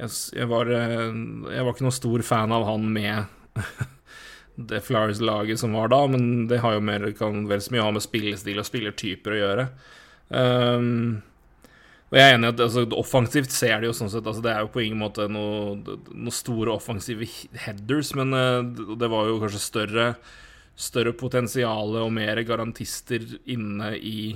jeg, 0.00 0.10
jeg, 0.36 0.48
var, 0.50 0.70
eh, 0.72 1.08
jeg 1.54 1.64
var 1.64 1.72
ikke 1.74 1.86
noen 1.86 1.98
stor 1.98 2.26
fan 2.26 2.54
av 2.56 2.66
han 2.68 2.86
med 2.92 3.56
det 4.70 4.82
Flowers-laget 4.84 5.60
som 5.60 5.74
var 5.76 5.90
da, 5.92 6.02
men 6.10 6.46
det 6.50 6.60
har 6.64 6.76
jo 6.76 6.84
mer, 6.84 7.10
kan 7.16 7.44
vel 7.48 7.62
så 7.64 7.74
mye 7.74 7.86
ha 7.86 7.96
med 7.96 8.04
spillestil 8.04 8.60
og 8.60 8.68
spillertyper 8.68 9.36
å 9.36 9.40
gjøre. 9.40 9.66
Um, 10.30 11.20
Og 12.10 12.18
jeg 12.18 12.26
er 12.26 12.34
enig 12.34 12.48
i 12.48 12.50
at 12.56 12.60
altså, 12.64 12.84
offensivt 12.98 13.52
ser 13.54 13.78
det 13.78 13.86
jo 13.86 13.94
sånn 13.94 14.10
sett 14.10 14.26
altså, 14.26 14.42
Det 14.42 14.50
er 14.50 14.64
jo 14.64 14.72
på 14.74 14.82
ingen 14.82 14.98
måte 14.98 15.28
noen 15.30 15.84
noe 16.10 16.34
store 16.34 16.74
offensive 16.74 17.26
headers, 17.64 18.12
men 18.18 18.34
uh, 18.34 18.96
det 18.98 19.10
var 19.10 19.30
jo 19.30 19.38
kanskje 19.42 19.62
større, 19.62 20.06
større 20.74 21.14
potensial 21.14 21.94
og 22.02 22.14
mer 22.14 22.42
garantister 22.46 23.22
inne 23.50 23.92
i 23.96 24.32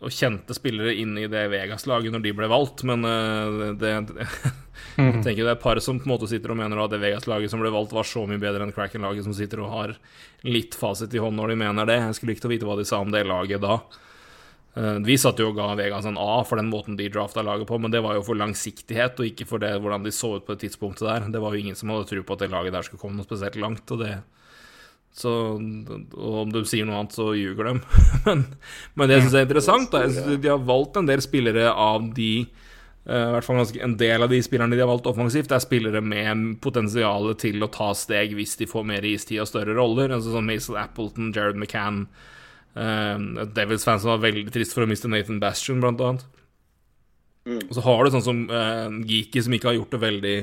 Og 0.00 0.12
kjente 0.12 0.56
spillere 0.56 0.96
inne 0.96 1.26
i 1.26 1.28
det 1.30 1.44
Vegas-laget 1.52 2.14
når 2.14 2.24
de 2.24 2.32
ble 2.40 2.48
valgt, 2.50 2.86
men 2.88 3.04
uh, 3.04 3.74
det, 3.76 3.92
det 4.12 4.30
Jeg 4.96 5.20
tenker 5.24 5.44
det 5.44 5.50
er 5.50 5.58
et 5.58 5.60
par 5.60 5.76
som 5.84 5.98
på 6.00 6.08
en 6.08 6.14
måte 6.14 6.28
sitter 6.30 6.54
og 6.54 6.56
mener 6.56 6.80
at 6.80 6.92
det 6.92 7.02
Vegas-laget 7.02 7.52
som 7.52 7.60
ble 7.60 7.68
valgt, 7.72 7.92
var 7.92 8.08
så 8.08 8.24
mye 8.28 8.40
bedre 8.40 8.64
enn 8.64 8.72
Kraken-laget 8.72 9.28
som 9.28 9.36
sitter 9.36 9.60
og 9.60 9.72
har 9.74 9.94
litt 10.48 10.76
fasit 10.78 11.12
i 11.12 11.20
hånd 11.20 11.36
når 11.36 11.52
de 11.52 11.60
mener 11.66 11.88
det. 11.88 12.00
Jeg 12.00 12.16
skulle 12.16 12.32
likt 12.32 12.48
å 12.48 12.52
vite 12.54 12.68
hva 12.68 12.78
de 12.80 12.88
sa 12.88 13.02
om 13.04 13.12
det 13.12 13.26
laget 13.28 13.60
da. 13.60 13.76
Eh, 14.76 14.98
vi 15.08 15.16
satt 15.16 15.40
jo 15.40 15.48
og 15.50 15.56
ga 15.56 15.70
Vegas 15.78 16.04
en 16.08 16.18
A 16.20 16.42
for 16.44 16.60
den 16.60 16.68
måten 16.68 16.98
de 16.98 17.08
drafta 17.12 17.44
laget 17.44 17.68
på, 17.68 17.78
men 17.80 17.92
det 17.94 18.02
var 18.04 18.18
jo 18.18 18.24
for 18.26 18.36
langsiktighet, 18.36 19.16
og 19.16 19.30
ikke 19.30 19.48
for 19.48 19.62
det, 19.62 19.72
hvordan 19.80 20.04
de 20.04 20.12
så 20.12 20.34
ut 20.36 20.44
på 20.44 20.52
det 20.52 20.66
tidspunktet 20.66 21.08
der. 21.08 21.30
Det 21.32 21.40
var 21.40 21.54
jo 21.54 21.62
ingen 21.64 21.78
som 21.78 21.94
hadde 21.94 22.10
tro 22.10 22.24
på 22.26 22.36
at 22.36 22.44
det 22.44 22.52
laget 22.52 22.76
der 22.76 22.84
skulle 22.84 23.00
komme 23.00 23.16
noe 23.16 23.28
spesielt 23.28 23.56
langt, 23.62 23.88
og 23.94 24.04
det 24.04 24.18
så, 25.16 25.30
og 25.56 26.34
om 26.42 26.50
de 26.52 26.60
sier 26.68 26.84
noe 26.84 26.98
annet, 27.00 27.16
så 27.16 27.30
ljuger 27.32 27.70
de. 27.70 27.74
men, 28.26 28.44
men, 28.92 29.08
det 29.08 29.16
jeg 29.16 29.24
syns 29.24 29.36
er 29.38 29.46
interessant, 29.46 29.94
da, 29.94 30.04
at 30.04 30.42
de 30.44 30.50
har 30.52 30.60
valgt 30.68 31.00
en 31.00 31.08
del 31.08 31.22
spillere 31.24 31.70
av 31.72 32.10
de 32.18 32.30
uh, 32.44 33.30
i 33.30 33.32
hvert 33.32 33.46
fall 33.46 33.62
En 33.80 33.96
del 33.96 34.26
av 34.26 34.28
de 34.28 34.42
spillerne 34.44 34.76
de 34.76 34.82
har 34.84 34.90
valgt 34.90 35.08
offensivt, 35.08 35.54
er 35.56 35.64
spillere 35.64 36.04
med 36.04 36.58
potensial 36.60 37.30
til 37.40 37.64
å 37.64 37.70
ta 37.72 37.94
steg 37.96 38.36
hvis 38.36 38.58
de 38.60 38.68
får 38.68 38.84
mer 38.92 39.08
istid 39.08 39.40
og 39.40 39.48
større 39.48 39.78
roller. 39.78 40.12
Altså 40.12 40.36
sånn 40.36 40.50
Mason 40.52 40.76
Appleton, 40.84 41.32
Jared 41.32 41.56
McCann, 41.56 42.04
Uh, 42.76 43.46
Devils-fans 43.56 44.04
som 44.04 44.12
var 44.12 44.24
veldig 44.26 44.50
trist 44.52 44.76
for 44.76 44.84
å 44.84 44.90
miste 44.90 45.08
Nathan 45.08 45.40
Bastion, 45.40 45.80
blant 45.80 46.02
annet. 46.04 46.26
Mm. 47.46 47.60
Og 47.68 47.76
så 47.76 47.82
har 47.86 48.00
du 48.02 48.12
sånn 48.12 48.26
som 48.26 48.40
uh, 48.50 48.88
Geeky, 49.06 49.42
som 49.44 49.54
ikke 49.54 49.70
har 49.70 49.76
gjort 49.78 49.92
det 49.94 50.00
veldig 50.02 50.34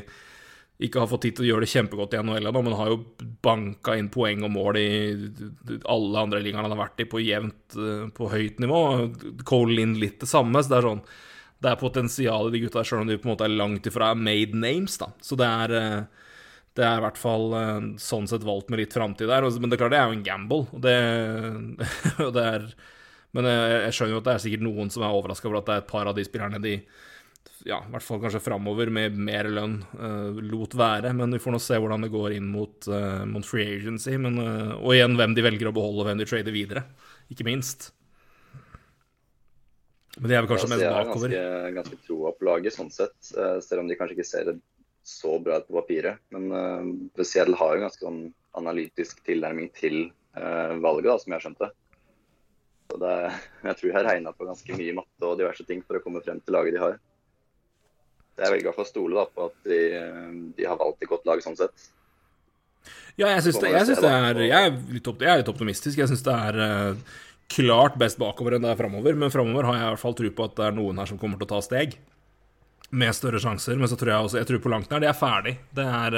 Ikke 0.88 1.02
har 1.04 1.10
fått 1.12 1.26
tid 1.26 1.36
til 1.36 1.44
å 1.44 1.50
gjøre 1.50 1.66
det 1.66 1.72
kjempegodt 1.74 2.16
i 2.16 2.22
NHL 2.24 2.48
ennå, 2.48 2.62
men 2.64 2.78
har 2.80 2.94
jo 2.94 3.02
banka 3.44 3.98
inn 4.00 4.08
poeng 4.14 4.46
og 4.48 4.54
mål 4.56 4.80
i 4.80 4.88
alle 5.92 6.24
andre 6.24 6.40
ligaer 6.44 6.64
han 6.64 6.74
har 6.74 6.80
vært 6.80 7.04
i, 7.04 7.10
på 7.12 7.22
jevnt, 7.24 7.78
uh, 7.78 8.08
på 8.16 8.32
høyt 8.32 8.64
nivå. 8.64 8.82
Cole 9.48 9.78
Lind 9.82 10.00
litt 10.02 10.22
det 10.24 10.32
samme. 10.32 10.64
Så 10.64 10.74
det 10.74 10.80
er 10.80 10.90
sånn 10.90 11.06
Det 11.64 11.72
er 11.72 11.80
potensial 11.80 12.50
i 12.50 12.56
de 12.56 12.64
gutta, 12.66 12.88
sjøl 12.88 13.04
om 13.04 13.12
de 13.12 13.20
på 13.20 13.30
en 13.30 13.36
måte 13.36 13.48
er 13.48 13.58
langt 13.60 13.88
ifra 13.92 14.14
made 14.16 14.58
names, 14.58 14.98
da. 15.00 15.12
Så 15.22 15.38
det 15.40 15.52
er 15.68 15.76
uh, 15.76 16.23
det 16.78 16.86
er 16.86 16.98
i 16.98 17.04
hvert 17.06 17.20
fall 17.22 17.54
eh, 17.58 17.88
sånn 18.02 18.28
sett 18.30 18.46
valgt 18.48 18.72
med 18.74 18.82
litt 18.82 18.96
framtid 18.96 19.30
der. 19.30 19.46
Men 19.46 19.70
det 19.70 19.78
er 19.78 19.84
klart 19.84 19.94
det 19.94 20.02
er 20.02 20.10
jo 20.10 20.18
en 20.18 20.26
gamble. 20.26 20.62
Og 20.74 20.84
det, 20.84 20.98
og 22.26 22.32
det 22.34 22.46
er, 22.50 22.68
men 23.38 23.50
jeg, 23.50 23.74
jeg, 23.86 23.96
skjønner 23.98 24.16
jo 24.16 24.22
at 24.22 24.30
det 24.30 24.36
er 24.36 24.46
sikkert 24.48 24.68
noen 24.68 24.94
som 24.94 25.06
er 25.06 25.18
overraska 25.18 25.50
over 25.50 25.62
at 25.62 25.70
det 25.70 25.76
er 25.76 25.84
et 25.84 25.92
par 25.94 26.10
av 26.10 26.18
de 26.18 26.26
spillerne 26.26 26.62
de 26.64 26.78
ja, 27.64 27.78
i 27.80 27.92
hvert 27.94 28.04
fall 28.04 28.20
kanskje 28.20 28.42
framover 28.44 28.90
med 28.92 29.16
mer 29.16 29.48
lønn 29.48 29.78
uh, 29.96 30.36
lot 30.52 30.74
være. 30.76 31.14
Men 31.16 31.32
vi 31.32 31.40
får 31.40 31.56
nå 31.56 31.62
se 31.64 31.78
hvordan 31.80 32.04
det 32.04 32.12
går 32.12 32.36
inn 32.36 32.50
mot, 32.52 32.90
mot 33.30 33.46
free 33.48 33.78
agency. 33.78 34.18
Men, 34.20 34.36
og 34.76 34.90
igjen 34.92 35.16
hvem 35.20 35.36
de 35.38 35.46
velger 35.46 35.70
å 35.70 35.76
beholde, 35.76 36.02
og 36.04 36.10
hvem 36.10 36.20
de 36.20 36.28
trader 36.28 36.56
videre. 36.56 36.84
Ikke 37.32 37.48
minst. 37.48 37.94
Men 40.18 40.28
de 40.28 40.36
er 40.36 40.44
vel 40.44 40.52
kanskje 40.52 40.68
ja, 40.68 40.74
mest 40.74 40.90
bakover. 40.90 41.38
Jeg 41.38 41.46
har 41.46 41.72
ganske, 41.72 41.78
ganske 41.78 42.10
troa 42.10 42.34
på 42.36 42.50
laget, 42.50 42.76
sånn 42.76 42.92
sett. 42.92 43.16
selv 43.24 43.86
om 43.86 43.88
de 43.88 44.00
kanskje 44.02 44.18
ikke 44.18 44.28
ser 44.28 44.52
det 44.52 44.58
så 45.04 45.40
bra 45.40 45.60
ut 45.60 45.68
på 45.68 45.78
papiret. 45.78 46.20
Men 46.30 46.52
uh, 46.52 47.24
Seattle 47.24 47.58
har 47.60 47.74
jo 47.74 47.82
en 47.82 47.88
ganske 47.88 48.06
sånn 48.06 48.22
analytisk 48.58 49.24
tilnærming 49.28 49.72
til 49.76 49.98
uh, 50.38 50.76
valget, 50.84 51.10
da, 51.10 51.18
som 51.20 51.34
jeg 51.34 51.38
har 51.38 51.46
skjønt 51.48 51.64
det. 51.64 51.72
Så 52.92 53.00
det, 53.02 53.16
jeg 53.68 53.80
tror 53.80 53.90
jeg 53.90 53.98
har 53.98 54.08
regna 54.10 54.36
på 54.36 54.48
ganske 54.48 54.78
mye 54.80 55.00
matte 55.02 55.28
og 55.28 55.42
diverse 55.42 55.66
ting 55.68 55.84
for 55.84 56.00
å 56.00 56.04
komme 56.06 56.24
frem 56.24 56.40
til 56.44 56.58
laget 56.58 56.78
de 56.78 56.86
har. 56.86 57.02
Jeg 58.40 58.50
velger 58.50 58.64
i 58.64 58.70
hvert 58.70 58.80
fall 58.80 58.88
å 58.88 58.94
stole 58.94 59.20
da, 59.20 59.28
på 59.30 59.50
at 59.52 59.68
de, 59.70 59.82
de, 60.58 60.64
har 60.66 60.80
valgt 60.80 61.04
et 61.04 61.12
godt 61.12 61.28
lag 61.30 61.44
sånn 61.44 61.60
sett. 61.60 61.92
Ja, 63.20 63.28
jeg 63.30 63.44
syns 63.46 63.60
det, 63.62 63.70
jeg 63.76 63.86
synes 63.92 64.02
det 64.02 64.10
er 64.10 64.40
jeg 64.42 64.56
er, 64.58 64.72
litt, 64.90 65.06
jeg 65.22 65.30
er 65.30 65.44
litt 65.44 65.52
optimistisk. 65.52 66.00
Jeg 66.02 66.10
syns 66.10 66.24
det 66.26 66.34
er 66.34 66.58
uh, 66.58 67.20
klart 67.54 68.00
best 68.02 68.18
bakover 68.18 68.56
enn 68.58 68.66
det 68.66 68.72
er 68.74 68.80
framover. 68.80 69.20
Men 69.20 69.34
framover 69.34 69.70
har 69.70 69.78
jeg 69.78 69.86
i 69.86 69.92
hvert 69.92 70.02
fall 70.02 70.18
tro 70.18 70.32
på 70.34 70.48
at 70.50 70.58
det 70.58 70.66
er 70.66 70.76
noen 70.80 71.04
her 71.04 71.12
som 71.12 71.20
kommer 71.22 71.38
til 71.38 71.46
å 71.46 71.54
ta 71.54 71.62
steg 71.62 71.94
med 72.94 73.16
større 73.18 73.42
sjanser. 73.42 73.78
Men 73.80 73.90
så 73.90 73.98
tror 74.00 74.14
jeg 74.14 74.28
også 74.28 74.42
Jeg 74.42 74.50
tror 74.50 74.62
på 74.64 74.72
langt 74.74 74.92
nær 74.92 75.02
de 75.04 75.10
er 75.10 75.18
ferdig. 75.18 75.56
Det 75.74 75.86
er 75.86 76.18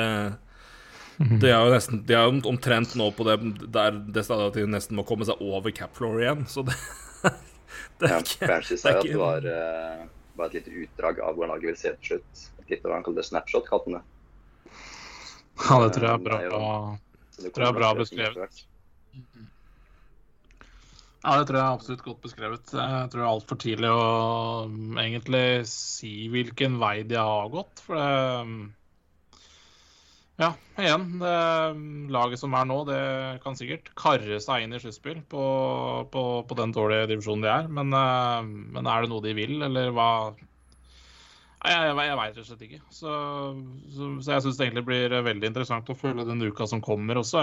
De 1.17 1.49
er 1.49 1.55
jo 1.55 1.71
nesten 1.71 2.01
De 2.07 2.17
er 2.17 2.27
omtrent 2.51 2.95
nå 2.99 3.09
på 3.15 3.27
det 3.27 3.38
der 3.71 3.95
det 3.95 4.25
stadiet 4.27 4.51
at 4.51 4.59
de 4.59 4.67
nesten 4.67 4.99
må 4.99 5.05
komme 5.07 5.27
seg 5.27 5.39
over 5.43 5.71
cap 5.75 5.95
floor 5.95 6.19
igjen, 6.21 6.43
så 6.51 6.65
det, 6.67 6.75
det 8.01 8.11
er 8.11 8.19
ikke 8.19 8.49
Francis 8.49 8.83
sa 8.83 8.97
jo 8.97 8.99
at 8.99 9.07
det 9.07 9.21
var, 9.21 9.47
uh, 9.47 10.03
var, 10.35 10.51
et 10.51 10.59
lite 10.59 10.75
utdrag 10.83 11.23
av 11.23 11.38
hvordan 11.38 11.55
laget 11.55 11.71
vil 11.71 11.79
se 11.79 11.95
til 11.95 12.11
slutt. 12.11 12.45
Et 12.63 12.75
lite 12.75 12.89
hva 12.89 12.99
han 12.99 13.07
kaller 13.07 13.23
det, 13.23 13.27
snapshot, 13.29 13.67
kalte 13.69 13.91
han 13.91 13.97
det. 14.01 14.03
Ja, 15.55 15.79
det 15.85 15.91
tror 15.95 16.09
jeg 16.09 16.19
er 16.19 16.23
bra, 16.27 16.39
det 17.39 17.51
tror 17.55 17.63
jeg 17.63 17.71
er 17.71 17.79
bra 17.79 17.91
beskrevet. 18.01 18.65
Ja, 21.25 21.39
det 21.41 21.47
tror 21.49 21.57
jeg 21.57 21.65
er 21.65 21.75
absolutt 21.79 22.03
godt 22.05 22.21
beskrevet. 22.21 22.71
Jeg 22.77 23.09
tror 23.09 23.17
det 23.17 23.25
er 23.25 23.31
altfor 23.31 23.57
tidlig 23.57 23.89
å 23.89 24.01
um, 24.69 24.97
egentlig 25.01 25.45
si 25.65 26.27
hvilken 26.29 26.75
vei 26.81 26.99
de 27.09 27.17
har 27.17 27.47
gått. 27.53 27.81
For 27.81 27.97
det 27.97 28.09
um, 28.45 28.57
Ja, 30.38 30.51
igjen. 30.77 31.07
Det 31.23 31.33
um, 31.73 31.88
laget 32.13 32.43
som 32.43 32.53
er 32.53 32.67
nå, 32.69 32.77
det 32.91 33.01
kan 33.41 33.57
sikkert 33.57 33.89
karre 33.97 34.38
seg 34.43 34.67
inn 34.67 34.77
i 34.77 34.81
sluttspill 34.83 35.23
på, 35.31 35.45
på, 36.13 36.25
på, 36.45 36.59
den 36.61 36.75
dårlige 36.75 37.09
divisjonen 37.15 37.47
de 37.47 37.53
er. 37.55 37.71
Men, 37.79 37.89
men 38.75 38.91
er 38.91 39.01
det 39.01 39.13
noe 39.15 39.25
de 39.25 39.33
vil, 39.39 39.57
eller 39.65 39.89
hva 39.97 40.11
jeg, 41.69 41.88
jeg, 41.89 42.08
jeg 42.08 42.17
veit 42.19 42.30
rett 42.30 42.41
og 42.41 42.47
slett 42.49 42.65
ikke. 42.67 42.82
Så, 42.93 43.13
så, 43.95 44.10
så 44.23 44.34
jeg 44.36 44.45
syns 44.45 44.60
det 44.60 44.67
egentlig 44.67 44.86
blir 44.89 45.15
veldig 45.28 45.49
interessant 45.51 45.89
å 45.91 45.97
følge 45.97 46.28
den 46.28 46.43
uka 46.45 46.67
som 46.69 46.84
kommer 46.86 47.19
også, 47.21 47.41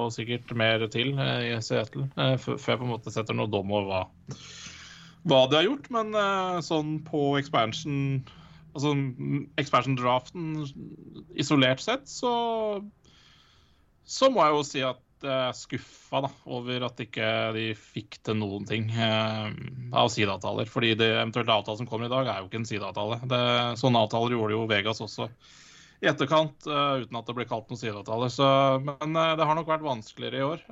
og 0.00 0.12
sikkert 0.14 0.54
mer 0.58 0.86
til 0.92 1.12
eh, 1.18 1.50
i 1.50 1.58
Seattle. 1.64 2.08
Eh, 2.14 2.36
før 2.40 2.74
jeg 2.74 2.80
på 2.80 2.88
en 2.88 2.94
måte 2.94 3.14
setter 3.14 3.36
noe 3.36 3.50
dom 3.50 3.72
over 3.74 3.90
hva, 3.90 4.38
hva 5.30 5.42
de 5.50 5.60
har 5.60 5.68
gjort. 5.68 5.90
Men 5.94 6.14
eh, 6.18 6.62
sånn 6.66 6.98
på 7.08 7.34
expansion 7.40 8.24
Altså 8.74 8.90
expansion-draften 9.62 10.64
isolert 11.38 11.78
sett, 11.78 12.08
så 12.10 12.32
så 14.04 14.28
må 14.32 14.42
jeg 14.44 14.54
jo 14.56 14.64
si 14.66 14.82
at 14.84 14.98
uh, 15.26 15.50
skuffa 15.56 16.22
da, 16.24 16.30
over 16.56 16.86
at 16.88 17.00
ikke 17.02 17.28
de 17.56 17.66
fikk 17.78 18.20
til 18.26 18.38
noen 18.40 18.66
ting 18.68 18.88
uh, 18.94 19.50
av 19.96 20.10
sideavtaler. 20.12 20.70
Fordi 20.70 20.94
det 21.00 21.10
eventuelle 21.16 21.56
avtale 21.56 21.80
som 21.80 21.88
kommer 21.90 22.08
i 22.08 22.12
dag, 22.12 22.30
er 22.30 22.40
jo 22.40 22.48
ikke 22.50 22.60
en 22.62 22.68
sideavtale. 22.68 23.20
Det, 23.30 23.42
sånne 23.80 24.04
avtaler 24.06 24.36
gjorde 24.36 24.56
jo 24.56 24.64
Vegas 24.70 25.02
også 25.04 25.28
i 26.04 26.10
etterkant, 26.10 26.66
uh, 26.68 27.04
uten 27.04 27.20
at 27.20 27.30
det 27.30 27.36
ble 27.38 27.48
kalt 27.48 27.70
noen 27.70 27.80
sideavtaler. 27.80 28.32
Så, 28.32 28.48
men 28.84 29.16
uh, 29.16 29.34
det 29.38 29.48
har 29.48 29.58
nok 29.58 29.70
vært 29.72 29.86
vanskeligere 29.86 30.40
i 30.40 30.48
år. 30.48 30.66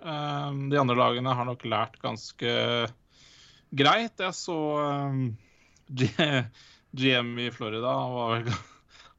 de 0.73 0.83
andre 0.83 0.99
lagene 0.99 1.39
har 1.39 1.49
nok 1.49 1.65
lært 1.69 1.97
ganske 2.03 2.59
greit. 3.73 4.21
Jeg 4.21 4.37
så 4.37 4.59
GM 6.93 7.33
i 7.41 7.49
Florida 7.55 7.97
var 8.13 8.37
vel 8.37 8.53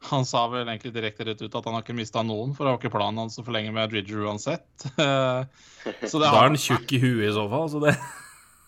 han 0.09 0.25
sa 0.27 0.43
vel 0.51 0.67
egentlig 0.67 0.93
direkte 0.95 1.25
rett 1.27 1.41
ut 1.41 1.55
at 1.55 1.67
han 1.67 1.77
har 1.77 1.83
ikke 1.83 1.95
mista 1.95 2.23
noen, 2.25 2.51
for 2.55 2.65
det 2.65 2.73
var 2.73 2.81
ikke 2.81 2.93
planen 2.93 3.21
hans 3.23 3.39
å 3.39 3.45
forlenge 3.45 3.71
med 3.75 3.91
Dridger 3.93 4.25
uansett. 4.27 4.65
så 6.09 6.21
da 6.21 6.29
er 6.29 6.39
han 6.39 6.59
tjukk 6.59 6.95
i 6.97 6.99
huet 7.03 7.27
i 7.29 7.35
så 7.35 7.45
fall. 7.51 7.69
Så 7.71 7.81
det... 7.83 7.95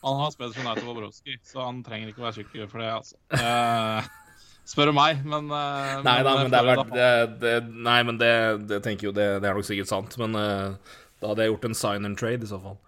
Han 0.06 0.22
har 0.22 0.32
spilt 0.36 0.54
for 0.56 0.68
Naito 0.68 0.86
Wobrowski, 0.86 1.40
så 1.44 1.66
han 1.66 1.82
trenger 1.86 2.12
ikke 2.12 2.22
å 2.22 2.28
være 2.28 2.40
tjukk 2.40 2.56
i 2.56 2.62
huet 2.62 2.72
for 2.72 2.84
det. 2.84 2.92
altså. 2.94 3.18
Uh, 3.34 4.46
spør 4.70 4.92
du 4.92 4.98
meg, 4.98 5.24
men 5.26 5.50
uh, 5.50 6.02
Nei 6.06 6.20
da, 6.26 6.36
men, 6.40 6.52
det 6.54 6.62
er 6.62 6.70
vært 6.72 6.94
det, 6.94 7.12
det, 7.42 7.56
Nei, 7.74 8.00
men 8.06 8.22
det, 8.22 8.34
det 8.70 8.84
tenker 8.86 9.10
jo 9.10 9.16
det, 9.16 9.28
det, 9.42 9.50
er 9.50 9.58
nok 9.58 9.68
sikkert 9.68 9.92
sant. 9.92 10.16
Men 10.22 10.38
uh, 10.40 10.98
da 11.20 11.34
hadde 11.34 11.48
jeg 11.48 11.56
gjort 11.56 11.70
en 11.72 11.80
sign 11.82 12.12
and 12.12 12.22
trade 12.22 12.46
i 12.46 12.52
så 12.54 12.62
fall. 12.62 12.80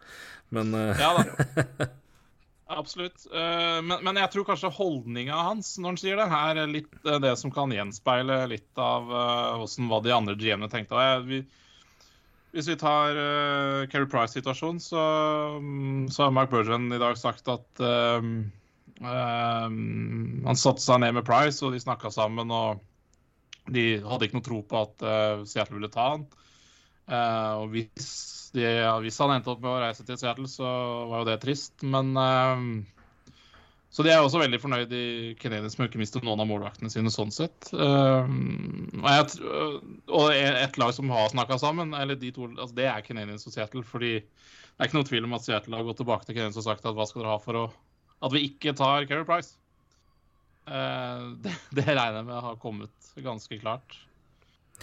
Men 0.55 0.71
Ja 0.95 1.17
da. 1.17 1.91
Absolutt. 2.67 3.27
Eh, 3.33 3.81
men, 3.81 4.01
men, 4.03 4.17
jeg 4.19 4.31
tror 4.33 4.45
kanskje 4.49 4.73
holdninga 4.75 5.37
hans 5.49 5.77
når 5.79 5.93
han 5.93 5.99
sier 6.01 6.19
det, 6.19 6.27
er 6.27 6.71
litt 6.71 7.05
eh, 7.05 7.19
det 7.23 7.33
som 7.39 7.53
kan 7.53 7.71
gjenspeile 7.71 8.41
litt 8.51 8.81
av 8.81 9.07
hvordan, 9.07 9.85
eh, 9.85 9.91
hva 9.91 10.01
de 10.03 10.13
andre 10.15 10.35
GM-ene 10.39 10.69
tenkte. 10.71 11.05
Vi, 11.29 11.41
hvis 12.55 12.67
vi 12.71 12.77
tar 12.79 13.15
uh, 13.19 13.85
Keri 13.91 14.07
Price-situasjonen, 14.09 14.79
så, 14.81 15.01
mm, 15.61 16.07
så, 16.11 16.25
har 16.25 16.35
Mark 16.35 16.51
Burgeon 16.51 16.87
i 16.95 16.99
dag 16.99 17.19
sagt 17.19 17.47
at 17.51 17.81
um, 17.83 18.47
um, 19.03 19.77
Han 20.47 20.57
satte 20.57 20.81
seg 20.81 21.03
ned 21.03 21.19
med 21.19 21.27
Price, 21.27 21.61
og 21.63 21.75
de 21.75 21.83
snakka 21.83 22.09
sammen. 22.11 22.49
og 22.49 22.81
De 23.69 23.99
hadde 24.01 24.27
ikke 24.27 24.39
noe 24.39 24.47
tro 24.47 24.63
på 24.65 24.81
at 24.81 25.05
uh, 25.05 25.45
Seattle 25.45 25.77
ville 25.77 25.91
ta 25.93 26.09
han. 26.15 26.25
Uh, 27.07 27.63
og 27.63 27.71
hvis 27.71 28.51
de, 28.55 28.65
ja, 28.65 28.91
hvis 28.99 29.17
han 29.23 29.31
endte 29.31 29.53
opp 29.53 29.63
med 29.63 29.71
å 29.71 29.79
reise 29.79 30.03
til 30.03 30.17
Seattle, 30.19 30.47
så 30.51 30.67
var 31.07 31.21
jo 31.21 31.27
det 31.29 31.37
trist. 31.43 31.75
Men 31.87 32.11
uh, 32.19 32.63
Så 33.93 34.03
de 34.03 34.11
er 34.11 34.19
også 34.19 34.41
veldig 34.41 34.59
fornøyd 34.59 34.95
i 34.95 35.05
Canadiens 35.39 35.77
med 35.79 35.87
ikke 35.87 36.01
miste 36.01 36.21
noen 36.25 36.43
av 36.43 36.49
målvaktene 36.49 36.91
sine 36.91 37.11
sånn 37.13 37.31
sett. 37.33 37.69
Uh, 37.71 38.27
og, 38.99 39.07
jeg, 39.07 39.37
og, 40.11 40.33
et 40.35 40.79
lag 40.81 40.95
som 40.95 41.13
har 41.15 41.31
snakka 41.31 41.59
sammen, 41.63 41.95
eller 41.95 42.19
de 42.19 42.33
to, 42.35 42.49
altså 42.57 42.75
det 42.77 42.89
er 42.91 43.05
Canadiens 43.05 43.47
og 43.47 43.55
Seattle. 43.55 43.85
fordi 43.87 44.17
det 44.19 44.83
er 44.83 44.89
ikke 44.89 44.99
noe 44.99 45.09
tvil 45.09 45.29
om 45.29 45.37
at 45.37 45.47
Seattle 45.47 45.79
har 45.79 45.87
gått 45.87 46.03
tilbake 46.03 46.27
til 46.27 46.35
Canadiens 46.37 46.59
og 46.59 46.67
sagt 46.67 46.85
at 46.85 46.97
hva 46.97 47.07
skal 47.07 47.23
dere 47.23 47.37
ha 47.37 47.39
for 47.41 47.61
å, 47.63 47.63
at 48.27 48.35
vi 48.35 48.43
ikke 48.51 48.75
tar 48.77 49.07
Keri 49.09 49.25
Price. 49.27 49.55
Det, 50.67 51.51
det 51.71 51.83
regner 51.87 52.17
jeg 52.17 52.25
med 52.27 52.41
har 52.43 52.57
kommet 52.59 53.11
ganske 53.23 53.55
klart. 53.61 53.93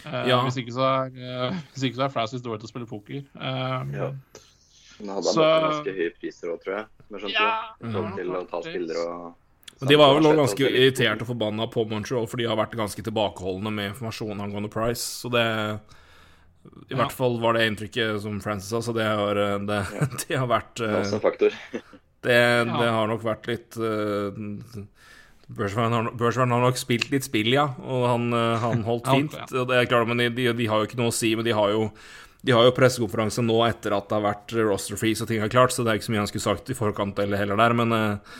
Eh, 0.05 0.29
Ja. 0.29 0.41
Hvis 0.45 0.57
ikke 0.61 0.75
så 0.75 0.85
er, 0.89 1.13
uh, 1.51 1.55
hvis 1.75 1.85
ikke 1.89 1.97
så 2.01 2.05
er 2.09 2.13
Francis 2.13 2.43
dårlig 2.43 2.61
til 2.65 2.69
å 2.69 2.73
spille 2.75 2.91
poker. 2.91 3.23
Uh, 3.37 3.85
Ja. 3.95 4.11
Men 5.01 5.09
hadde 5.11 5.27
han 5.27 5.35
Så- 5.35 5.47
ganske 5.69 5.95
høye 5.97 6.13
priser 6.21 6.51
òg, 6.53 6.61
tror 6.63 6.77
jeg. 6.77 6.87
Skjønte. 7.15 7.33
Ja, 7.33 7.75
til 8.17 8.31
å 8.35 8.45
ta 8.51 8.61
spillere 8.63 9.03
og 9.07 9.35
Men 9.81 9.89
de 9.91 9.97
var 9.99 10.15
vel 10.15 10.23
også 10.23 10.37
ganske 10.39 10.65
irriterte 10.71 10.79
irritert 10.81 11.21
og 11.23 11.29
forbanna 11.29 11.67
på 11.71 11.83
Montreal, 11.91 12.27
for 12.31 12.37
de 12.39 12.45
har 12.47 12.57
vært 12.57 12.77
ganske 12.79 13.03
tilbakeholdne 13.03 13.73
med 13.75 13.91
informasjon 13.93 14.41
angående 14.41 14.71
Price. 14.71 15.03
Så 15.03 15.31
det 15.31 15.81
I 16.65 16.95
Ja. 16.95 16.97
hvert 16.97 17.13
fall 17.13 17.39
var 17.41 17.53
det 17.55 17.67
inntrykket 17.69 18.23
som 18.23 18.41
Francis 18.41 18.71
sa, 18.71 18.79
så 18.81 18.95
det 18.95 19.05
har, 19.05 19.37
eh, 19.37 19.59
det, 19.59 19.81
det 20.29 20.39
har 20.39 20.47
vært 20.49 20.75
Det 20.77 20.89
også 21.05 21.15
en 21.15 21.21
faktor. 21.21 21.51
Det, 22.23 22.31
Ja. 22.33 22.65
det 22.65 22.91
har 22.91 23.07
nok 23.07 23.23
vært 23.23 23.47
litt 23.47 23.77
Bergevin 25.49 25.93
har, 25.93 26.11
har 26.11 26.49
nok 26.49 26.79
spilt 26.81 27.11
litt 27.13 27.27
spill, 27.27 27.51
ja, 27.53 27.67
og 27.85 28.07
han, 28.09 28.29
eh, 28.33 28.59
han 28.63 28.85
holdt 28.89 29.11
fint. 29.11 29.39
det 29.53 29.79
er 29.79 29.89
klart, 29.91 30.09
men 30.09 30.23
de, 30.23 30.31
de, 30.33 30.51
de 30.57 30.69
har 30.71 30.83
jo 30.83 30.89
ikke 30.89 31.01
noe 31.01 31.13
å 31.13 31.17
si, 31.17 31.35
men 31.37 31.47
de 31.47 31.57
har 31.57 31.75
jo 31.75 31.89
de 32.45 32.53
har 32.53 32.67
jo 32.67 32.75
pressekonferanse 32.77 33.41
nå 33.41 33.55
etter 33.65 33.95
at 33.97 34.11
det 34.11 34.19
har 34.19 34.25
vært 34.27 34.53
roster 34.67 34.99
freeze 35.01 35.25
og 35.25 35.31
ting 35.31 35.41
er 35.41 35.53
klart, 35.53 35.73
så 35.73 35.81
det 35.81 35.95
er 35.95 35.97
ikke 35.97 36.11
så 36.11 36.13
mye 36.13 36.21
han 36.21 36.29
skulle 36.29 36.45
sagt 36.45 36.69
i 36.69 36.77
forkant 36.77 37.23
eller 37.23 37.41
heller 37.41 37.57
der, 37.57 37.77
men 37.79 37.95
eh, 37.97 38.35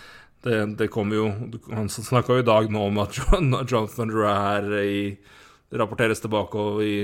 det, 0.45 0.59
det 0.77 0.91
kommer 0.93 1.17
jo 1.17 1.31
Han 1.73 1.89
snakka 1.89 2.37
jo 2.37 2.43
i 2.43 2.45
dag 2.45 2.69
nå 2.69 2.83
om 2.91 3.01
at 3.01 3.17
Jonathan 3.71 4.13
i 4.83 4.99
rapporteres 5.75 6.21
tilbake 6.23 6.61
og 6.61 6.83
i 6.85 6.97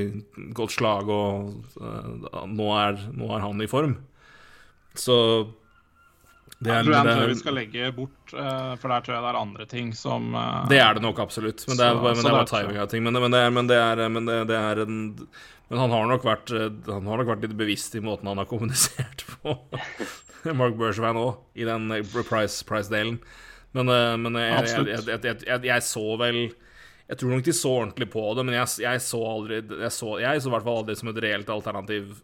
godt 0.55 0.76
slag, 0.76 1.09
og 1.09 1.80
eh, 1.80 2.44
nå, 2.53 2.68
er, 2.76 3.01
nå 3.16 3.32
er 3.34 3.46
han 3.46 3.64
i 3.64 3.70
form. 3.70 3.96
Så 4.94 5.16
det 6.61 6.73
er, 6.75 6.85
jeg, 6.93 7.05
tror 7.09 7.31
vi 7.31 7.35
skal 7.41 7.55
legge 7.57 7.87
bort, 7.97 8.33
eh, 8.37 8.73
for 8.83 8.93
der 8.93 9.05
tror 9.07 9.15
jeg 9.17 9.23
det 9.25 9.29
er 9.31 9.39
andre 9.41 9.67
ting 9.71 9.93
som 9.97 10.35
eh, 10.37 10.67
det 10.69 10.81
er 10.85 10.99
det 10.99 11.03
nok 11.07 11.23
absolutt, 11.25 11.63
men 11.71 11.79
det 11.79 11.87
er, 11.87 11.95
men 12.05 12.19
det 12.21 12.27
er 12.29 12.37
bare 12.37 12.51
timing 12.51 12.81
av 12.83 12.91
ting. 12.93 13.03
Men, 13.07 13.17
det- 13.17 13.23
men, 13.25 13.33
det 13.33 13.41
er, 13.41 13.51
men, 13.55 13.71
det 13.71 13.79
er, 13.81 14.03
men 14.13 14.29
det, 14.29 14.59
er 14.59 14.83
en 14.85 14.99
Men 15.71 15.79
han 15.85 15.91
har 15.95 16.07
nok 16.11 16.25
vært 16.27 16.51
Han 16.51 17.07
har 17.07 17.21
nok 17.23 17.29
vært 17.31 17.45
litt 17.47 17.57
bevisst 17.57 17.95
i 17.95 18.01
måten 18.05 18.27
han 18.29 18.41
har 18.43 18.49
kommunisert 18.51 19.25
på. 19.41 19.55
Mark 20.61 20.75
Bergevin 20.81 21.19
òg, 21.21 21.37
i 21.57 21.65
den 21.69 21.91
eh, 21.97 22.03
price- 22.29 22.65
price-delen. 22.69 23.21
men, 23.73 23.89
eh, 23.89 24.17
men 24.21 24.35
jeg, 24.41 24.89
jeg, 24.89 25.21
jeg, 25.47 25.63
jeg, 25.71 25.83
så 25.87 26.05
vel 26.21 26.41
Jeg 27.11 27.19
tror 27.21 27.31
nok 27.37 27.45
de 27.49 27.53
så 27.57 27.73
ordentlig 27.85 28.11
på 28.13 28.27
det, 28.37 28.45
men 28.49 28.55
jeg, 28.59 28.69
jeg 28.85 29.01
så 29.07 29.21
aldri 29.33 29.63
Jeg 29.65 29.93
så, 29.97 30.19
jeg 30.21 30.43
så 30.45 30.51
i 30.51 30.55
hvert 30.59 30.67
fall 30.69 30.83
aldri 30.83 30.97
som 31.01 31.09
et 31.15 31.23
reelt 31.25 31.49
alternativ 31.57 32.19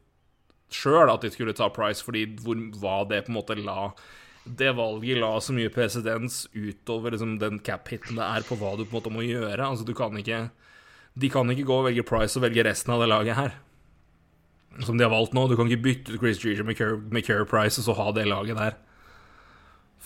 sjøl 0.67 1.09
at 1.13 1.23
de 1.23 1.31
skulle 1.31 1.53
ta 1.55 1.69
Price, 1.71 2.03
fordi 2.03 2.25
hvor, 2.43 2.59
hva 2.83 2.97
det 3.07 3.21
på 3.27 3.31
en 3.31 3.37
måte 3.39 3.55
la 3.63 3.93
det 4.47 4.73
valget 4.79 5.19
la 5.19 5.33
så 5.43 5.55
mye 5.57 5.71
presedens 5.75 6.45
utover 6.55 7.15
liksom, 7.15 7.37
den 7.43 7.59
cap-hiten 7.67 8.21
det 8.21 8.27
er 8.27 8.47
på 8.47 8.59
hva 8.61 8.77
du 8.79 8.85
på 8.85 8.95
en 8.95 8.99
måte 9.01 9.13
må 9.13 9.25
gjøre. 9.27 9.59
Altså, 9.67 9.87
du 9.87 9.95
kan 9.97 10.15
ikke 10.21 10.49
De 11.17 11.31
kan 11.33 11.51
ikke 11.51 11.65
gå 11.65 11.79
og 11.81 11.87
velge 11.89 12.05
Price 12.05 12.37
og 12.39 12.45
velge 12.45 12.65
resten 12.67 12.93
av 12.93 13.01
det 13.03 13.09
laget 13.09 13.39
her. 13.39 13.55
Som 14.85 14.99
de 14.99 15.07
har 15.07 15.13
valgt 15.13 15.33
nå. 15.33 15.47
Du 15.49 15.57
kan 15.57 15.71
ikke 15.71 15.87
bytte 15.87 16.13
ut 16.13 16.21
Chris 16.21 16.43
Jeger 16.45 16.67
med 16.67 16.77
Care, 16.77 17.47
Price 17.49 17.81
og 17.81 17.87
så 17.87 17.97
ha 17.97 18.11
det 18.13 18.27
laget 18.29 18.59
der. 18.61 18.77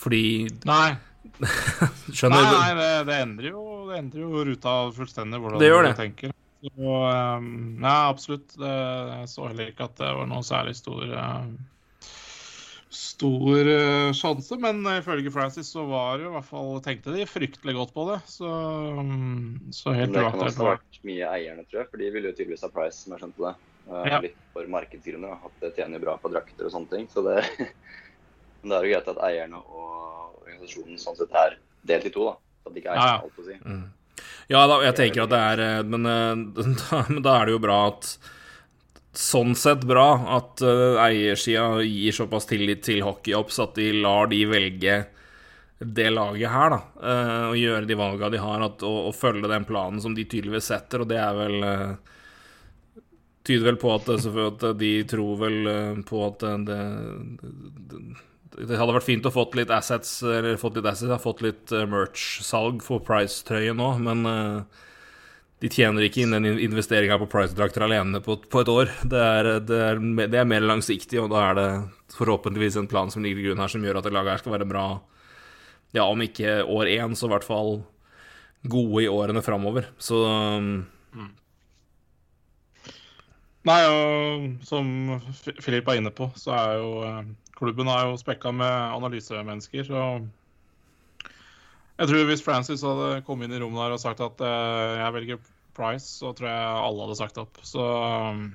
Fordi 0.01 0.23
Nei, 0.65 0.95
Skjønner 2.17 2.45
nei, 2.45 2.53
nei 2.55 2.69
det, 2.79 2.93
det, 3.11 3.17
endrer 3.25 3.51
jo, 3.51 3.65
det 3.91 3.99
endrer 3.99 4.23
jo 4.23 4.45
ruta 4.47 4.77
fullstendig, 4.97 5.41
hvordan 5.43 5.61
Det 5.61 5.69
gjør 5.69 5.89
du 5.89 5.93
tenker. 5.99 6.37
Så, 6.61 6.71
um, 6.79 7.51
nei, 7.81 7.99
absolutt. 8.07 8.55
Det, 8.55 8.71
jeg 8.71 9.29
så 9.33 9.49
heller 9.49 9.73
ikke 9.73 9.89
at 9.91 9.99
det 10.01 10.15
var 10.21 10.31
noen 10.31 10.47
særlig 10.47 10.77
stor 10.79 11.05
eh, 11.09 11.45
Stor 12.91 13.69
uh, 13.71 14.11
sjanse, 14.19 14.57
men 14.59 14.83
ifølge 14.97 15.31
Francis 15.31 15.69
så 15.71 15.85
var 15.87 16.19
det 16.19 16.25
jo 16.25 16.33
i 16.33 16.35
hvert 16.35 16.49
fall 16.49 16.81
tenkte 16.83 17.13
de 17.15 17.27
fryktelig 17.29 17.75
godt 17.77 17.93
på 17.95 18.07
det. 18.09 18.17
Så, 18.27 18.51
um, 18.99 19.61
så 19.71 19.93
helt 19.95 20.11
Men 20.11 20.17
det 20.17 20.25
kan 20.27 20.43
også 20.43 20.65
ha 20.65 20.73
vært 20.73 20.99
mye 21.07 21.29
eierne, 21.37 21.63
tror 21.71 21.85
jeg. 21.85 21.91
For 21.93 22.03
de 22.03 22.09
ville 22.17 22.33
jo 22.33 22.35
tydeligvis 22.35 22.65
ha 22.67 22.71
Price, 22.75 22.99
som 23.05 23.15
jeg 23.15 23.23
skjønte 23.23 23.45
det. 23.47 23.53
Uh, 23.87 24.03
Ja. 24.11 24.19
Litt 24.25 24.41
for 24.57 24.67
markedsgrunner, 24.75 25.39
at 25.47 25.63
det 25.63 25.71
tjener 25.79 26.03
bra 26.03 26.17
på 26.19 26.33
drakter 26.35 26.67
og 26.67 26.75
sånne 26.75 26.91
ting. 26.91 27.07
Så 27.13 27.23
det, 27.27 27.39
men 28.61 28.73
det 28.75 28.81
er 28.81 28.89
jo 28.89 28.93
greit 28.97 29.13
at 29.15 29.23
eierne 29.31 29.63
og 29.63 30.43
organisasjonen 30.43 30.99
sånn 30.99 31.19
sett 31.23 31.39
er 31.45 31.57
delt 31.87 32.11
i 32.11 32.15
to, 32.15 32.27
da. 32.27 32.35
Så 32.61 32.73
at 32.73 32.75
de 32.75 32.83
ikke 32.83 32.93
eier 32.97 33.01
Ja, 33.07 33.15
ja. 33.15 33.23
alt 33.23 33.39
å 33.39 33.47
si. 33.47 33.61
Mm. 33.63 33.87
Ja, 34.51 34.67
da, 34.67 34.83
jeg 34.83 34.99
tenker 34.99 35.25
at 35.25 35.31
det 35.31 35.39
er 35.55 35.61
eh, 35.63 35.83
Men, 35.87 36.03
da, 36.83 37.05
men 37.07 37.23
da 37.23 37.39
er 37.39 37.47
det 37.47 37.55
jo 37.55 37.63
bra 37.63 37.79
at 37.93 38.17
Sånn 39.17 39.57
sett 39.59 39.83
bra 39.91 40.09
at 40.37 40.63
uh, 40.63 41.01
eiersida 41.03 41.81
gir 41.83 42.15
såpass 42.15 42.47
tillit 42.47 42.85
til 42.87 43.03
hockeyops 43.03 43.59
at 43.65 43.75
de 43.81 43.91
lar 44.05 44.31
de 44.31 44.45
velge 44.47 45.01
det 45.81 46.11
laget 46.11 46.51
her, 46.53 46.75
da. 46.75 46.79
eh, 47.09 47.45
og 47.49 47.57
gjøre 47.57 47.87
de 47.89 47.97
valga 47.97 48.29
de 48.29 48.41
har, 48.43 48.61
at, 48.67 48.83
og, 48.85 48.99
og 49.09 49.15
følge 49.17 49.49
den 49.49 49.65
planen 49.65 50.01
som 50.05 50.13
de 50.13 50.27
tydeligvis 50.29 50.69
setter, 50.69 51.01
og 51.01 51.09
det 51.09 51.17
er 51.17 51.37
vel 51.39 51.63
eh, 51.65 52.17
Tyder 53.41 53.71
vel 53.71 53.79
på 53.81 53.89
at, 53.95 54.11
at 54.13 54.65
de 54.77 54.91
tror 55.09 55.39
vel 55.41 55.71
eh, 55.71 56.03
på 56.05 56.19
at 56.27 56.45
det, 56.69 56.77
det, 57.89 58.01
det 58.69 58.77
hadde 58.77 58.93
vært 58.99 59.07
fint 59.07 59.25
å 59.25 59.33
fått 59.33 59.57
litt 59.57 59.73
assets, 59.73 60.19
eller 60.21 60.61
fått 60.61 60.77
litt 60.77 60.91
assets, 60.91 61.23
fått 61.25 61.41
litt 61.47 61.73
eh, 61.73 61.89
merch-salg 61.89 62.85
for 62.85 63.01
Price-trøye 63.07 63.73
nå, 63.73 63.95
men 64.05 64.29
eh, 64.29 64.85
de 65.61 65.69
tjener 65.69 66.07
ikke 66.07 66.23
inn 66.25 66.33
den 66.33 66.47
investeringa 66.65 67.19
på 67.21 67.29
Price-drakter 67.29 67.85
alene 67.85 68.23
på, 68.25 68.39
på 68.49 68.63
et 68.63 68.71
år. 68.73 68.93
Det 69.05 69.21
er, 69.21 69.49
det, 69.69 69.81
er, 69.91 70.01
det 70.33 70.39
er 70.41 70.49
mer 70.49 70.65
langsiktig, 70.65 71.19
og 71.21 71.29
da 71.35 71.43
er 71.51 71.59
det 71.59 71.69
forhåpentligvis 72.17 72.79
en 72.81 72.89
plan 72.89 73.13
som 73.13 73.25
ligger 73.25 73.43
i 73.43 73.49
grunnen 73.49 73.61
her, 73.65 73.73
som 73.73 73.85
gjør 73.85 74.01
at 74.01 74.09
det 74.09 74.15
laget 74.17 74.35
her 74.35 74.43
skal 74.45 74.57
være 74.57 74.69
bra, 74.71 74.87
ja, 75.97 76.07
om 76.07 76.25
ikke 76.25 76.63
år 76.65 76.89
én, 76.95 77.17
så 77.19 77.29
i 77.29 77.35
hvert 77.35 77.45
fall 77.45 77.83
gode 78.73 79.05
i 79.05 79.11
årene 79.13 79.45
framover. 79.45 79.91
Så 80.01 80.23
um, 80.25 80.73
Nei, 83.69 83.81
og 83.85 84.65
som 84.65 84.87
Filip 85.61 85.89
er 85.93 86.01
inne 86.01 86.13
på, 86.17 86.31
så 86.41 86.55
er 86.57 86.79
jo 86.81 86.93
eh, 87.05 87.27
klubben 87.59 87.91
er 87.93 88.07
jo 88.09 88.17
spekka 88.17 88.53
med 88.57 88.95
analysemennesker. 88.97 89.85
Så 89.85 90.05
jeg 92.01 92.09
tror 92.09 92.29
hvis 92.31 92.45
Francis 92.45 92.85
hadde 92.87 93.21
kommet 93.27 93.49
inn 93.49 93.59
i 93.59 93.61
rommet 93.61 93.83
der 93.83 93.95
og 93.97 94.01
sagt 94.01 94.23
at 94.25 94.41
uh, 94.41 94.97
jeg 94.97 95.15
velger 95.19 95.41
Price, 95.77 96.09
så 96.21 96.33
tror 96.37 96.49
jeg 96.49 96.81
alle 96.87 97.05
hadde 97.05 97.19
sagt 97.19 97.39
opp. 97.41 97.61
Så 97.67 97.85
um, 97.85 98.49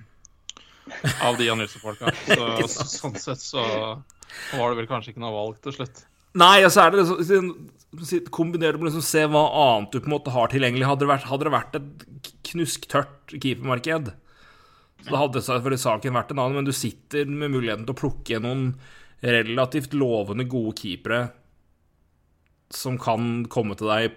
Av 1.25 1.37
de 1.37 1.47
analysefolka. 1.53 2.11
Så, 2.25 2.67
så, 2.69 2.85
sånn 2.89 3.15
sett 3.21 3.41
så 3.41 3.61
var 3.61 4.69
det 4.69 4.81
vel 4.81 4.89
kanskje 4.89 5.13
ikke 5.13 5.23
noe 5.23 5.33
valg 5.33 5.61
til 5.63 5.73
slutt. 5.77 6.03
Nei, 6.37 6.59
altså 6.65 6.83
er 6.83 6.91
det 6.93 7.05
liksom 7.05 8.27
kombinert 8.33 8.77
med 8.77 8.89
liksom 8.89 9.05
se 9.05 9.23
hva 9.31 9.45
annet 9.61 9.93
du 9.93 10.01
på 10.01 10.09
en 10.09 10.15
måte 10.17 10.33
har 10.35 10.51
tilgjengelig. 10.51 10.87
Hadde 10.89 11.05
det 11.05 11.11
vært, 11.13 11.29
hadde 11.29 11.47
det 11.47 11.53
vært 11.55 11.77
et 11.79 12.29
knusktørt 12.51 13.35
keepermarked, 13.37 14.11
så 15.05 15.13
da 15.13 15.21
hadde 15.21 15.43
selvfølgelig 15.45 15.81
saken 15.85 16.17
vært 16.17 16.33
en 16.33 16.41
annen, 16.43 16.59
men 16.59 16.67
du 16.67 16.75
sitter 16.75 17.29
med 17.29 17.53
muligheten 17.53 17.87
til 17.87 17.95
å 17.95 18.01
plukke 18.01 18.41
noen 18.43 18.67
relativt 19.25 19.95
lovende 19.95 20.45
gode 20.49 20.75
keepere 20.81 21.21
som 22.73 22.97
kan 22.97 23.45
komme 23.51 23.75
til 23.77 23.87
deg 23.91 24.15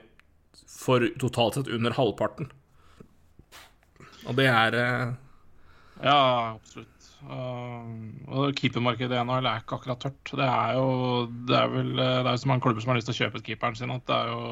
for 0.68 1.00
totalt 1.20 1.54
sett 1.58 1.68
under 1.74 1.92
halvparten. 1.96 2.50
Og 4.28 4.36
det 4.36 4.46
er 4.50 4.74
eh, 4.78 5.12
Ja, 6.04 6.54
absolutt. 6.54 6.94
Um, 7.18 8.14
og 8.30 8.52
keepermarkedet 8.54 9.16
i 9.18 9.20
NHL 9.26 9.46
er 9.50 9.62
ikke 9.64 9.74
akkurat 9.80 9.98
tørt. 10.04 10.30
Det 10.38 10.46
er 10.46 10.74
jo 10.78 11.26
det 11.48 11.56
er 11.58 11.70
vel 11.72 11.88
det 11.98 12.04
er 12.06 12.28
jo 12.30 12.42
så 12.44 12.50
mange 12.52 12.62
klubber 12.62 12.80
som 12.84 12.92
har 12.92 13.00
lyst 13.00 13.08
til 13.10 13.16
å 13.16 13.22
kjøpe 13.24 13.40
ut 13.40 13.46
keeperen 13.48 13.74
sin 13.78 13.90
at 13.90 14.04
det 14.06 14.14
er 14.14 14.28
jo 14.30 14.42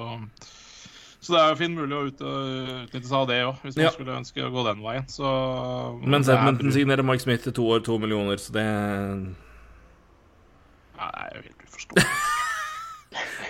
Så 1.23 1.33
det 1.35 1.41
er 1.45 1.49
jo 1.53 1.59
fint 1.61 1.79
mulig 1.79 1.95
å 1.97 2.03
ut, 2.11 2.21
utnytte 2.27 3.07
seg 3.07 3.17
av 3.21 3.29
det 3.31 3.39
òg, 3.47 3.61
hvis 3.63 3.77
man 3.79 3.85
Ja. 3.87 3.91
skulle 3.95 4.17
ønske 4.19 4.43
å 4.47 4.51
gå 4.55 4.65
den 4.67 4.83
veien. 4.83 5.07
Så 5.11 5.27
men 6.03 6.23
det 6.27 6.35
Edmonton 6.35 6.67
bruk- 6.69 6.75
signerer 6.77 7.07
Mike 7.07 7.23
Smith 7.25 7.43
til 7.47 7.53
to 7.57 7.65
år, 7.71 7.81
to 7.87 7.99
millioner, 8.03 8.37
så 8.43 8.53
det 8.53 8.67
Nei, 10.97 11.11
det 11.13 11.23
er 11.23 11.37
jo 11.37 11.43
helt 11.47 11.65
uforståelig. 11.69 12.36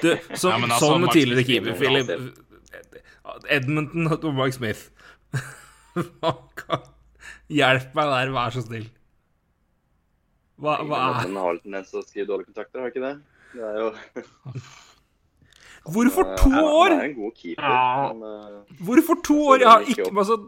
Du, 0.06 0.12
som, 0.38 0.50
Ja, 0.54 0.60
altså, 0.70 0.80
som 0.86 1.06
tidligere 1.12 1.44
keeper, 1.48 1.72
er 1.74 1.78
Philip 1.80 2.08
Edmonton 3.50 4.06
og 4.14 4.26
Mark 4.36 4.54
Smith 4.56 4.86
Hjelp 7.56 7.94
meg 7.96 8.10
der, 8.10 8.32
vær 8.34 8.54
så 8.54 8.62
snill. 8.64 8.88
Hva, 10.56 10.78
hva 10.88 10.98
er 11.20 11.28
Men 11.28 11.38
har 11.42 11.58
tendens 11.62 11.92
til 11.92 12.00
å 12.00 12.04
skrive 12.06 12.28
dårlige 12.30 12.50
kontrakter, 12.50 12.80
har 12.82 12.92
ikke 12.92 13.04
det? 13.04 13.14
Det 13.56 13.64
er 13.64 13.80
jo 13.82 13.88
Hvorfor 15.86 16.26
eh, 16.26 16.36
to 16.40 16.50
år? 16.50 16.90
Han 16.90 16.98
er 16.98 17.04
en 17.06 17.14
god 17.14 17.34
keeper, 17.38 17.62
Ja. 17.62 18.12
men 18.12 18.22
eh, 18.26 18.76
Hvorfor 18.88 19.20
to 19.24 19.36
år? 19.52 19.62
Jeg 19.62 19.68
har 19.70 19.84
ikke 19.92 20.08
altså, 20.10 20.38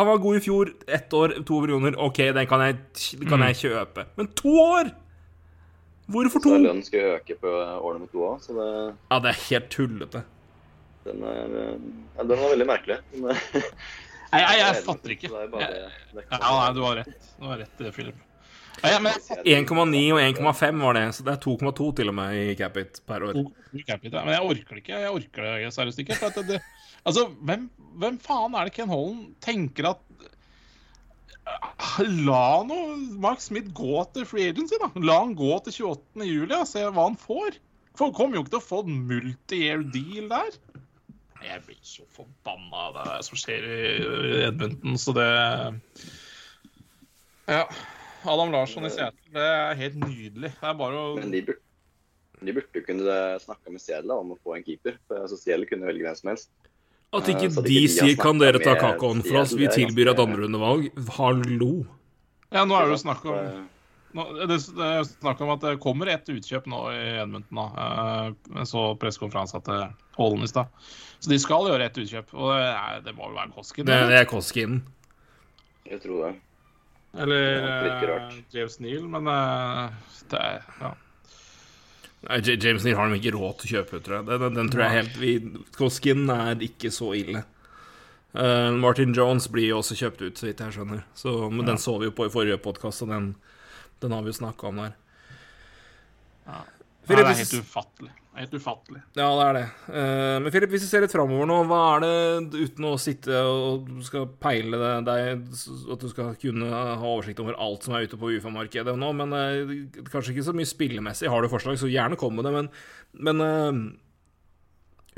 Han 0.00 0.08
var 0.10 0.22
god 0.24 0.36
i 0.40 0.42
fjor. 0.42 0.72
Ett 0.98 1.14
år, 1.14 1.36
to 1.46 1.60
millioner. 1.62 1.94
OK, 2.02 2.18
den 2.34 2.48
kan 2.50 2.64
jeg, 2.64 2.78
den 3.20 3.28
kan 3.30 3.44
jeg 3.46 3.60
kjøpe. 3.62 4.06
Men 4.18 4.32
to 4.40 4.56
år?! 4.64 4.90
Hvorfor 6.06 6.42
to? 6.42 6.52
så 6.54 6.58
lønnen 6.62 6.84
skal 6.86 7.02
jo 7.02 7.14
øke 7.16 7.36
på 7.42 7.50
årene 7.50 8.04
med 8.04 8.10
to 8.12 8.22
òg, 8.22 8.42
så 8.44 8.54
det, 8.54 8.66
Ja, 9.10 9.18
det 9.24 9.32
er 9.32 9.40
helt 9.48 9.70
tullete. 9.74 10.22
den, 11.06 11.22
er, 11.22 11.56
eh, 11.62 11.80
ja, 12.16 12.22
den 12.22 12.38
var 12.42 12.52
veldig 12.52 12.66
merkelig. 12.68 12.98
Men, 13.22 13.32
Nei, 13.32 14.40
jeg, 14.42 14.58
jeg 14.60 14.68
det 14.68 14.68
er 14.68 14.86
fatter 14.86 15.16
ikke. 15.16 15.32
Det 15.32 15.42
er 15.42 15.50
bare, 15.50 15.72
det 15.72 16.22
er 16.22 16.30
Ja, 16.30 16.54
nei, 16.60 16.70
du 16.76 16.80
har 16.86 16.96
rett. 17.02 17.28
Du 17.40 17.50
har 17.50 17.60
rett, 17.64 17.84
Philip. 17.94 18.22
Ja, 18.84 18.90
ja, 18.92 18.98
1,9 19.56 20.00
og 20.12 20.18
1,5 20.20 20.82
var 20.84 20.98
det, 20.98 21.04
så 21.16 21.24
det 21.24 21.32
er 21.32 21.40
2,2 21.40 21.86
til 21.96 22.10
og 22.12 22.16
med 22.18 22.34
i 22.36 22.54
Capit 22.58 23.00
per 23.08 23.24
år. 23.24 23.38
Capit, 23.88 24.12
ja. 24.12 24.20
Men 24.26 24.34
jeg 24.36 24.42
orker 24.50 24.76
det 24.76 24.82
ikke. 24.82 24.98
Jeg 25.00 25.14
orker 25.14 25.46
det 25.48 25.70
seriøst 25.74 26.02
ikke. 26.04 26.18
For 26.20 26.28
at 26.28 26.36
det, 26.42 26.58
det, 26.58 26.90
altså, 27.08 27.24
hvem, 27.48 27.70
hvem 28.02 28.18
faen 28.20 28.58
er 28.58 28.68
det 28.68 28.74
Ken 28.76 28.92
Holland 28.92 29.30
tenker 29.40 29.88
at 29.94 30.02
La 32.26 32.62
nå 32.66 32.78
Mark 33.22 33.40
Smith 33.40 33.70
gå 33.76 34.02
til 34.14 34.26
free 34.28 34.50
agency, 34.50 34.76
da. 34.82 34.90
La 35.00 35.20
han 35.22 35.36
gå 35.38 35.52
til 35.64 35.86
28. 35.92 36.26
juli 36.28 36.56
og 36.56 36.68
se 36.68 36.82
hva 36.84 37.06
han 37.08 37.18
får. 37.20 37.60
For 37.96 38.08
han 38.08 38.16
kommer 38.16 38.36
jo 38.36 38.44
ikke 38.44 38.56
til 38.56 38.60
å 38.60 38.66
få 38.66 38.82
en 38.84 38.98
multi-year 39.08 39.84
deal 39.94 40.28
der. 40.32 40.58
Jeg 41.46 41.62
blir 41.66 41.78
så 41.86 42.04
forbanna 42.16 42.88
av 42.88 42.96
det 42.98 43.18
som 43.28 43.38
skjer 43.38 43.66
i 43.70 44.40
Edmonton, 44.48 44.98
så 45.00 45.14
det 45.16 45.28
Ja. 47.46 47.62
Adam 48.26 48.50
Larsson 48.50 48.88
i 48.88 48.90
Seattle, 48.90 49.30
det 49.36 49.42
er 49.46 49.76
helt 49.78 49.98
nydelig. 50.02 50.50
Det 50.50 50.66
er 50.66 50.74
bare 50.74 50.98
å 50.98 51.14
Men 51.14 51.30
de 51.30 51.44
burde, 51.46 51.62
de 52.42 52.54
burde 52.56 52.82
kunne 52.82 53.18
snakka 53.44 53.70
med 53.70 53.80
Seattle 53.84 54.16
om 54.18 54.32
å 54.34 54.38
få 54.42 54.56
en 54.56 54.64
keeper. 54.66 54.96
For 55.06 55.22
altså, 55.22 55.38
Seattle 55.38 55.68
kunne 55.70 55.86
velge 55.86 56.02
hvem 56.08 56.18
som 56.18 56.32
helst. 56.32 56.50
At 57.16 57.30
ikke 57.32 57.48
Eh, 57.48 57.62
de 57.62 57.78
ikke 57.78 57.86
de 57.86 57.88
sier 57.88 58.16
'kan 58.16 58.38
dere 58.38 58.58
ta 58.58 58.74
kakaoen 58.74 59.22
for 59.24 59.40
oss', 59.42 59.56
vi 59.56 59.66
tilbyr 59.66 60.10
et 60.12 60.18
andrerundevalg. 60.18 60.90
Hallo. 61.16 61.86
Ja, 62.52 62.64
nå 62.64 62.76
er 62.76 62.84
det 62.86 62.92
jo 62.96 63.02
snakk 63.04 63.24
om 63.24 63.66
Eh, 64.16 64.46
det, 64.46 64.56
er 64.80 65.04
snakk 65.04 65.40
om 65.44 65.50
at 65.50 65.60
det 65.60 65.74
kommer 65.82 66.08
et 66.08 66.28
utkjøp 66.32 66.66
nå 66.66 66.82
i 66.92 67.20
Edmundton. 67.22 67.58
da. 67.58 67.66
Eh, 67.84 68.32
Jeg 68.56 68.66
så 68.66 68.98
pressekonferansen 68.98 69.64
til 69.64 69.88
Holden 70.16 70.44
i 70.44 70.46
stad. 70.46 70.66
Så 71.20 71.28
de 71.28 71.38
skal 71.38 71.68
gjøre 71.68 71.84
et 71.84 71.98
utkjøp. 71.98 72.32
Og 72.34 72.52
det, 72.54 72.66
er, 72.72 73.00
det 73.04 73.14
må 73.16 73.28
jo 73.28 73.36
være 73.36 73.52
Koskin. 73.52 73.86
Det, 73.86 74.08
det 74.08 74.20
er 74.20 74.24
Koskin. 74.24 74.82
Jeg 75.90 76.00
tror 76.02 76.26
det. 76.26 76.34
Eller 77.16 78.00
det. 78.04 78.44
James 78.52 78.80
Neal, 78.80 79.08
men 79.08 79.24
det 79.24 80.40
er 80.40 80.60
ja. 80.80 80.92
Nei, 82.26 82.40
James 82.42 82.84
Neal 82.84 82.96
har 82.98 83.10
de 83.10 83.18
ikke 83.20 83.34
råd 83.36 83.60
til 83.60 83.68
å 83.68 83.72
kjøpe, 83.76 84.00
tror 84.02 84.16
jeg. 84.18 84.26
Den, 84.30 84.56
den, 84.58 84.70
tror 84.72 84.82
jeg 84.86 84.96
helt 84.96 85.18
vi, 85.20 85.34
Koskin 85.76 86.26
er 86.32 86.62
ikke 86.66 86.90
så 86.94 87.12
ille. 87.18 87.44
Uh, 88.36 88.74
Martin 88.76 89.14
Jones 89.16 89.46
blir 89.52 89.70
jo 89.70 89.80
også 89.80 89.96
kjøpt 89.96 90.24
ut, 90.24 90.40
så 90.40 90.48
vidt 90.48 90.62
jeg 90.64 90.74
skjønner. 90.74 91.04
Så, 91.16 91.36
men 91.52 91.68
den 91.68 91.78
så 91.80 91.94
vi 92.00 92.10
jo 92.10 92.16
på 92.16 92.26
i 92.26 92.32
forrige 92.32 92.58
podkast, 92.62 93.04
og 93.06 93.14
den, 93.14 93.30
den 94.02 94.16
har 94.16 94.26
vi 94.26 94.34
jo 94.34 94.40
snakka 94.40 94.72
om 94.72 94.82
der. 94.82 94.96
ja. 96.50 96.64
Nei, 97.06 97.14
det 97.14 97.22
er 97.22 97.36
helt 97.38 97.58
ufattelig. 97.62 98.12
Er 98.36 98.44
Helt 98.44 98.54
ufattelig. 98.60 99.00
Ja, 99.16 99.30
det 99.32 99.44
er 99.46 99.54
det. 99.56 99.64
Eh, 99.96 100.34
men 100.44 100.52
Filip, 100.52 100.72
hvis 100.74 100.82
vi 100.84 100.90
ser 100.90 101.00
litt 101.00 101.12
framover 101.14 101.48
nå, 101.48 101.54
hva 101.70 101.78
er 101.94 102.02
det 102.04 102.66
uten 102.66 102.84
å 102.84 102.90
sitte 103.00 103.38
og 103.48 103.88
skal 104.04 104.26
peile 104.42 104.76
det, 104.76 104.90
deg 105.06 105.54
At 105.94 106.04
du 106.04 106.10
skal 106.12 106.34
kunne 106.42 106.68
ha 106.68 106.98
oversikt 107.00 107.40
over 107.40 107.56
alt 107.56 107.86
som 107.86 107.96
er 107.96 108.04
ute 108.04 108.20
på 108.20 108.34
UFA-markedet 108.36 108.92
nå, 109.00 109.08
men 109.16 109.32
eh, 109.38 109.72
kanskje 110.12 110.34
ikke 110.34 110.46
så 110.50 110.56
mye 110.58 110.68
spillemessig. 110.68 111.32
Har 111.32 111.40
du 111.40 111.48
forslag, 111.48 111.80
så 111.80 111.88
gjerne 111.88 112.20
kom 112.20 112.36
med 112.36 112.44
det, 112.44 112.54
men, 112.58 112.70
men 113.24 113.44
eh, 113.48 113.82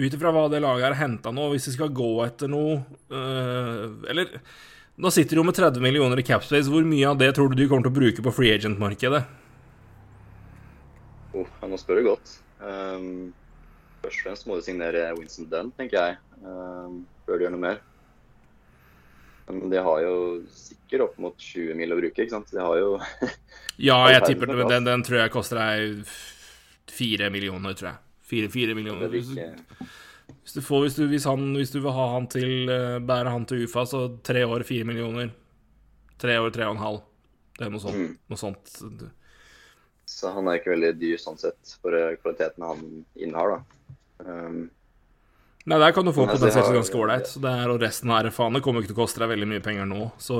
ut 0.07 0.15
ifra 0.15 0.31
hva 0.31 0.47
det 0.53 0.63
laget 0.63 0.93
har 0.93 1.01
henta 1.03 1.35
nå, 1.35 1.51
hvis 1.51 1.73
vi 1.73 1.75
skal 1.81 1.91
gå 1.91 2.13
etter 2.23 2.47
noe 2.55 2.79
eh, 3.11 3.85
Eller 4.15 4.37
nå 4.95 5.11
sitter 5.15 5.35
de 5.35 5.43
jo 5.43 5.51
med 5.51 5.59
30 5.59 5.83
millioner 5.83 6.23
i 6.23 6.27
capspace. 6.27 6.71
Hvor 6.71 6.87
mye 6.87 7.07
av 7.11 7.19
det 7.19 7.35
tror 7.35 7.51
du 7.51 7.59
de 7.59 7.67
kommer 7.71 7.87
til 7.87 7.97
å 7.97 7.99
bruke 7.99 8.23
på 8.23 8.35
free 8.35 8.55
agent-markedet? 8.55 9.27
Oh, 11.35 11.51
nå 11.67 11.79
spør 11.79 11.99
du 11.99 12.13
godt. 12.15 12.39
Um, 12.59 13.31
først 14.03 14.19
og 14.19 14.25
fremst 14.25 14.49
må 14.49 14.59
du 14.59 14.65
signere 14.67 15.13
Winston 15.19 15.47
Dunn, 15.51 15.71
tenker 15.79 15.99
jeg, 16.01 16.19
um, 16.43 17.05
før 17.27 17.39
du 17.39 17.47
gjør 17.47 17.55
noe 17.55 17.65
mer. 17.67 17.85
Men 19.49 19.71
de 19.73 19.81
har 19.81 20.03
jo 20.05 20.17
sikkert 20.53 21.07
opp 21.07 21.21
mot 21.23 21.39
20 21.41 21.79
mil 21.79 21.95
å 21.95 22.01
bruke, 22.01 22.25
ikke 22.25 22.35
sant. 22.35 22.51
De 22.53 22.61
har 22.61 22.81
jo 22.81 22.91
Ja, 23.89 24.03
jeg 24.13 24.27
tipper 24.27 24.51
det, 24.51 24.67
den, 24.69 24.89
den 24.89 25.07
tror 25.07 25.23
jeg 25.23 25.33
koster 25.33 25.61
deg 25.63 26.13
fire 26.93 27.31
millioner, 27.33 27.77
tror 27.79 27.93
jeg. 27.93 28.03
Fire, 28.29 28.51
fire 28.53 28.75
millioner. 28.77 29.07
er 29.07 29.15
Hvis 29.15 29.31
du, 29.33 29.39
hvis 30.43 30.57
du, 30.59 30.61
får, 30.65 30.83
hvis 30.85 30.99
du, 30.99 31.05
hvis 31.09 31.29
han, 31.29 31.47
hvis 31.57 31.73
du 31.73 31.79
vil 31.81 31.95
ha 31.97 32.09
han 32.17 32.27
til 32.33 32.73
eh, 32.73 32.99
bære 33.05 33.33
han 33.33 33.47
til 33.49 33.65
UFA, 33.65 33.87
så 33.89 34.03
tre 34.25 34.45
år, 34.45 34.67
fire 34.69 34.85
millioner. 34.89 35.31
Tre 36.21 36.37
år, 36.43 36.51
tre 36.53 36.67
og 36.67 36.77
en 36.77 36.83
halv. 36.83 37.01
Det 37.57 37.67
er 37.67 37.73
noe 37.73 37.83
sånt. 37.83 37.97
Mm. 37.97 38.19
Noe 38.29 38.41
sånt. 38.41 38.75
Så 40.19 40.33
han 40.35 40.49
er 40.51 40.59
ikke 40.59 40.73
veldig 40.75 40.93
dyr 40.99 41.21
sånn 41.23 41.39
sett, 41.39 41.77
for 41.79 41.95
eh, 41.95 42.17
kvaliteten 42.19 42.65
han 42.67 42.85
innehar, 43.15 43.55
da. 43.55 43.97
Um, 44.27 44.65
Nei, 45.69 45.77
der 45.79 45.93
kan 45.95 46.07
du 46.07 46.11
få 46.11 46.25
altså, 46.25 46.39
potensielt 46.41 46.67
har- 46.67 46.79
ganske 46.79 46.99
ålreit. 46.99 47.33
Det 47.45 47.53
og 47.71 47.83
resten 47.83 48.11
av 48.11 48.25
RFA-ene 48.27 48.63
kommer 48.65 48.83
ikke 48.83 48.91
til 48.95 48.97
å 48.97 49.03
koste 49.05 49.23
deg 49.23 49.31
veldig 49.35 49.49
mye 49.51 49.63
penger 49.63 49.87
nå, 49.87 50.09
så 50.19 50.39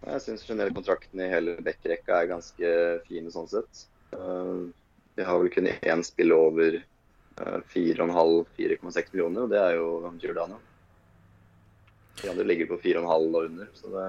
jeg 0.00 0.22
syns 0.24 0.46
generelt 0.48 0.76
kontrakten 0.76 1.20
i 1.20 1.28
hele 1.28 1.58
backrekka 1.64 2.22
er 2.22 2.30
ganske 2.30 2.68
fine 3.08 3.32
sånn 3.32 3.48
sett. 3.52 3.82
Uh, 4.16 4.70
vi 5.16 5.26
har 5.28 5.40
vel 5.42 5.52
kun 5.52 5.68
én 5.68 6.04
spill 6.06 6.32
over 6.32 6.78
uh, 6.80 7.58
4,5-4,6 7.74 9.12
millioner, 9.12 9.44
og 9.44 9.52
det 9.52 9.60
er 9.60 9.76
jo 9.76 10.12
Giordano. 10.22 10.56
De 12.20 12.30
andre 12.32 12.46
ligger 12.48 12.70
på 12.72 12.80
4,5 12.80 13.28
og 13.28 13.44
under, 13.44 13.68
så 13.76 13.92
det 13.92 14.06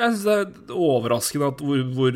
Jeg 0.00 0.14
syns 0.14 0.22
det 0.24 0.36
er 0.36 0.76
overraskende 0.76 1.50
at 1.52 1.62
hvor, 1.64 1.80
hvor 1.92 2.14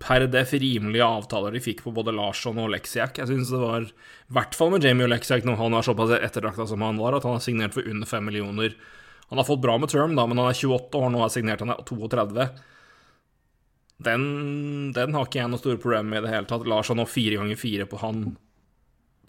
per 0.00 0.24
def 0.30 0.54
rimelige 0.56 1.04
avtaler 1.04 1.54
de 1.54 1.62
fikk 1.62 1.82
på 1.84 1.92
både 1.94 2.14
Larsson 2.14 2.58
og 2.62 2.70
Leksiak. 2.72 3.18
Jeg 3.20 3.30
syns 3.30 3.50
det 3.52 3.60
var, 3.60 3.88
i 3.88 4.36
hvert 4.36 4.56
fall 4.56 4.72
med 4.72 4.86
Jamie 4.86 5.06
og 5.06 5.12
Leksiak, 5.12 5.44
når 5.46 5.58
han 5.60 5.76
er 5.76 5.86
såpass 5.86 6.14
ettertrakta 6.16 6.68
som 6.70 6.84
han 6.86 7.00
var, 7.00 7.18
at 7.18 7.26
han 7.26 7.36
har 7.36 7.44
signert 7.44 7.76
for 7.76 7.88
under 7.88 8.08
5 8.08 8.24
millioner. 8.30 8.76
Han 9.28 9.40
har 9.40 9.48
fått 9.48 9.62
bra 9.64 9.76
med 9.80 9.92
term, 9.92 10.14
da, 10.16 10.24
men 10.26 10.40
han 10.40 10.50
er 10.50 10.56
28 10.56 11.02
år 11.02 11.12
nå, 11.12 11.22
har 11.24 11.32
signert 11.34 11.64
han 11.64 11.74
er 11.74 11.82
32. 11.88 12.48
Den, 14.08 14.24
den 14.94 15.16
har 15.18 15.26
ikke 15.26 15.42
jeg 15.42 15.52
noe 15.52 15.60
store 15.60 15.82
problemer 15.82 16.12
med 16.12 16.22
i 16.22 16.28
det 16.28 16.36
hele 16.36 16.48
tatt. 16.48 16.68
Larsson 16.70 17.02
og 17.02 17.10
fire 17.10 17.40
ganger 17.40 17.58
fire 17.58 17.88
på 17.90 18.00
han, 18.04 18.24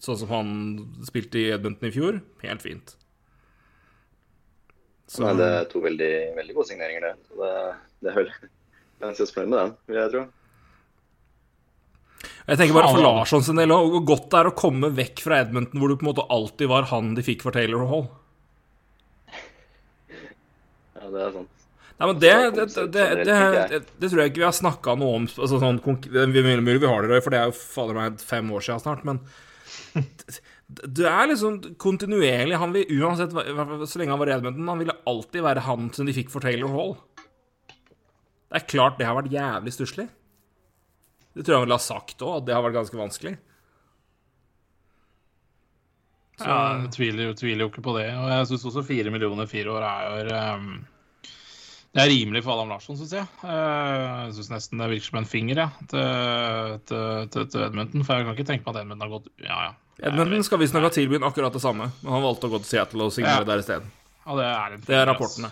sånn 0.00 0.22
som 0.22 0.32
han 0.32 0.54
spilte 1.08 1.42
i 1.42 1.50
Edmonton 1.56 1.90
i 1.90 1.94
fjor. 1.96 2.22
Helt 2.46 2.64
fint. 2.64 2.94
Så- 5.10 5.24
Nei, 5.24 5.32
det 5.40 5.46
er 5.50 5.64
to 5.72 5.80
veldig, 5.82 6.10
veldig 6.36 6.54
gode 6.54 6.68
signeringer, 6.68 7.08
det. 7.08 7.14
Så 7.26 7.38
det, 7.40 7.54
det 8.04 8.10
er 8.12 8.18
vel 8.20 8.28
ganske 9.02 9.26
fornøyd 9.34 9.50
med 9.50 9.58
den, 9.58 9.72
vil 9.90 9.98
jeg 9.98 10.12
tro. 10.12 10.22
Jeg 12.50 12.58
tenker 12.60 12.76
bare 12.76 12.90
for. 12.92 13.02
Larsson 13.02 13.42
sin 13.46 13.58
del 13.58 13.74
òg, 13.74 13.88
hvor 13.94 14.04
godt 14.12 14.28
det 14.30 14.38
er 14.40 14.50
å 14.50 14.56
komme 14.58 14.90
vekk 14.94 15.22
fra 15.24 15.40
Edmonton, 15.42 15.80
hvor 15.80 15.90
du 15.90 15.96
på 15.98 16.06
en 16.06 16.10
måte 16.12 16.26
alltid 16.30 16.70
var 16.70 16.86
han 16.92 17.14
de 17.16 17.24
fikk 17.26 17.42
for 17.42 17.56
Taylor 17.56 17.86
Hall. 17.90 18.06
Ja, 21.00 21.08
det 21.10 21.24
er 21.26 21.34
sant. 21.40 21.56
Nei, 22.00 22.06
men 22.08 22.20
det, 22.22 22.30
det, 22.56 22.64
det, 22.72 22.84
det, 22.94 23.26
det, 23.26 23.80
det 24.00 24.08
tror 24.08 24.22
jeg 24.22 24.30
ikke 24.30 24.40
vi 24.40 24.46
har 24.46 24.56
snakka 24.56 24.94
noe 24.96 25.18
om 25.18 25.26
altså 25.28 25.58
sånn, 25.60 25.80
Vi, 26.06 26.22
er 26.22 26.30
vi 26.32 26.86
har 26.86 27.08
det, 27.10 27.18
for 27.20 27.34
det 27.34 27.40
er 27.42 27.50
jo 27.50 27.58
fader 27.58 27.98
meg 27.98 28.22
fem 28.24 28.48
år 28.56 28.64
siden 28.64 28.80
snart, 28.86 29.02
men 29.04 29.20
du 30.70 31.02
er 31.08 31.26
liksom 31.26 31.56
kontinuerlig 31.82 32.58
Han 32.60 32.72
vil 32.76 32.86
uansett 33.02 33.32
Så 33.90 33.98
lenge 33.98 34.12
han 34.14 34.20
var 34.20 34.30
Edmonton, 34.36 34.68
han 34.70 34.78
ville 34.78 34.94
alltid 35.10 35.42
være 35.42 35.64
han 35.66 35.88
som 35.96 36.06
de 36.06 36.14
fikk 36.14 36.30
for 36.30 36.40
Taylor 36.44 36.70
Hall. 36.74 36.92
Det 38.50 38.60
er 38.60 38.66
klart 38.70 38.98
det 38.98 39.06
har 39.08 39.16
vært 39.18 39.32
jævlig 39.34 39.72
stusslig. 39.74 40.06
Det 41.34 41.44
tror 41.44 41.54
jeg 41.54 41.58
han 41.60 41.66
ville 41.68 41.78
ha 41.78 41.82
sagt 41.82 42.22
òg, 42.26 42.36
at 42.40 42.46
det 42.48 42.54
har 42.54 42.62
vært 42.66 42.78
ganske 42.80 42.98
vanskelig. 42.98 43.36
Så- 46.40 46.46
Ja, 46.48 46.80
jeg 46.80 46.90
tviler, 46.96 47.22
jo- 47.28 47.34
tviler 47.34 47.60
jo 47.66 47.68
ikke 47.70 47.82
på 47.84 47.96
det. 47.98 48.06
Og 48.16 48.28
jeg 48.30 48.46
syns 48.48 48.64
også 48.70 48.86
fire 48.86 49.10
millioner 49.10 49.46
fire 49.46 49.70
år 49.74 49.82
er 49.84 50.54
um, 50.56 50.86
Det 51.94 52.02
er 52.04 52.08
rimelig 52.10 52.44
for 52.44 52.52
Adam 52.54 52.68
Larsson, 52.70 52.96
syns 52.96 53.12
jeg. 53.12 53.26
Eh, 53.42 54.26
Jeg 54.26 54.34
syns 54.34 54.50
nesten 54.50 54.78
det 54.78 54.90
virker 54.90 55.08
som 55.10 55.18
en 55.18 55.24
finger 55.26 55.56
ja, 55.58 55.68
til, 55.90 56.78
til, 56.86 57.46
til, 57.50 57.60
Edmonton. 57.66 58.04
For 58.04 58.14
jeg 58.14 58.24
kan 58.26 58.36
ikke 58.36 58.46
tenke 58.46 58.64
meg 58.66 58.76
at 58.76 58.82
Edmundton 58.84 59.10
har 59.10 59.18
gått 59.18 59.28
Ja, 59.42 59.62
ja. 59.66 59.72
Edmonton 60.02 60.44
skal 60.44 60.60
visstnok 60.62 60.86
ha 60.88 60.90
tilbudt 60.94 61.24
akkurat 61.26 61.52
det 61.52 61.60
samme, 61.62 61.90
men 62.00 62.12
han 62.12 62.22
valgte 62.24 62.48
å 62.48 62.52
gå 62.54 62.60
til 62.62 62.70
Seattle 62.70 63.08
og 63.08 63.12
signere 63.12 63.42
Ja. 63.42 63.48
der 63.48 63.62
isteden. 63.62 63.90
Det 64.30 64.46
er 64.46 64.70
finger. 64.70 64.86
Det 64.86 64.96
er 64.96 65.06
rapportene. 65.08 65.50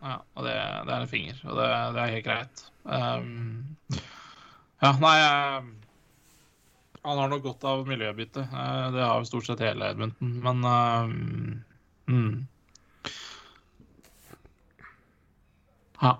Ja, 0.00 0.14
og 0.34 0.44
det, 0.46 0.54
det 0.86 0.94
er 0.94 1.00
en 1.00 1.10
finger. 1.10 1.40
Og 1.44 1.56
det, 1.58 1.68
det 1.96 2.00
er 2.04 2.14
helt 2.14 2.24
greit. 2.24 2.62
Um, 2.84 3.76
ja, 4.80 4.92
nei 5.02 5.16
eh, 5.20 5.66
Han 7.04 7.18
har 7.20 7.28
nok 7.28 7.42
godt 7.44 7.66
av 7.68 7.82
miljøbytte. 7.88 8.46
Eh, 8.48 8.86
det 8.94 9.02
har 9.04 9.20
jo 9.20 9.28
stort 9.28 9.48
sett 9.50 9.60
hele 9.64 9.90
Edmundton, 9.92 10.32
men 10.44 10.64
um, 10.64 11.62
mm. 12.08 12.46
Ja. 16.00 16.14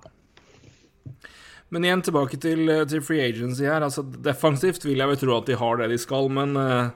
Men 1.72 1.84
igjen 1.86 2.02
tilbake 2.02 2.36
til, 2.42 2.68
eh, 2.68 2.84
til 2.90 3.00
free 3.04 3.22
agency 3.24 3.64
her. 3.64 3.80
Altså, 3.86 4.02
defensivt 4.02 4.84
vil 4.84 4.98
jeg 5.00 5.08
vel 5.12 5.20
tro 5.20 5.36
at 5.38 5.48
de 5.48 5.56
har 5.56 5.80
det 5.80 5.88
de 5.94 5.98
skal, 6.02 6.28
men 6.28 6.56
eh, 6.58 6.90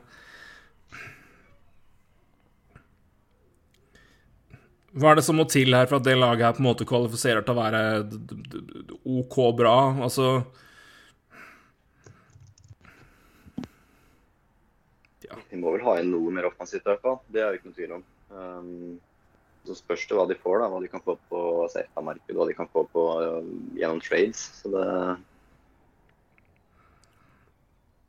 Hva 4.94 5.10
er 5.10 5.18
det 5.18 5.24
som 5.26 5.34
må 5.38 5.44
til 5.50 5.74
her 5.74 5.88
for 5.90 5.98
at 5.98 6.06
det 6.06 6.14
laget 6.14 6.44
her 6.46 6.54
på 6.54 6.62
en 6.62 6.68
måte 6.68 6.86
kvalifiserer 6.86 7.42
til 7.42 7.56
å 7.56 7.58
være 7.58 7.80
OK 9.16 9.38
bra? 9.58 9.78
Altså 10.06 10.28
Ja. 15.24 15.38
De 15.50 15.58
må 15.58 15.72
vel 15.74 15.82
ha 15.86 15.96
inn 16.00 16.12
noe 16.12 16.30
mer 16.34 16.46
offensivt, 16.50 16.84
i 16.84 16.92
hvert 16.92 17.02
fall. 17.02 17.18
Det 17.32 17.42
er 17.42 17.50
det 17.50 17.58
ikke 17.58 17.70
noe 17.70 17.78
tvil 17.78 17.96
om. 17.96 18.06
Um, 18.34 19.00
Så 19.64 19.78
spørs 19.78 20.02
det 20.06 20.18
hva 20.18 20.26
de 20.28 20.36
får, 20.36 20.58
da. 20.60 20.68
Hva 20.68 20.80
de 20.84 20.90
kan 20.92 21.00
få 21.00 21.14
på 21.30 21.40
CFA-markedet, 21.72 22.36
hva 22.36 22.44
de 22.50 22.56
kan 22.58 22.68
få 22.68 22.82
på 22.92 23.04
øh, 23.22 23.46
gjennom 23.78 24.02
trades. 24.04 24.42
Så 24.60 24.68
det, 24.74 24.84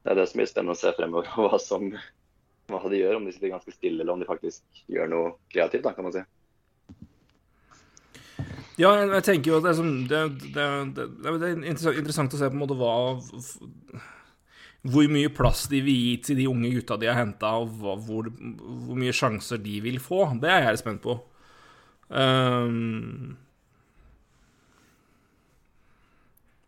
det 0.03 0.11
er 0.11 0.19
det 0.19 0.25
som 0.27 0.41
blir 0.41 0.49
spennende 0.51 0.75
å 0.75 0.81
se 0.81 0.91
fremover. 0.97 1.31
Hva, 1.39 1.61
som, 1.63 1.87
hva 2.67 2.81
de 2.91 2.99
gjør. 2.99 3.21
Om 3.21 3.29
de 3.29 3.33
sitter 3.37 3.53
ganske 3.55 3.71
stille, 3.71 4.03
eller 4.03 4.17
om 4.17 4.19
de 4.19 4.27
faktisk 4.27 4.83
gjør 4.91 5.07
noe 5.15 5.31
kreativt, 5.55 5.87
da, 5.87 5.95
kan 5.95 6.09
man 6.09 6.17
si. 6.17 6.25
Ja, 8.75 8.89
jeg, 8.99 9.23
tenker 9.23 9.53
jo 9.53 9.59
at 9.61 9.63
det 9.63 9.71
er, 9.71 9.77
som, 9.77 9.91
det, 10.09 10.21
det, 10.51 10.65
det, 11.23 11.31
er 11.31 11.61
interessant 11.63 12.33
å 12.35 12.39
se 12.39 12.49
på 12.49 12.57
en 12.57 12.59
måte 12.59 12.75
hva 12.75 12.95
Hvor 14.91 15.07
mye 15.13 15.31
plass 15.31 15.63
de 15.71 15.79
vil 15.85 15.95
gi 15.95 16.17
til 16.27 16.41
de 16.41 16.49
unge 16.51 16.73
gutta 16.73 16.99
de 16.99 17.07
har 17.07 17.17
henta, 17.21 17.53
og 17.61 17.71
hva, 17.79 17.95
hvor, 17.95 18.27
hvor, 18.27 18.99
mye 18.99 19.15
sjanser 19.15 19.63
de 19.63 19.79
vil 19.85 20.01
få. 20.03 20.27
Det 20.43 20.51
er 20.51 20.67
jeg 20.67 20.83
spent 20.83 21.01
på. 21.05 21.17
Um, 22.11 23.37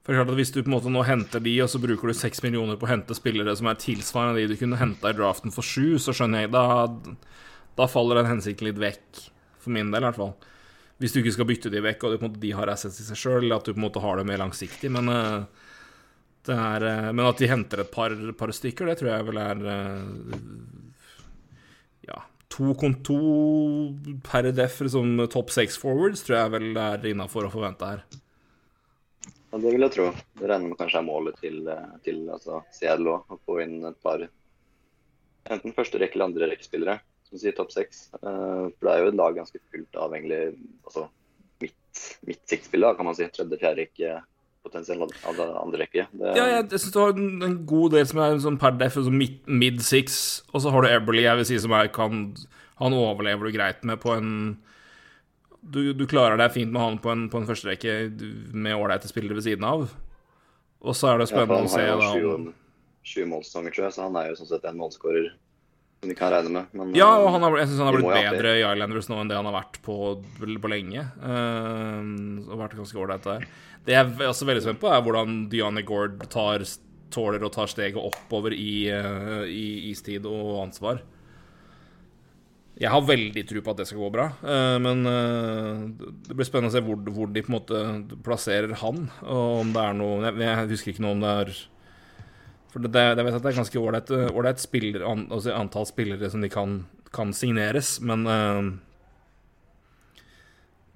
for 0.07 0.15
klart 0.15 0.31
at 0.31 0.39
Hvis 0.39 0.53
du 0.55 0.61
på 0.63 0.69
en 0.71 0.77
måte 0.77 0.91
nå 0.95 1.03
henter 1.03 1.43
de, 1.43 1.59
og 1.61 1.67
så 1.69 1.83
bruker 1.83 2.07
du 2.07 2.15
seks 2.15 2.39
millioner 2.45 2.79
på 2.79 2.87
å 2.87 2.93
hente 2.93 3.15
spillere 3.17 3.51
som 3.59 3.67
er 3.67 3.81
tilsvarende 3.83 4.39
de 4.39 4.53
du 4.53 4.55
kunne 4.55 4.79
henta 4.79 5.11
i 5.11 5.17
draften 5.17 5.51
for 5.51 5.67
sju, 5.67 5.99
så 5.99 6.15
skjønner 6.15 6.45
jeg 6.45 6.55
da, 6.55 6.87
da 7.75 7.91
faller 7.91 8.21
den 8.21 8.31
hensikten 8.37 8.71
litt 8.71 8.79
vekk. 8.79 9.25
For 9.59 9.75
min 9.75 9.91
del, 9.91 10.05
i 10.05 10.07
hvert 10.07 10.23
fall. 10.23 10.37
Hvis 10.97 11.13
du 11.13 11.19
ikke 11.21 11.35
skal 11.35 11.47
bytte 11.49 11.71
de 11.73 11.81
vekk, 11.85 12.03
og 12.03 12.13
du, 12.13 12.23
måte, 12.25 12.41
de 12.41 12.53
har 12.57 12.69
assets 12.73 12.97
i 13.03 13.05
seg 13.05 13.19
sjøl, 13.21 13.51
at 13.53 13.67
du 13.67 13.73
på 13.73 13.77
en 13.77 13.85
måte 13.85 14.01
har 14.01 14.17
det 14.17 14.25
mer 14.25 14.41
langsiktig. 14.41 14.89
Men, 14.93 15.11
uh, 15.13 15.67
er, 16.49 16.85
uh, 16.85 17.09
men 17.11 17.27
at 17.27 17.41
de 17.41 17.49
henter 17.51 17.83
et 17.83 17.91
par, 17.93 18.15
par, 18.39 18.53
stykker, 18.55 18.89
det 18.89 18.97
tror 19.01 19.11
jeg 19.11 19.27
vel 19.27 19.41
er 19.43 19.61
uh, 19.67 20.39
Ja, 22.07 22.21
to, 22.49 22.71
konto 22.79 23.17
per 24.25 24.49
def 24.57 24.79
som 24.89 25.19
topp 25.29 25.53
seks 25.53 25.77
forwards 25.81 26.25
tror 26.25 26.39
jeg 26.39 26.55
vel 26.55 26.81
er 26.81 27.05
innafor 27.11 27.45
å 27.45 27.53
forvente 27.53 27.91
her. 27.91 28.01
Ja, 29.51 29.59
Det 29.59 29.69
vil 29.69 29.85
jeg 29.85 29.93
tro. 29.93 30.07
Det 30.39 30.49
regner 30.49 30.71
med 30.71 30.79
kanskje 30.81 31.03
er 31.03 31.05
målet 31.05 31.37
til, 31.43 31.61
til 32.07 32.25
altså, 32.33 32.63
Seattle 32.73 33.19
òg. 33.19 33.29
Å 33.29 33.37
få 33.45 33.61
inn 33.67 33.77
et 33.85 34.01
par 34.01 34.25
enten 35.47 35.77
første 35.77 36.01
rekke 36.01 36.17
eller 36.17 36.31
andre 36.31 36.49
rekkespillere 36.55 36.97
som 37.28 37.41
sier 37.41 37.55
topp 37.57 37.73
seks. 37.75 38.07
Uh, 38.21 38.71
for 38.78 38.88
det 38.88 38.93
er 38.93 39.03
jo 39.03 39.11
et 39.11 39.19
lag 39.19 39.38
ganske 39.38 39.61
fullt 39.71 39.99
av 39.99 40.15
egentlig 40.15 40.41
altså, 40.88 41.07
mitt, 41.63 42.03
mitt 42.28 42.43
siktspiller, 42.49 42.97
kan 42.97 43.07
man 43.07 43.17
si. 43.17 43.28
Tredje, 43.34 43.59
fjerde 43.61 43.84
rekke, 43.84 44.13
potensielt 44.65 45.17
andre 45.28 45.82
rekke. 45.84 46.07
Det, 46.11 46.36
ja, 46.39 46.47
jeg 46.55 46.69
syns 46.75 46.93
du 46.95 47.01
har 47.01 47.17
en, 47.17 47.59
god 47.69 47.97
del 47.97 48.07
som 48.09 48.23
er 48.23 48.39
sånn 48.43 48.61
per 48.61 48.78
def 48.80 48.99
sånn 48.99 49.19
mid 49.19 49.84
six, 49.86 50.21
og 50.53 50.63
så 50.63 50.73
har 50.73 50.84
du 50.86 50.91
Eberly, 50.91 51.25
jeg 51.25 51.41
vil 51.41 51.49
si, 51.51 51.59
som 51.63 51.75
er, 51.78 51.91
kan 51.93 52.30
Han 52.78 52.93
overlever 52.93 53.47
du 53.47 53.55
greit 53.55 53.84
med 53.88 53.99
på 54.03 54.13
en 54.13 54.32
du, 55.67 55.91
du, 55.97 56.05
klarer 56.07 56.38
deg 56.39 56.53
fint 56.53 56.71
med 56.71 56.80
han 56.80 56.99
på 57.03 57.09
en, 57.11 57.25
på 57.28 57.41
en 57.41 57.47
førsterekke 57.47 57.95
med 58.55 58.78
ålreite 58.78 59.09
spillere 59.09 59.36
ved 59.36 59.43
siden 59.43 59.65
av. 59.67 59.89
Og 60.80 60.95
så 60.95 61.09
er 61.11 61.19
det 61.19 61.28
spennende 61.28 61.65
å 61.65 61.71
se 61.73 61.82
Han 61.84 62.03
har 62.05 62.21
jo 62.21 62.36
sju 63.07 63.25
målsesonger, 63.28 63.73
tror 63.73 63.88
jeg, 63.88 63.95
så 63.95 64.05
han 64.05 64.17
er 64.19 64.30
jo 64.30 64.38
sånn 64.39 64.49
sett 64.51 64.67
en 64.67 64.80
målskårer 64.80 65.30
som 65.99 66.09
vi 66.09 66.15
kan 66.15 66.31
regne 66.31 66.49
med. 66.53 66.65
Men, 66.77 66.95
ja, 66.95 67.09
og 67.17 67.31
han 67.33 67.43
har, 67.43 67.57
jeg 67.57 67.71
syns 67.71 67.81
han 67.81 67.89
har 67.89 67.97
blitt 67.97 68.27
bedre 68.29 68.53
i 68.59 68.63
Islanders 68.63 69.09
nå 69.09 69.19
enn 69.21 69.31
det 69.31 69.37
han 69.39 69.49
har 69.49 69.57
vært 69.57 69.79
på, 69.85 69.97
på 70.37 70.71
lenge. 70.71 71.05
Uh, 71.23 72.43
og 72.45 72.61
vært 72.61 72.77
ganske 72.77 73.01
ålreit 73.01 73.25
der. 73.25 73.47
Det 73.87 73.95
jeg 73.95 74.11
er 74.11 74.29
også 74.29 74.47
veldig 74.47 74.65
spent 74.65 74.81
på, 74.81 74.91
er 74.91 75.03
hvordan 75.03 75.45
Diane 75.49 75.81
Gord 75.87 76.19
tar, 76.29 76.65
tåler 77.13 77.45
å 77.45 77.53
ta 77.53 77.65
steget 77.69 77.97
oppover 77.97 78.53
i, 78.53 78.89
uh, 78.93 79.45
i 79.49 79.89
istid 79.91 80.27
og 80.29 80.59
ansvar. 80.67 81.01
Jeg 82.77 82.93
har 82.93 83.01
veldig 83.01 83.41
tro 83.49 83.63
på 83.65 83.73
at 83.73 83.79
det 83.79 83.87
skal 83.89 84.03
gå 84.03 84.11
bra, 84.13 84.27
uh, 84.45 84.77
men 84.83 85.01
det 85.01 86.35
blir 86.37 86.45
spennende 86.45 86.69
å 86.69 86.75
se 86.75 86.83
hvor, 86.85 86.99
hvor, 87.09 87.31
de 87.33 87.41
på 87.41 87.49
en 87.49 87.57
måte 87.57 87.81
plasserer 88.21 88.77
han. 88.83 89.07
Og 89.25 89.63
om 89.63 89.73
det 89.73 89.81
er 89.81 89.97
noe 89.97 90.21
Jeg, 90.27 90.37
jeg 90.45 90.69
husker 90.75 90.93
ikke 90.93 91.07
noe 91.07 91.17
om 91.17 91.25
det 91.25 91.33
er 91.41 91.55
for 92.72 92.84
det, 92.84 92.91
det, 92.91 93.24
vet 93.24 93.38
at 93.38 93.43
det 93.43 93.51
er 93.51 93.61
ganske 93.61 93.82
ålreit 93.82 94.61
spiller, 94.61 95.05
an, 95.07 95.26
altså 95.32 95.55
antall 95.55 95.88
spillere 95.88 96.30
som 96.32 96.43
de 96.43 96.49
kan, 96.51 96.82
kan 97.15 97.34
signeres, 97.36 97.97
men 98.03 98.28
uh, 98.28 98.70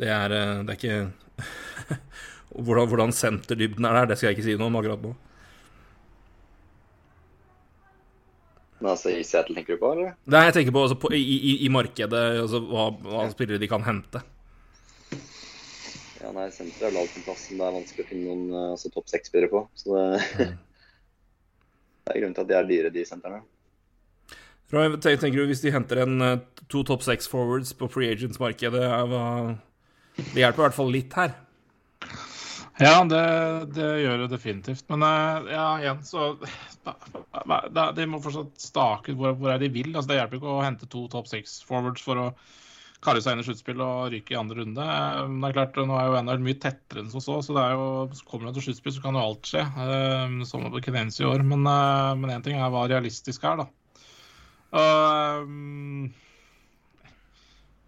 det, 0.01 0.09
er, 0.11 0.35
uh, 0.35 0.61
det 0.67 0.75
er 0.75 0.79
ikke 0.79 1.47
hvordan, 2.67 2.87
hvordan 2.91 3.15
senterdybden 3.15 3.87
er 3.87 4.01
der, 4.01 4.11
det 4.11 4.19
skal 4.19 4.31
jeg 4.31 4.39
ikke 4.39 4.49
si 4.49 4.57
noe 4.59 4.71
om 4.71 4.79
akkurat 4.81 5.05
nå. 5.05 5.13
Men 8.81 8.95
altså 8.95 9.13
I 9.13 9.21
Seattle 9.23 9.55
tenker 9.55 9.77
du 9.77 9.81
på, 9.81 9.91
eller? 9.93 10.15
Nei, 10.33 10.45
jeg 10.47 10.57
tenker 10.57 10.73
på, 10.75 10.83
altså, 10.87 10.97
på 10.99 11.11
i, 11.13 11.21
i, 11.21 11.57
i, 11.67 11.69
markedet, 11.71 12.21
altså 12.41 12.63
hva, 12.65 12.89
hva 13.05 13.27
spillere 13.29 13.61
de 13.61 13.69
kan 13.69 13.85
hente. 13.85 14.23
Ja, 16.21 16.31
nei, 16.33 16.47
Senter 16.53 16.87
er 16.87 16.91
vel 16.91 17.03
alltid 17.03 17.23
plassen. 17.25 17.57
Det 17.57 17.65
er 17.65 17.75
vanskelig 17.77 18.03
å 18.05 18.09
finne 18.09 18.33
noen 18.33 18.71
altså, 18.73 18.89
topp 18.93 19.07
seks-spillere 19.09 19.49
på. 19.53 19.63
Så 19.77 19.93
det 19.93 20.49
mm. 20.49 20.59
Det 22.11 22.19
er 22.19 22.25
grunnen 22.25 22.35
til 22.35 22.43
at 22.43 22.49
de 22.49 22.55
er 22.57 22.65
dyre, 22.67 22.89
de 22.91 23.03
sentrene. 23.07 23.37
Tenker 24.71 25.37
du 25.37 25.45
Hvis 25.47 25.63
de 25.63 25.71
henter 25.71 26.03
en 26.03 26.21
eh, 26.25 26.41
to 26.71 26.83
topp 26.87 27.05
seks 27.07 27.27
forwards 27.31 27.71
på 27.75 27.87
free 27.91 28.11
agents-markedet, 28.11 28.83
det 30.19 30.43
hjelper 30.43 30.59
i 30.59 30.65
hvert 30.65 30.75
fall 30.75 30.91
litt 30.91 31.15
her? 31.15 31.31
Ja, 32.81 32.97
det, 33.07 33.23
det 33.77 33.87
gjør 34.01 34.23
det 34.23 34.29
definitivt. 34.31 34.83
Men 34.91 35.05
eh, 35.07 35.51
ja, 35.55 35.67
igjen, 35.79 36.03
så 36.03 36.33
De 37.95 38.07
må 38.09 38.19
fortsatt 38.23 38.59
stake 38.59 39.13
ut 39.13 39.19
hvor, 39.19 39.35
hvor 39.39 39.53
er 39.53 39.63
de 39.63 39.71
vil. 39.71 39.93
Altså, 39.93 40.09
det 40.11 40.19
hjelper 40.19 40.41
ikke 40.41 40.55
å 40.55 40.65
hente 40.65 40.91
to 40.91 41.05
topp 41.11 41.31
seks 41.31 41.61
forwards 41.67 42.03
for 42.03 42.19
å 42.19 42.27
kalle 43.01 43.21
seg 43.23 43.33
inn 43.33 43.41
i 43.41 43.45
sluttspill 43.45 43.81
og 43.81 44.11
ryke 44.13 44.35
i 44.35 44.37
andre 44.37 44.61
runde. 44.61 44.87
Men 45.25 45.39
det 45.41 45.49
er 45.49 45.57
klart, 45.57 45.77
Nå 45.89 45.97
er 45.97 46.09
jo 46.09 46.21
NHL 46.21 46.43
mye 46.45 46.59
tettere 46.61 47.01
enn 47.01 47.11
som 47.13 47.23
så, 47.23 47.39
så 47.45 47.55
det 47.57 47.63
er 47.63 47.77
jo, 47.77 47.85
kommer 48.29 48.49
du 48.49 48.59
til 48.59 48.67
sluttspill, 48.69 48.95
så 48.95 49.05
kan 49.05 49.17
jo 49.17 49.23
alt 49.25 49.49
skje. 49.49 49.63
Eh, 49.85 50.35
som 50.49 50.67
på 50.69 50.83
Kenens 50.85 51.17
i 51.21 51.27
år. 51.27 51.45
Men 51.47 51.65
én 51.65 52.27
eh, 52.29 52.43
ting 52.45 52.59
er 52.59 52.73
hva 52.73 52.85
realistisk 52.91 53.47
er, 53.49 53.63
da. 53.63 53.69
Uh, 54.71 56.07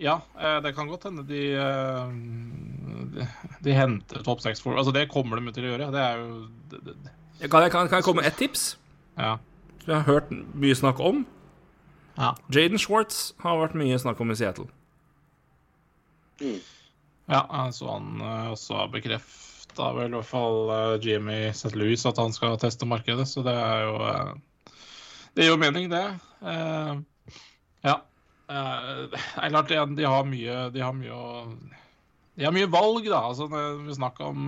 ja, 0.03 0.18
det 0.59 0.74
kan 0.76 0.89
godt 0.91 1.05
hende 1.07 1.24
de, 1.24 1.43
de, 3.14 3.28
de 3.64 3.76
henter 3.78 4.26
topp 4.26 4.41
seks 4.43 4.59
for 4.59 4.76
Altså, 4.76 4.91
det 4.91 5.05
kommer 5.14 5.39
de 5.39 5.53
til 5.55 5.70
å 5.70 5.72
gjøre. 5.72 5.93
Det 5.93 6.01
er 6.03 6.20
jo 6.20 6.41
det, 6.74 6.82
det. 6.89 7.14
Kan, 7.45 7.64
jeg, 7.64 7.72
kan, 7.72 7.88
kan, 7.88 8.01
jeg, 8.01 8.07
komme 8.09 8.24
med 8.24 8.28
ett 8.34 8.41
tips? 8.41 8.74
Ja. 9.16 9.38
Som 9.84 9.93
jeg 9.93 10.01
har 10.01 10.09
hørt 10.09 10.34
mye 10.34 10.76
snakk 10.76 10.99
om. 10.99 11.24
Ja. 12.18 12.34
Jaden 12.51 12.82
Schwartz 12.82 13.32
har 13.45 13.61
vært 13.61 13.78
mye 13.80 13.95
snakk 14.01 14.20
om 14.20 14.34
i 14.34 14.38
Seattle. 14.41 14.68
Mm. 16.42 16.60
Ja, 17.26 17.72
så 17.72 17.92
han 17.92 18.22
uh, 18.22 18.52
også 18.52 18.78
har 18.82 18.90
bekrefta 18.92 19.92
vel 19.96 20.12
i 20.12 20.18
hvert 20.18 20.28
fall 20.28 20.58
uh, 20.72 20.96
Jimmy 21.02 21.48
St. 21.54 21.72
Louis 21.80 22.04
at 22.06 22.20
han 22.20 22.36
skal 22.36 22.58
teste 22.62 22.88
markedet, 22.90 23.28
så 23.30 23.46
det 23.46 23.54
er 23.56 23.86
jo 23.88 23.94
uh, 24.02 24.74
Det 25.34 25.46
gir 25.46 25.54
jo 25.54 25.62
mening, 25.62 25.88
det. 25.90 26.04
ja. 27.84 27.96
det 28.46 29.22
er 29.40 29.50
klart 29.50 29.72
de 29.98 30.06
har 30.06 30.28
mye 30.28 30.68
De 30.70 30.84
har 30.84 30.94
mye 30.94 31.16
å 31.16 31.48
de 32.34 32.48
har 32.48 32.54
mye 32.54 32.66
valg, 32.66 33.06
da. 33.06 33.20
Altså, 33.30 33.46
når 33.46 33.84
vi 33.86 33.94
snakker 33.94 34.26
om 34.26 34.48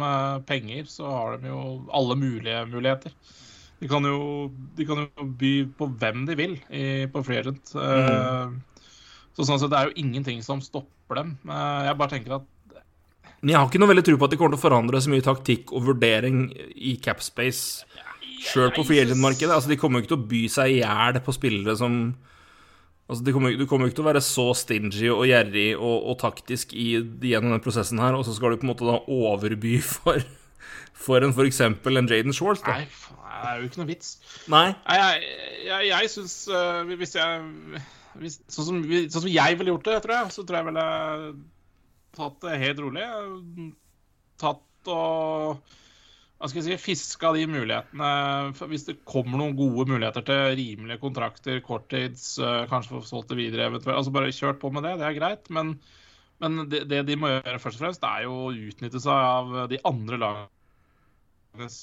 penger, 0.50 0.88
så 0.90 1.06
har 1.06 1.36
de 1.38 1.52
jo 1.52 1.60
alle 1.94 2.16
mulige 2.18 2.64
muligheter. 2.66 3.14
De 3.78 3.90
kan 3.92 4.08
jo, 4.10 4.48
de 4.74 4.88
kan 4.90 5.04
jo 5.04 5.28
by 5.38 5.52
på 5.78 5.88
hvem 6.02 6.24
de 6.26 6.38
vil 6.40 6.56
i, 6.74 7.06
på 7.14 7.22
free 7.28 7.44
agent. 7.44 7.76
Mm. 7.78 8.56
Så 9.36 9.48
sånn 9.48 9.60
sett, 9.60 9.72
det 9.74 9.80
er 9.80 9.90
jo 9.90 10.00
ingenting 10.00 10.40
som 10.46 10.62
stopper 10.64 11.20
dem. 11.20 11.34
Jeg 11.44 11.98
bare 12.00 12.14
tenker 12.14 12.38
at 12.38 12.52
Men 13.42 13.52
jeg 13.52 13.60
har 13.60 13.68
ikke 13.68 13.82
noe 13.84 13.92
veldig 13.92 14.06
tro 14.08 14.20
på 14.20 14.28
at 14.28 14.34
de 14.34 14.38
kommer 14.40 14.56
til 14.56 14.62
å 14.62 14.66
forandre 14.66 15.02
så 15.04 15.12
mye 15.12 15.26
taktikk 15.26 15.74
og 15.76 15.90
vurdering 15.90 16.48
i 16.76 16.96
capspace 17.04 17.84
sjøl 18.46 18.72
på 18.76 18.86
free 18.88 19.04
agent-markedet. 19.04 19.52
Altså, 19.54 19.72
de 19.72 19.78
kommer 19.80 20.00
jo 20.00 20.06
ikke 20.06 20.14
til 20.14 20.22
å 20.22 20.30
by 20.32 20.42
seg 20.52 20.72
i 20.72 20.80
hjel 20.80 21.20
på 21.26 21.36
spillere 21.36 21.76
som 21.80 22.00
Altså, 23.06 23.22
kommer, 23.36 23.54
Du 23.54 23.68
kommer 23.70 23.86
jo 23.86 23.92
ikke 23.92 24.00
til 24.00 24.06
å 24.06 24.08
være 24.08 24.22
så 24.26 24.48
stingy 24.58 25.10
og 25.14 25.28
gjerrig 25.30 25.68
og, 25.78 26.08
og 26.10 26.16
taktisk 26.24 26.74
i, 26.74 26.96
gjennom 27.22 27.54
den 27.54 27.62
prosessen 27.62 28.02
her, 28.02 28.18
og 28.18 28.26
så 28.26 28.34
skal 28.34 28.56
du 28.56 28.58
på 28.58 28.66
en 28.66 28.72
måte 28.72 28.88
da 28.88 28.96
overby 29.06 29.76
for, 29.96 30.26
for 31.06 31.22
en 31.22 31.36
f.eks. 31.36 31.62
en 31.62 32.10
Jaden 32.10 32.34
Shorts. 32.34 32.64
Da. 32.66 32.80
Nei, 32.80 32.88
det 32.90 33.52
er 33.52 33.60
jo 33.62 33.70
ikke 33.70 33.82
noe 33.84 33.92
vits. 33.92 34.16
Nei. 34.50 34.72
Nei 34.88 34.98
jeg, 34.98 35.30
jeg, 35.68 35.92
jeg 35.92 36.12
syns 36.16 36.36
uh, 36.50 36.82
Hvis 36.98 37.14
jeg 37.20 37.84
hvis, 38.22 38.39
sånn, 38.47 38.68
som, 38.68 38.84
sånn, 38.86 39.22
som, 39.22 39.32
jeg 39.32 39.57
ville 39.59 39.74
gjort 39.74 39.89
det, 39.89 39.97
tror 40.03 40.16
jeg, 40.18 40.36
så 40.36 40.45
tror 40.45 40.59
jeg 40.59 40.70
ville 40.70 40.86
tatt 42.16 42.38
det 42.45 42.61
helt 42.61 42.84
rolig. 42.84 43.07
Tatt 44.41 44.93
og 44.93 45.74
hva 46.36 46.49
skal 46.51 46.59
jeg 46.59 46.76
si, 46.76 46.84
fiska 46.84 47.30
de 47.34 47.45
mulighetene 47.47 48.68
Hvis 48.70 48.84
det 48.89 48.97
kommer 49.07 49.39
noen 49.39 49.55
gode 49.57 49.86
muligheter 49.88 50.26
til 50.28 50.57
rimelige 50.59 50.99
kontrakter, 51.01 51.61
korttids, 51.63 52.34
uh, 52.43 52.66
kanskje 52.70 52.97
få 52.97 53.03
solgt 53.07 53.32
det 53.32 53.39
videre 53.39 53.70
eventuelt. 53.70 53.95
Altså 53.95 54.13
bare 54.16 54.34
kjørt 54.36 54.59
på 54.61 54.72
med 54.76 54.84
det, 54.86 54.97
det 54.99 55.07
er 55.07 55.16
greit. 55.16 55.47
Men, 55.55 55.78
men 56.43 56.66
det, 56.72 56.84
det, 56.91 57.05
de 57.07 57.18
må 57.20 57.32
gjøre 57.32 57.61
først 57.63 57.80
og 57.80 57.86
fremst, 57.86 58.03
det 58.03 58.11
er 58.11 58.28
jo 58.28 58.36
å 58.49 58.51
utnytte 58.51 59.01
seg 59.05 59.30
av 59.32 59.55
de 59.72 59.80
andre 59.88 60.20
lagenes 60.26 61.80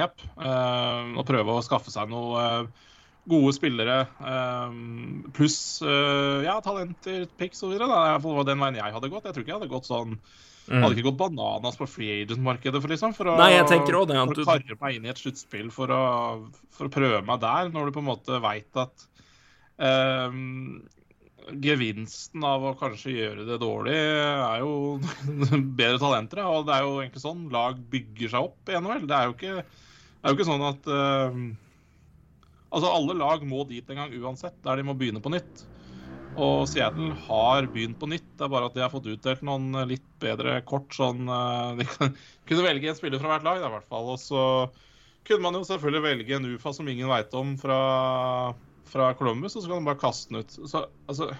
cap. 0.00 0.24
Uh, 0.40 1.12
og 1.20 1.28
prøve 1.28 1.54
å 1.54 1.64
skaffe 1.66 1.92
seg 1.92 2.08
noe 2.10 2.48
uh, 2.64 2.90
gode 3.28 3.52
spillere 3.56 4.04
um, 4.20 5.24
pluss 5.36 5.58
uh, 5.84 6.44
ja, 6.44 6.58
talenter, 6.64 7.24
picks 7.38 7.62
osv. 7.64 7.76
Det 7.80 7.88
var 7.88 8.48
den 8.48 8.60
veien 8.60 8.80
jeg 8.80 8.96
hadde 8.96 9.12
gått. 9.12 9.28
Jeg 9.28 9.36
tror 9.36 9.44
ikke 9.44 9.54
jeg 9.54 9.60
hadde 9.60 9.72
gått 9.72 9.88
sånn 9.88 10.12
mm. 10.16 10.80
Hadde 10.82 10.92
ikke 10.96 11.08
gått 11.10 11.20
bananas 11.22 11.78
på 11.80 11.88
free 11.88 12.20
agent-markedet 12.22 12.82
for, 12.82 12.92
liksom, 12.92 13.14
for 13.16 13.32
å, 13.32 13.38
Nei, 13.40 13.54
jeg 13.54 13.64
også 13.64 14.04
det, 14.10 14.20
for 14.20 14.42
å 14.44 14.48
karre 14.50 14.78
meg 14.82 14.98
inn 14.98 15.08
i 15.08 15.12
et 15.14 15.22
sluttspill 15.22 15.72
for 15.74 15.92
for 16.74 16.88
å 16.88 16.92
prøve 16.92 17.22
meg 17.24 17.42
der, 17.44 17.72
når 17.72 17.88
du 17.88 17.96
på 17.96 18.04
en 18.04 18.10
måte 18.10 18.42
veit 18.44 18.80
at 18.80 19.08
um, 19.78 20.82
gevinsten 21.64 22.44
av 22.46 22.64
å 22.64 22.76
kanskje 22.78 23.12
gjøre 23.18 23.44
det 23.48 23.58
dårlig, 23.62 23.96
er 23.96 24.62
jo 24.62 25.00
bedre 25.80 26.00
talenter. 26.02 26.44
Og 26.48 26.68
det 26.68 26.76
er 26.76 26.86
jo 26.86 26.94
egentlig 27.02 27.24
sånn 27.24 27.48
lag 27.52 27.80
bygger 27.92 28.32
seg 28.32 28.48
opp 28.48 28.72
i 28.72 28.78
NHL. 28.78 29.04
Det 29.10 29.18
er 29.18 29.28
jo 29.28 29.36
ikke, 29.36 29.60
det 29.60 30.24
er 30.24 30.32
jo 30.32 30.38
ikke 30.38 30.48
sånn 30.48 30.66
at 30.70 30.90
uh, 30.90 31.44
Altså, 32.74 32.90
alle 32.90 33.14
lag 33.20 33.44
må 33.46 33.62
dit 33.68 33.88
en 33.90 34.02
gang 34.02 34.18
uansett, 34.18 34.56
der 34.66 34.80
de 34.80 34.86
må 34.88 34.96
begynne 34.98 35.22
på 35.22 35.32
nytt. 35.32 35.64
Og 36.34 36.64
Seattle 36.66 37.12
har 37.28 37.68
begynt 37.70 38.00
på 38.00 38.08
nytt. 38.10 38.26
Det 38.34 38.46
er 38.46 38.50
bare 38.50 38.66
at 38.66 38.74
de 38.74 38.82
har 38.82 38.90
fått 38.90 39.06
utdelt 39.06 39.44
noen 39.46 39.70
litt 39.86 40.06
bedre 40.22 40.58
kort. 40.66 40.90
sånn 40.96 41.30
uh, 41.30 41.76
De 41.78 41.86
kunne 42.50 42.66
velge 42.66 42.90
en 42.90 42.98
spiller 42.98 43.22
fra 43.22 43.36
hvert 43.36 43.46
lag, 43.46 43.62
i 43.62 43.72
hvert 43.76 43.86
fall. 43.90 44.10
Og 44.16 44.18
så 44.18 44.44
kunne 45.24 45.46
man 45.46 45.56
jo 45.56 45.64
selvfølgelig 45.68 46.04
velge 46.04 46.36
en 46.36 46.50
UFA 46.56 46.74
som 46.74 46.90
ingen 46.90 47.12
veit 47.12 47.32
om 47.38 47.54
fra 47.60 47.80
fra 48.94 49.10
Columbus, 49.18 49.56
og 49.56 49.62
så 49.62 49.68
kan 49.68 49.80
man 49.80 49.90
bare 49.90 50.00
kaste 50.02 50.30
den 50.30 50.44
ut. 50.44 50.54
Så 50.54 50.86
altså 51.08 51.30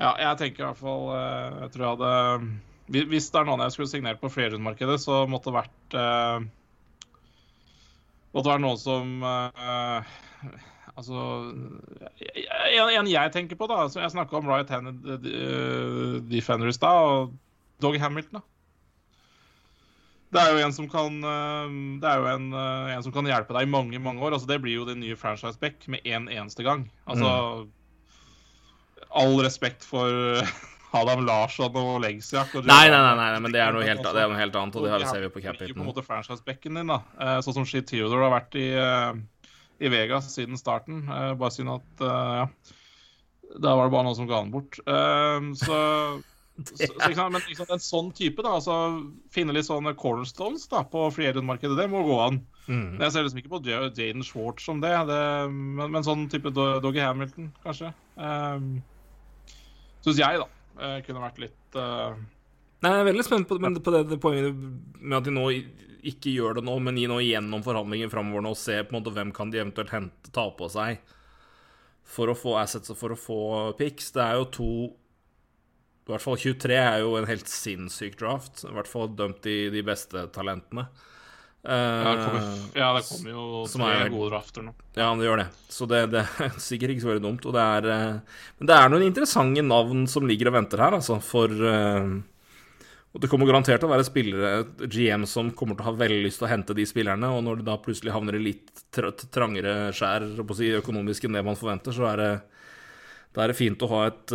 Ja, 0.00 0.14
jeg 0.16 0.38
tenker 0.40 0.64
i 0.64 0.66
hvert 0.70 0.80
fall 0.80 1.10
eh, 1.14 1.58
Jeg 1.64 1.72
tror 1.74 1.84
jeg 1.84 1.92
hadde 1.94 3.02
Hvis 3.12 3.28
det 3.30 3.40
er 3.40 3.48
noen 3.48 3.64
jeg 3.66 3.74
skulle 3.76 3.92
signert 3.92 4.22
på 4.22 4.30
freerun-markedet, 4.32 4.96
så 5.02 5.22
måtte 5.30 5.50
det 5.50 5.58
vært 5.60 5.98
Måtte 8.30 8.52
være 8.52 8.62
noen 8.62 8.78
som 8.78 9.24
uh, 9.26 10.06
Altså 10.94 11.16
en, 11.50 12.90
en, 12.92 13.08
jeg 13.08 13.32
tenker 13.34 13.56
på, 13.56 13.66
da 13.70 13.86
som 13.88 14.02
Jeg 14.02 14.12
snakka 14.12 14.38
om 14.38 14.50
right-handed 14.50 15.26
uh, 15.26 16.16
defender 16.30 16.70
i 16.70 16.76
stad, 16.76 17.10
og 17.10 17.34
Dog 17.80 17.96
Hamilton. 18.00 18.40
da 18.40 18.44
det 20.30 20.38
er 20.38 20.52
jo 20.54 20.62
en 20.62 20.74
som 20.74 20.86
kan, 20.86 21.16
eh, 21.26 21.70
det 22.02 22.06
er 22.06 22.20
jo 22.22 22.26
en, 22.30 22.52
eh, 22.54 22.94
en 22.94 23.02
som 23.02 23.12
kan 23.12 23.26
hjelpe 23.26 23.54
deg 23.56 23.66
i 23.66 23.70
mange 23.70 23.98
mange 23.98 24.22
år. 24.22 24.36
Altså, 24.36 24.46
det 24.46 24.60
blir 24.62 24.76
jo 24.78 24.86
din 24.86 25.02
nye 25.02 25.18
franchise 25.18 25.58
back 25.58 25.88
med 25.88 26.04
én 26.04 26.22
en 26.22 26.28
eneste 26.28 26.62
gang. 26.62 26.86
Altså, 27.06 27.66
mm. 27.66 27.72
All 29.10 29.40
respekt 29.42 29.82
for 29.82 30.06
Adam 30.96 31.24
Larsson 31.26 31.76
og 31.80 32.00
Legsiak. 32.04 32.54
nei, 32.66 32.86
nei, 32.90 33.00
nei, 33.00 33.14
nei, 33.20 33.42
men 33.44 33.54
det 33.54 33.62
er 33.62 33.76
noe 33.76 33.86
helt, 33.86 34.02
det 34.02 34.22
er 34.24 34.32
noe 34.32 34.40
helt 34.40 34.56
annet. 34.58 34.76
og 34.76 34.86
det 34.86 34.94
har 34.94 35.06
ser 35.06 35.26
vi 35.26 35.32
på 35.34 35.44
capiten. 35.44 35.76
På 35.76 35.84
en 35.84 35.90
måte 35.92 36.06
franchise-backen 36.06 36.80
din, 36.80 36.90
da. 36.90 37.00
Eh, 37.20 37.36
sånn 37.46 37.60
som 37.60 37.68
Shit 37.68 37.88
Theodore 37.90 38.26
har 38.26 38.34
vært 38.38 38.58
i, 38.58 38.68
i 39.80 39.92
Vegas 39.92 40.32
siden 40.34 40.58
starten. 40.60 41.04
Bare 41.10 41.54
synd 41.54 41.76
at 41.76 42.04
ja, 42.06 42.48
da 43.60 43.76
var 43.78 43.88
det 43.88 43.94
bare 43.94 44.06
noen 44.06 44.18
som 44.18 44.28
ga 44.30 44.42
han 44.42 44.52
bort. 44.54 44.78
Så 44.80 45.78
så, 46.64 46.86
så, 47.14 47.28
men 47.30 47.40
liksom, 47.48 47.66
en 47.72 47.82
sånn 47.82 48.10
type, 48.16 48.42
da, 48.44 48.52
altså 48.58 48.74
finne 49.32 49.54
litt 49.56 49.68
sånne 49.68 49.94
cornerstones 49.98 50.66
da, 50.70 50.82
på 50.84 51.06
free 51.14 51.30
agent-markedet, 51.30 51.76
det 51.78 51.88
må 51.92 52.02
gå 52.04 52.18
an. 52.20 52.40
Mm. 52.66 53.00
Jeg 53.00 53.14
ser 53.14 53.24
liksom 53.24 53.40
ikke 53.40 53.52
på 53.54 53.62
Jaden 53.66 54.24
Schwartz 54.26 54.66
som 54.68 54.82
det, 54.82 54.92
det 55.08 55.20
men, 55.50 55.86
men, 55.88 56.04
sånn 56.06 56.26
type 56.32 56.52
Doggy 56.54 57.02
Hamilton, 57.02 57.50
kanskje. 57.64 57.92
Um, 58.16 58.80
Syns 60.04 60.20
jeg, 60.20 60.40
da. 60.40 60.48
Kunne 61.06 61.24
vært 61.24 61.40
litt 61.42 61.78
uh... 61.78 62.16
Nei, 62.80 62.90
Jeg 62.94 63.02
er 63.02 63.08
veldig 63.10 63.24
spent 63.26 63.48
på, 63.48 63.58
på 63.60 63.92
det, 63.92 64.04
det, 64.08 64.16
poenget 64.22 64.56
med 64.56 65.18
at 65.18 65.26
de 65.26 65.34
nå 65.36 65.46
ikke 66.10 66.32
gjør 66.32 66.56
det 66.56 66.64
nå, 66.64 66.78
men 66.80 66.96
gi 66.96 67.04
nå 67.10 67.18
gjennom 67.20 67.64
forhandlingen 67.64 68.12
framover 68.12 68.46
og 68.48 68.56
se 68.56 68.78
på 68.80 68.94
en 68.94 68.96
måte 68.96 69.12
hvem 69.12 69.34
kan 69.36 69.52
de 69.52 69.60
eventuelt 69.60 69.92
hente, 69.92 70.32
ta 70.32 70.46
på 70.56 70.68
seg 70.72 71.02
for 72.10 72.32
å 72.32 72.38
få 72.38 72.56
assets 72.58 72.90
og 72.90 72.98
for 72.98 73.14
å 73.14 73.20
få 73.20 73.42
picks. 73.78 74.08
Det 74.16 74.24
er 74.24 74.40
jo 74.40 74.48
to 74.56 74.70
i 76.10 76.10
hvert 76.10 76.24
fall 76.24 76.40
23 76.40 76.74
er 76.74 77.02
jo 77.04 77.12
en 77.18 77.28
helt 77.28 77.46
sinnssyk 77.46 78.16
draft. 78.18 78.64
I 78.66 78.72
hvert 78.74 78.88
fall 78.90 79.12
dømt 79.14 79.46
i 79.46 79.68
de 79.70 79.82
beste 79.86 80.24
talentene. 80.34 80.88
Uh, 81.60 81.72
ja, 81.72 82.12
det 82.16 82.24
kommer, 82.24 82.44
ja, 82.72 82.86
det 82.96 83.02
kommer 83.04 83.32
jo 83.34 83.42
tre 83.68 83.88
er, 83.92 84.08
gode 84.08 84.30
drafter 84.30 84.64
nå. 84.64 84.72
Ja, 84.96 85.10
det 85.12 85.26
gjør 85.26 85.42
det. 85.42 85.46
Så 85.68 85.88
det, 85.90 85.98
det, 86.14 86.22
er 86.24 86.54
sikkert 86.70 86.94
ikke 86.94 87.04
så 87.04 87.10
veldig 87.10 87.24
dumt. 87.26 87.44
Og 87.44 87.56
det 87.56 87.64
er, 87.76 87.88
uh, 87.90 88.44
men 88.58 88.70
det 88.70 88.76
er 88.76 88.92
noen 88.92 89.04
interessante 89.04 89.64
navn 89.66 90.06
som 90.08 90.28
ligger 90.28 90.48
og 90.48 90.56
venter 90.56 90.80
her, 90.80 90.96
altså, 90.96 91.18
for 91.24 91.52
uh, 91.52 92.08
Og 93.12 93.20
det 93.20 93.28
kommer 93.28 93.50
garantert 93.50 93.82
til 93.82 93.90
å 93.90 93.92
være 93.92 94.08
spillere, 94.08 94.52
GM, 94.86 95.28
som 95.28 95.52
kommer 95.52 95.76
til 95.76 95.84
å 95.84 95.90
ha 95.90 96.00
veldig 96.00 96.22
lyst 96.24 96.40
til 96.40 96.48
å 96.48 96.52
hente 96.54 96.76
de 96.78 96.88
spillerne, 96.88 97.28
og 97.28 97.44
når 97.44 97.60
de 97.60 97.68
da 97.68 97.76
plutselig 97.82 98.14
havner 98.14 98.38
i 98.38 98.44
litt 98.44 98.84
trangere 99.34 99.90
skjær 99.92 100.30
si, 100.56 100.72
økonomisk 100.78 101.26
enn 101.26 101.36
det 101.36 101.44
man 101.44 101.58
forventer, 101.60 101.92
så 101.92 102.08
er 102.14 102.22
det 102.22 102.32
det 103.30 103.44
er 103.44 103.52
fint 103.54 103.82
å 103.84 103.88
ha, 103.92 103.98
et, 104.08 104.32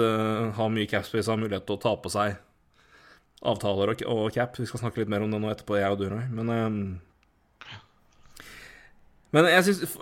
ha 0.56 0.66
mye 0.72 0.88
capspace 0.88 1.28
og 1.28 1.34
ha 1.34 1.42
mulighet 1.42 1.66
til 1.68 1.76
å 1.76 1.82
ta 1.84 1.92
på 2.00 2.12
seg 2.14 2.38
avtaler 3.44 3.92
og, 3.92 4.30
cap. 4.32 4.56
Vi 4.56 4.68
skal 4.70 4.86
snakke 4.86 5.02
litt 5.02 5.12
mer 5.12 5.26
om 5.26 5.34
det 5.34 5.42
nå 5.42 5.52
etterpå, 5.52 5.76
jeg 5.80 5.92
og 5.92 6.00
du, 6.00 6.08
Roy. 6.14 6.24
Men, 6.32 6.54
men 9.34 9.48
jeg 9.50 9.66
syns 9.68 9.96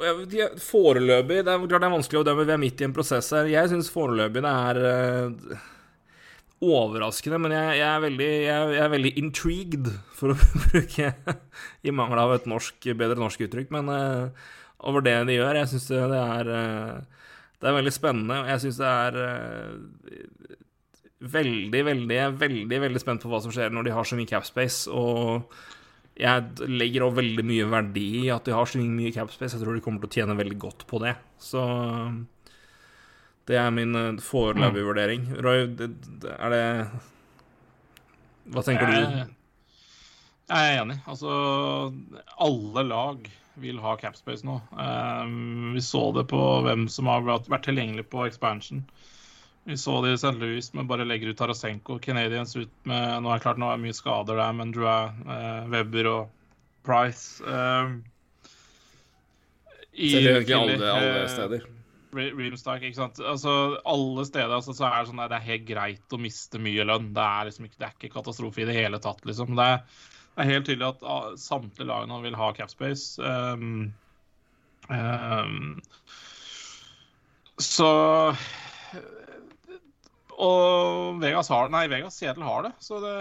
foreløpig 0.62 1.40
Det 1.46 1.52
er 1.52 1.62
klart 1.66 1.82
det 1.82 1.88
er 1.88 1.94
vanskelig 1.96 2.20
å 2.20 2.26
dømme, 2.28 2.48
vi 2.48 2.54
er 2.56 2.60
midt 2.62 2.82
i 2.84 2.88
en 2.88 2.96
prosess 2.96 3.32
her. 3.34 3.48
Jeg 3.50 3.72
syns 3.72 3.92
foreløpig 3.94 4.44
det 4.44 4.52
er 4.52 4.80
uh, 4.84 5.56
overraskende, 6.64 7.40
men 7.42 7.56
jeg, 7.56 7.80
jeg, 7.80 7.88
er 7.88 8.04
veldig, 8.04 8.30
jeg, 8.30 8.68
jeg, 8.76 8.84
er 8.84 8.94
veldig 8.94 9.14
intrigued, 9.24 9.90
for 10.14 10.34
å 10.34 10.38
bruke 10.68 11.14
i 11.84 11.96
mangel 11.96 12.22
av 12.24 12.36
et 12.36 12.50
norsk, 12.52 12.92
bedre 13.00 13.20
norsk 13.22 13.48
uttrykk, 13.48 13.74
men 13.74 13.90
uh, 13.90 14.54
over 14.84 15.06
det 15.06 15.16
de 15.30 15.40
gjør. 15.40 15.62
Jeg 15.64 15.72
syns 15.74 15.90
det 15.90 16.22
er 16.22 16.54
uh, 16.54 17.20
det 17.64 17.70
er 17.70 17.78
veldig 17.78 17.96
spennende. 17.96 18.42
og 18.44 18.50
Jeg 18.52 18.66
syns 18.66 18.80
det 18.82 18.88
er 18.92 19.14
veldig, 21.24 21.86
veldig, 21.88 22.18
veldig 22.40 22.80
veldig 22.84 23.02
spent 23.02 23.24
på 23.24 23.32
hva 23.32 23.40
som 23.44 23.54
skjer 23.56 23.72
når 23.72 23.88
de 23.88 23.94
har 23.96 24.08
så 24.08 24.18
mye 24.20 24.28
capspace. 24.28 24.92
Og 24.92 25.48
jeg 26.14 26.70
legger 26.70 27.08
òg 27.08 27.16
veldig 27.18 27.44
mye 27.48 27.66
verdi 27.72 28.08
i 28.22 28.30
at 28.34 28.46
de 28.46 28.54
har 28.54 28.70
så 28.70 28.82
mye 28.82 29.14
capspace. 29.16 29.56
Jeg 29.56 29.64
tror 29.64 29.78
de 29.78 29.84
kommer 29.86 30.04
til 30.04 30.12
å 30.12 30.18
tjene 30.20 30.38
veldig 30.38 30.58
godt 30.62 30.86
på 30.90 31.02
det. 31.02 31.16
Så 31.42 31.64
det 33.50 33.58
er 33.60 33.72
min 33.74 33.98
uh, 33.98 34.22
foreløpige 34.22 34.88
vurdering. 34.88 35.26
Roy, 35.44 35.66
er 35.66 36.54
det 36.54 36.66
Hva 38.54 38.66
tenker 38.66 38.92
du? 38.92 39.34
Jeg 40.54 40.70
er 40.70 40.84
enig. 40.84 41.00
Altså, 41.10 41.32
alle 42.46 42.86
lag 42.86 43.26
vil 43.64 43.80
ha 43.82 43.96
capspace 43.98 44.46
nå. 44.46 44.60
Um, 44.78 45.74
vi 45.74 45.82
så 45.82 46.12
det 46.16 46.28
på 46.30 46.42
hvem 46.66 46.86
som 46.92 47.10
har 47.10 47.26
vært 47.26 47.66
tilgjengelig 47.66 48.06
på 48.14 48.28
expansion. 48.28 48.84
Vi 49.64 49.78
så 49.80 50.02
det 50.04 50.12
i 50.12 50.20
St. 50.20 50.36
Louis 50.40 50.74
men 50.74 50.88
bare 50.88 51.06
legger 51.08 51.32
ut 51.32 51.38
Tarasenko. 51.40 52.00
Canadians 52.00 52.56
ut 52.56 52.72
med 52.84 53.24
Nå 53.24 53.32
er 53.32 53.40
det 53.40 53.46
klart 53.46 53.62
nå 53.62 53.70
er 53.72 53.80
mye 53.80 53.96
skader 53.96 54.40
der, 54.40 54.56
men 54.58 54.74
Drew 54.76 54.90
eh, 54.90 55.70
Webber 55.72 56.10
og 56.12 56.34
Price 56.84 57.40
eh, 57.48 57.94
i, 59.94 60.10
Ser 60.10 60.28
egentlig 60.28 60.58
alle, 60.58 60.76
alle 60.92 61.22
eh, 61.22 61.30
steder. 61.32 61.66
Reamstark, 62.14 62.84
ikke 62.86 62.98
sant? 62.98 63.22
Altså, 63.26 63.54
alle 63.90 64.26
steder 64.28 64.54
altså, 64.54 64.76
så 64.76 64.86
er 64.90 65.00
det 65.00 65.12
sånn 65.12 65.22
at 65.24 65.32
det 65.32 65.40
er 65.40 65.48
helt 65.48 65.68
greit 65.70 66.16
å 66.16 66.20
miste 66.22 66.62
mye 66.62 66.86
lønn. 66.86 67.12
Det 67.16 67.26
er 67.26 67.48
liksom 67.50 67.68
ikke, 67.70 67.80
det 67.80 67.88
er 67.88 67.96
ikke 67.98 68.16
katastrofe 68.18 68.64
i 68.64 68.68
det 68.70 68.76
hele 68.78 69.00
tatt, 69.02 69.24
liksom. 69.30 69.56
Det 69.58 69.70
er, 69.76 70.04
det 70.34 70.44
er 70.44 70.52
helt 70.52 70.68
tydelig 70.70 70.90
at 70.92 71.08
ah, 71.10 71.30
samtlige 71.40 71.90
lag 71.90 72.10
nå 72.10 72.20
vil 72.26 72.38
ha 72.38 72.52
capspace. 72.58 73.22
Um, 73.22 73.94
um, 74.90 75.82
så 77.62 77.90
Og 80.42 81.20
Vegas 81.22 81.52
har 81.54 81.72
Nei, 81.74 81.86
Vegas 81.92 82.18
Seattle 82.20 82.48
har 82.48 82.68
det. 82.68 82.74
Så 82.84 83.00
det, 83.04 83.14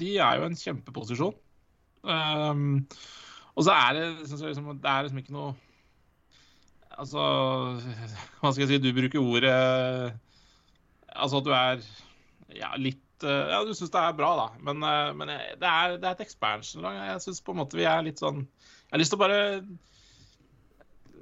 de 0.00 0.16
er 0.18 0.40
jo 0.40 0.48
en 0.48 0.58
kjempeposisjon. 0.58 1.36
Um, 2.00 2.86
og 3.54 3.66
så 3.66 3.74
er 3.76 3.96
det, 3.96 4.04
liksom, 4.22 4.70
det 4.80 4.88
er 4.88 5.04
liksom 5.04 5.20
ikke 5.20 5.34
noe 5.36 5.50
Altså, 7.00 7.20
hva 8.40 8.52
skal 8.52 8.62
jeg 8.64 8.70
si 8.70 8.78
Du 8.80 8.88
bruker 8.96 9.20
ordet 9.20 9.52
Altså 11.12 11.40
at 11.42 11.44
du 11.44 11.50
er 11.52 11.84
ja, 12.56 12.72
litt 12.80 13.04
ja, 13.20 13.60
du 13.68 13.74
syns 13.76 13.92
det 13.92 14.00
er 14.00 14.14
bra, 14.16 14.30
da. 14.38 14.46
Men, 14.64 14.78
eh, 14.80 15.10
men 15.12 15.28
det, 15.28 15.34
er, 15.68 15.98
det, 16.00 16.06
er, 16.08 16.14
et 16.14 16.22
expansion-lag. 16.24 16.94
Jeg 17.04 17.20
syns 17.26 17.42
på 17.44 17.52
en 17.52 17.58
måte 17.60 17.76
vi 17.76 17.84
er 17.84 18.00
litt 18.06 18.22
sånn 18.22 18.38
Jeg 18.46 18.94
har 18.94 19.02
lyst 19.02 19.12
til 19.12 19.20
å 19.20 19.22
bare 19.26 19.42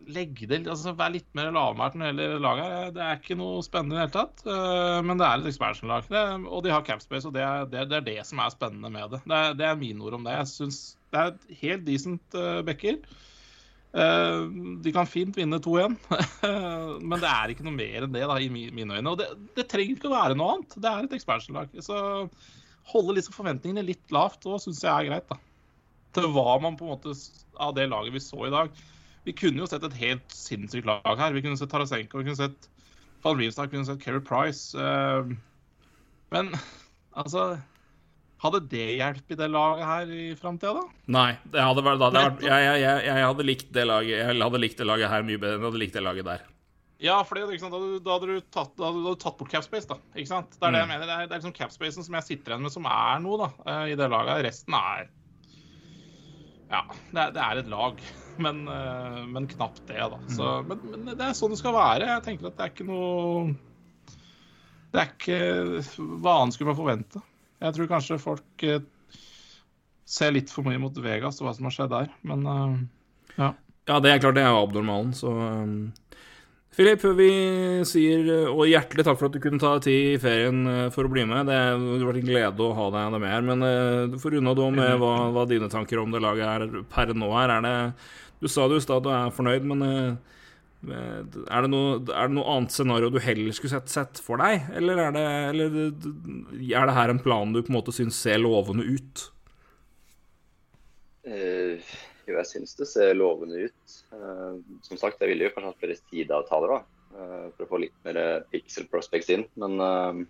legge 0.08 0.48
det 0.48 0.60
altså 0.66 0.94
Vær 0.96 1.12
litt 1.14 1.28
mer 1.36 1.50
lavmælt 1.54 1.96
når 1.98 2.10
det 2.16 2.26
gjelder 2.26 2.44
laget. 2.44 2.74
Det 2.96 3.04
er 3.04 3.20
ikke 3.20 3.38
noe 3.38 3.62
spennende 3.66 3.96
i 3.96 3.98
det 3.98 4.04
hele 4.06 4.14
tatt. 4.16 4.44
Eh, 4.48 4.98
men 5.04 5.20
det 5.20 5.28
er 5.28 5.40
et 5.42 5.50
expansion-lag. 5.52 6.10
Og 6.48 6.62
de 6.64 6.74
har 6.74 6.84
capspace, 6.86 7.28
og 7.28 7.36
det 7.36 7.44
er, 7.44 7.64
det, 7.70 7.86
det 7.90 7.98
er, 8.00 8.06
det 8.10 8.18
som 8.28 8.42
er 8.42 8.52
spennende 8.54 8.92
med 8.92 9.14
det. 9.14 9.22
Det 9.24 9.40
er, 9.40 9.56
det 9.58 9.66
er 9.68 9.80
mine 9.80 10.04
ord 10.04 10.18
om 10.18 10.28
det. 10.28 10.36
Jeg 10.40 10.52
syns 10.54 10.82
det 11.12 11.24
er 11.24 11.58
helt 11.62 11.86
decent 11.86 12.38
backer. 12.68 13.00
Uh, 13.88 14.44
de 14.84 14.92
kan 14.92 15.08
fint 15.08 15.32
vinne 15.32 15.56
2-1, 15.64 15.94
men 17.08 17.22
det 17.22 17.30
er 17.30 17.54
ikke 17.54 17.64
noe 17.64 17.72
mer 17.72 18.04
enn 18.04 18.12
det 18.12 18.26
da, 18.28 18.36
i 18.36 18.50
mine 18.52 18.98
øyne. 18.98 19.14
Og 19.14 19.16
det, 19.16 19.30
det, 19.56 19.64
trenger 19.70 19.96
ikke 19.96 20.10
å 20.10 20.12
være 20.12 20.36
noe 20.36 20.58
annet. 20.58 20.76
Det 20.76 20.90
er 20.90 21.08
et 21.08 21.16
expansion-lag. 21.16 21.72
Så 21.84 21.96
holde 22.92 23.16
liksom 23.16 23.36
forventningene 23.36 23.86
litt 23.88 24.14
lavt 24.14 24.44
òg 24.48 24.60
syns 24.62 24.84
jeg 24.84 24.92
er 24.92 25.08
greit. 25.08 25.32
da. 25.32 25.40
Til 26.16 26.28
hva 26.36 26.58
man 26.62 26.76
på 26.76 26.86
en 26.86 26.94
måte 26.94 27.16
av 27.58 27.74
det 27.76 27.88
laget 27.88 28.14
vi 28.14 28.22
så 28.22 28.44
i 28.46 28.52
dag. 28.52 28.72
Vi 29.28 29.34
kunne 29.36 29.60
jo 29.60 29.68
sett 29.68 29.84
et 29.84 29.96
helt 30.00 30.32
sinnssykt 30.32 30.88
lag 30.88 31.18
her. 31.20 31.34
Vi 31.36 31.42
kunne 31.44 31.58
sett 31.60 31.68
Tarasenko, 31.68 32.22
vi 32.22 32.30
kunne 32.30 32.38
sett 32.38 32.68
Van 33.24 33.36
Riemsdal, 33.36 33.66
vi 33.68 33.76
kunne 33.76 33.88
sett 33.88 34.00
Keri 34.00 34.22
Price. 34.24 34.72
Uh, 34.72 35.28
men 36.32 36.54
altså 37.12 37.58
Hadde 38.38 38.60
det 38.70 38.84
hjulpet 39.00 39.40
det 39.40 39.48
laget 39.50 39.82
her 39.82 40.10
i 40.14 40.24
framtida, 40.38 40.70
da? 40.78 40.84
Nei. 41.10 41.32
Det 41.50 41.58
hadde 41.58 41.82
vært, 41.82 41.98
det 41.98 42.20
hadde, 42.22 42.44
jeg, 42.46 42.66
jeg, 42.68 42.82
jeg, 42.84 43.00
jeg, 43.08 43.24
hadde 43.26 43.46
likt 43.48 43.72
det 43.74 43.84
laget 43.88 44.12
Jeg 44.14 44.36
hadde 44.38 44.60
likt 44.62 44.78
det 44.78 44.86
laget 44.86 45.10
her 45.10 45.24
mye 45.26 45.40
bedre 45.42 45.56
enn 45.56 45.64
jeg 45.64 45.72
hadde 45.72 45.80
likt 45.82 45.96
det 45.98 46.04
laget 46.06 46.28
der. 46.28 46.44
Ja, 47.02 47.16
for 47.26 47.38
da, 47.38 47.48
da, 47.50 48.12
hadde 48.14 48.28
du 48.30 48.38
tatt, 48.54 48.70
da 48.78 48.92
hadde 48.92 49.02
du 49.02 49.18
tatt 49.18 49.36
bort 49.42 49.50
capspace, 49.50 49.90
da. 49.90 49.98
Ikke 50.14 50.30
sant? 50.30 50.54
Det 50.54 50.62
er 50.66 50.76
det 50.76 50.84
jeg 50.84 50.88
Mm. 50.88 50.94
mener. 50.94 51.06
Det 51.10 51.16
er, 51.16 51.26
det 51.26 51.34
er 51.34 51.42
liksom 51.42 51.56
capspacen 51.58 52.06
som 52.06 52.16
jeg 52.18 52.26
sitter 52.30 52.54
igjen 52.54 52.64
med, 52.66 52.74
som 52.74 52.86
er 52.90 53.20
noe, 53.26 53.38
da, 53.42 53.50
eh, 53.74 53.84
i 53.92 53.98
det 53.98 54.08
laget. 54.14 54.44
Resten 54.46 54.78
er 54.78 55.10
Ja, 56.68 56.82
det 57.12 57.22
er, 57.22 57.32
det 57.36 57.44
er 57.44 57.60
et 57.62 57.70
lag, 57.72 58.02
men, 58.44 58.60
eh, 58.72 59.22
men 59.36 59.48
knapt 59.50 59.82
det, 59.88 59.98
da. 60.00 60.20
Så, 60.32 60.50
men, 60.68 60.84
men 60.94 61.14
det 61.14 61.30
er 61.30 61.38
sånn 61.38 61.54
det 61.54 61.60
skal 61.62 61.76
være. 61.76 62.10
Jeg 62.14 62.26
tenker 62.26 62.50
at 62.50 62.58
det 62.58 62.66
er 62.66 62.74
ikke 62.74 62.88
noe 62.88 63.48
Det 64.92 65.02
er 65.02 65.10
ikke 65.12 65.40
hva 66.22 66.38
annet 66.42 66.56
skulle 66.56 66.72
man 66.72 66.80
forvente. 66.80 67.24
Jeg 67.58 67.74
tror 67.74 67.90
kanskje 67.90 68.20
folk 68.22 68.66
eh, 68.66 68.84
ser 70.08 70.34
litt 70.36 70.52
for 70.52 70.66
mye 70.66 70.80
mot 70.80 71.02
Vegas 71.04 71.40
og 71.40 71.48
hva 71.48 71.56
som 71.56 71.68
har 71.68 71.74
skjedd 71.74 71.94
der, 71.94 72.12
men 72.28 72.46
eh, 72.52 72.76
ja. 73.38 73.54
Ja, 73.88 74.02
det 74.04 74.10
er 74.12 74.20
klart 74.20 74.36
det 74.36 74.42
er 74.44 74.52
jo 74.52 74.64
abnormalen, 74.66 75.14
så 75.16 75.30
um, 75.32 75.88
Filip, 76.76 77.02
vi 77.18 77.30
sier 77.88 78.28
uh, 78.28 78.52
og 78.52 78.68
hjertelig 78.70 79.04
takk 79.06 79.18
for 79.18 79.28
at 79.28 79.34
du 79.34 79.42
kunne 79.42 79.58
ta 79.62 79.72
tid 79.82 80.14
i 80.14 80.20
ferien 80.22 80.60
uh, 80.68 80.84
for 80.94 81.08
å 81.08 81.12
bli 81.12 81.24
med. 81.26 81.48
Det 81.48 81.56
har 81.56 82.06
vært 82.06 82.20
en 82.20 82.28
glede 82.28 82.64
å 82.64 82.76
ha 82.76 82.88
deg 82.94 83.16
med 83.16 83.32
her. 83.32 83.44
Men 83.46 83.64
uh, 83.66 84.06
du 84.12 84.18
får 84.22 84.38
unna 84.38 84.54
da 84.58 84.68
med 84.74 84.96
hva, 85.02 85.12
hva 85.34 85.46
dine 85.50 85.70
tanker 85.72 86.02
om 86.02 86.14
det 86.14 86.22
laget 86.22 86.46
er 86.46 86.82
per 86.92 87.14
nå 87.16 87.32
her. 87.34 87.56
Er 87.56 87.64
det 87.66 87.76
Du 88.38 88.46
sa 88.46 88.68
det 88.68 88.78
jo 88.78 88.82
i 88.82 88.86
stad 88.86 89.00
at 89.00 89.08
du 89.08 89.14
er 89.16 89.34
fornøyd, 89.34 89.66
men 89.72 89.82
uh, 89.82 90.36
er 90.86 91.64
det, 91.64 91.70
noe, 91.72 91.96
er 92.14 92.28
det 92.30 92.36
noe 92.36 92.52
annet 92.54 92.70
scenario 92.70 93.10
du 93.10 93.18
heller 93.18 93.56
skulle 93.56 93.74
sett, 93.74 93.90
sett 93.90 94.22
for 94.22 94.38
deg? 94.38 94.68
Eller 94.78 95.00
er 95.08 95.16
det, 95.16 95.24
eller 95.50 95.80
er 95.82 96.86
det 96.86 96.94
her 96.94 97.10
en 97.10 97.24
plan 97.24 97.50
du 97.50 97.64
på 97.64 97.72
en 97.72 97.80
måte 97.80 97.94
syns 97.96 98.20
ser 98.22 98.38
lovende 98.38 98.86
ut? 98.86 99.24
Eh, 101.28 101.82
jo, 102.30 102.38
jeg 102.40 102.50
syns 102.52 102.76
det 102.78 102.88
ser 102.90 103.16
lovende 103.16 103.68
ut. 103.68 103.98
Eh, 104.14 104.58
som 104.86 105.00
sagt, 105.00 105.20
jeg 105.22 105.32
ville 105.32 105.48
jo 105.48 105.54
kanskje 105.54 105.72
hatt 105.72 105.82
flere 105.82 105.98
sideavtaler 106.00 106.74
da, 106.74 106.80
eh, 107.14 107.46
for 107.56 107.64
å 107.64 107.70
få 107.72 107.82
litt 107.84 107.96
mer 108.06 108.20
pixel 108.52 108.88
prospects 108.90 109.30
inn. 109.34 109.46
Men 109.60 109.78
eh, 109.84 110.24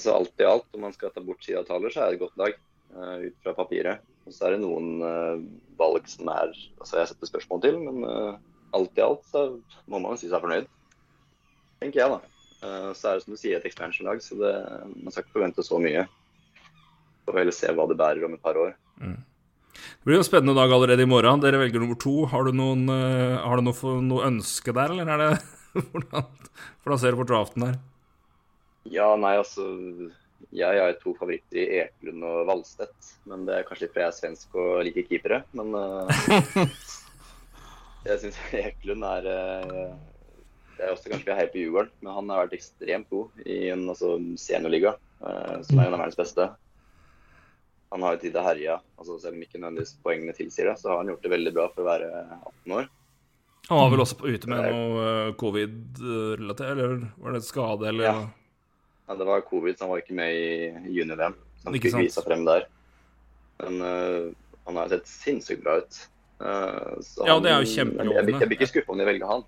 så 0.00 0.16
alt 0.16 0.40
i 0.40 0.48
alt, 0.48 0.68
om 0.74 0.86
man 0.86 0.96
skal 0.96 1.12
ta 1.14 1.22
bort 1.24 1.44
sideavtaler, 1.44 1.92
så 1.92 2.04
er 2.04 2.14
det 2.14 2.20
et 2.20 2.24
godt 2.24 2.44
eh, 2.48 3.16
ut 3.28 3.42
fra 3.44 3.56
papiret. 3.58 4.06
Og 4.26 4.34
så 4.36 4.46
er 4.46 4.56
det 4.56 4.62
noen 4.64 5.00
eh, 5.04 5.46
valg 5.80 6.06
som 6.10 6.28
er 6.32 6.52
altså 6.52 7.00
jeg 7.00 7.10
setter 7.10 7.30
spørsmål 7.30 7.64
til, 7.64 7.80
men 7.86 8.04
eh, 8.06 8.36
alt 8.76 9.00
i 9.00 9.04
alt 9.04 9.24
så 9.30 9.46
må 9.90 10.00
man 10.02 10.20
si 10.20 10.30
seg 10.30 10.42
fornøyd. 10.44 10.68
Tenker 11.80 12.02
jeg, 12.02 12.12
da. 12.12 12.20
Eh, 12.60 12.90
så 12.96 13.10
er 13.10 13.18
det 13.18 13.24
som 13.24 13.34
du 13.34 13.40
sier, 13.40 13.58
et 13.58 13.68
expansion-lag, 13.68 14.22
så 14.24 14.38
det, 14.40 14.54
man 15.00 15.12
skal 15.12 15.24
ikke 15.24 15.38
forvente 15.38 15.64
så 15.66 15.80
mye. 15.82 16.06
Får 17.26 17.40
heller 17.40 17.56
se 17.56 17.72
hva 17.74 17.88
det 17.90 17.98
bærer 18.00 18.26
om 18.26 18.36
et 18.36 18.44
par 18.44 18.58
år. 18.60 18.76
Det 19.74 20.08
blir 20.08 20.20
en 20.20 20.26
spennende 20.26 20.56
dag 20.56 20.72
allerede 20.72 21.04
i 21.04 21.08
morgen. 21.08 21.42
Dere 21.42 21.60
velger 21.60 21.82
nummer 21.82 21.98
to. 22.00 22.24
Har 22.30 22.46
du 22.46 22.54
noen, 22.56 22.86
eh, 22.88 23.36
har 23.40 23.60
du 23.60 23.66
noe, 23.66 23.94
noe 24.06 24.26
ønske 24.28 24.74
der, 24.76 24.94
eller 24.94 25.12
er 25.14 25.22
det 25.22 25.30
hvordan, 25.92 26.26
hvordan 26.82 27.00
ser 27.02 27.14
du 27.14 27.20
på 27.20 27.28
draften 27.30 27.68
her? 27.68 27.78
Ja, 28.88 29.12
nei, 29.20 29.34
altså 29.36 29.66
Jeg 30.56 30.80
har 30.80 30.94
to 31.02 31.12
favoritter 31.18 31.60
i 31.60 31.82
Ekelund 31.82 32.24
og 32.26 32.46
Valstedt. 32.48 33.10
Men 33.28 33.44
det 33.46 33.58
er 33.58 33.66
kanskje 33.68 33.86
litt 33.86 33.92
fordi 33.92 34.06
jeg 34.06 34.12
er 34.12 34.18
svensk 34.18 34.56
og 34.58 34.70
liker 34.88 35.06
keepere. 35.10 35.42
Men 35.54 35.76
uh, 35.76 36.08
jeg 38.08 38.22
syns 38.22 38.40
Ekelund 38.56 39.04
er 39.06 39.28
uh, 39.28 39.92
Det 40.74 40.86
er 40.86 40.94
også 40.94 41.12
kanskje 41.12 41.28
vi 41.28 41.34
er 41.34 41.40
heier 41.42 41.52
på 41.52 41.60
Djurgården, 41.60 41.92
men 42.00 42.16
han 42.16 42.32
har 42.32 42.46
vært 42.46 42.56
ekstremt 42.56 43.12
god 43.12 43.44
i 43.44 43.60
en 43.74 43.84
altså, 43.92 44.16
seniorliga, 44.40 44.96
uh, 45.20 45.60
som 45.68 45.76
er 45.76 45.86
en 45.86 45.98
av 45.98 46.02
verdens 46.06 46.18
beste. 46.18 46.48
Han 47.92 48.02
har 48.06 48.14
jo 48.14 48.20
tid 48.22 48.32
til 48.32 48.40
å 48.40 48.46
herje, 48.46 48.74
altså, 49.00 49.16
selv 49.18 49.34
om 49.34 49.42
ikke 49.42 49.58
nødvendigvis 49.58 49.96
poengene 50.04 50.34
tilsier 50.36 50.68
det, 50.70 50.76
så 50.78 50.92
har 50.92 51.00
han 51.00 51.08
gjort 51.10 51.22
det 51.26 51.30
veldig 51.32 51.52
bra 51.56 51.64
for 51.74 51.82
å 51.82 51.88
være 51.88 52.10
18 52.38 52.74
år. 52.76 52.88
Han 53.70 53.78
var 53.80 53.90
vel 53.92 54.02
også 54.04 54.18
ute 54.26 54.50
med 54.50 54.62
noe 54.66 55.06
eh, 55.08 55.32
covid-relatert, 55.38 56.70
eller 56.78 57.02
var 57.22 57.34
det 57.36 57.42
skade, 57.46 57.88
eller 57.90 58.04
Ja. 58.04 58.14
Ja, 59.10 59.14
det 59.18 59.26
var 59.26 59.40
covid, 59.42 59.74
så 59.78 59.84
han 59.84 59.90
var 59.90 59.98
ikke 60.04 60.14
med 60.14 60.36
i 60.38 60.92
juni-VM. 60.94 61.34
Så 61.58 61.66
han 61.66 61.74
Ikke 61.74 61.90
fikk 61.96 62.12
seg 62.14 62.24
frem 62.28 62.44
der. 62.46 62.68
Men 63.58 63.80
uh, 63.82 64.30
han 64.68 64.76
har 64.78 64.88
sett 64.92 65.10
sinnssykt 65.10 65.64
bra 65.64 65.80
ut. 65.82 65.98
Uh, 66.38 66.94
så 67.02 67.26
Ja, 67.26 67.34
det 67.42 67.50
er 67.50 67.56
jo 67.58 67.66
han- 67.66 67.72
kjempelovende. 67.74 68.14
Jeg, 68.14 68.24
blir- 68.28 68.38
jeg 68.40 68.48
blir 68.52 68.58
ikke 68.60 68.68
skuffa 68.70 68.94
om 68.94 68.98
de 69.02 69.08
velger 69.10 69.26
han. 69.26 69.42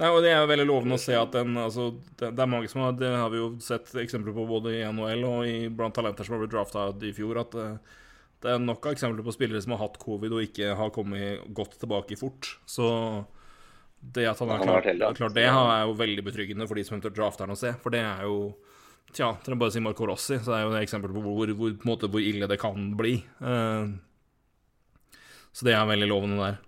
Nei, 0.00 0.08
og 0.08 0.22
Det 0.24 0.30
er 0.32 0.38
jo 0.40 0.48
veldig 0.48 0.64
lovende 0.68 0.96
å 0.96 1.02
se 1.02 1.16
at 1.16 1.34
den 1.36 1.58
altså, 1.60 1.90
det, 2.16 2.30
det 2.32 2.44
er 2.44 2.48
mange 2.48 2.68
som 2.72 2.80
har 2.86 2.94
Det 2.96 3.10
har 3.12 3.32
vi 3.32 3.40
jo 3.40 3.50
sett 3.60 3.90
eksempler 4.00 4.36
på 4.36 4.46
både 4.48 4.78
i 4.78 4.84
NHL 4.88 5.26
og 5.28 5.42
i, 5.48 5.56
blant 5.68 5.96
talenter 5.96 6.24
som 6.24 6.36
har 6.36 6.44
blitt 6.44 6.54
drafta 6.54 6.86
i 7.04 7.12
fjor, 7.16 7.42
at 7.42 7.56
eh, 7.60 7.98
det 8.40 8.54
er 8.54 8.62
nok 8.62 8.86
av 8.88 8.96
eksempler 8.96 9.26
på 9.26 9.34
spillere 9.36 9.60
som 9.60 9.74
har 9.76 9.82
hatt 9.82 10.00
covid 10.00 10.32
og 10.32 10.46
ikke 10.46 10.72
har 10.78 10.94
kommet 10.94 11.44
godt 11.52 11.76
tilbake 11.82 12.16
fort. 12.16 12.54
Så 12.64 12.88
det 14.00 14.24
at 14.30 14.40
han 14.40 14.54
har 14.54 14.64
klart, 14.64 14.88
klart 15.18 15.36
det, 15.36 15.44
er 15.44 15.82
jo 15.84 15.98
veldig 15.98 16.24
betryggende 16.24 16.64
for 16.64 16.80
de 16.80 16.84
som 16.86 16.96
eventuelt 16.96 17.18
drafter 17.18 17.44
han 17.44 17.52
å 17.52 17.60
se. 17.60 17.74
For 17.82 17.92
det 17.92 18.00
er 18.00 18.24
jo 18.28 18.40
Tja, 19.10 19.32
til 19.42 19.56
å 19.56 19.58
bare 19.58 19.72
si 19.74 19.80
Marco 19.82 20.06
Rossi, 20.06 20.36
så 20.38 20.52
er 20.54 20.60
jo 20.62 20.68
det 20.70 20.84
eksempel 20.84 21.10
på 21.10 21.20
hvor, 21.24 21.50
hvor, 21.58 21.72
på 21.74 21.88
måte, 21.88 22.06
hvor 22.06 22.22
ille 22.22 22.46
det 22.46 22.60
kan 22.62 22.92
bli. 22.94 23.16
Eh, 23.18 23.88
så 25.50 25.66
det 25.66 25.74
er 25.74 25.88
veldig 25.90 26.06
lovende 26.06 26.38
der. 26.38 26.60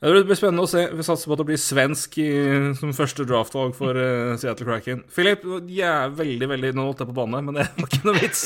Ja, 0.00 0.12
Det 0.12 0.26
blir 0.28 0.36
spennende 0.36 0.64
å 0.66 0.70
se. 0.70 0.82
Vi 0.92 1.04
satser 1.06 1.30
på 1.30 1.36
at 1.36 1.40
det 1.40 1.48
blir 1.48 1.60
svensk 1.60 2.18
i, 2.20 2.28
som 2.76 2.92
første 2.96 3.24
draftvalg 3.28 3.72
for 3.78 3.96
uh, 3.96 4.34
Seattle 4.40 4.66
Kraken. 4.68 5.04
Philip, 5.12 5.46
jeg 5.72 5.88
er 5.88 6.12
veldig, 6.12 6.50
veldig 6.52 6.72
Nå 6.76 6.88
holdt 6.90 7.00
jeg 7.04 7.10
på 7.10 7.16
banne, 7.16 7.40
men 7.46 7.56
det 7.60 7.68
var 7.78 7.88
ikke 7.88 8.08
noe 8.08 8.18
vits. 8.20 8.42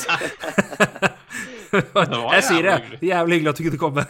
jeg 1.71 2.45
sier 2.47 2.69
det. 2.69 2.77
jævlig 3.03 3.41
hyggelig. 3.41 3.51
At 3.51 3.59
du 3.59 3.65
kunne 3.67 3.81
komme. 3.81 4.07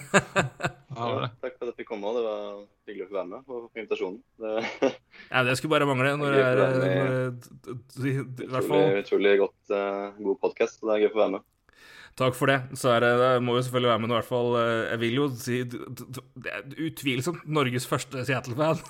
Ja. 0.92 1.32
Takk 1.42 1.56
for 1.56 1.66
at 1.66 1.72
jeg 1.72 1.78
fikk 1.82 1.90
komme. 1.94 2.14
Det 2.14 2.24
var 2.28 2.42
hyggelig 2.90 3.08
å 3.08 3.10
få 3.10 3.18
være 3.18 3.30
med 3.32 3.40
og 3.40 3.46
for 3.48 3.82
invitasjonen. 3.82 4.20
Det 4.42 4.92
Ja, 5.32 5.44
det 5.48 5.58
skulle 5.58 5.74
bare 5.74 5.88
mangle. 5.90 6.14
Når 6.20 6.36
det 6.36 6.44
er, 6.46 6.62
når 6.62 6.84
det, 6.84 8.12
I 8.12 8.50
hvert 8.52 8.70
fall 8.70 9.00
utrolig, 9.02 9.34
godt, 9.42 9.60
eh, 9.74 10.20
god 10.28 10.42
podkast, 10.46 10.82
det 10.84 10.94
er 10.94 11.04
gøy 11.06 11.10
å 11.10 11.16
få 11.16 11.24
være 11.24 11.36
med. 11.38 11.48
Takk 12.22 12.36
for 12.38 12.52
det. 12.52 12.60
Så 12.78 12.92
er 12.94 13.02
det, 13.04 13.12
det 13.18 13.30
må 13.42 13.56
jo 13.58 13.64
selvfølgelig 13.66 13.92
være 13.92 14.02
med, 14.02 14.12
noe, 14.12 14.18
i 14.18 14.20
hvert 14.20 14.30
fall 14.30 14.58
eh, 14.60 14.82
Jeg 14.92 15.02
vil 15.02 15.16
jo 15.18 15.28
si 15.42 15.56
Det 15.66 16.52
er 16.52 16.68
utvilsomt 16.86 17.48
Norges 17.50 17.88
første 17.90 18.26
Seattle-fan. 18.28 18.84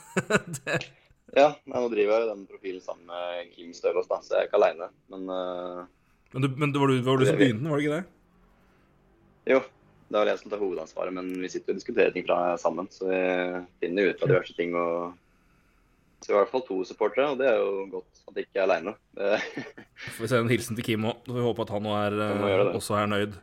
Ja, 1.32 1.53
nå 1.63 1.86
driver 1.88 2.11
jeg 2.11 2.25
jo 2.25 2.32
den 2.34 2.41
profilen 2.43 2.82
sammen 2.84 3.05
med 3.07 3.51
Kim 3.53 3.69
Støvås, 3.71 4.09
da, 4.09 4.17
så 4.19 4.34
jeg 4.34 4.41
er 4.41 4.49
ikke 4.49 4.57
aleine. 4.59 4.89
Men 5.13 5.29
uh, 5.32 5.86
Men, 6.34 6.43
du, 6.43 6.49
men 6.59 6.73
det 6.73 6.82
var 6.82 6.91
du, 6.91 6.97
var 7.05 7.21
du 7.21 7.23
som 7.27 7.39
begynte, 7.39 7.69
var 7.71 7.79
det 7.79 7.86
ikke 7.86 7.99
det? 8.01 8.17
jo, 9.51 9.61
det 10.11 10.17
er 10.17 10.25
vel 10.25 10.32
jeg 10.32 10.41
som 10.41 10.51
tar 10.51 10.61
hovedansvaret. 10.61 11.15
Men 11.15 11.32
vi 11.39 11.49
sitter 11.53 11.71
og 11.71 11.79
diskuterer 11.79 12.11
ting 12.11 12.27
fra 12.27 12.57
sammen, 12.59 12.89
så 12.91 13.07
vi 13.07 13.21
finner 13.79 14.11
ut 14.11 14.25
av 14.25 14.34
diverse 14.34 14.57
ting. 14.57 14.75
og 14.75 15.15
i 16.30 16.34
hvert 16.36 16.51
fall 16.51 16.61
to 16.67 16.82
supportere, 16.86 17.32
og 17.34 17.39
det 17.41 17.47
er 17.49 17.57
jo 17.57 17.86
godt 17.95 18.19
at 18.30 18.36
jeg 18.38 18.45
ikke 18.47 18.59
er 18.61 18.67
aleine. 18.67 18.93
Får 19.15 20.22
vi 20.22 20.28
sende 20.30 20.43
en 20.45 20.51
hilsen 20.53 20.78
til 20.78 20.86
Kim 20.86 21.07
òg. 21.09 21.24
Så 21.26 21.34
vi 21.38 21.45
håper 21.47 21.65
at 21.65 21.74
han 21.74 21.88
er, 21.95 22.17
må 22.41 22.51
eh, 22.51 22.76
også 22.78 22.97
er 22.99 23.09
nøyd. 23.11 23.34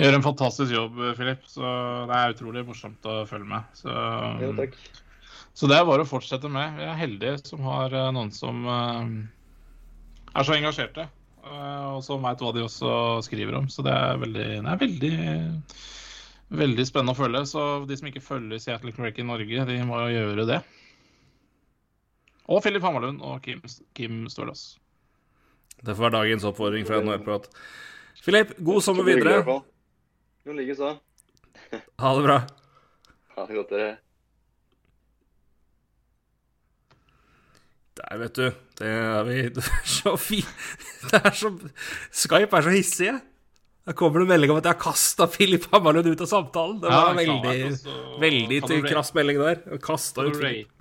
Gjør 0.00 0.16
en 0.16 0.24
fantastisk 0.24 0.72
jobb, 0.72 0.96
Filip. 1.18 1.42
Så 1.52 1.60
det 2.08 2.16
er 2.16 2.32
utrolig 2.32 2.62
morsomt 2.64 3.04
å 3.12 3.18
følge 3.28 3.44
med. 3.50 3.68
Så, 3.76 3.92
Jo, 4.40 4.52
takk. 4.56 4.78
så 5.52 5.68
det 5.68 5.76
er 5.76 5.84
bare 5.90 6.06
å 6.06 6.08
fortsette 6.08 6.48
med. 6.48 6.78
Vi 6.80 6.86
er 6.88 6.96
heldige 7.02 7.34
som 7.44 7.60
har 7.68 7.92
eh, 7.92 8.08
noen 8.16 8.32
som 8.32 8.64
eh, 8.72 9.12
er 10.32 10.48
så 10.48 10.56
engasjerte. 10.56 11.08
eh, 11.44 11.86
Og 11.92 12.00
som 12.08 12.24
veit 12.24 12.40
hva 12.40 12.54
de 12.56 12.64
også 12.64 13.20
skriver 13.28 13.60
om. 13.60 13.68
Så 13.68 13.84
det 13.84 13.92
er 13.92 14.16
veldig, 14.22 14.48
det 14.64 14.72
er 14.72 14.80
veldig, 14.86 15.14
veldig 16.62 16.86
spennende 16.88 17.12
å 17.12 17.20
følge. 17.20 17.44
Så 17.52 17.66
de 17.88 18.00
som 18.00 18.08
ikke 18.08 18.24
følger 18.24 18.64
Seattle 18.64 18.96
Crack 18.96 19.20
i 19.20 19.28
Norge, 19.28 19.66
de 19.68 19.82
må 19.84 20.00
jo 20.06 20.14
gjøre 20.16 20.48
det. 20.56 20.62
Og 22.52 22.60
Filip 22.64 22.84
Hammerlund 22.84 23.22
og 23.24 23.40
Kim, 23.44 23.62
Kim 23.96 24.26
Stålås. 24.28 24.76
Det 25.82 25.96
får 25.96 26.04
være 26.06 26.18
dagens 26.18 26.44
oppfordring 26.46 26.84
fra 26.86 27.00
NHL-prat. 27.00 27.48
Filip, 28.22 28.52
god 28.62 28.84
sommer 28.84 29.08
videre. 29.08 29.40
Jo, 30.46 30.54
likeså. 30.58 30.96
Ha 32.02 32.08
det 32.18 32.24
bra. 32.26 32.34
Ha 33.36 33.44
det 33.48 33.56
godt, 33.56 33.70
dere. 33.72 33.92
Der, 37.96 38.18
vet 38.20 38.36
du. 38.36 38.46
Det 38.78 38.88
er 38.88 39.26
vi 39.28 39.36
det 39.56 39.64
er 39.64 39.84
så 39.88 40.14
fint. 40.20 40.48
Det 41.10 41.20
er 41.20 41.36
så 41.36 41.52
Skype 42.10 42.56
er 42.58 42.66
så 42.66 42.72
hissige. 42.74 43.14
Da 43.82 43.94
kommer 43.98 44.22
det 44.22 44.28
melding 44.30 44.52
om 44.54 44.60
at 44.60 44.66
jeg 44.68 44.76
har 44.76 44.82
kasta 44.82 45.26
Filip 45.30 45.64
Hammerlund 45.72 46.12
ut 46.12 46.20
av 46.22 46.28
samtalen. 46.30 46.76
Det 46.82 46.92
var 46.92 47.16
veldig, 47.18 47.56
veldig 48.22 48.60
kan 48.62 48.70
til 48.70 48.84
krass 48.86 49.10
melding 49.16 49.40
der. 49.42 49.62
Kasta 49.82 50.28
ut 50.28 50.38
rate, 50.38 50.71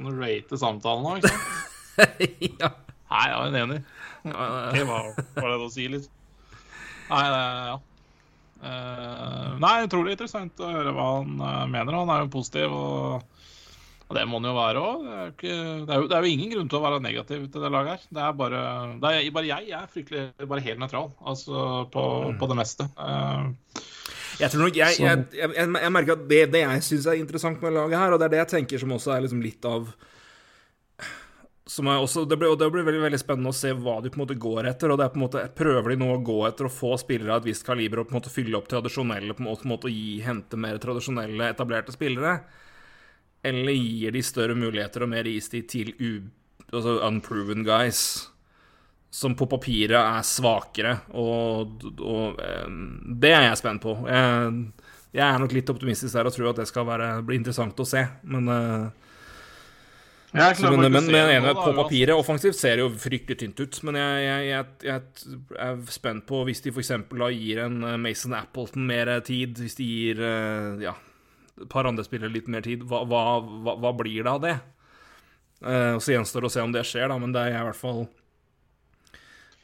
kan 0.00 0.08
du 0.08 0.22
rate 0.24 0.60
samtalen 0.60 1.04
nå, 1.04 1.18
ikke 1.20 1.34
sant? 1.34 1.60
ja. 2.62 2.72
Nei, 3.10 3.26
jeg 3.26 3.50
er 3.50 3.60
enig. 3.64 3.78
Det 4.22 4.82
var, 4.86 5.12
var 5.36 5.48
det 5.50 5.62
å 5.66 5.70
si 5.72 5.86
litt. 5.90 6.10
Nei, 7.10 7.22
ja. 7.26 7.78
Uh, 8.60 9.56
nei, 9.56 9.86
utrolig 9.86 10.14
interessant 10.14 10.60
å 10.60 10.68
høre 10.68 10.92
hva 10.94 11.06
han 11.16 11.40
uh, 11.40 11.66
mener. 11.70 11.96
Han 11.96 12.12
er 12.12 12.24
jo 12.26 12.32
positiv, 12.34 12.74
og, 12.76 13.46
og 14.06 14.18
det 14.18 14.26
må 14.28 14.38
han 14.38 14.50
jo 14.50 14.56
være 14.56 14.82
òg. 14.84 15.06
Det, 15.40 15.54
det, 15.88 15.96
er 15.96 16.26
jo 16.26 16.32
ingen 16.34 16.52
grunn 16.54 16.70
til 16.70 16.78
å 16.78 16.84
være 16.84 17.00
negativ 17.02 17.48
til 17.48 17.64
det 17.64 17.72
laget 17.72 17.96
her. 17.96 18.04
Det 18.18 18.26
er 18.26 18.36
bare, 18.42 18.62
det 19.02 19.14
er, 19.14 19.30
bare 19.36 19.48
jeg. 19.48 19.70
Jeg 19.72 19.78
er 19.80 19.94
fryktelig 19.94 20.50
bare 20.52 20.66
helt 20.68 20.84
nøytral 20.84 21.10
altså 21.32 21.64
på, 21.94 22.06
mm. 22.28 22.38
på, 22.42 22.50
det 22.52 22.58
meste. 22.60 22.88
Uh, 23.00 23.50
jeg 24.40 24.52
tror 24.52 24.64
nok, 24.64 24.76
jeg, 24.76 25.00
jeg, 25.00 25.24
jeg, 25.36 25.66
jeg 25.84 25.92
merker 25.92 26.16
at 26.16 26.24
det, 26.30 26.40
det 26.54 26.64
jeg 26.64 26.86
syns 26.86 27.10
er 27.10 27.20
interessant 27.20 27.60
med 27.62 27.76
laget 27.76 28.00
her, 28.00 28.14
og 28.14 28.20
det 28.20 28.30
er 28.30 28.34
det 28.34 28.40
jeg 28.44 28.52
tenker 28.56 28.82
som 28.82 28.96
også 28.96 29.14
er 29.14 29.26
liksom 29.26 29.44
litt 29.44 29.68
av 29.68 29.90
også, 31.70 32.24
det, 32.24 32.36
blir, 32.36 32.56
det 32.58 32.70
blir 32.70 32.82
veldig, 32.82 33.02
veldig 33.04 33.18
spennende 33.20 33.52
å 33.52 33.54
se 33.54 33.70
hva 33.72 34.00
de 34.02 34.10
på 34.10 34.18
en 34.18 34.24
måte 34.24 34.34
går 34.34 34.66
etter. 34.72 34.90
og 34.90 34.98
det 34.98 35.04
er 35.04 35.12
på 35.12 35.20
en 35.20 35.22
måte, 35.22 35.44
Prøver 35.54 35.90
de 35.90 35.96
nå 36.00 36.08
å 36.14 36.22
gå 36.24 36.38
etter 36.48 36.66
å 36.66 36.72
få 36.72 36.96
spillere 36.98 37.36
av 37.36 37.44
et 37.44 37.52
visst 37.52 37.66
kaliber 37.66 38.00
og 38.00 38.08
på 38.08 38.14
en 38.14 38.18
måte 38.18 38.32
fylle 38.32 38.58
opp 38.58 38.66
tradisjonelle 38.68 39.36
på 39.36 39.44
en 39.44 39.46
måte, 39.46 39.62
på 39.62 39.68
en 39.68 39.74
måte 39.76 39.92
gi, 39.92 40.18
Hente 40.24 40.58
mer 40.58 40.80
tradisjonelle, 40.82 41.52
etablerte 41.54 41.94
spillere? 41.94 42.40
Eller 43.46 43.72
gir 43.72 44.12
de 44.12 44.22
større 44.22 44.58
muligheter 44.58 45.06
og 45.06 45.12
mer 45.14 45.30
istid 45.30 45.70
til 45.70 45.94
u, 46.00 46.26
altså 46.72 46.98
unproven 47.06 47.62
guys? 47.64 48.29
Som 49.10 49.34
på 49.34 49.48
papiret 49.50 49.98
er 49.98 50.22
svakere, 50.22 50.92
og, 51.18 51.82
og 51.98 52.36
det 53.18 53.32
er 53.34 53.48
jeg 53.48 53.58
spent 53.58 53.82
på. 53.82 53.96
Jeg, 54.06 54.52
jeg, 55.10 55.24
er 55.26 55.40
nok 55.42 55.54
litt 55.56 55.72
optimistisk 55.72 56.14
der 56.14 56.30
og 56.30 56.36
tror 56.36 56.52
at 56.52 56.60
det 56.62 56.68
skal 56.70 56.86
være, 56.86 57.08
bli 57.26 57.40
interessant 57.40 57.82
å 57.82 57.88
se, 57.90 58.04
men 58.30 58.46
uh, 58.46 59.10
så, 60.30 60.70
men, 60.70 60.92
men, 60.92 61.06
men 61.10 61.28
ene, 61.28 61.52
på 61.58 61.72
papiret 61.74 62.14
offensivt 62.14 62.54
ser 62.54 62.78
det 62.78 62.84
jo 62.84 62.90
fryktelig 63.02 63.40
tynt 63.40 63.60
ut. 63.60 63.78
Men 63.88 63.96
jeg, 63.98 64.26
jeg, 64.26 64.44
jeg, 64.46 64.66
jeg 64.86 65.64
er 65.64 65.80
spent 65.90 66.26
på 66.28 66.44
hvis 66.46 66.62
de 66.62 66.70
f.eks. 66.70 66.92
gir 67.34 67.62
en 67.64 67.80
eh, 67.82 67.96
Mason 67.98 68.36
Appleton 68.38 68.86
mer 68.86 69.10
tid, 69.26 69.58
hvis 69.58 69.74
de 69.80 69.88
gir 69.88 70.22
eh, 70.22 70.84
ja, 70.86 70.94
et 71.58 71.66
par 71.72 71.88
andre 71.90 72.06
spillere 72.06 72.30
litt 72.30 72.50
mer 72.52 72.62
tid, 72.62 72.86
hva, 72.86 73.02
hva, 73.10 73.24
hva, 73.42 73.74
hva 73.82 73.92
blir 73.98 74.22
det 74.22 74.30
av 74.30 74.44
det? 74.44 74.54
Uh, 75.60 75.98
så 76.00 76.14
gjenstår 76.14 76.46
det 76.46 76.48
å 76.48 76.54
se 76.54 76.62
om 76.62 76.78
det 76.78 76.86
skjer, 76.88 77.10
da, 77.10 77.18
men 77.20 77.34
det 77.34 77.48
er 77.48 77.58
i 77.58 77.66
hvert 77.66 77.80
fall 77.80 78.06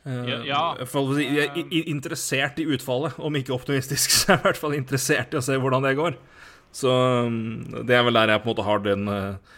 uh, 0.06 0.22
ja, 0.30 0.38
ja. 0.46 0.62
Jeg 1.20 1.66
er 1.66 1.90
interessert 1.90 2.62
i 2.62 2.68
utfallet, 2.76 3.18
om 3.18 3.36
ikke 3.38 3.54
optimistisk, 3.56 4.12
så 4.16 4.32
er 4.32 4.36
jeg 4.36 4.44
i 4.44 4.48
hvert 4.48 4.64
fall 4.64 4.78
interessert 4.78 5.34
i 5.34 5.40
å 5.40 5.44
se 5.44 5.58
hvordan 5.60 5.86
det 5.86 5.96
går. 5.98 6.18
Så 6.76 6.90
um, 7.26 7.84
det 7.88 7.96
er 7.96 8.04
vel 8.06 8.18
der 8.18 8.34
jeg 8.34 8.42
på 8.42 8.50
en 8.50 8.52
måte 8.54 8.66
har 8.66 8.82
den 8.84 9.06
uh, 9.08 9.54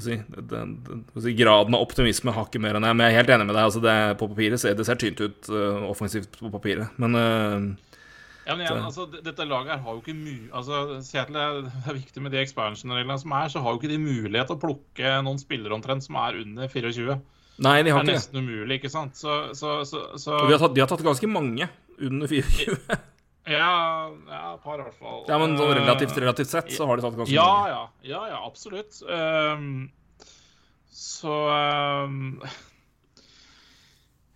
si, 0.00 0.20
den, 0.36 0.78
den, 0.86 1.02
graden 1.36 1.76
av 1.76 1.82
optimisme 1.84 2.32
har 2.32 2.48
ikke 2.48 2.62
mer 2.62 2.78
enn 2.78 2.86
jeg. 2.86 2.96
Men 2.96 3.06
jeg 3.06 3.14
er 3.14 3.20
helt 3.22 3.34
enig 3.34 3.48
med 3.48 3.56
deg. 3.56 3.66
Altså 3.66 3.82
det, 3.84 3.98
på 4.20 4.30
papiret 4.30 4.62
ser, 4.62 4.78
det 4.78 4.86
ser 4.88 5.00
tynt 5.00 5.20
ut 5.20 5.50
uh, 5.52 5.84
offensivt 5.90 6.38
på 6.40 6.52
papiret, 6.54 6.96
men 7.02 7.18
uh, 7.18 7.68
ja, 8.48 8.54
men 8.56 8.64
igjen, 8.64 8.80
altså, 8.80 9.04
Dette 9.12 9.44
laget 9.44 9.74
her 9.74 9.82
har 9.84 9.96
jo 9.96 10.00
ikke 10.00 10.14
mye 10.16 10.46
altså, 10.56 10.78
Seattle 11.04 11.40
er, 11.42 11.58
det 11.66 11.90
er 11.92 11.98
viktig 11.98 12.22
med 12.24 12.32
de 12.32 12.40
expansion-reglene 12.40 13.18
som 13.20 13.34
er, 13.36 13.50
så 13.52 13.60
har 13.64 13.74
jo 13.74 13.80
ikke 13.80 13.90
de 13.92 13.98
mulighet 14.00 14.48
til 14.48 14.56
å 14.56 14.62
plukke 14.62 15.18
noen 15.26 15.40
spillere 15.42 15.76
omtrent 15.76 16.06
som 16.06 16.16
er 16.22 16.40
under 16.40 16.70
24. 16.72 17.18
Nei, 17.58 17.80
de 17.82 17.90
har 17.90 18.04
ikke 18.04 18.12
det. 18.12 18.14
er 18.14 18.20
nesten 18.20 18.42
umulig, 18.44 18.78
ikke 18.78 18.90
sant? 18.92 19.18
Så, 19.18 19.36
så, 19.58 19.80
så, 19.88 20.04
så... 20.14 20.36
De, 20.46 20.52
har 20.54 20.60
tatt, 20.62 20.74
de, 20.76 20.82
har 20.84 20.90
tatt, 20.90 21.02
ganske 21.06 21.30
mange 21.30 21.66
under 21.98 22.30
24. 22.30 22.78
Ja, 23.48 23.72
ja 24.28 24.40
et 24.52 24.64
par 24.64 24.78
i 24.78 24.84
hvert 24.84 24.98
fall. 25.00 25.22
Ja, 25.28 25.38
Men 25.40 25.56
sånn 25.58 25.74
relativt, 25.80 26.16
relativt 26.20 26.52
sett 26.52 26.72
så 26.74 26.88
har 26.88 26.98
de 26.98 27.06
tatt 27.06 27.18
ganske 27.18 27.34
ja, 27.34 27.46
mange. 27.48 27.74
Ja, 27.74 27.82
ja, 28.12 28.22
ja, 28.34 28.40
absolutt. 28.46 29.00
Um, 29.08 29.88
så 30.92 31.34
um, 32.06 32.18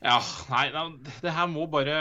Ja, 0.03 0.16
nei, 0.51 0.64
det 1.23 1.35
her 1.37 1.51
må 1.51 1.68
bare 1.70 1.97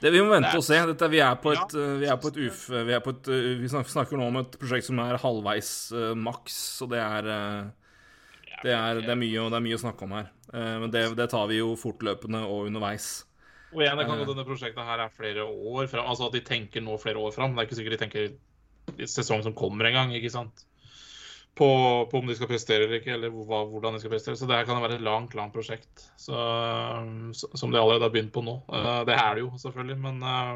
det, 0.00 0.10
Vi 0.10 0.22
må 0.24 0.32
vente 0.32 0.56
og 0.58 0.64
se. 0.66 0.80
Dette, 0.90 1.10
vi 1.12 1.20
er 1.22 1.36
på 1.38 1.52
et, 1.54 1.76
ja, 1.76 1.90
vi 2.00 2.08
er 2.10 2.18
på 2.18 2.32
et 2.32 2.40
uf... 2.48 2.64
Vi, 2.72 2.96
er 2.96 3.04
på 3.04 3.14
et, 3.14 3.30
vi, 3.62 3.70
snakker 3.70 4.18
nå 4.18 4.30
om 4.32 4.40
et 4.42 4.58
prosjekt 4.58 4.88
som 4.88 4.98
er 5.04 5.20
halvveis 5.22 5.72
uh, 5.94 6.14
maks, 6.18 6.58
og 6.82 6.96
det 6.96 7.04
er, 7.04 7.30
uh, 7.30 7.77
det 8.64 8.74
er, 8.74 9.00
det 9.04 9.12
er 9.12 9.18
mye, 9.20 9.46
det 9.52 9.58
er 9.58 9.64
mye 9.64 9.78
å 9.78 9.82
snakke 9.82 10.06
om 10.06 10.14
her. 10.18 10.30
Uh, 10.52 10.76
men 10.84 10.92
det, 10.94 11.04
det 11.18 11.28
tar 11.32 11.48
vi 11.50 11.60
jo 11.60 11.72
fortløpende 11.78 12.42
og 12.46 12.68
underveis. 12.70 13.10
Og 13.74 13.82
igjen, 13.82 13.98
det 14.00 14.06
kan 14.08 14.16
godt 14.20 14.32
denne 14.32 14.46
prosjektet 14.48 14.88
her 14.88 15.02
er 15.04 15.12
flere 15.12 15.44
år 15.44 15.90
fram. 15.90 16.06
Altså 16.08 16.28
at 16.28 16.38
de 16.38 16.44
tenker 16.44 16.84
nå 16.84 16.96
flere 17.00 17.20
år 17.20 17.34
fram. 17.34 17.52
Det 17.52 17.62
er 17.62 17.68
ikke 17.68 17.78
sikkert 17.78 17.98
de 17.98 18.02
tenker 18.04 18.30
i 18.96 19.08
sesong 19.10 19.44
som 19.44 19.56
kommer 19.56 19.90
en 19.90 19.98
gang, 19.98 20.14
ikke 20.16 20.32
sant. 20.32 20.64
På, 21.58 21.66
på, 22.08 22.20
om 22.20 22.28
de 22.30 22.36
skal 22.38 22.48
prestere 22.48 22.86
eller 22.86 23.00
ikke, 23.00 23.16
eller 23.16 23.34
hva, 23.34 23.64
hvordan 23.68 23.96
de 23.96 24.00
skal 24.00 24.12
prestere. 24.14 24.38
Så 24.38 24.48
det 24.48 24.56
her 24.56 24.66
kan 24.68 24.80
være 24.80 24.96
et 24.96 25.04
langt, 25.04 25.34
langt 25.36 25.52
prosjekt. 25.52 26.06
Så, 26.16 26.34
som 27.34 27.74
de 27.74 27.80
allerede 27.80 28.06
har 28.06 28.14
begynt 28.14 28.32
på 28.32 28.44
nå. 28.46 28.60
Eh, 28.72 28.90
det 29.08 29.16
er 29.18 29.36
det 29.36 29.44
jo, 29.44 29.50
selvfølgelig, 29.60 29.98
men 30.06 30.22
eh, 30.22 30.52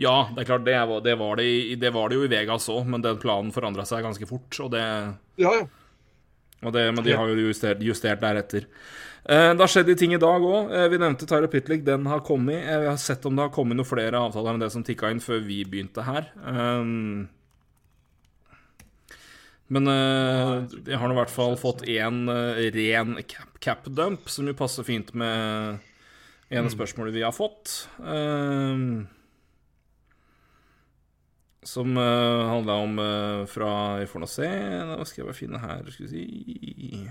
ja, 0.00 0.14
det 0.32 0.44
er 0.44 0.48
klart, 0.48 0.64
det 0.64 0.76
var 0.88 1.02
det, 1.04 1.16
var 1.20 1.40
det, 1.40 1.48
det, 1.82 1.90
var 1.92 2.08
det 2.08 2.20
jo 2.20 2.24
i 2.24 2.30
Vegas 2.32 2.70
òg, 2.72 2.86
men 2.88 3.04
den 3.04 3.18
planen 3.20 3.52
forandra 3.52 3.84
seg 3.88 4.06
ganske 4.06 4.28
fort, 4.28 4.60
og 4.64 4.72
det 4.72 4.84
Ja, 5.42 5.52
ja. 5.52 5.66
Og 6.64 6.72
det, 6.72 6.86
men 6.94 7.04
de 7.04 7.16
har 7.16 7.28
jo 7.28 7.48
justert, 7.50 7.82
justert 7.84 8.22
deretter. 8.22 8.64
Eh, 9.26 9.50
det 9.52 9.58
har 9.58 9.70
skjedd 9.70 9.90
ting 9.98 10.14
i 10.14 10.20
dag 10.22 10.44
òg. 10.44 10.70
Eh, 10.70 10.86
vi 10.92 11.00
nevnte 11.02 11.26
Tyra 11.26 11.48
Pitlick. 11.50 11.82
Den 11.86 12.06
har 12.06 12.22
kommet. 12.26 12.62
Eh, 12.62 12.80
vi 12.84 12.90
har 12.90 13.00
sett 13.00 13.26
om 13.26 13.34
det 13.34 13.48
har 13.48 13.54
kommet 13.54 13.78
noen 13.78 13.88
flere 13.88 14.20
avtaler 14.22 14.54
enn 14.54 14.62
det 14.62 14.70
som 14.74 14.84
tikka 14.86 15.10
inn 15.10 15.22
før 15.22 15.42
vi 15.46 15.64
begynte 15.66 16.06
her. 16.06 16.30
Men 19.66 19.90
jeg 19.90 20.94
har 20.94 21.10
nå 21.10 21.14
i 21.16 21.18
hvert 21.18 21.32
fall 21.32 21.56
fått 21.58 21.82
én 21.90 22.20
ren 22.76 23.16
cap, 23.26 23.58
cap, 23.58 23.88
dump, 23.90 24.28
som 24.30 24.46
jo 24.46 24.54
passer 24.54 24.86
fint 24.86 25.10
med 25.10 25.80
ene 26.46 26.68
av 26.68 26.70
spørsmålet 26.70 27.16
vi 27.16 27.24
har 27.26 27.34
fått. 27.34 27.88
Som 31.66 31.96
uh, 31.98 32.46
handla 32.46 32.78
om 32.82 32.98
uh, 33.02 33.46
fra 33.50 33.70
Vi 34.00 34.08
får 34.10 34.22
nå 34.22 34.28
se 34.30 34.50
Hva 34.50 35.06
skal 35.06 35.22
jeg 35.22 35.28
bare 35.28 35.38
finne 35.38 35.62
her, 35.62 35.88
skal 35.90 36.06
vi 36.06 36.12
si 36.12 37.06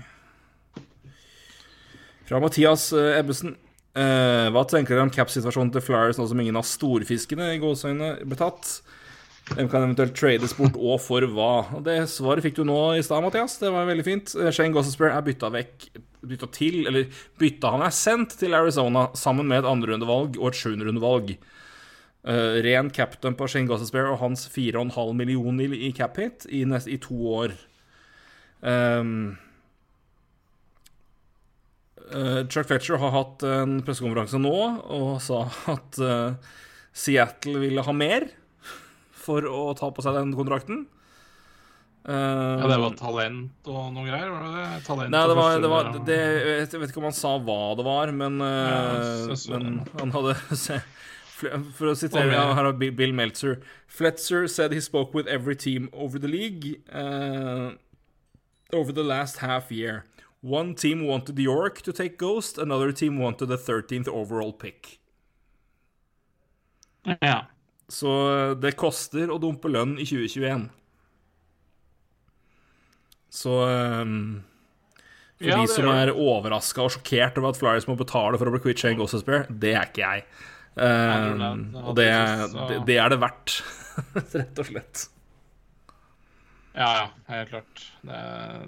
fra 2.26 2.40
Mathias 2.42 2.88
uh, 2.90 3.14
Ebbesen. 3.14 3.52
Uh, 3.96 4.50
hva 4.50 4.64
tenker 4.66 4.96
dere 4.96 5.06
om 5.06 5.12
cap-situasjonen 5.14 5.70
til 5.72 5.84
Flyers 5.84 6.18
nå 6.18 6.26
som 6.26 6.40
ingen 6.42 6.58
av 6.58 6.66
storfiskene 6.66 7.52
i 7.54 7.60
gåseøynene 7.62 8.26
ble 8.26 8.38
tatt? 8.40 8.72
De 9.52 9.62
kan 9.70 9.84
eventuelt 9.84 10.16
trades 10.18 10.56
bort, 10.58 10.74
og 10.74 10.98
for 11.04 11.22
hva? 11.30 11.52
Og 11.78 11.84
Det 11.86 12.00
svaret 12.10 12.42
fikk 12.42 12.58
du 12.58 12.64
nå 12.66 12.80
i 12.98 13.04
stad, 13.06 13.22
Mathias. 13.22 13.60
Det 13.62 13.70
var 13.70 13.86
veldig 13.86 14.06
fint. 14.06 14.34
Shane 14.50 14.74
Gossespierre 14.74 15.14
er 15.14 15.26
bytta 15.26 15.52
vekk 15.54 15.88
Bytta 16.26 16.48
til, 16.50 16.80
eller 16.90 17.06
bytta 17.38 17.70
Han 17.76 17.84
er 17.86 17.92
sendt 17.94 18.32
til 18.40 18.56
Arizona 18.58 19.04
sammen 19.14 19.46
med 19.46 19.60
et 19.60 19.68
andrerundevalg 19.70 20.40
og 20.40 20.48
et 20.50 20.58
sjuenderundevalg. 20.58 21.36
Uh, 22.26 22.58
ren 22.66 22.90
captain 22.90 23.36
på 23.38 23.46
Shane 23.46 23.70
Gossespierre 23.70 24.10
og 24.10 24.18
hans 24.18 24.48
4,5 24.50 25.12
millioner 25.14 25.74
i 25.78 25.92
cap 25.94 26.16
hit 26.18 26.48
i, 26.50 26.64
nest, 26.66 26.90
i 26.90 26.98
to 27.02 27.14
år. 27.38 27.54
Um, 28.66 29.36
Uh, 32.06 32.46
Chuck 32.46 32.68
Fetcher 32.68 33.00
har 33.02 33.10
hatt 33.10 33.42
en 33.42 33.80
pressekonferanse 33.82 34.38
nå 34.38 34.54
og 34.94 35.16
sa 35.24 35.40
at 35.72 35.96
uh, 35.98 36.36
Seattle 36.94 37.58
ville 37.58 37.82
ha 37.82 37.94
mer 37.96 38.28
for 39.26 39.46
å 39.50 39.72
ta 39.74 39.88
på 39.90 40.04
seg 40.04 40.14
den 40.14 40.36
kontrakten. 40.38 40.84
Uh, 42.06 42.62
ja, 42.62 42.68
det 42.70 42.78
var 42.78 42.94
talent 43.00 43.66
og 43.72 43.88
noe 43.96 44.06
greier? 44.06 44.30
Var 44.30 44.44
det 44.44 44.52
det? 44.54 44.66
Talent 44.86 45.10
nei, 45.16 45.24
det 45.26 45.38
var, 45.40 45.56
det 45.58 45.70
var 45.72 45.90
det, 46.06 46.20
Jeg 46.20 46.78
vet 46.78 46.92
ikke 46.92 47.02
om 47.02 47.08
han 47.08 47.18
sa 47.18 47.32
hva 47.42 47.58
det 47.74 47.86
var, 47.88 48.14
men, 48.14 48.38
ja, 48.38 49.38
men 49.56 49.80
han 49.98 50.14
hadde 50.14 50.36
se, 50.62 50.78
For 51.36 51.90
å 51.90 51.94
sitere 51.98 52.32
ja, 52.32 52.46
her 52.56 52.64
har 52.64 52.78
Bill 52.80 53.12
Meltzer 53.12 53.58
Fletzer 53.92 54.46
said 54.48 54.72
he 54.72 54.80
spoke 54.80 55.12
with 55.12 55.26
every 55.28 55.56
team 55.56 55.90
over 55.92 56.18
the 56.18 56.28
league 56.28 56.80
over 58.72 58.92
the 58.92 59.02
last 59.02 59.38
half 59.38 59.70
year. 59.70 60.04
One 60.40 60.74
team 60.74 61.06
wanted 61.06 61.38
York 61.38 61.82
to 61.82 61.92
take 61.92 62.18
Ghost, 62.18 62.58
another 62.58 62.92
team 62.92 63.18
wanted 63.18 63.48
the 63.48 63.56
13th 63.56 64.08
overall 64.08 64.52
pick. 64.52 64.98
Ja. 67.20 67.46
Så 67.88 68.10
eh, 68.36 68.56
det 68.58 68.76
koster 68.78 69.30
å 69.30 69.38
dumpe 69.38 69.70
lønn 69.70 69.94
i 69.98 70.06
2021. 70.06 70.68
Så 73.30 73.52
um, 73.68 74.42
For 75.38 75.50
ja, 75.50 75.60
de 75.60 75.70
som 75.70 75.88
er 75.92 76.12
overraska 76.14 76.86
og 76.86 76.94
sjokkert 76.94 77.38
over 77.38 77.52
at 77.52 77.60
Flyers 77.60 77.86
må 77.86 77.96
betale 77.98 78.38
for 78.40 78.48
å 78.48 78.54
bli 78.54 78.62
kvitt 78.64 78.82
Shane 78.82 78.98
Gossespear, 78.98 79.46
det 79.50 79.74
er 79.76 79.90
ikke 79.90 80.02
jeg. 80.02 80.26
Um, 80.76 81.76
og 81.80 81.94
det, 81.96 82.10
det, 82.52 82.80
det 82.84 82.96
er 83.00 83.12
det 83.14 83.20
verdt, 83.22 83.60
rett 84.36 84.60
og 84.60 84.68
slett. 84.68 85.06
Ja, 86.76 86.88
ja, 86.92 87.04
helt 87.32 87.48
klart. 87.48 87.84
Det, 88.04 88.18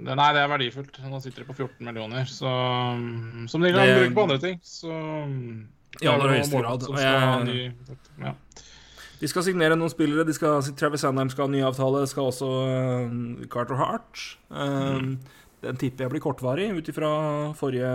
det, 0.01 0.15
nei, 0.17 0.29
det 0.33 0.41
er 0.41 0.49
verdifullt. 0.49 1.01
Nå 1.05 1.21
sitter 1.21 1.45
de 1.45 1.49
på 1.51 1.59
14 1.59 1.85
millioner, 1.85 2.25
så, 2.33 2.53
som 3.53 3.65
de 3.65 3.73
kan 3.75 3.91
bruke 3.99 4.15
på 4.17 4.25
andre 4.25 4.39
ting. 4.41 4.63
Så 4.65 4.93
I 6.01 6.09
aller 6.09 6.33
høyeste 6.39 6.63
grad. 6.63 6.89
Ja. 6.97 8.33
De 9.19 9.29
skal 9.29 9.45
signere 9.45 9.77
noen 9.77 9.93
spillere. 9.93 10.25
De 10.25 10.33
skal, 10.33 10.65
Travis 10.79 11.05
Sandheim 11.05 11.29
skal 11.33 11.49
ha 11.49 11.53
ny 11.53 11.61
avtale. 11.69 12.07
Skal 12.09 12.31
også 12.31 12.49
uh, 12.49 13.45
Carter 13.53 13.77
Hart. 13.77 14.25
Uh, 14.49 14.97
mm. 14.97 15.13
Den 15.67 15.81
tipper 15.81 16.07
jeg 16.07 16.15
blir 16.15 16.23
kortvarig, 16.23 16.71
ut 16.73 16.89
ifra 16.89 17.11
forrige 17.59 17.91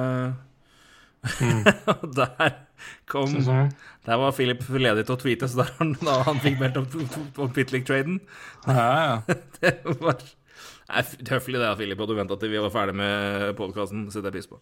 Og 1.23 2.09
der 2.19 2.57
kom. 3.07 3.31
Der 4.03 4.19
var 4.19 4.35
Philip 4.35 4.63
ledig 4.67 5.05
til 5.07 5.15
å 5.15 5.19
tweete, 5.21 5.47
så 5.47 5.61
da 5.61 5.67
han, 5.79 5.93
da 6.03 6.19
han 6.27 6.41
fikk 6.43 6.59
meldt 6.59 6.79
om, 6.81 6.87
om 7.45 7.51
Pitlick-traden. 7.55 8.21
Ja, 8.67 8.87
ja. 8.99 9.35
Det 9.63 9.77
var 10.03 10.23
Nei, 10.93 11.01
høflig 11.29 11.61
det, 11.61 11.69
Philip, 11.79 12.01
og 12.03 12.09
du 12.09 12.17
venta 12.17 12.35
til 12.37 12.51
vi 12.51 12.59
var 12.61 12.73
ferdig 12.73 12.93
med 12.99 13.53
podkasten. 13.57 14.03
setter 14.11 14.27
jeg 14.29 14.35
pris 14.35 14.49
på. 14.51 14.59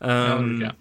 Um, 0.00 0.54
ja, 0.64 0.72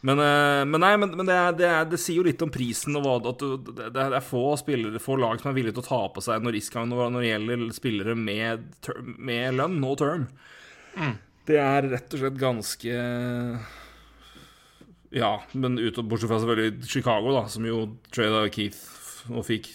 men, 0.00 0.20
eh, 0.24 0.62
men 0.64 0.80
nei, 0.80 0.94
men, 0.96 1.12
men 1.12 1.28
det, 1.28 1.36
er, 1.36 1.56
det, 1.58 1.66
er, 1.68 1.88
det 1.90 1.98
sier 2.00 2.22
jo 2.22 2.24
litt 2.24 2.40
om 2.40 2.52
prisen 2.52 2.96
og 2.96 3.04
hva 3.04 3.18
at 3.20 3.42
du, 3.42 3.58
det, 3.68 3.90
det 3.92 4.06
er 4.06 4.24
få 4.24 4.54
spillere, 4.56 5.02
få 5.02 5.18
lag 5.20 5.42
som 5.42 5.50
er 5.50 5.58
villige 5.58 5.76
til 5.76 5.84
å 5.84 5.90
ta 5.90 6.00
på 6.14 6.24
seg 6.24 6.40
noe 6.44 6.54
risk 6.56 6.78
når 6.80 7.18
det 7.18 7.26
gjelder 7.28 7.66
spillere 7.76 8.16
med, 8.16 8.64
term, 8.86 9.12
med 9.20 9.58
lønn, 9.60 9.76
no 9.82 9.92
term. 10.00 10.24
Det 11.48 11.60
er 11.60 11.90
rett 11.92 12.16
og 12.16 12.22
slett 12.22 12.40
ganske 12.40 12.96
Ja, 15.10 15.32
men 15.52 15.78
ut, 15.78 15.96
bortsett 16.06 16.30
fra 16.30 16.38
selvfølgelig 16.38 16.86
Chicago, 16.90 17.32
da, 17.34 17.44
som 17.50 17.64
jo 17.66 17.80
trada 18.14 18.44
Keith 18.54 18.78
og 19.30 19.42
fikk 19.48 19.72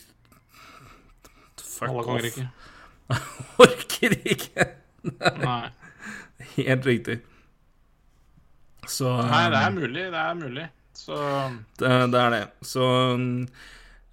Fuck 1.76 1.90
Alle 1.90 2.06
off. 2.08 2.28
ikke. 2.30 2.46
Orker 3.66 4.16
ikke! 4.32 4.68
Nei. 5.42 5.66
Helt 6.56 6.86
riktig. 6.88 7.18
Så 8.88 9.10
Nei, 9.28 9.42
det 9.52 9.60
er 9.60 9.74
mulig. 9.76 10.06
Det 10.14 10.22
er 10.22 10.38
mulig. 10.40 10.66
Så 10.96 11.18
Det, 11.82 11.92
det 12.14 12.22
er 12.22 12.32
det. 12.32 12.42
Så 12.64 12.86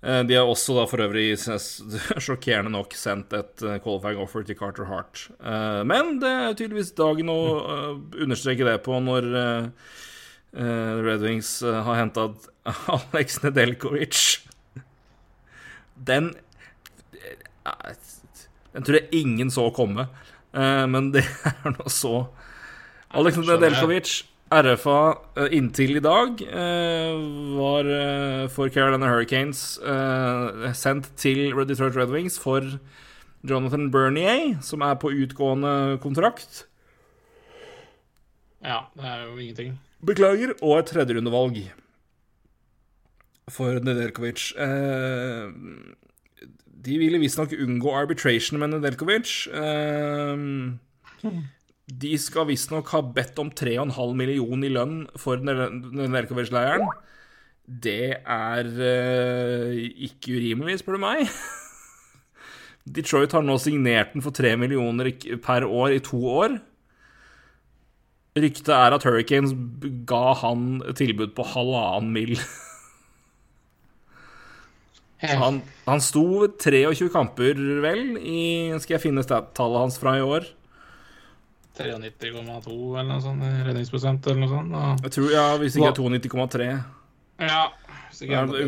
eh, 0.02 0.22
de 0.26 0.34
har 0.40 0.50
også 0.50 0.74
da 0.80 0.86
for 0.90 1.04
øvrig 1.06 1.28
sjokkerende 2.26 2.72
nok 2.74 2.96
sendt 2.98 3.36
et 3.38 3.62
eh, 3.62 3.78
qualifying 3.84 4.18
offer 4.24 4.42
til 4.48 4.58
Carter 4.58 4.88
Hart. 4.90 5.28
Eh, 5.38 5.82
Men 5.86 6.16
det 6.22 6.32
er 6.48 6.56
tydeligvis 6.58 6.94
dagen 6.98 7.30
å 7.30 7.40
eh, 7.62 7.92
understreke 8.26 8.66
det 8.66 8.80
på 8.88 8.98
når 9.06 9.30
Red 10.54 11.22
Wings 11.24 11.62
eh, 11.62 11.78
har 11.86 11.96
henta 12.00 12.26
Alex 12.96 13.38
Nedeljkovic. 13.42 14.18
Den 15.96 16.34
eh, 17.16 17.94
Den 18.72 18.84
tror 18.84 18.98
jeg 19.00 19.22
ingen 19.22 19.50
så 19.52 19.70
komme, 19.74 20.08
Eh, 20.52 20.84
men 20.84 21.06
det 21.14 21.22
er 21.48 21.70
nå 21.72 21.88
så. 21.88 22.26
Alex 23.16 23.38
Nedelkovic. 23.40 24.10
RFA 24.52 24.96
eh, 25.40 25.54
inntil 25.56 25.96
i 25.96 26.02
dag 26.04 26.42
eh, 26.44 27.14
var 27.56 27.88
eh, 27.88 28.42
for 28.52 28.68
Carolina 28.68 29.08
Hurricanes 29.08 29.78
eh, 29.80 30.66
sendt 30.76 31.08
til 31.16 31.54
Red 31.56 31.70
Detroit 31.72 31.96
Red 31.96 32.12
Wings 32.12 32.36
for 32.36 32.60
Jonathan 33.48 33.88
Bernier, 33.94 34.58
som 34.60 34.84
er 34.84 34.98
på 35.00 35.08
utgående 35.24 35.96
kontrakt. 36.04 36.66
ja, 38.60 38.82
det 38.92 39.08
er 39.08 39.24
jo 39.24 39.38
ingenting. 39.40 39.72
Beklager. 40.02 40.56
Og 40.60 40.80
et 40.80 40.90
tredjerundevalg 40.90 41.62
for 43.52 43.82
Nedeljkovic. 43.84 44.52
Eh, 44.58 45.50
de 46.82 46.98
ville 46.98 47.20
visstnok 47.22 47.54
unngå 47.54 47.94
arbitration 47.94 48.58
med 48.60 48.74
Nedeljkovic. 48.74 49.34
Eh, 49.54 50.36
de 51.92 52.12
skal 52.18 52.48
visstnok 52.48 52.90
ha 52.94 53.02
bedt 53.14 53.38
om 53.42 53.50
3,5 53.50 54.14
million 54.18 54.64
i 54.64 54.72
lønn 54.72 55.00
for 55.20 55.42
Nedeljkovic-leiren. 55.42 56.86
Det 57.62 58.18
er 58.18 58.70
eh, 58.82 59.76
ikke 60.08 60.38
urimelig, 60.38 60.80
spør 60.80 60.98
du 60.98 61.04
meg. 61.04 61.30
Detroit 62.96 63.34
har 63.36 63.44
nå 63.46 63.54
signert 63.62 64.16
den 64.16 64.24
for 64.24 64.34
3 64.34 64.56
millioner 64.58 65.12
per 65.44 65.66
år 65.68 65.98
i 65.98 66.02
to 66.02 66.18
år. 66.26 66.58
Ryktet 68.32 68.70
er 68.72 68.94
at 68.96 69.04
Hurricanes 69.04 69.52
ga 70.08 70.32
han 70.40 70.80
tilbud 70.96 71.34
på 71.36 71.44
halvannen 71.52 72.12
mil. 72.14 72.38
Han, 75.22 75.60
han 75.86 76.00
sto 76.02 76.22
ved 76.40 76.56
23 76.58 77.06
kamper, 77.14 77.58
vel, 77.84 78.16
i 78.18 78.72
Skal 78.82 78.96
jeg 78.96 79.02
finne 79.04 79.22
tallet 79.22 79.84
hans 79.84 79.98
fra 80.02 80.16
i 80.18 80.24
år? 80.24 80.48
93,2 81.78 82.72
eller 82.98 83.06
noe 83.08 83.22
sånt. 83.22 83.44
eh, 83.46 83.60
Redningsprosent 83.68 84.26
eller 84.26 84.40
noe 84.42 84.50
sånt. 84.50 84.74
Og, 84.74 85.04
Jeg 85.06 85.14
tror, 85.14 85.28
ja, 85.32 85.44
Hvis 85.60 85.76
ikke 85.78 85.92
er 85.92 86.00
92,3. 86.00 86.66
ja, 87.46 87.62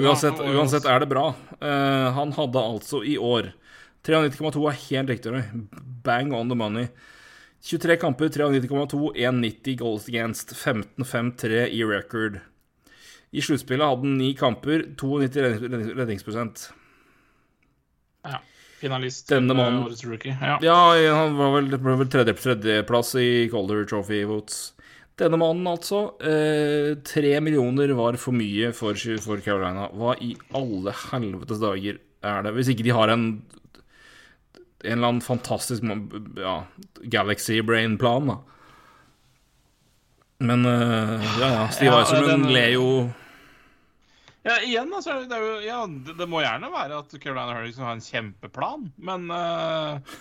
uansett, 0.06 0.40
uansett 0.40 0.86
er 0.88 1.02
det 1.02 1.10
bra. 1.10 1.26
Uh, 1.58 2.14
han 2.16 2.32
hadde 2.38 2.62
altså 2.62 3.02
i 3.04 3.18
år 3.18 3.50
93,2 4.04 4.64
er 4.70 4.80
helt 4.88 5.10
riktig. 5.10 5.44
Bang 6.04 6.32
on 6.36 6.48
the 6.48 6.56
money. 6.56 6.88
23 7.64 7.96
kamper, 7.96 8.28
93,2, 8.28 9.14
1,90 9.16 9.76
goals 9.80 10.08
against, 10.08 10.52
15,5-3 10.54 11.68
i 11.72 11.84
record. 11.88 12.40
I 13.34 13.40
sluttspillet 13.42 13.86
hadde 13.88 14.04
han 14.04 14.18
ni 14.18 14.34
kamper, 14.38 14.84
92 15.00 15.40
rednings- 15.42 15.94
redningsprosent. 15.96 16.66
Ja. 18.24 18.38
Finalist 18.80 19.28
Denne 19.32 19.54
eh, 19.54 19.56
mannen- 19.56 19.84
årets 19.86 20.04
rookie. 20.04 20.36
Ja. 20.40 20.58
Ja, 20.62 21.14
han 21.16 21.36
var 21.38 21.54
vel, 21.56 21.72
ble 21.78 21.96
vel 22.02 22.10
tredje, 22.12 22.34
tredjeplass 22.36 23.14
i 23.16 23.48
Calder 23.52 23.84
Trophy 23.88 24.24
votes. 24.28 24.72
Denne 25.16 25.38
mannen, 25.38 25.64
altså. 25.70 26.04
Eh, 26.20 27.40
millioner 27.40 27.94
var 27.94 28.16
for 28.18 28.32
mye 28.34 28.72
for, 28.74 28.94
for 28.94 29.38
Carolina. 29.40 29.88
Hva 29.94 30.16
i 30.20 30.34
alle 30.52 30.92
helvetes 30.92 31.60
dager 31.62 31.98
er 32.22 32.42
det? 32.42 32.52
Hvis 32.56 32.68
ikke 32.74 32.84
de 32.84 32.90
har 32.96 33.08
en 33.08 33.42
en 34.84 34.98
eller 34.98 35.08
annen 35.08 35.24
fantastisk 35.24 35.82
ja, 36.36 36.64
Galaxy 37.02 37.62
Brain-plan, 37.62 38.26
da. 38.26 38.38
Men 40.44 40.66
uh, 40.66 41.40
ja, 41.40 41.48
ja. 41.48 41.68
Steve 41.72 41.92
Ja, 41.92 42.00
Eiserman 42.02 42.48
ler 42.52 42.74
jo 42.74 42.86
Ja, 44.44 44.58
igjen, 44.60 44.90
altså, 44.92 45.22
det, 45.28 45.38
jo, 45.40 45.56
ja, 45.64 45.80
det, 45.88 46.18
det 46.18 46.28
må 46.28 46.42
gjerne 46.44 46.68
være 46.72 47.00
at 47.00 47.14
Carolina 47.16 47.54
Hurricanes 47.54 47.80
har 47.80 47.94
en 47.94 48.04
kjempeplan, 48.04 48.90
men 49.00 49.30
uh, 49.32 50.18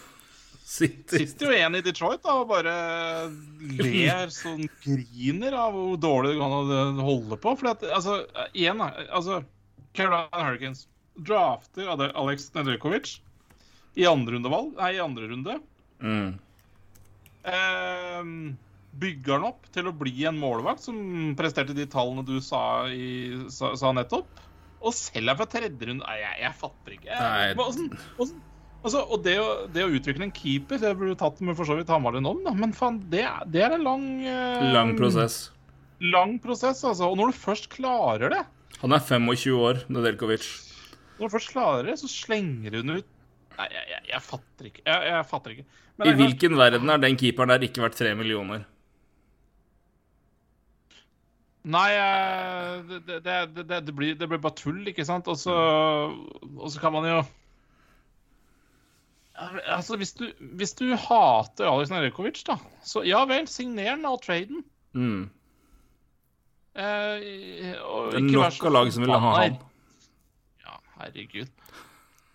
sitter 0.64 1.26
sitter 1.26 1.50
jo 1.50 1.58
en 1.66 1.76
i 1.76 1.84
Detroit 1.84 2.24
da, 2.24 2.38
og 2.40 2.54
bare 2.54 2.76
ler 3.82 4.32
sånn 4.32 4.64
griner 4.86 5.58
av 5.60 5.76
hvor 5.76 6.00
dårlig 6.00 6.38
det 6.38 6.40
kan 6.40 6.56
å 6.56 7.10
holde 7.10 7.42
på. 7.44 7.58
For 7.60 7.74
altså, 7.74 8.22
igjen, 8.54 8.80
da, 8.80 8.94
altså 9.12 9.42
Carolina 9.92 10.46
Hurricanes 10.46 10.88
drafter 11.28 11.92
Alex 11.92 12.48
Nedeljkovic 12.56 13.18
i 13.96 14.06
andre 14.10 14.38
rundevalg, 14.38 14.74
nei, 14.80 14.92
i 14.98 15.02
andre 15.04 15.28
runde. 15.30 15.60
mm. 16.02 16.32
Eh, 17.44 18.24
bygger 18.94 19.34
han 19.36 19.44
opp 19.50 19.66
til 19.74 19.90
å 19.90 19.94
bli 19.98 20.24
en 20.30 20.38
målvakt 20.40 20.84
som 20.86 20.96
presterte 21.36 21.74
de 21.76 21.86
tallene 21.92 22.24
du 22.28 22.38
sa, 22.46 22.86
i, 22.88 23.42
sa, 23.52 23.74
sa 23.80 23.92
nettopp. 23.96 24.30
Og 24.84 24.94
selger 24.96 25.38
for 25.40 25.48
tredje 25.52 25.88
runde 25.90 26.04
Nei, 26.04 26.18
jeg, 26.22 26.38
jeg 26.44 26.56
fatter 26.60 26.96
ikke. 26.98 27.10
Jeg, 27.10 27.56
men 27.58 27.64
åssen- 27.66 27.94
åssen- 28.20 28.42
altså, 28.84 29.02
og 29.16 29.24
det 29.26 29.38
å, 29.40 29.48
det 29.72 29.86
å 29.88 29.92
utvikle 29.96 30.28
en 30.28 30.34
keeper, 30.36 30.80
det 30.84 30.92
burde 31.00 31.16
du 31.16 31.20
tatt 31.20 31.40
med 31.44 31.56
for 31.60 31.68
så 31.68 31.78
vidt 31.80 31.92
Hamarlund 31.92 32.28
om, 32.32 32.42
da. 32.46 32.54
Men 32.56 32.76
faen, 32.76 33.00
det, 33.12 33.24
er- 33.28 33.48
det 33.52 33.64
er 33.66 33.76
en 33.78 33.86
lang 33.88 34.06
eh, 34.28 34.68
Lang 34.76 34.94
prosess. 35.00 35.50
Lang 36.04 36.38
prosess, 36.44 36.84
altså. 36.84 37.10
Og 37.12 37.18
når 37.20 37.32
du 37.34 37.40
først 37.44 37.70
klarer 37.76 38.30
det, 38.38 38.44
Han 38.84 38.92
er 38.92 39.00
25 39.04 39.56
år, 39.64 39.84
Nedeljkovic. 39.88 40.48
når 41.20 41.30
du 41.30 41.34
først 41.38 41.52
klarer 41.56 41.88
det, 41.88 41.98
så 42.02 42.10
slenger 42.12 42.72
du 42.76 42.82
den 42.84 42.98
ut 43.00 43.10
Nei, 43.58 43.68
jeg, 43.70 43.84
jeg, 43.92 44.06
jeg 44.10 44.22
fatter 44.26 44.70
ikke. 44.70 44.84
Jeg, 44.88 45.10
jeg 45.12 45.26
fatter 45.30 45.56
ikke. 45.56 45.66
Men 45.98 46.08
I 46.08 46.10
klart- 46.14 46.22
hvilken 46.24 46.58
verden 46.58 46.90
er 46.90 47.02
den 47.04 47.18
keeperen 47.22 47.54
der 47.54 47.66
ikke 47.68 47.84
verdt 47.86 48.00
3 48.00 48.16
millioner? 48.18 48.64
Nei, 51.64 51.90
eh, 51.96 52.82
det, 52.90 53.22
det, 53.24 53.36
det, 53.56 53.68
det, 53.88 53.94
blir, 53.96 54.16
det 54.20 54.28
blir 54.28 54.42
bare 54.44 54.58
tull, 54.60 54.82
ikke 54.92 55.06
sant? 55.08 55.30
Og 55.32 55.38
så, 55.40 55.54
kan 56.82 56.92
man 56.96 57.08
jo 57.08 57.22
Altså, 59.74 59.96
hvis 59.98 60.12
du, 60.14 60.28
hvis 60.60 60.76
du 60.78 60.92
hater 60.94 61.66
Alex 61.66 61.90
Narekovic, 61.90 62.44
da, 62.46 62.58
så 62.86 63.02
ja 63.08 63.24
vel, 63.26 63.48
signer 63.50 63.96
den 63.96 64.06
og 64.06 64.20
trade 64.22 64.52
den. 64.52 64.62
Mm. 64.94 65.24
Eh, 66.78 67.74
og 67.82 68.12
Det 68.14 68.20
er 68.20 68.28
nok 68.30 68.68
av 68.70 68.76
lag 68.76 68.92
som 68.94 69.04
vil 69.06 69.14
ha 69.14 69.20
ham 69.24 69.34
han. 69.40 69.58
Ja, 70.68 70.78
herregud. 71.00 71.50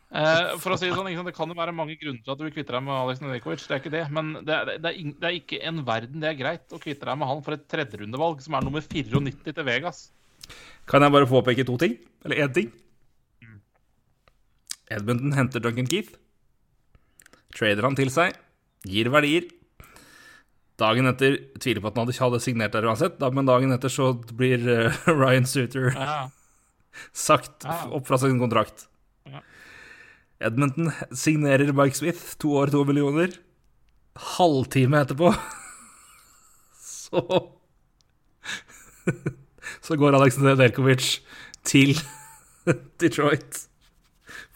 Eh, 0.08 0.54
for 0.56 0.72
å 0.72 0.78
si 0.80 0.88
Det 0.88 0.96
sånn, 0.96 1.10
ikke 1.10 1.20
sant? 1.20 1.28
Det 1.28 1.36
kan 1.36 1.50
jo 1.52 1.56
være 1.58 1.74
mange 1.76 1.98
grunner 2.00 2.22
til 2.24 2.32
at 2.32 2.40
du 2.40 2.46
vil 2.46 2.54
kvitte 2.54 2.72
deg 2.72 2.84
med 2.86 2.96
Alex 2.96 3.20
Nedeljkovic. 3.20 3.64
Det 3.68 3.74
er 3.76 3.82
ikke 3.82 3.92
det, 3.92 4.04
men 4.16 4.30
det 4.40 4.54
er, 4.54 4.70
det, 4.80 4.92
er, 4.92 5.10
det 5.20 5.28
er 5.28 5.36
ikke 5.36 5.60
en 5.68 5.82
verden 5.84 6.24
det 6.24 6.30
er 6.30 6.38
greit 6.38 6.72
å 6.72 6.80
kvitte 6.80 7.08
deg 7.10 7.20
med 7.20 7.28
han 7.28 7.42
for 7.44 7.58
et 7.58 7.66
tredjerundevalg 7.68 8.40
som 8.44 8.56
er 8.56 8.64
nummer 8.64 8.84
94 8.84 9.52
til 9.52 9.68
Vegas. 9.68 10.06
Kan 10.88 11.04
jeg 11.04 11.12
bare 11.12 11.28
påpeke 11.28 11.66
to 11.68 11.76
ting? 11.80 11.98
Eller 12.24 12.40
én 12.46 12.54
ting? 12.56 12.72
Edmundton 14.88 15.36
henter 15.36 15.60
Duncan 15.60 15.88
Keith. 15.90 16.16
Trader 17.52 17.84
han 17.84 17.96
til 17.98 18.08
seg. 18.12 18.36
Gir 18.88 19.12
verdier. 19.12 19.50
Dagen 20.78 21.10
etter 21.10 21.36
Tviler 21.58 21.82
på 21.82 21.90
at 21.90 21.96
han 21.98 22.06
hadde, 22.06 22.18
hadde 22.22 22.40
signert 22.40 22.72
der 22.72 22.86
uansett, 22.86 23.18
men 23.34 23.48
dagen 23.48 23.74
etter 23.74 23.90
så 23.92 24.12
blir 24.14 24.62
eh, 24.70 25.00
Ryan 25.20 25.48
Suter 25.48 25.90
Ja. 25.92 26.20
sagt 27.28 27.66
opp 27.66 28.06
fra 28.08 28.18
sin 28.22 28.38
kontrakt. 28.40 28.86
Edmonton 30.40 30.92
signerer 31.10 31.72
Mike 31.74 31.98
Smith, 31.98 32.36
to 32.38 32.52
år, 32.60 32.70
to 32.70 32.84
millioner. 32.86 33.32
Halvtime 34.38 35.02
etterpå 35.02 35.32
så 36.88 37.22
så 39.86 39.96
går 39.96 40.16
Alexander 40.18 40.56
Delkovic 40.58 41.18
til 41.66 41.96
Detroit 43.00 43.64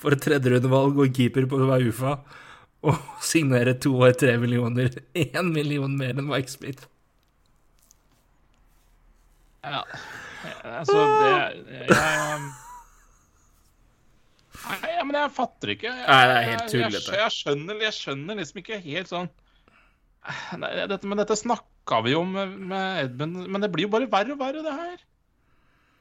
for 0.03 0.15
et 0.15 0.23
tredjerundevalg 0.25 0.99
og 0.99 1.13
keeper 1.15 1.47
på 1.49 1.61
UFA, 1.63 2.17
og 2.83 2.99
signerer 3.23 3.79
to 3.79 3.95
år 4.03 4.17
tre 4.19 4.35
millioner. 4.43 4.91
Én 5.15 5.53
million 5.55 5.95
mer 5.97 6.17
enn 6.17 6.27
Mike 6.27 6.51
Smith. 6.51 6.89
Ja, 9.63 9.85
altså 10.67 10.99
det 11.07 11.31
jeg, 11.31 12.41
Nei, 14.63 14.97
men 15.09 15.17
jeg 15.19 15.33
fatter 15.37 15.73
ikke. 15.75 15.91
Jeg, 15.91 16.07
Nei, 16.09 16.25
det 16.31 16.35
er 16.39 16.49
helt 16.51 16.69
tullete. 16.71 17.13
Jeg, 17.13 17.21
jeg, 17.23 17.35
skjønner, 17.39 17.81
jeg 17.87 17.97
skjønner 17.99 18.39
liksom 18.39 18.61
ikke 18.63 18.79
helt 18.85 19.11
sånn 19.11 19.31
Nei, 20.63 20.69
dette, 20.87 21.09
Men 21.11 21.19
dette 21.19 21.35
snakka 21.35 21.99
vi 22.07 22.13
jo 22.15 22.21
om 22.23 22.31
med, 22.37 22.53
med 22.71 23.01
Edmund, 23.09 23.41
men 23.51 23.65
det 23.65 23.73
blir 23.75 23.89
jo 23.89 23.93
bare 23.95 24.07
verre 24.11 24.37
og 24.37 24.39
verre, 24.39 24.63
det 24.63 24.75
her. 24.77 25.01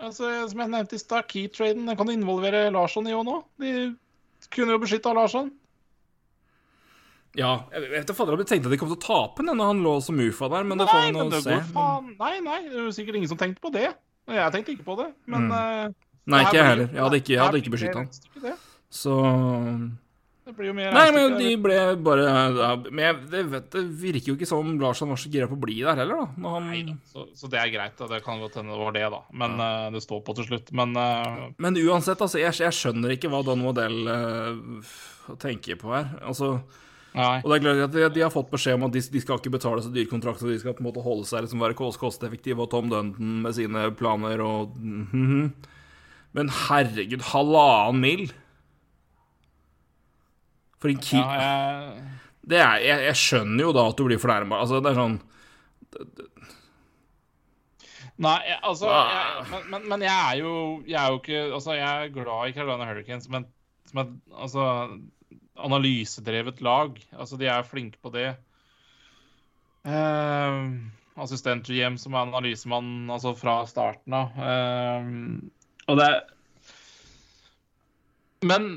Altså, 0.01 0.29
Som 0.51 0.61
jeg 0.61 0.73
nevnte 0.73 0.97
i 0.97 1.01
stad, 1.01 1.25
keytraden 1.29 1.89
den 1.89 1.97
kan 1.97 2.11
involvere 2.13 2.67
Larsson 2.73 3.09
i 3.09 3.15
òg 3.17 3.25
nå. 3.25 3.39
De 3.61 3.73
kunne 4.53 4.75
jo 4.75 4.81
beskytta 4.83 5.13
Larsson. 5.17 5.49
Ja, 7.37 7.63
jeg 7.71 7.87
vet 7.93 8.09
ikke 8.11 8.25
jeg 8.27 8.47
tenkte 8.49 8.67
at 8.67 8.73
de 8.73 8.77
kom 8.81 8.89
til 8.91 8.97
å 8.97 9.03
tape 9.05 9.45
den 9.45 9.55
når 9.55 9.69
han 9.71 9.83
lå 9.85 9.93
som 10.03 10.19
UFA 10.19 10.49
der, 10.51 10.65
men 10.67 10.81
det 10.81 10.87
får 10.89 11.05
vi 11.05 11.11
nå 11.15 11.27
se. 11.39 11.59
faen 11.71 12.09
Nei, 12.19 12.33
nei, 12.43 12.57
det 12.67 12.75
er 12.75 12.87
jo 12.89 12.95
sikkert 12.95 13.19
ingen 13.21 13.31
som 13.31 13.39
tenkte 13.39 13.63
på 13.63 13.71
det. 13.71 13.87
Jeg 14.31 14.53
tenkte 14.53 14.73
ikke 14.75 14.87
på 14.89 14.97
det, 14.99 15.09
men 15.31 15.47
Mm. 15.47 15.53
eh, 15.55 16.10
Nei, 16.29 16.43
det 16.43 16.47
ikke 16.47 16.59
jeg 16.59 16.69
heller. 16.69 16.93
Jeg 16.93 17.01
hadde 17.01 17.19
ikke, 17.21 17.33
jeg 17.33 17.41
hadde 17.41 17.61
ikke 17.61 17.73
beskytta 17.73 18.03
han. 18.03 18.57
Så 18.91 19.15
Det 20.45 20.53
blir 20.57 20.67
jo 20.69 20.73
mer 20.75 20.91
Nei, 20.93 21.05
men 21.15 21.37
de 21.39 21.51
ble 21.63 21.77
bare 22.03 22.25
ja, 22.27 22.73
Men 22.83 23.03
jeg, 23.05 23.17
det, 23.31 23.43
vet, 23.53 23.69
det 23.71 23.83
virker 24.01 24.33
jo 24.33 24.35
ikke 24.35 24.49
som 24.49 24.73
Larsson 24.81 25.13
var 25.13 25.21
så 25.21 25.31
gira 25.31 25.47
på 25.49 25.55
å 25.55 25.63
bli 25.63 25.79
der 25.79 26.03
heller, 26.03 26.25
da. 26.25 26.49
Han, 26.51 26.67
Nei 26.67 26.83
da, 26.89 26.97
så, 27.07 27.25
så 27.37 27.49
det 27.51 27.61
er 27.61 27.71
greit. 27.73 27.95
da. 27.97 28.09
Det 28.11 28.21
kan 28.25 28.43
godt 28.43 28.59
hende 28.59 28.75
det 28.75 28.83
var 28.83 28.97
det, 28.97 29.07
da. 29.15 29.23
Men 29.43 29.57
eh, 29.63 29.87
det 29.95 30.03
står 30.03 30.21
på 30.27 30.35
til 30.37 30.49
slutt. 30.51 30.71
Men 30.75 30.93
uh... 30.99 31.49
Men 31.61 31.79
uansett, 31.79 32.19
altså, 32.19 32.41
jeg, 32.41 32.53
jeg 32.59 32.77
skjønner 32.77 33.15
ikke 33.15 33.31
hva 33.31 33.41
Don 33.47 33.63
Modell 33.63 33.99
uh, 34.11 34.93
tenker 35.41 35.79
på 35.79 35.95
her. 35.95 36.11
Altså, 36.19 36.53
nei. 37.15 37.37
og 37.39 37.47
det 37.47 37.57
er 37.57 37.65
klart 37.65 37.83
at 37.87 37.95
de, 37.95 38.07
de 38.19 38.25
har 38.27 38.33
fått 38.33 38.51
beskjed 38.51 38.77
om 38.77 38.89
at 38.89 38.97
de, 38.97 39.05
de 39.15 39.23
skal 39.23 39.39
ikke 39.39 39.55
betale 39.55 39.85
så 39.85 39.93
dyre 39.93 40.11
kontrakter, 40.11 40.51
de 40.51 40.59
skal 40.61 40.75
på 40.75 40.83
en 40.83 40.91
måte 40.91 41.05
holde 41.05 41.29
seg 41.31 41.47
liksom 41.47 41.63
være 41.63 41.79
kost- 41.79 42.01
kosteffektive, 42.01 42.59
og 42.65 42.73
Tom 42.73 42.91
Dunton 42.91 43.39
med 43.45 43.55
sine 43.55 43.87
planer 43.97 44.43
og 44.43 44.75
mhm. 44.75 45.53
Men 46.37 46.51
herregud, 46.67 47.23
halvannen 47.31 48.01
mil? 48.03 48.25
For 50.81 50.89
en 50.91 51.01
keep 51.03 51.21
Ja, 51.21 51.41
jeg, 51.41 52.05
Det 52.51 52.61
jeg, 52.61 53.01
jeg 53.05 53.17
skjønner 53.19 53.67
jo 53.67 53.73
da 53.75 53.83
at 53.91 53.99
du 53.99 54.05
blir 54.07 54.21
fornærma. 54.21 54.61
Altså, 54.63 54.79
det 54.81 54.93
er 54.93 54.99
sånn 55.01 55.19
nei, 58.21 58.37
jeg, 58.47 58.59
altså 58.63 58.87
Ah. 58.89 59.09
jeg, 59.11 59.47
men, 59.51 59.65
men, 59.73 59.87
men 59.91 60.05
jeg 60.05 60.13
er 60.13 60.37
jo 60.39 60.53
Jeg 60.87 60.97
er 61.01 61.09
jo 61.11 61.17
ikke 61.19 61.41
Altså, 61.57 61.73
jeg 61.75 62.05
er 62.05 62.13
glad 62.15 62.47
i 62.47 62.53
Carolina 62.55 62.87
Hurricanes 62.89 63.25
som 63.27 63.37
et, 63.41 63.49
som 63.91 64.01
et 64.03 64.13
altså, 64.31 64.65
analysedrevet 65.61 66.61
lag. 66.63 66.95
Altså, 67.11 67.37
de 67.37 67.49
er 67.51 67.67
flinke 67.67 67.99
på 68.01 68.09
det. 68.15 68.29
Uh, 69.85 70.79
Assistent-GM 71.21 71.97
som 72.01 72.15
er 72.15 72.23
analysemann 72.29 73.09
altså 73.11 73.33
fra 73.37 73.59
starten 73.69 74.15
av. 74.15 74.37
Eh, 74.39 75.09
og 75.91 75.99
det 75.99 76.11
Men 78.47 78.71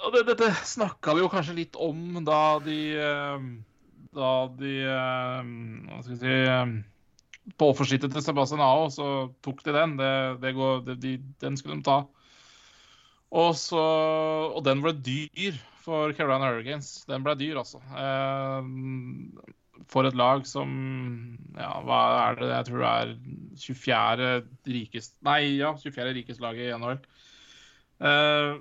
og 0.00 0.14
det, 0.14 0.22
Dette 0.30 0.52
snakka 0.64 1.14
vi 1.16 1.24
jo 1.24 1.32
kanskje 1.32 1.58
litt 1.58 1.76
om 1.80 2.22
da 2.24 2.60
de 2.64 2.78
eh, 2.96 3.48
Da 4.16 4.30
de 4.60 4.76
eh, 4.86 5.50
Hva 5.90 6.00
skal 6.00 6.14
vi 6.14 6.20
si 6.22 6.36
eh, 6.54 6.72
På 7.60 7.70
offerskittet 7.74 8.14
til 8.14 8.24
Sebastian 8.24 8.62
Ao, 8.64 8.88
så 8.92 9.06
tok 9.44 9.62
de 9.66 9.74
den. 9.74 9.96
Det, 9.98 10.14
det 10.42 10.54
går, 10.54 10.82
de, 11.02 11.16
den 11.42 11.56
skulle 11.58 11.80
de 11.80 11.86
ta. 11.88 11.98
Og, 13.30 13.54
så, 13.58 13.80
og 14.54 14.60
den 14.66 14.82
ble 14.84 14.92
dyr 14.94 15.58
for 15.82 16.14
Carolina 16.14 16.50
Hurricanes. 16.50 17.00
Den 17.10 17.24
ble 17.26 17.34
dyr, 17.40 17.58
altså. 17.62 17.80
Eh, 17.90 18.68
for 19.88 20.08
et 20.08 20.16
lag 20.18 20.44
som 20.48 20.70
Ja, 21.56 21.72
hva 21.86 22.00
er 22.30 22.40
det? 22.40 22.50
Jeg 22.50 22.68
tror 22.68 22.82
det 22.82 22.90
er 22.90 23.14
24. 23.60 24.32
rikest 24.66 25.16
Nei, 25.26 25.56
ja, 25.60 25.72
24. 25.76 26.12
rikeste 26.16 26.44
laget 26.44 26.68
i 26.68 26.76
NHL. 26.76 27.00
Uh, 28.00 28.60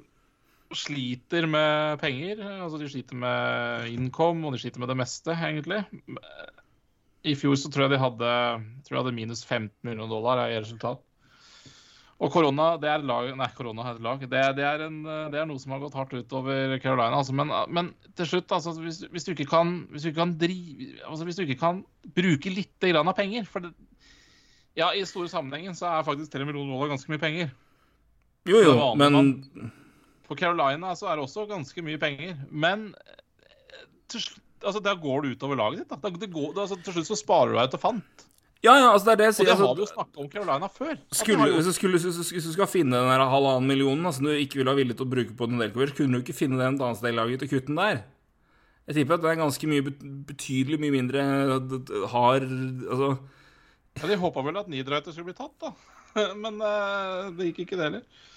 sliter 0.76 1.48
med 1.50 2.00
penger. 2.02 2.44
Altså, 2.62 2.80
de 2.82 2.90
sliter 2.92 3.18
med 3.18 3.90
income, 3.94 4.46
og 4.46 4.54
de 4.54 4.62
sliter 4.62 4.82
med 4.82 4.92
det 4.92 4.98
meste, 5.00 5.34
egentlig. 5.34 5.84
I 7.28 7.36
fjor 7.36 7.58
så 7.60 7.72
tror 7.72 7.88
jeg 7.88 7.96
de 7.96 8.04
hadde, 8.04 8.34
jeg 8.88 8.98
hadde 8.98 9.16
minus 9.16 9.44
15 9.46 9.72
millioner 9.84 10.12
dollar 10.12 10.46
i 10.48 10.60
resultat. 10.60 11.02
Og 12.20 12.34
korona, 12.34 12.74
det 12.76 12.90
er 12.92 13.04
lag 13.08 13.30
Nei, 13.40 13.48
korona 13.56 13.86
er 13.88 13.96
et 13.96 14.04
lag. 14.04 14.24
Det, 14.24 14.42
det, 14.58 14.64
er 14.68 14.82
en, 14.90 14.98
det 15.32 15.40
er 15.40 15.46
noe 15.48 15.62
som 15.62 15.72
har 15.72 15.80
gått 15.86 15.96
hardt 15.96 16.18
utover 16.18 16.74
Carolina. 16.84 17.22
Altså. 17.22 17.36
Men, 17.38 17.54
men 17.72 17.94
til 18.20 18.28
slutt, 18.34 18.52
altså, 18.52 18.74
hvis, 18.84 19.06
hvis, 19.08 19.28
du 19.28 19.32
ikke 19.32 19.48
kan, 19.54 19.72
hvis 19.94 20.04
du 20.04 20.10
ikke 20.12 20.20
kan 20.26 20.34
drive 20.42 20.90
altså, 21.08 21.28
Hvis 21.30 21.40
du 21.40 21.46
ikke 21.46 21.62
kan 21.62 21.80
bruke 22.18 22.52
litt 22.52 22.76
grann 22.84 23.08
av 23.08 23.16
penger 23.16 23.48
For 23.48 23.64
det, 23.64 23.72
ja, 24.78 24.92
i 24.96 25.06
store 25.08 25.32
sammenhengen 25.32 25.76
så 25.76 25.88
er 25.90 26.08
faktisk 26.08 26.36
3 26.36 26.46
millioner 26.48 26.76
dollar 26.76 26.94
ganske 26.94 27.12
mye 27.12 27.22
penger. 27.22 27.50
Jo, 28.48 28.62
jo, 28.64 28.76
men 29.00 29.72
For 30.28 30.40
Carolina 30.40 30.94
så 30.96 31.10
er 31.10 31.18
det 31.18 31.26
også 31.26 31.48
ganske 31.50 31.84
mye 31.84 32.00
penger. 32.02 32.38
Men 32.52 32.92
eh, 33.00 33.88
til 34.12 34.24
slutt, 34.28 34.46
altså, 34.62 34.82
da 34.84 34.94
går 35.00 35.24
det 35.24 35.38
utover 35.38 35.60
laget 35.60 35.84
ditt. 35.84 35.96
Da. 35.96 36.12
Det, 36.20 36.32
går, 36.32 36.52
altså, 36.54 36.78
til 36.84 37.00
slutt 37.00 37.10
så 37.10 37.18
sparer 37.20 37.56
du 37.56 37.60
deg 37.60 37.72
til 37.74 37.82
fant. 37.82 38.29
Ja, 38.60 38.74
ja, 38.76 38.88
altså, 38.92 39.08
det 39.08 39.14
er 39.14 39.20
det 39.22 39.28
jeg 39.30 39.36
sier. 39.38 39.44
Og 39.44 39.48
det 39.48 39.54
altså, 39.56 39.68
har 39.70 39.76
vi 39.78 39.84
jo 39.86 39.90
snakka 39.94 40.22
om 40.22 40.30
Carolina 40.32 40.68
før. 40.68 40.96
Skulle, 41.16 41.46
hvis, 41.48 41.66
jo- 41.66 41.72
du 41.72 41.76
skulle, 41.78 42.00
hvis, 42.04 42.32
du, 42.44 42.52
skal 42.52 42.68
finne 42.68 42.98
den 42.98 43.08
der 43.08 43.24
halvannen 43.32 43.70
millionen 43.72 44.12
som 44.12 44.28
du 44.28 44.34
ikke 44.36 44.60
ville 44.60 44.74
ha 44.74 44.80
villig 44.80 44.98
til 45.00 45.08
å 45.08 45.12
bruke 45.14 45.36
på 45.40 45.48
Nedelkovic, 45.48 45.94
kunne 45.96 46.20
du 46.20 46.26
ikke 46.26 46.36
finne 46.36 46.60
den 46.60 46.76
et 46.76 46.84
annet 46.84 47.00
sted 47.00 47.14
i 47.14 47.16
laget 47.16 47.46
og 47.46 47.54
kutte 47.54 47.72
den 47.72 47.80
der? 47.80 48.02
Jeg 48.90 48.98
tipper 48.98 49.16
at 49.16 49.24
det 49.24 49.32
er 49.32 49.44
ganske 49.44 49.70
mye 49.70 49.86
betydelig 50.26 50.80
mye 50.82 50.96
mindre 50.96 51.24
hard 52.10 52.48
Altså 52.50 53.10
ja, 54.00 54.08
de 54.08 54.18
håpa 54.22 54.44
vel 54.46 54.60
at 54.62 54.70
Niederreiter 54.72 55.12
skulle 55.14 55.32
bli 55.32 55.38
tatt, 55.38 55.56
da. 55.60 55.74
Men 56.44 56.60
uh, 56.64 57.30
det 57.36 57.50
gikk 57.50 57.66
ikke, 57.66 57.80
det 57.80 57.88
heller. 57.90 58.28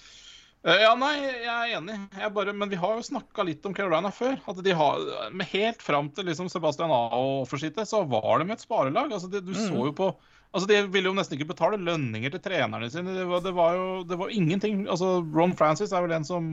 Eh, 0.63 0.79
ja, 0.79 0.93
nei, 0.95 1.15
jeg 1.19 1.51
er 1.51 1.77
enig. 1.77 1.95
Jeg 2.15 2.31
bare, 2.35 2.53
men 2.55 2.69
vi 2.71 2.79
har 2.79 2.95
jo 2.95 3.03
snakka 3.03 3.43
litt 3.43 3.65
om 3.67 3.73
Carolina 3.75 4.13
før. 4.15 4.37
At 4.47 4.61
de 4.63 4.75
har, 4.79 5.01
med 5.35 5.49
Helt 5.51 5.83
fram 5.83 6.07
til 6.15 6.29
liksom 6.29 6.47
Sebastian 6.51 6.93
Aho-offersite, 6.93 7.83
så 7.89 8.05
var 8.07 8.39
de 8.39 8.53
et 8.55 8.63
sparelag. 8.63 9.11
Altså, 9.11 9.27
det, 9.31 9.43
du 9.47 9.51
så 9.57 9.89
jo 9.89 9.95
på 9.97 10.13
Altså, 10.53 10.67
De 10.69 10.83
ville 10.93 11.09
jo 11.09 11.15
nesten 11.17 11.33
ikke 11.33 11.49
betale 11.49 11.79
lønninger 11.81 12.29
til 12.29 12.41
trenerne 12.45 12.85
sine. 12.93 13.15
Det 13.17 13.23
var, 13.25 13.41
det 13.41 13.55
var 13.57 13.73
jo 13.73 13.87
det 14.05 14.19
var 14.19 14.29
ingenting 14.29 14.83
altså, 14.85 15.15
Ron 15.33 15.55
Francis 15.57 15.89
er 15.89 16.03
vel 16.05 16.13
en 16.13 16.27
som 16.27 16.51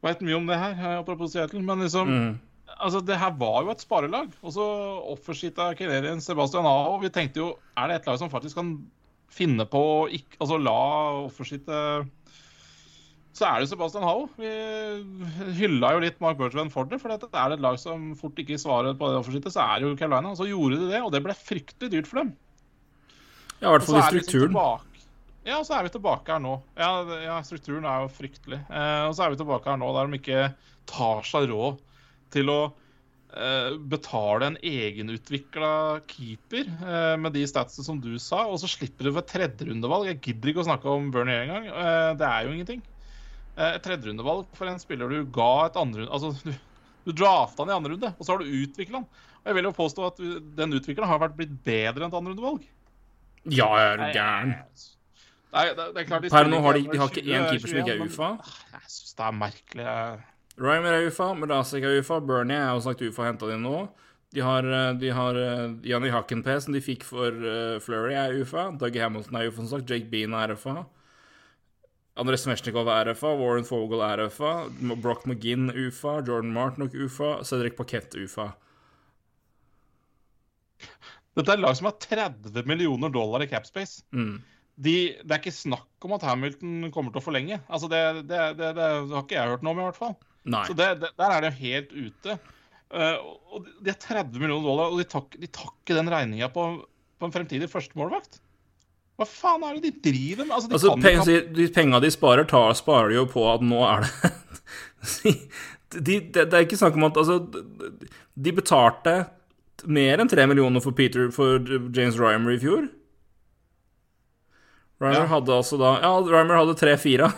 veit 0.00 0.22
mye 0.24 0.38
om 0.38 0.48
det 0.48 0.56
her, 0.56 0.72
eh, 0.72 0.94
apropos 1.02 1.34
Seattle. 1.34 1.60
Men 1.60 1.84
liksom, 1.84 2.08
mm. 2.08 2.32
altså, 2.78 3.04
det 3.04 3.20
her 3.20 3.36
var 3.36 3.66
jo 3.66 3.74
et 3.74 3.84
sparelag. 3.84 4.32
Og 4.40 4.56
så 4.56 4.66
offerskitta 5.12 5.74
Canadian 5.76 6.24
Sebastian 6.24 6.64
Aho. 6.64 6.96
Vi 7.04 7.12
tenkte 7.12 7.44
jo 7.44 7.52
er 7.76 7.92
det 7.92 8.00
et 8.00 8.08
lag 8.08 8.18
som 8.22 8.32
faktisk 8.32 8.56
kan 8.62 8.74
finne 9.34 9.68
på 9.68 9.84
å 9.84 10.02
ikke, 10.08 10.40
altså 10.40 10.58
la 10.62 10.80
offerskitte 11.26 11.78
Så 13.34 13.48
er 13.48 13.60
det 13.62 13.66
Sebastian 13.66 14.04
Hau. 14.06 14.28
Vi 14.38 14.48
hylla 15.58 15.94
jo 15.96 16.02
litt 16.04 16.20
Mark 16.22 16.38
Bergevin 16.38 16.70
for 16.70 16.86
det. 16.86 17.00
For 17.02 17.10
er 17.10 17.18
det 17.18 17.56
et 17.56 17.64
lag 17.64 17.78
som 17.82 18.12
fort 18.18 18.38
ikke 18.38 18.60
svarer 18.62 18.94
på 18.94 19.10
det 19.10 19.18
offerskittet, 19.18 19.54
så 19.56 19.64
er 19.64 19.82
det 19.82 19.88
jo 19.88 19.96
Carolina. 19.98 20.30
Og 20.30 20.38
så 20.38 20.46
gjorde 20.46 20.78
de 20.78 20.90
det, 20.92 21.00
og 21.02 21.10
det 21.10 21.22
ble 21.24 21.34
fryktelig 21.34 21.90
dyrt 21.96 22.10
for 22.10 22.22
dem. 22.22 22.30
Ja, 23.58 23.66
i 23.66 23.72
hvert 23.72 23.88
fall 23.88 23.98
i 23.98 24.04
strukturen. 24.12 24.54
liksom. 24.54 24.92
Ja, 25.44 25.58
og 25.58 25.66
så 25.66 25.74
er 25.76 25.84
vi 25.84 25.92
tilbake 25.92 26.32
her 26.32 26.40
nå. 26.40 26.54
Ja, 26.78 26.92
ja 27.20 27.40
strukturen 27.44 27.84
er 27.88 28.04
jo 28.04 28.14
fryktelig. 28.14 28.62
Eh, 28.70 29.02
og 29.08 29.16
så 29.16 29.26
er 29.26 29.34
vi 29.34 29.42
tilbake 29.42 29.68
her 29.68 29.82
nå 29.82 29.90
der 29.96 30.08
de 30.08 30.20
ikke 30.22 30.46
tar 30.88 31.26
seg 31.28 31.50
råd 31.50 31.82
til 32.32 32.54
å 32.54 32.60
eh, 32.70 33.74
betale 33.92 34.52
en 34.52 34.56
egenutvikla 34.62 35.74
keeper 36.08 36.70
eh, 36.70 37.12
med 37.20 37.36
de 37.36 37.44
statsene 37.50 37.86
som 37.86 38.00
du 38.00 38.14
sa, 38.22 38.46
og 38.46 38.62
så 38.62 38.70
slipper 38.70 39.10
du 39.10 39.14
ved 39.18 39.28
tredjerundevalg. 39.34 40.08
Jeg 40.12 40.22
gidder 40.30 40.54
ikke 40.54 40.64
å 40.64 40.68
snakke 40.70 40.96
om 40.96 41.12
Bernie 41.12 41.44
engang. 41.44 41.68
Eh, 41.68 42.10
det 42.20 42.30
er 42.30 42.46
jo 42.46 42.56
ingenting. 42.56 42.84
Eh, 43.56 43.74
et 43.76 43.82
tredjerundevalg 43.84 44.48
for 44.58 44.66
en 44.66 44.80
spiller 44.82 45.08
du 45.12 45.24
ga 45.30 45.66
et 45.68 45.76
andre 45.78 46.08
Altså, 46.10 46.32
du, 46.42 46.52
du 47.06 47.12
drafta 47.12 47.62
han 47.62 47.70
i 47.70 47.76
andre 47.76 47.92
runde, 47.94 48.10
og 48.18 48.26
så 48.26 48.32
har 48.34 48.42
du 48.42 48.50
utvikla 48.50 48.98
han. 49.02 49.06
Og 49.44 49.50
jeg 49.50 49.54
vil 49.58 49.68
jo 49.68 49.72
påstå 49.76 50.06
at 50.08 50.22
den 50.58 50.72
utvikleren 50.78 51.08
har 51.10 51.20
vært 51.22 51.36
blitt 51.38 51.54
bedre 51.66 52.02
enn 52.02 52.10
et 52.10 52.18
andrerundevalg. 52.18 52.64
Ja, 53.52 53.68
er 53.76 53.98
du 54.00 54.04
gæren? 54.16 54.54
Nei, 55.54 55.64
det, 55.76 55.84
det 55.94 56.00
er 56.02 56.06
klart 56.08 56.24
de 56.24 56.30
Per 56.32 56.48
nå 56.50 56.58
har 56.64 56.74
de, 56.78 56.86
de 56.90 56.98
har 56.98 57.10
ikke 57.12 57.26
én 57.28 57.44
keeper 57.50 57.70
som 57.70 57.78
ikke 57.82 57.92
er 57.94 58.00
UFA. 58.08 58.30
men- 58.38 58.72
Jeg 58.72 58.88
syns 58.94 59.12
det 59.18 59.26
er 59.28 59.36
merkelig. 59.42 59.90
Ryan 60.64 60.86
er 60.88 61.06
UFA, 61.10 61.26
Mrazek 61.34 61.84
er 61.84 61.98
UFA, 62.00 62.18
Bernie 62.24 62.56
er 62.56 62.72
jo 62.74 62.80
sagt 62.88 63.02
UFA 63.06 63.28
henta 63.28 63.46
de 63.52 63.58
nå. 63.60 63.74
De 64.34 64.42
har, 64.42 64.66
eh, 64.66 64.92
de 64.98 65.10
har 65.14 65.34
Janni 65.86 66.10
Hakenpää, 66.10 66.60
som 66.64 66.72
de 66.74 66.80
fikk 66.82 67.04
for 67.06 67.30
uh, 67.30 67.78
Flurry, 67.84 68.14
er 68.18 68.34
UFA. 68.40 68.64
Dougie 68.80 69.02
Hamilton 69.04 69.36
er 69.38 69.46
UFA, 69.50 69.60
som 69.62 69.68
sagt. 69.78 69.90
Jake 69.90 70.10
Bean 70.10 70.34
er 70.34 70.54
RFA. 70.56 70.84
André 72.20 72.38
Smesjnikov 72.38 72.88
er 72.92 73.10
RFA. 73.10 73.32
Warren 73.40 73.66
Fogel 73.66 74.02
er 74.06 74.22
UFA. 74.28 74.52
Brock 75.02 75.24
McGinn 75.26 75.72
UFA. 75.72 76.20
Jordan 76.22 76.52
Martin-UFA, 76.54 77.40
Cedric 77.46 77.74
Paquette 77.78 78.20
UFA. 78.22 78.52
Dette 81.34 81.50
er 81.50 81.62
lag 81.62 81.74
som 81.74 81.88
har 81.90 81.96
30 81.98 82.68
millioner 82.70 83.10
dollar 83.10 83.42
i 83.42 83.48
capspace. 83.50 84.04
Mm. 84.14 84.36
De, 84.74 84.94
det 85.22 85.34
er 85.34 85.40
ikke 85.42 85.54
snakk 85.54 86.06
om 86.06 86.14
at 86.14 86.26
Hamilton 86.26 86.92
kommer 86.94 87.14
til 87.14 87.22
å 87.22 87.24
forlenge. 87.24 87.58
Altså 87.66 87.90
det, 87.90 88.02
det, 88.30 88.40
det, 88.60 88.70
det 88.78 88.86
har 89.10 89.24
ikke 89.24 89.38
jeg 89.38 89.50
hørt 89.50 89.66
noe 89.66 89.74
om, 89.74 89.82
i 89.82 89.88
hvert 89.88 89.98
fall. 89.98 90.14
Nei. 90.54 90.62
Så 90.68 90.76
der 90.78 91.10
er 91.26 91.42
det 91.42 91.54
helt 91.58 91.94
ute. 91.94 92.38
Uh, 92.94 93.18
og 93.50 93.66
de 93.82 93.90
har 93.90 93.98
30 93.98 94.38
millioner 94.38 94.66
dollar, 94.66 94.94
og 94.94 95.02
de 95.02 95.06
tar, 95.10 95.26
de 95.34 95.50
tar 95.50 95.72
ikke 95.72 95.98
den 95.98 96.10
regninga 96.14 96.50
på, 96.54 96.68
på 97.18 97.26
en 97.26 97.34
fremtidig 97.34 97.70
førstemålvakt. 97.72 98.38
Hva 99.14 99.26
faen 99.30 99.62
er 99.62 99.76
det 99.78 99.92
de 99.92 100.10
driver 100.10 100.48
med? 100.48 100.54
Altså, 100.56 100.68
de 100.68 100.74
Altså, 100.74 100.94
kan 100.94 101.04
peng, 101.04 101.54
de 101.54 101.68
penga 101.74 102.00
de 102.02 102.10
sparer, 102.10 102.48
tar, 102.50 102.74
sparer 102.74 103.12
de 103.12 103.20
jo 103.20 103.28
på 103.30 103.44
at 103.52 103.62
nå 103.62 103.84
er 103.86 104.08
det 104.08 104.32
de, 105.94 106.18
det, 106.18 106.32
det 106.34 106.50
er 106.50 106.64
ikke 106.66 106.80
snakk 106.80 106.96
om 106.98 107.06
at 107.06 107.20
Altså, 107.22 107.38
de 108.34 108.54
betalte 108.56 109.14
mer 109.86 110.22
enn 110.22 110.30
tre 110.30 110.46
millioner 110.50 110.82
for 110.82 110.96
Peter 110.96 111.28
for 111.34 111.60
James 111.94 112.18
Rymer 112.18 112.56
i 112.56 112.60
fjor. 112.62 112.88
Rymer 115.02 115.20
Ja. 115.20 115.26
hadde 115.30 115.52
altså 115.52 115.78
da 115.78 115.98
Ja, 116.02 116.12
Rymer 116.18 116.56
hadde 116.62 116.76
tre-fire. 116.78 117.30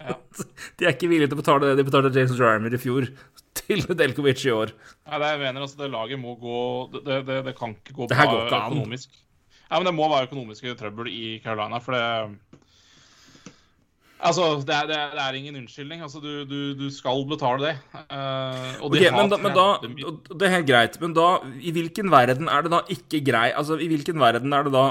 Ja. 0.00 0.14
De 0.78 0.84
er 0.86 0.92
ikke 0.92 1.08
villige 1.10 1.30
til 1.32 1.38
å 1.38 1.40
betale 1.40 1.70
det 1.70 1.78
de 1.80 1.84
betalte 1.88 2.12
James 2.14 2.36
Rymer 2.38 2.74
i 2.76 2.78
fjor, 2.80 3.08
til 3.58 3.82
Delkovic 3.98 4.44
i 4.46 4.52
år. 4.54 4.72
Nei, 5.08 5.20
det 5.22 5.30
jeg 5.32 5.40
mener 5.40 5.64
altså, 5.64 5.78
det 5.80 5.88
laget 5.90 6.20
må 6.20 6.36
gå 6.38 6.58
Det, 7.00 7.22
det, 7.26 7.38
det, 7.48 7.54
kan 7.58 7.72
ikke 7.74 7.96
gå 7.96 8.08
Det 8.12 8.18
her 8.18 8.28
bra 8.28 8.36
går 8.36 8.46
ikke 8.46 8.60
an. 8.92 9.06
Ja, 9.66 9.78
men 9.78 9.88
det 9.88 9.96
må 9.96 10.06
være 10.10 10.28
økonomiske 10.28 10.76
trøbbel 10.78 11.10
i 11.10 11.40
Carolina, 11.44 11.82
for 11.82 11.96
det 11.96 12.62
Altså, 14.16 14.62
det 14.64 14.72
er, 14.72 14.86
det 14.88 14.96
er, 15.20 15.36
ingen 15.36 15.58
unnskyldning. 15.60 16.00
Altså, 16.00 16.20
du, 16.24 16.44
du, 16.48 16.72
du 16.74 16.86
skal 16.90 17.20
betale 17.28 17.66
det. 17.66 17.74
Uh, 17.92 18.80
og 18.80 18.94
de 18.94 19.02
Ok, 19.02 19.04
har 19.04 19.16
men, 19.18 19.30
da, 19.30 19.38
men 19.44 19.52
da 19.52 19.66
30 19.82 19.92
mil- 19.92 20.06
og 20.08 20.30
Det 20.32 20.46
er 20.46 20.54
helt 20.54 20.68
greit, 20.70 20.96
men 21.02 21.12
da 21.16 21.26
I 21.60 21.72
hvilken 21.76 22.10
verden 22.10 22.48
er 22.48 22.64
det 22.64 22.72
da 22.72 22.80
ikke 22.88 23.20
grei 23.26 23.50
Altså, 23.52 23.76
i 23.76 23.88
hvilken 23.92 24.20
verden 24.20 24.56
er 24.56 24.64
det 24.64 24.72
da 24.72 24.86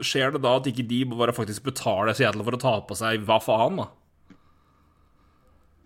Skjer 0.00 0.36
det 0.36 0.42
da 0.46 0.54
at 0.60 0.68
ikke 0.70 0.86
de 0.86 1.00
bare 1.10 1.34
faktisk 1.34 1.66
betaler 1.66 2.14
Seattle 2.14 2.46
for 2.46 2.56
å 2.56 2.62
ta 2.62 2.76
på 2.86 2.96
seg 2.96 3.26
hva 3.26 3.40
faen, 3.42 3.82
da? 3.82 3.90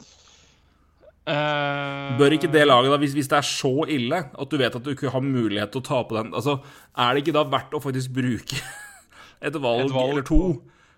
Eh, 0.04 1.13
Bør 1.24 2.34
ikke 2.36 2.50
det 2.52 2.66
laget, 2.66 2.90
da, 2.92 2.98
hvis, 3.00 3.14
hvis 3.16 3.30
det 3.32 3.38
er 3.38 3.46
så 3.48 3.72
ille 3.88 4.18
at 4.28 4.50
du 4.50 4.58
vet 4.60 4.74
at 4.76 4.84
du 4.84 4.90
ikke 4.92 5.12
har 5.14 5.24
mulighet 5.24 5.72
til 5.72 5.80
å 5.80 5.86
ta 5.86 6.02
på 6.04 6.18
den 6.18 6.34
Altså, 6.36 6.58
er 7.00 7.14
det 7.14 7.24
ikke 7.24 7.36
da 7.38 7.44
verdt 7.48 7.76
å 7.76 7.80
faktisk 7.80 8.12
bruke 8.12 8.58
et 9.48 9.56
valg, 9.56 9.86
Et 9.86 9.94
valg 9.94 10.12
eller 10.18 10.26
to 10.28 10.40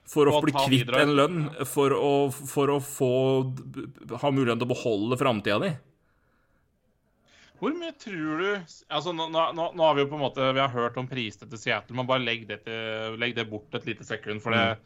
for 0.07 0.31
å 0.31 0.37
å 0.39 0.43
bli 0.43 0.55
kvitt 0.55 0.87
videre. 0.87 1.03
en 1.03 1.15
lønn, 1.19 1.39
for 1.67 1.95
å, 1.95 2.11
for 2.31 2.75
å 2.75 2.79
få 2.83 3.13
ha 4.23 4.31
muligheten 4.35 4.63
til 4.63 4.69
å 4.69 4.73
beholde 4.75 5.19
framtida 5.21 5.61
di? 5.63 5.71
Hvor 7.57 7.73
mye 7.73 7.95
tror 7.97 8.43
du 8.43 8.49
Altså, 8.93 9.15
nå, 9.17 9.31
nå, 9.33 9.47
nå 9.57 9.87
har 9.87 9.95
vi 9.97 10.05
jo 10.05 10.11
på 10.11 10.19
en 10.19 10.25
måte 10.27 10.51
Vi 10.53 10.61
har 10.61 10.75
hørt 10.75 10.99
om 11.01 11.09
prisene 11.09 11.49
til 11.49 11.61
Seattle, 11.61 11.97
men 11.97 12.09
bare 12.09 12.25
legg 12.25 12.45
det, 12.51 12.61
til, 12.67 13.17
legg 13.21 13.35
det 13.39 13.47
bort 13.49 13.75
et 13.79 13.87
lite 13.89 14.05
sekund. 14.07 14.43
For 14.45 14.53
det, 14.53 14.77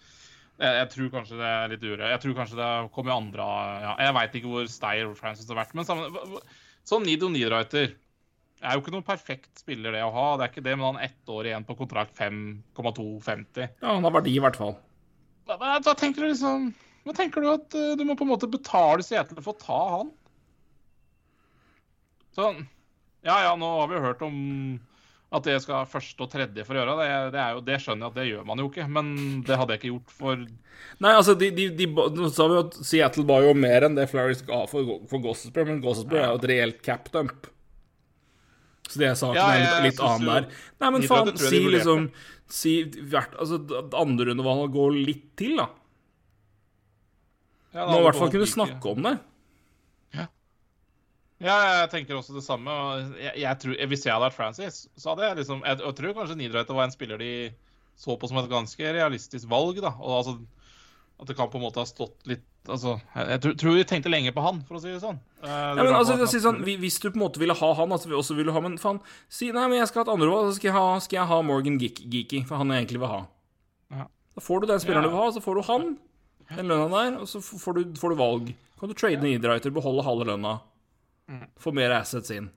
jeg, 0.60 0.76
jeg 0.76 0.90
tror 0.92 1.10
kanskje 1.14 1.40
det 1.40 1.48
er 1.48 1.72
litt 1.72 1.86
ure. 1.86 2.10
Jeg 2.12 2.22
tror 2.22 2.36
kanskje 2.36 2.58
det 2.60 2.68
kommer 2.94 3.16
andre 3.16 3.48
ja, 3.80 3.94
Jeg 4.04 4.16
veit 4.18 4.38
ikke 4.38 4.52
hvor 4.52 4.70
steil 4.70 5.14
Francis 5.18 5.48
har 5.48 5.58
vært, 5.62 5.74
men 5.78 5.88
sammen, 5.88 6.38
sånn 6.88 7.06
Nido 7.08 7.30
Nidreiter 7.32 7.94
er 8.60 8.76
jo 8.76 8.82
ikke 8.82 8.92
noen 8.92 9.06
perfekt 9.06 9.62
spiller 9.62 9.94
det 9.96 10.02
å 10.04 10.12
ha. 10.12 10.26
Det 10.36 10.44
er 10.44 10.52
ikke 10.52 10.66
det, 10.66 10.76
men 10.76 10.90
han 10.90 11.00
har 11.00 11.08
ett 11.08 11.32
år 11.32 11.48
igjen 11.48 11.64
på 11.64 11.78
kontrakt 11.78 12.12
5,250. 12.18 13.70
Ja, 13.80 13.94
han 13.94 14.04
har 14.04 14.14
verdi, 14.18 14.34
i 14.36 14.42
hvert 14.44 14.58
fall. 14.60 14.76
Hva, 15.48 15.56
hva 15.80 15.94
tenker 15.98 16.22
du 16.22 16.28
liksom 16.28 16.68
Hva 17.06 17.14
tenker 17.16 17.42
du 17.42 17.48
at 17.50 17.74
eh, 17.74 17.94
du 17.98 18.04
må 18.06 18.14
på 18.14 18.26
en 18.26 18.30
måte 18.30 18.46
betale 18.50 19.02
Seattle 19.02 19.40
for 19.40 19.56
å 19.56 19.62
ta 19.62 19.78
han? 19.96 20.12
Sånn 22.36 22.60
Ja 23.26 23.40
ja, 23.48 23.56
nå 23.58 23.70
har 23.80 23.88
vi 23.90 24.04
hørt 24.04 24.20
om 24.22 24.36
at 25.30 25.46
det 25.46 25.60
skal 25.62 25.86
første 25.86 26.24
og 26.24 26.30
tredje 26.32 26.64
for 26.66 26.74
gjøre. 26.74 26.96
Det, 26.98 27.10
det, 27.36 27.42
er 27.42 27.54
jo, 27.54 27.62
det 27.62 27.76
skjønner 27.82 28.08
jeg 28.08 28.10
at 28.10 28.18
det 28.18 28.26
gjør 28.32 28.48
man 28.48 28.62
jo 28.62 28.66
ikke, 28.70 28.86
men 28.90 29.12
det 29.46 29.58
hadde 29.60 29.76
jeg 29.76 29.82
ikke 29.82 29.92
gjort 29.92 30.16
for 30.18 30.42
Nei, 31.04 31.12
altså, 31.12 31.34
de, 31.38 31.50
de, 31.54 31.68
de, 31.76 31.86
nå 31.86 32.30
sa 32.32 32.46
vi 32.48 32.56
jo 32.56 32.64
at 32.64 32.76
Seattle 32.88 33.26
var 33.28 33.44
jo 33.44 33.52
mer 33.54 33.84
enn 33.86 33.94
det 33.98 34.08
Flyers 34.10 34.40
ga 34.46 34.62
for, 34.70 34.96
for 35.10 35.22
Gossesbury, 35.22 35.68
men 35.68 35.82
Gossesbury 35.84 36.22
er 36.22 36.32
jo 36.32 36.40
et 36.40 36.46
reelt 36.50 36.80
cap 36.84 37.10
dump. 37.14 37.50
Så 38.90 38.98
det 38.98 39.10
er 39.10 39.18
saken 39.18 39.38
Ja, 39.38 39.46
er 39.52 39.60
jeg 39.60 39.84
litt, 39.84 39.84
litt 39.92 40.02
annen 40.02 40.30
der. 40.32 40.62
Nei, 40.82 40.92
men 40.96 41.06
faen, 41.06 41.30
de 41.30 41.50
si 41.50 41.60
liksom 41.62 42.08
Si 42.50 42.72
hvert 43.12 43.36
Altså, 43.38 43.60
andre 43.94 44.32
rundevalget 44.32 44.72
går 44.74 44.96
litt 44.96 45.26
til, 45.38 45.60
da. 45.60 45.68
ja, 47.76 47.84
Må 47.86 48.00
i 48.00 48.06
hvert 48.08 48.18
fall 48.18 48.32
kunne 48.34 48.48
snakke 48.50 48.94
om 48.96 49.06
det. 49.06 49.12
Ja, 51.40 51.56
jeg 51.80 51.90
tenker 51.94 52.18
også 52.18 52.34
det 52.36 52.44
samme. 52.44 52.70
Jeg, 53.16 53.32
jeg 53.40 53.58
tror, 53.62 53.76
hvis 53.88 54.02
jeg 54.04 54.12
hadde 54.12 54.26
vært 54.26 54.36
Francis, 54.36 54.82
så 55.00 55.14
hadde 55.14 55.24
jeg 55.28 55.38
liksom 55.40 55.62
Jeg, 55.64 55.78
jeg 55.80 55.94
tror 55.96 56.14
kanskje 56.18 56.36
Niederreiter 56.36 56.76
var 56.76 56.84
en 56.84 56.92
spiller 56.92 57.18
de 57.22 57.30
så 58.00 58.16
på 58.20 58.28
som 58.28 58.38
et 58.42 58.50
ganske 58.50 58.92
realistisk 58.96 59.48
valg. 59.48 59.80
da, 59.80 59.94
og 60.00 60.18
altså 60.20 60.34
At 61.20 61.28
det 61.28 61.36
kan 61.36 61.48
på 61.52 61.56
en 61.60 61.64
måte 61.64 61.80
ha 61.80 61.84
stått 61.88 62.16
litt 62.28 62.44
altså, 62.68 62.98
Jeg, 63.16 63.26
jeg 63.30 63.56
tror, 63.60 63.74
vi 63.76 63.84
tenkte 63.88 64.12
lenge 64.12 64.32
på 64.36 64.44
han, 64.44 64.60
for 64.68 64.76
å 64.76 64.82
si 64.84 64.92
det 64.92 65.00
sånn. 65.00 65.18
Eh, 65.42 65.48
Ja, 65.48 65.80
men 65.80 65.94
altså, 65.96 66.16
si 66.28 66.40
sånn, 66.44 66.60
Hvis 66.64 67.00
du 67.00 67.08
på 67.10 67.16
en 67.16 67.24
måte 67.24 67.40
ville 67.40 67.56
ha 67.56 67.72
han, 67.80 67.92
altså 67.96 68.12
også 68.20 68.36
ville 68.36 68.52
ha 68.52 68.60
Men 68.60 68.76
faen, 68.80 69.00
si 69.32 69.48
nei, 69.52 69.64
men 69.68 69.78
jeg 69.80 69.88
skal 69.88 70.04
ha 70.04 70.08
et 70.10 70.14
andrevalg, 70.18 70.52
så 70.52 70.56
skal 70.60 70.68
jeg 70.72 70.76
ha, 70.76 70.86
skal 71.00 71.20
jeg 71.22 71.28
ha 71.32 71.40
Morgan 71.42 71.80
Geek- 71.80 72.04
Geeky, 72.04 72.44
for 72.48 72.60
han 72.60 72.68
jeg 72.72 72.84
egentlig 72.84 73.00
vil 73.00 73.14
ha. 73.16 73.20
Ja. 73.96 74.06
Da 74.36 74.44
får 74.44 74.60
du 74.60 74.66
den 74.74 74.80
spilleren 74.84 75.04
Ja. 75.04 75.08
du 75.08 75.16
vil 75.16 75.24
ha, 75.24 75.30
så 75.32 75.40
får 75.44 75.54
du 75.56 75.62
han, 75.72 75.88
den 76.56 76.68
lønna 76.68 76.88
der, 76.92 77.20
og 77.24 77.28
så 77.32 77.40
får 77.40 77.80
du, 77.80 77.94
får 78.00 78.12
du 78.12 78.20
valg. 78.20 78.52
Kan 78.80 78.88
du 78.88 78.94
trade 78.96 79.20
ned 79.20 79.40
Niederreiter, 79.40 79.72
beholde 79.72 80.04
halve 80.04 80.24
lønna. 80.28 80.58
Få 81.60 81.72
mer 81.76 81.94
assets 81.98 82.32
inn. 82.34 82.48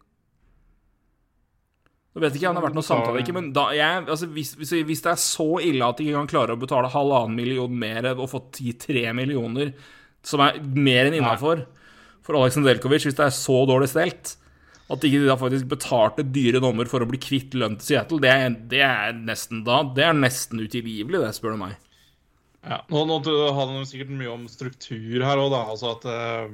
Nå 2.14 2.22
vet 2.22 2.36
ikke 2.36 2.46
jeg 2.46 2.52
om 2.52 2.58
det 2.58 2.62
har 2.62 2.68
vært 2.68 2.78
noe 2.78 2.86
samtale, 2.86 3.22
ikke, 3.24 3.34
men 3.34 3.48
da, 3.56 3.66
jeg, 3.74 4.04
altså, 4.06 4.28
hvis, 4.36 4.52
hvis, 4.60 5.02
det 5.02 5.12
er 5.16 5.22
så 5.22 5.48
ille 5.66 5.88
at 5.88 5.98
de 5.98 6.06
ikke 6.06 6.20
kan 6.20 6.30
klare 6.30 6.54
å 6.54 6.62
betale 6.62 6.92
halvannen 6.94 7.34
million 7.40 7.74
mer 7.74 8.12
og 8.14 8.28
få 8.30 8.44
ti, 8.54 8.76
tre 8.78 9.08
millioner, 9.18 9.74
som 10.24 10.44
er 10.46 10.60
mer 10.62 11.10
enn 11.10 11.18
innafor 11.18 11.66
for 12.24 12.38
Alex 12.38 12.60
Delkovic, 12.62 13.08
hvis 13.10 13.18
det 13.18 13.26
er 13.26 13.34
så 13.36 13.64
dårlig 13.68 13.90
stelt 13.92 14.36
at 14.92 15.02
de 15.02 15.10
ikke 15.10 15.26
da 15.26 15.38
faktisk 15.40 15.70
betalte 15.72 16.26
dyre 16.28 16.62
dommer 16.62 16.90
for 16.92 17.02
å 17.02 17.08
bli 17.10 17.18
kvitt 17.22 17.56
lønn 17.58 17.80
til 17.80 17.94
Seattle, 17.94 18.22
det 18.22 18.30
er, 18.30 18.58
det 18.70 18.84
er 18.86 19.16
nesten 19.16 19.64
da 19.66 19.82
Det 19.96 20.06
er 20.06 20.18
nesten 20.18 20.62
utilgivelig, 20.62 21.22
det, 21.24 21.32
spør 21.34 21.56
du 21.56 21.64
meg. 21.64 21.80
Ja, 22.64 22.80
nå, 22.92 23.04
nå 23.08 23.18
handler 23.58 23.82
det 23.82 23.90
sikkert 23.90 24.14
mye 24.14 24.32
om 24.32 24.46
struktur 24.52 25.24
her 25.26 25.42
òg, 25.42 25.50
da. 25.52 25.64
Altså 25.74 25.96
at, 25.96 26.06
eh, 26.08 26.54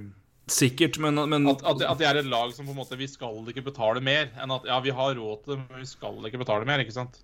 Sikkert, 0.50 0.98
men, 1.04 1.20
men 1.30 1.48
at, 1.52 1.62
at, 1.62 1.82
at 1.86 2.00
det 2.02 2.08
er 2.10 2.20
et 2.22 2.30
lag 2.30 2.54
som 2.56 2.66
på 2.66 2.74
en 2.74 2.80
måte 2.80 2.98
Vi 2.98 3.08
skal 3.10 3.38
ikke 3.52 3.66
betale 3.70 4.02
mer. 4.04 4.32
Enn 4.42 4.54
at 4.56 4.66
ja, 4.70 4.80
vi 4.84 4.94
har 4.96 5.14
råd 5.18 5.44
til 5.44 5.54
det, 5.56 5.60
men 5.62 5.84
vi 5.84 5.90
skal 5.90 6.18
ikke 6.30 6.42
betale 6.42 6.68
mer, 6.70 6.82
ikke 6.84 6.96
sant? 6.96 7.20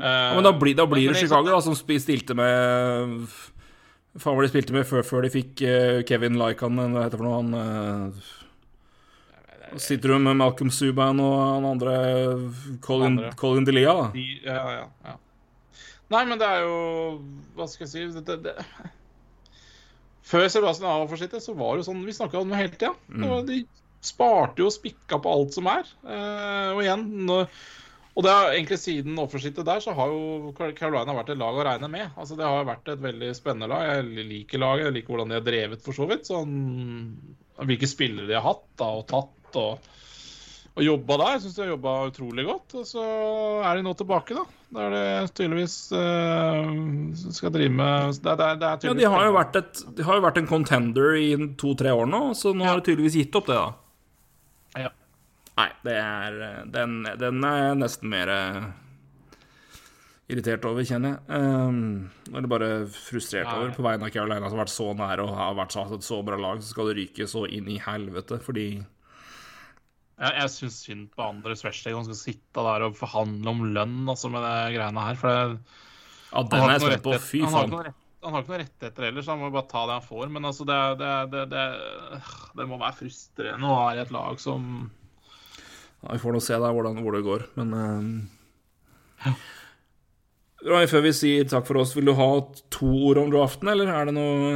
Uh, 0.00 0.02
ja, 0.02 0.32
men 0.34 0.42
da 0.42 0.50
blir, 0.50 0.74
da 0.74 0.86
blir 0.90 1.06
men- 1.06 1.14
det 1.14 1.22
Chicago, 1.22 1.52
da, 1.54 1.60
som 1.62 1.76
stilte 1.78 2.34
med 2.34 3.28
Faen 4.16 4.32
hva 4.32 4.42
de 4.46 4.48
spilte 4.48 4.72
med 4.72 4.86
før, 4.88 5.04
før 5.04 5.26
de 5.26 5.30
fikk 5.34 5.60
uh, 5.62 6.00
Kevin 6.08 6.38
Laikan, 6.40 6.80
hva 6.80 7.04
heter 7.04 7.14
det 7.14 7.20
for 7.20 7.28
noe? 7.28 7.38
Han 7.42 7.54
uh, 7.54 8.34
Sitter 9.82 10.14
du 10.14 10.18
med 10.22 10.38
Malcolm 10.38 10.70
Subhaan 10.72 11.20
og 11.20 11.34
han 11.38 11.64
andre 11.68 11.94
Colin, 12.84 13.16
Andre. 13.18 13.32
Colin 13.38 13.66
Delia, 13.66 13.92
da? 13.98 14.06
De, 14.14 14.26
ja, 14.46 14.58
ja, 14.80 14.84
ja. 15.04 15.16
Nei, 16.14 16.22
men 16.30 16.38
det 16.38 16.46
er 16.46 16.62
jo 16.62 16.76
Hva 17.58 17.66
skal 17.68 17.86
jeg 17.86 18.12
si 18.14 18.22
det, 18.26 18.38
det. 18.46 18.54
Før 20.26 20.48
Sebastian 20.50 21.08
for 21.10 21.20
sitt 21.20 21.34
så 21.42 21.54
var 21.54 21.74
det 21.74 21.84
jo 21.84 21.88
sånn 21.90 22.04
Vi 22.06 22.14
snakka 22.16 22.40
om 22.42 22.52
det 22.52 22.60
hele 22.60 22.74
tida. 22.74 22.92
Det 23.06 23.40
De 23.50 23.58
sparte 24.06 24.62
jo 24.62 24.68
og 24.70 24.74
spikka 24.74 25.18
på 25.22 25.32
alt 25.32 25.56
som 25.56 25.68
er. 25.70 25.88
Eh, 26.06 26.68
og 26.74 26.82
igjen 26.82 27.06
når, 27.28 27.48
Og 28.16 28.24
det 28.24 28.32
er 28.32 28.54
egentlig 28.54 28.78
siden 28.80 29.18
offerskittet 29.20 29.66
der, 29.68 29.82
så 29.84 29.92
har 29.96 30.12
jo 30.12 30.52
Carolina 30.56 31.14
vært 31.18 31.34
et 31.34 31.40
lag 31.40 31.58
å 31.58 31.66
regne 31.66 31.90
med. 31.92 32.14
Altså 32.16 32.38
Det 32.38 32.46
har 32.48 32.68
vært 32.68 32.88
et 32.94 33.02
veldig 33.02 33.32
spennende 33.36 33.68
lag. 33.70 33.90
Jeg 33.90 34.28
liker 34.30 34.62
laget, 34.62 34.86
jeg 34.86 34.96
liker 34.96 35.14
hvordan 35.14 35.34
de 35.34 35.38
har 35.38 35.44
drevet, 35.44 35.82
for 35.84 35.96
så 35.96 36.06
vidt. 36.08 36.24
Sånn, 36.30 36.54
hvilke 37.60 37.90
spillere 37.90 38.30
de 38.30 38.38
har 38.38 38.46
hatt 38.46 38.64
da, 38.80 38.88
og 39.02 39.06
tatt. 39.10 39.60
og 39.60 39.92
og 40.76 40.84
jobba 40.84 41.16
der. 41.22 41.30
Jeg 41.36 41.42
syns 41.46 41.54
de 41.56 41.62
har 41.64 41.70
jobba 41.72 41.92
utrolig 42.10 42.44
godt. 42.44 42.74
Og 42.76 42.84
så 42.88 43.02
er 43.64 43.78
de 43.78 43.84
nå 43.86 43.94
tilbake, 43.96 44.36
da. 44.36 44.44
Da 44.76 44.82
er 44.88 44.94
det 44.96 45.34
tydeligvis 45.38 45.76
uh, 45.96 47.30
skal 47.32 47.52
drive 47.54 47.70
med 47.72 48.16
Det, 48.20 48.32
er- 48.32 48.36
det, 48.36 48.46
er- 48.50 48.60
det 48.60 48.68
er 48.68 48.88
Ja, 48.90 48.94
de 48.98 49.10
har 49.14 49.24
jo 49.28 49.34
vært, 49.38 49.56
et, 49.62 49.82
de 49.96 50.04
har 50.08 50.18
jo 50.18 50.24
vært 50.26 50.40
en 50.42 50.48
contender 50.50 51.14
i 51.16 51.28
to-tre 51.56 51.92
år 51.96 52.08
nå, 52.10 52.22
så 52.36 52.52
nå 52.52 52.66
har 52.66 52.80
de 52.80 52.88
tydeligvis 52.90 53.16
gitt 53.22 53.38
opp 53.40 53.46
det, 53.48 53.56
da. 53.56 54.82
Ja. 54.86 54.90
Nei, 55.56 55.68
det 55.86 55.94
er 55.96 56.34
Den, 56.68 56.98
den 57.22 57.44
er 57.48 57.62
jeg 57.70 57.78
nesten 57.80 58.10
mer 58.12 58.28
eh, 58.34 58.66
irritert 60.28 60.66
over, 60.68 60.82
kjenner 60.84 61.14
jeg. 61.14 61.40
Um, 61.40 62.10
eller 62.34 62.50
bare 62.50 62.68
frustrert 62.90 63.46
Nei. 63.46 63.56
over 63.62 63.72
på 63.78 63.84
vegne 63.86 64.08
av 64.08 64.12
Carolina, 64.12 64.50
som 64.50 64.58
har 64.58 64.64
vært 64.66 64.74
så 64.74 64.90
nære 64.98 65.24
og 65.24 65.32
har 65.38 65.56
vært 65.62 65.76
så, 65.78 65.86
så 66.04 66.18
bra 66.26 66.36
lag, 66.42 66.60
så 66.60 66.74
skal 66.74 66.90
det 66.90 66.98
ryke 67.00 67.28
så 67.30 67.46
inn 67.48 67.70
i 67.72 67.78
helvete, 67.80 68.40
fordi 68.44 68.66
Jeg, 70.16 70.32
jeg 70.32 70.52
syns 70.54 70.78
synd 70.86 71.08
på 71.12 71.24
andre 71.26 71.56
Sweshley 71.58 71.92
han 71.92 72.06
skal 72.06 72.16
sitte 72.16 72.62
der 72.64 72.86
og 72.86 72.96
forhandle 72.96 73.52
om 73.52 73.66
lønn 73.76 74.08
altså, 74.08 74.30
med 74.32 74.44
de 74.46 74.76
greiene 74.78 75.04
her. 75.04 75.18
For 75.20 75.28
det, 75.28 75.80
Ja, 76.32 76.42
den 76.42 76.70
er 76.72 76.82
spent 76.82 77.04
på. 77.04 77.16
Fy 77.20 77.42
faen. 77.44 77.74
Han 78.26 78.34
har 78.34 78.42
ikke 78.42 78.50
noen 78.50 78.62
rettigheter 78.64 79.06
heller, 79.06 79.22
så 79.22 79.34
han 79.34 79.42
må 79.44 79.50
bare 79.54 79.68
ta 79.70 79.84
det 79.86 79.98
han 79.98 80.06
får. 80.06 80.30
Men 80.34 80.48
altså, 80.48 80.64
det, 80.66 80.78
det, 81.02 81.10
det, 81.34 81.42
det, 81.52 81.66
det 82.58 82.66
må 82.66 82.78
være 82.80 82.98
frustrerende 83.02 83.68
å 83.68 83.76
være 83.84 84.00
i 84.00 84.02
et 84.06 84.14
lag 84.16 84.40
som 84.42 84.72
Ja, 86.00 86.08
vi 86.10 86.22
får 86.24 86.34
nå 86.34 86.40
se 86.44 86.58
da 86.64 86.72
hvordan, 86.74 86.98
hvor 87.04 87.16
det 87.16 87.22
går, 87.26 87.46
men 87.60 87.76
um, 87.76 88.10
Roy, 90.66 90.88
før 90.90 91.04
vi 91.04 91.12
sier 91.14 91.46
takk 91.48 91.68
for 91.68 91.80
oss, 91.80 91.94
vil 91.96 92.08
du 92.08 92.14
ha 92.18 92.30
to 92.74 92.88
ord 93.10 93.20
om 93.20 93.30
draften, 93.32 93.70
eller 93.70 93.92
er 93.92 94.08
det 94.08 94.16
noe 94.16 94.50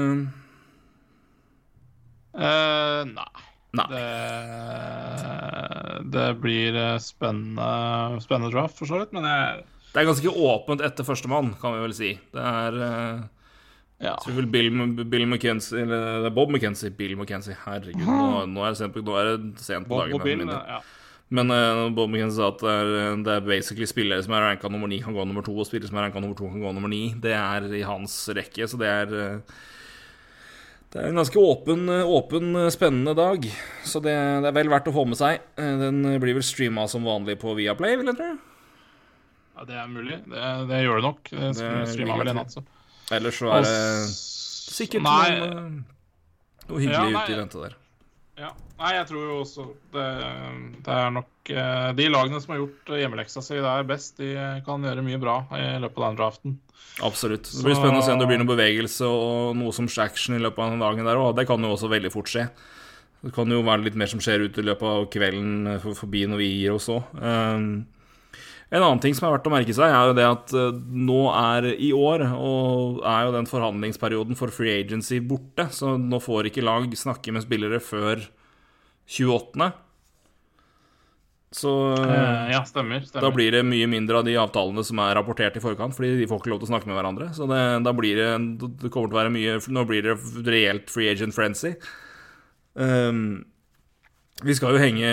uh, 2.35 3.05
nei. 3.13 3.47
Nei. 3.79 3.87
Det, 3.93 4.05
det 6.15 6.29
blir 6.43 6.77
eh, 6.77 6.97
spennende, 7.03 8.21
spennende 8.25 8.53
draft, 8.55 8.79
for 8.79 8.91
så 8.91 9.03
vidt, 9.03 9.13
men 9.17 9.27
jeg 9.29 9.67
Det 9.91 10.01
er 10.01 10.09
ganske 10.09 10.33
åpent 10.51 10.85
etter 10.87 11.07
førstemann, 11.07 11.55
kan 11.61 11.75
vi 11.75 11.85
vel 11.85 11.95
si. 11.97 12.15
Det 12.33 12.47
er 12.55 12.81
eh, 12.87 13.29
Ja. 14.01 14.15
Jeg 14.15 14.23
tror 14.25 14.37
vel 14.39 14.47
Bill, 14.49 14.71
Bill 15.13 15.27
McKenzie 15.27 15.83
Eller 15.83 16.23
det 16.23 16.31
er 16.31 16.33
Bob 16.33 16.49
McKenzie. 16.49 16.89
Bill 16.97 17.19
McKenzie, 17.19 17.53
herregud. 17.67 18.07
Nå, 18.07 18.47
nå, 18.49 18.63
er 18.65 18.73
det 18.73 18.79
sent 18.81 18.95
på, 18.95 19.03
nå 19.05 19.19
er 19.21 19.35
det 19.35 19.61
sent 19.61 19.89
på 19.91 19.99
Bob 20.15 20.25
Bill, 20.25 20.47
ja. 20.49 20.79
Men 21.31 21.53
uh, 21.55 21.87
Bob 21.95 22.09
McKenzie 22.11 22.41
sa 22.41 22.49
at 22.51 22.63
det 22.65 22.71
er, 22.73 23.19
det 23.27 23.35
er 23.35 23.45
basically 23.47 23.87
spillere 23.87 24.25
som 24.25 24.33
er 24.35 24.47
ranka 24.49 24.71
nummer 24.73 24.91
ni, 24.91 25.03
kan 25.05 25.15
gå 25.15 25.27
nummer 25.29 25.45
to, 25.47 25.53
og 25.53 25.69
spillere 25.69 25.91
som 25.91 26.01
er 26.01 26.09
ranka 26.09 26.23
nummer 26.23 26.39
to, 26.39 26.49
kan 26.51 26.65
gå 26.65 26.73
nummer 26.75 26.91
ni. 26.91 27.13
Det 27.23 27.37
er 27.37 27.69
i 27.77 27.85
hans 27.87 28.17
rekke, 28.35 28.67
så 28.67 28.81
det 28.81 28.89
er 28.89 29.15
eh, 29.21 29.61
Det 30.91 30.99
er 30.99 31.07
en 31.13 31.21
ganske 31.21 31.39
åpen, 31.39 31.85
åpen 32.03 32.57
spennende 32.75 33.13
dag. 33.15 33.45
Så 33.87 34.01
det, 34.03 34.15
det 34.43 34.49
er 34.51 34.57
vel 34.57 34.71
verdt 34.73 34.89
å 34.91 34.95
få 34.97 35.05
med 35.07 35.19
seg. 35.21 35.39
Eh, 35.61 35.75
Den 35.85 36.01
blir 36.23 36.35
vel 36.41 36.43
streama 36.47 36.89
som 36.91 37.05
vanlig 37.07 37.37
på 37.43 37.53
Viaplay, 37.59 37.95
vil 38.01 38.11
jeg 38.11 38.19
tro. 38.19 38.31
ja, 39.61 39.67
det 39.69 39.77
er 39.79 39.87
mulig. 39.93 40.19
Det, 40.27 40.49
det 40.73 40.81
gjør 40.83 40.99
det 40.99 41.07
nok. 41.07 41.31
Det 41.31 41.53
streama 41.93 42.17
vel 42.25 42.33
en 42.33 42.41
natt, 42.43 42.57
så. 42.57 42.65
Ellers 43.15 43.39
så 43.43 43.53
er 43.55 43.65
det 43.67 43.77
sikkert 44.15 45.03
Nei, 45.03 45.31
noe, 45.39 45.47
eh, 45.47 46.67
noe 46.71 46.83
hyggelig 46.83 46.99
Ja, 46.99 47.15
nei. 47.15 47.23
ute 47.27 47.33
i 47.35 47.39
vente 47.41 47.63
der. 47.65 47.77
Ja. 48.41 48.51
Nei, 48.81 48.91
jeg 48.97 49.07
tror 49.11 49.25
jo 49.29 49.39
også 49.43 49.65
det, 49.93 50.05
det 50.87 50.93
er 50.95 51.11
nok 51.13 51.51
eh, 51.53 51.89
De 51.99 52.07
lagene 52.09 52.39
som 52.41 52.55
har 52.55 52.61
gjort 52.63 52.93
eh, 52.95 53.01
hjemmeleksa 53.03 53.43
si 53.45 53.59
der 53.61 53.83
best, 53.91 54.17
de 54.23 54.31
kan 54.65 54.87
gjøre 54.87 55.03
mye 55.05 55.19
bra 55.21 55.35
i 55.59 55.67
løpet 55.83 55.99
av 56.01 56.07
den 56.07 56.21
draften. 56.23 56.55
Absolutt. 57.07 57.49
Det 57.49 57.65
blir 57.65 57.79
spennende 57.79 58.03
å 58.03 58.05
se 58.05 58.13
om 58.13 58.21
det 58.21 58.29
blir 58.29 58.41
noe 58.43 58.51
bevegelse 58.51 59.09
og 59.09 59.55
noe 59.57 59.73
som 59.73 59.89
action 60.03 60.37
i 60.37 60.43
løpet 60.43 60.61
av 60.61 60.75
den 60.75 60.83
dagen 60.85 61.09
der 61.09 61.21
òg. 61.21 61.33
Det 61.39 61.47
kan 61.49 61.63
jo 61.65 61.73
også 61.73 61.89
veldig 61.93 62.13
fort 62.13 62.29
skje. 62.29 62.49
Det 63.21 63.33
kan 63.37 63.53
jo 63.53 63.63
være 63.65 63.85
litt 63.87 63.97
mer 64.01 64.09
som 64.09 64.21
skjer 64.23 64.47
ute 64.49 64.63
i 64.63 64.67
løpet 64.67 64.87
av 64.89 65.07
kvelden 65.13 65.81
forbi 65.97 66.27
når 66.29 66.41
vi 66.41 66.51
gir 66.61 66.77
oss 66.77 66.89
òg. 66.93 67.09
Um, 67.21 67.73
en 68.71 68.85
annen 68.85 69.01
ting 69.03 69.17
som 69.17 69.27
er 69.27 69.35
verdt 69.35 69.49
å 69.51 69.53
merke 69.53 69.75
seg, 69.75 69.91
er 69.91 70.09
jo 70.09 70.15
det 70.15 70.27
at 70.29 70.53
eh, 70.55 70.77
nå 70.95 71.25
er 71.35 71.73
i 71.75 71.89
år, 71.91 72.23
og 72.39 73.01
er 73.03 73.25
jo 73.27 73.33
den 73.35 73.49
forhandlingsperioden 73.51 74.39
for 74.39 74.55
free 74.55 74.77
agency 74.79 75.19
borte, 75.19 75.67
så 75.75 75.97
nå 75.99 76.21
får 76.23 76.53
ikke 76.53 76.63
lag 76.63 76.87
snakke 76.95 77.35
med 77.35 77.43
spillere 77.43 77.81
før 77.83 78.23
28. 79.11 79.73
Så 81.51 81.71
Eh, 81.99 82.51
ja, 82.53 82.63
stemmer. 82.63 83.01
stemmer. 83.03 83.25
da 83.25 83.31
blir 83.35 83.51
det 83.51 83.65
mye 83.67 83.87
mindre 83.91 84.19
av 84.21 84.25
de 84.25 84.37
avtalene 84.39 84.85
som 84.87 84.99
er 85.03 85.17
rapportert 85.19 85.57
i 85.59 85.61
forkant, 85.61 85.95
fordi 85.97 86.13
de 86.21 86.27
får 86.31 86.39
ikke 86.39 86.53
lov 86.53 86.61
til 86.61 86.69
å 86.69 86.73
snakke 86.79 86.87
med 86.87 86.95
hverandre. 86.95 87.31
Så 87.35 87.49
det, 87.51 87.83
da 87.83 87.93
blir 87.93 88.15
det 88.15 88.59
Det 88.85 88.91
kommer 88.91 89.11
til 89.11 89.17
å 89.19 89.23
være 89.25 89.35
mye 89.35 89.57
Nå 89.69 89.85
blir 89.89 90.03
det 90.03 90.15
reelt 90.47 90.91
free 90.91 91.11
agent 91.11 91.35
frenzy. 91.35 91.75
Um, 92.75 93.45
vi 94.45 94.55
skal 94.55 94.73
jo 94.73 94.79
henge 94.79 95.11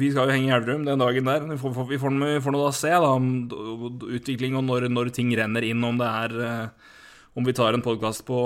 Vi 0.00 0.10
skal 0.10 0.26
jo 0.26 0.32
henge 0.32 0.48
i 0.48 0.54
Elverum 0.56 0.86
den 0.88 0.98
dagen 0.98 1.24
der. 1.28 1.40
Vi 1.52 1.58
får, 1.60 1.76
vi 1.92 1.98
får, 2.00 2.16
vi 2.24 2.40
får 2.40 2.56
nå 2.56 2.64
da 2.64 2.72
se 2.72 2.90
da 2.90 3.12
om 3.12 3.28
utvikling 4.08 4.56
og 4.56 4.64
når, 4.64 4.88
når 4.88 5.12
ting 5.12 5.28
renner 5.36 5.62
inn, 5.68 5.84
om 5.84 6.00
det 6.00 6.08
er 6.08 6.40
eh, 6.40 6.68
Om 7.36 7.44
vi 7.44 7.52
tar 7.52 7.74
en 7.76 7.84
podkast 7.84 8.24
på 8.26 8.40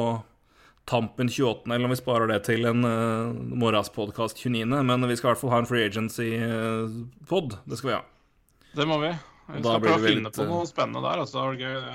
tampen 0.84 1.28
28., 1.32 1.64
eller 1.72 1.84
om 1.88 1.92
vi 1.94 1.96
sparer 2.00 2.28
det 2.28 2.40
til 2.48 2.66
en 2.68 2.84
uh, 2.84 3.32
morgenspodkast 3.56 4.36
29. 4.42 4.66
Men 4.84 5.06
vi 5.08 5.16
skal 5.16 5.30
i 5.30 5.32
hvert 5.32 5.40
fall 5.42 5.54
ha 5.54 5.60
en 5.62 5.68
free 5.70 5.86
agency-pod. 5.88 7.56
det 7.64 7.78
skal 7.80 7.90
vi 7.90 7.96
ha. 7.96 8.02
Det 8.74 8.86
må 8.90 8.98
vi. 9.00 9.12
Vi 9.44 9.60
skal 9.60 9.80
prøve 9.84 9.96
å 9.98 10.02
finne 10.04 10.28
litt, 10.30 10.36
på 10.40 10.44
noe 10.48 10.66
spennende 10.68 11.02
der. 11.04 11.20
Altså. 11.20 11.42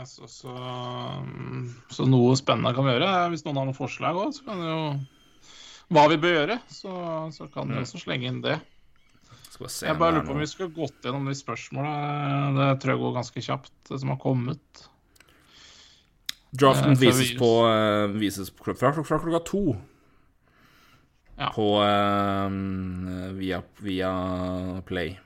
Så, 0.05 0.27
så, 0.29 0.55
så 1.95 2.05
noe 2.09 2.35
spennende 2.37 2.73
kan 2.77 2.85
vi 2.85 2.93
gjøre. 2.93 3.13
Hvis 3.33 3.45
noen 3.47 3.57
har 3.61 3.69
noen 3.69 3.77
forslag 3.77 4.19
òg, 4.21 4.33
så 4.37 4.45
kan 4.47 4.61
vi 4.61 4.69
jo 4.69 4.83
Hva 5.89 6.03
vi 6.11 6.19
bør 6.21 6.35
gjøre, 6.35 6.59
så, 6.69 6.91
så 7.33 7.47
kan 7.49 7.65
vi 7.71 7.79
Mm. 7.79 7.81
også 7.81 7.97
slenge 8.03 8.27
inn 8.29 8.41
det. 8.45 8.59
Jeg 9.59 9.97
bare 9.97 10.11
er 10.13 10.19
lurer 10.19 10.27
på 10.27 10.35
om 10.35 10.39
vi 10.43 10.47
skulle 10.47 10.71
gått 10.75 11.01
gjennom 11.03 11.25
de 11.25 11.33
spørsmåla. 11.35 11.93
Det 12.55 12.67
tror 12.83 12.93
jeg 12.93 13.01
går 13.01 13.15
ganske 13.17 13.41
kjapt, 13.43 13.73
det 13.89 13.97
som 13.99 14.11
har 14.13 14.19
kommet. 14.21 14.83
Draften 16.49 16.91
Eh, 16.91 16.97
vises 16.97 17.37
på 17.37 17.49
uh, 17.67 18.07
Vises 18.17 18.49
fra, 18.51 18.73
fra, 18.73 19.03
fra 19.03 19.19
klokka 19.19 19.39
to. 19.45 19.63
Ja. 21.37 21.51
På 21.55 21.83
uh, 21.83 23.33
via, 23.37 23.61
via 23.77 24.13
Play. 24.85 25.19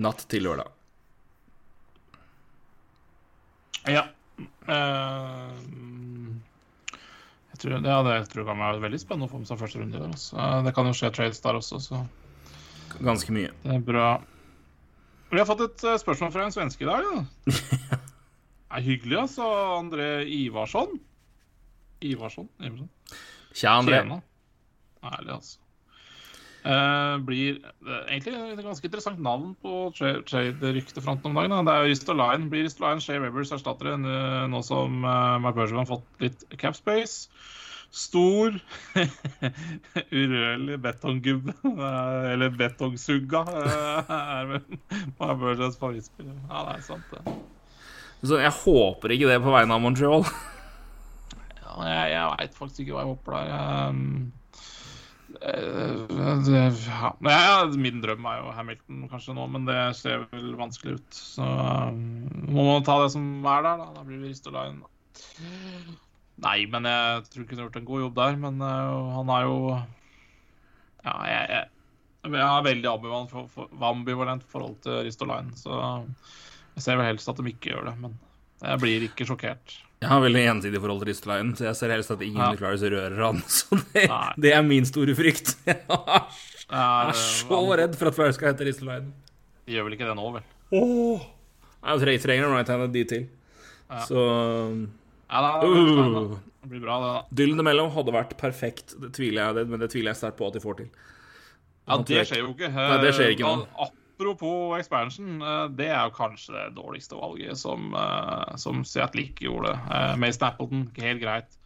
Natt 0.00 0.24
til 0.30 0.46
lørdag. 0.46 0.70
Ja. 3.90 4.06
Eh, 4.70 5.52
jeg 7.50 7.60
tror, 7.60 7.74
ja, 7.84 7.98
det 8.06 8.14
tror 8.30 8.42
jeg 8.42 8.48
kan 8.48 8.62
være 8.62 8.82
veldig 8.84 9.00
spennende 9.02 9.28
å 9.28 9.32
få 9.32 9.40
med 9.42 9.50
seg 9.50 9.60
første 9.60 9.80
runde 9.82 9.98
Der. 9.98 10.06
Altså. 10.08 10.48
Det 10.64 10.74
kan 10.76 10.88
jo 10.88 10.96
skje 10.96 11.12
trades 11.16 11.42
der 11.44 11.58
også, 11.60 11.80
så 11.84 12.04
Ganske 13.00 13.32
mye. 13.34 13.50
det 13.64 13.76
er 13.76 13.84
bra. 13.84 14.06
Vi 15.30 15.38
har 15.38 15.46
fått 15.48 15.66
et 15.66 15.84
spørsmål 16.02 16.32
fra 16.34 16.46
en 16.46 16.54
svenske 16.54 16.86
i 16.86 16.88
dag. 16.88 17.04
Ja. 17.04 17.98
Er 18.70 18.84
hyggelig, 18.86 19.18
altså. 19.18 19.46
André 19.78 20.10
Ivarsson. 20.26 21.00
Ivarsson? 22.00 22.48
Ivarsson. 22.60 22.90
Tja, 23.52 23.74
André. 23.80 24.02
Tjena. 24.02 24.20
Ærlig, 25.04 25.34
altså. 25.34 25.58
Eh, 26.60 27.14
blir 27.24 27.54
er 27.88 28.02
egentlig 28.12 28.34
et 28.36 28.64
ganske 28.64 28.84
interessant 28.84 29.20
navn 29.24 29.54
på 29.62 29.88
trade-ryktefronten 29.96 31.30
om 31.30 31.38
dagen. 31.38 31.54
Da. 31.56 31.62
Det 31.64 31.76
er 31.76 31.88
jo 31.88 32.18
Line. 32.18 32.50
Blir 32.52 32.66
Risto 32.66 32.84
Line 32.84 33.00
Shay 33.00 33.16
Rivers 33.18 33.52
erstattere 33.56 33.96
eh, 33.96 34.44
nå 34.52 34.60
som 34.62 35.04
uh, 35.04 35.38
McBurger 35.40 35.80
har 35.80 35.88
fått 35.88 36.20
litt 36.20 36.44
cap 36.60 36.76
space? 36.76 37.30
Stor, 37.90 38.54
urørlig 40.20 40.76
betonggubbe, 40.78 41.56
eh, 41.64 42.32
eller 42.32 42.52
betongsugga, 42.54 43.40
eh, 43.64 44.12
er 44.38 44.52
vel 44.52 44.78
Bergevins 45.18 45.80
favorittspiller. 45.80 46.36
Ja, 46.44 46.68
det 46.68 46.76
er 46.76 46.84
sant, 46.86 47.10
det. 47.10 47.34
Så 48.20 48.40
jeg 48.40 48.52
håper 48.52 49.14
ikke 49.14 49.30
det 49.30 49.40
på 49.44 49.54
vegne 49.54 49.76
av 49.76 49.84
Montreal. 49.84 50.26
Ja, 51.70 51.86
jeg 51.86 52.10
jeg 52.12 52.30
veit 52.34 52.56
faktisk 52.58 52.80
ikke 52.82 52.94
hva 52.96 53.02
jeg 53.04 53.10
håper 53.12 53.34
der. 53.36 53.50
Jeg, 53.52 53.92
eh, 56.58 56.80
ja. 56.90 57.66
Min 57.78 58.02
drøm 58.02 58.26
er 58.26 58.40
jo 58.40 58.54
Hamilton 58.56 59.06
kanskje 59.08 59.36
nå, 59.38 59.46
men 59.54 59.68
det 59.68 59.78
ser 59.96 60.26
vel 60.32 60.50
vanskelig 60.58 60.98
ut. 60.98 61.10
Så 61.14 61.46
um, 61.46 62.02
må 62.50 62.66
man 62.66 62.84
ta 62.84 62.98
det 63.04 63.12
som 63.14 63.24
er 63.46 63.64
der, 63.64 63.80
da. 63.80 63.88
Da 63.96 64.04
blir 64.04 64.20
det 64.20 64.52
Line. 64.56 64.82
Nei, 66.40 66.58
men 66.72 66.88
jeg 66.88 67.24
tror 67.30 67.44
ikke 67.44 67.54
han 67.54 67.62
har 67.62 67.68
gjort 67.68 67.80
en 67.80 67.88
god 67.88 68.04
jobb 68.04 68.20
der. 68.20 68.38
Men 68.44 68.60
eh, 68.66 69.16
han 69.16 69.34
er 69.36 69.46
jo 69.46 69.56
Ja, 71.06 71.16
jeg, 71.30 71.48
jeg, 71.54 71.64
jeg 72.34 72.44
er 72.44 72.68
veldig 72.68 72.92
ambivalent, 72.92 73.32
for, 73.32 73.48
for, 73.48 73.72
ambivalent 73.88 74.44
forhold 74.44 74.76
til 74.84 75.04
Ristolainen, 75.06 75.54
så 75.56 75.78
jeg 76.80 76.86
ser 76.88 76.98
vel 77.00 77.08
helst 77.12 77.28
at 77.30 77.38
de 77.38 77.52
ikke 77.52 77.70
gjør 77.74 77.90
det. 77.90 77.94
Men 78.00 78.16
jeg 78.64 78.80
blir 78.82 79.06
ikke 79.10 79.26
sjokkert. 79.28 79.76
Jeg 80.00 80.08
har 80.08 80.20
veldig 80.24 80.42
ensidig 80.54 80.80
forhold 80.80 81.02
til 81.02 81.10
Ristelainen, 81.12 81.50
så 81.58 81.66
jeg 81.68 81.76
ser 81.76 81.92
helst 81.92 82.12
at 82.14 82.22
ingen 82.24 82.40
Ja. 82.40 82.54
Flyers 82.56 82.84
rører 82.88 83.20
han. 83.20 83.42
Så 83.52 83.76
det, 83.92 84.06
det 84.40 84.52
er 84.56 84.62
min 84.64 84.86
store 84.88 85.12
frykt. 85.18 85.52
Jeg 86.70 87.10
er 87.10 87.16
så 87.18 87.58
redd 87.80 87.96
for 87.98 88.08
at 88.08 88.14
Flyers 88.16 88.36
skal 88.38 88.52
hete 88.52 88.64
Ristelainen. 88.68 89.10
De 89.66 89.74
gjør 89.74 89.88
vel 89.88 89.96
ikke 89.96 90.06
det 90.08 90.14
nå, 90.16 90.28
vel? 90.36 90.44
Oh. 90.78 91.24
Jeg 91.82 92.00
tre- 92.04 92.14
trenger 92.22 92.46
en 92.46 92.54
right-handed 92.54 92.92
de 92.94 93.02
til. 93.10 93.24
Ja. 93.90 94.00
Så 94.06 94.22
Ja, 95.30 95.40
da, 95.42 95.50
det, 95.60 95.68
blir 95.74 95.98
uh, 95.98 96.36
det 96.62 96.70
blir 96.70 96.82
bra, 96.84 96.96
det, 97.02 97.10
da. 97.16 97.22
Dylan 97.40 97.62
imellom 97.64 97.90
hadde 97.94 98.14
vært 98.14 98.36
perfekt, 98.40 98.94
det 99.02 99.10
tviler 99.18 99.50
jeg, 99.58 99.66
men 99.72 99.82
det 99.82 99.90
tviler 99.92 100.12
jeg 100.14 100.20
sterkt 100.22 100.38
på 100.40 100.46
at 100.48 100.56
de 100.56 100.62
får 100.62 100.78
til. 100.80 100.88
Ja, 101.90 101.98
det 102.06 102.22
skjer 102.30 102.44
jo 102.44 102.52
ikke. 102.54 102.70
Nei, 102.76 102.98
det 103.02 103.12
skjer 103.18 103.34
ikke 103.34 103.50
nå. 103.50 103.90
Apropos 104.20 104.76
expansion, 104.76 105.40
eh, 105.40 105.66
det 105.72 105.86
er 105.88 106.02
jo 106.04 106.12
kanskje 106.12 106.52
det 106.52 106.74
dårligste 106.76 107.16
valget 107.16 107.56
som, 107.56 107.94
eh, 107.96 108.56
som 108.60 108.84
Seattle 108.84 109.30
ikke 109.30 109.46
gjorde. 109.46 109.72
Eh, 109.72 110.16
Mason 110.20 110.44
Appleton, 110.50 110.90
helt 111.00 111.22
greit. 111.22 111.56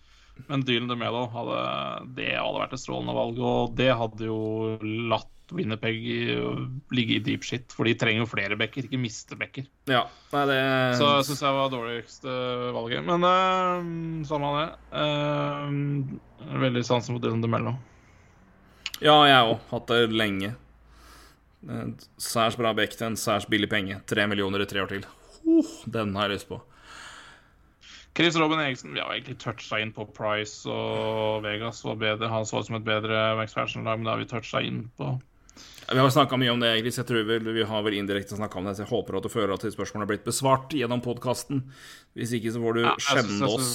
Men 0.46 0.62
Dylan 0.62 0.86
DeMello 0.86 1.26
hadde, 1.34 2.14
det 2.14 2.30
hadde 2.38 2.60
vært 2.60 2.76
et 2.76 2.82
strålende 2.82 3.14
valg, 3.14 3.38
og 3.42 3.74
det 3.74 3.90
hadde 3.90 4.30
jo 4.30 4.78
latt 5.10 5.30
Winnerpeg 5.52 5.98
ligge 6.94 7.18
i 7.18 7.22
deep 7.22 7.42
shit, 7.44 7.70
for 7.74 7.84
de 7.84 7.92
trenger 7.98 8.22
jo 8.22 8.30
flere 8.30 8.56
bekker, 8.56 8.86
ikke 8.86 9.02
miste 9.02 9.36
bekker. 9.36 9.66
Ja, 9.90 10.06
nei, 10.32 10.46
det 10.48 10.62
Så 10.96 11.10
jeg 11.10 11.26
syns 11.28 11.42
jeg 11.44 11.58
var 11.58 11.74
dårligste 11.74 12.38
valget. 12.72 13.04
Men 13.04 13.26
uh, 13.28 14.24
samme 14.24 14.54
det. 14.56 14.68
Uh, 14.94 16.58
veldig 16.64 16.86
sansen 16.86 17.18
for 17.18 17.22
Dylan 17.22 17.44
DeMello. 17.44 17.76
Ja, 19.02 19.18
jeg 19.28 19.42
òg. 19.42 19.58
Hatt 19.74 19.90
det 19.90 20.14
lenge. 20.14 20.54
Eh, 21.70 22.06
Særs 22.20 22.56
bra 22.60 22.74
back 22.76 22.96
til 22.96 23.10
en 23.10 23.18
særs 23.18 23.46
billig 23.50 23.70
penge. 23.72 24.00
Tre 24.06 24.26
millioner 24.30 24.64
i 24.64 24.68
tre 24.68 24.82
år 24.84 24.90
til. 24.92 25.06
Uh, 25.44 25.74
den 25.90 26.14
har 26.16 26.28
jeg 26.28 26.38
lyst 26.38 26.48
på. 26.48 26.60
Chris 28.14 28.36
Robin 28.38 28.60
Eriksen 28.62 28.94
Vi 28.94 29.00
har 29.02 29.10
egentlig 29.10 29.34
toucha 29.42 29.80
inn 29.82 29.90
på 29.92 30.06
Price 30.14 30.70
og 30.70 31.42
Vegas 31.42 31.82
var 31.84 31.96
bedre. 31.98 32.30
Han 32.30 32.46
så 32.46 32.62
ut 32.62 32.68
som 32.68 32.78
et 32.78 32.86
bedre 32.86 33.42
expansion-lag, 33.42 33.98
men 33.98 34.06
det 34.06 34.12
har 34.12 34.22
vi 34.22 34.28
toucha 34.30 34.62
inn 34.62 34.84
på. 34.98 35.16
Vi 35.90 35.98
har 36.00 36.10
snakka 36.10 36.38
mye 36.40 36.52
om 36.54 36.62
det, 36.62 36.70
Chris. 36.80 36.96
jeg 36.96 37.06
tror 37.06 37.26
vel, 37.28 37.50
vi 37.54 37.66
har 37.68 37.82
vel 37.84 37.98
indirekte 37.98 38.38
snakka 38.38 38.58
om 38.58 38.68
det. 38.68 38.76
Så 38.78 38.84
jeg 38.86 38.92
håper 38.92 39.18
at 39.18 39.26
du 39.26 39.32
føler 39.32 39.52
at 39.54 39.66
spørsmålet 39.66 40.06
har 40.06 40.12
blitt 40.14 40.24
besvart 40.24 40.72
gjennom 40.72 41.02
podkasten. 41.04 41.60
Hvis 42.16 42.32
ikke 42.38 42.54
så 42.54 42.62
får 42.62 42.78
du 42.78 42.80
Ja, 42.86 42.94
skjemme 43.02 43.50
oss. 43.50 43.74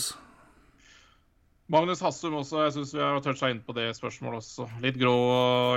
Magnus 1.70 2.02
Hassum 2.02 2.34
også, 2.40 2.64
jeg 2.66 2.74
syns 2.80 2.95
vi 2.95 3.03
har 3.03 3.20
toucha 3.22 3.52
inn 3.53 3.61
på 3.61 3.76
det 3.78 3.91
spørsmålet 3.94 4.41
også. 4.41 4.66
Litt 4.82 4.98
grå 4.98 5.20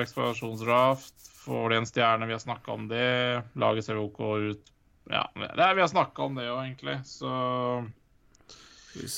eksplosjonsdraft. 0.00 1.31
Får 1.42 1.72
de 1.72 1.80
en 1.80 1.88
stjerne? 1.88 2.28
Vi 2.28 2.36
har 2.36 2.42
snakka 2.42 2.72
om 2.72 2.88
det. 2.90 3.42
Laget 3.58 3.86
ser 3.86 3.98
OK 3.98 4.20
ut. 4.20 4.72
Ja, 5.10 5.24
det 5.34 5.58
er, 5.58 5.74
vi 5.74 5.82
har 5.82 5.90
snakka 5.90 6.28
om 6.28 6.36
det 6.38 6.46
òg, 6.46 6.60
egentlig. 6.62 7.00
Så. 7.08 7.30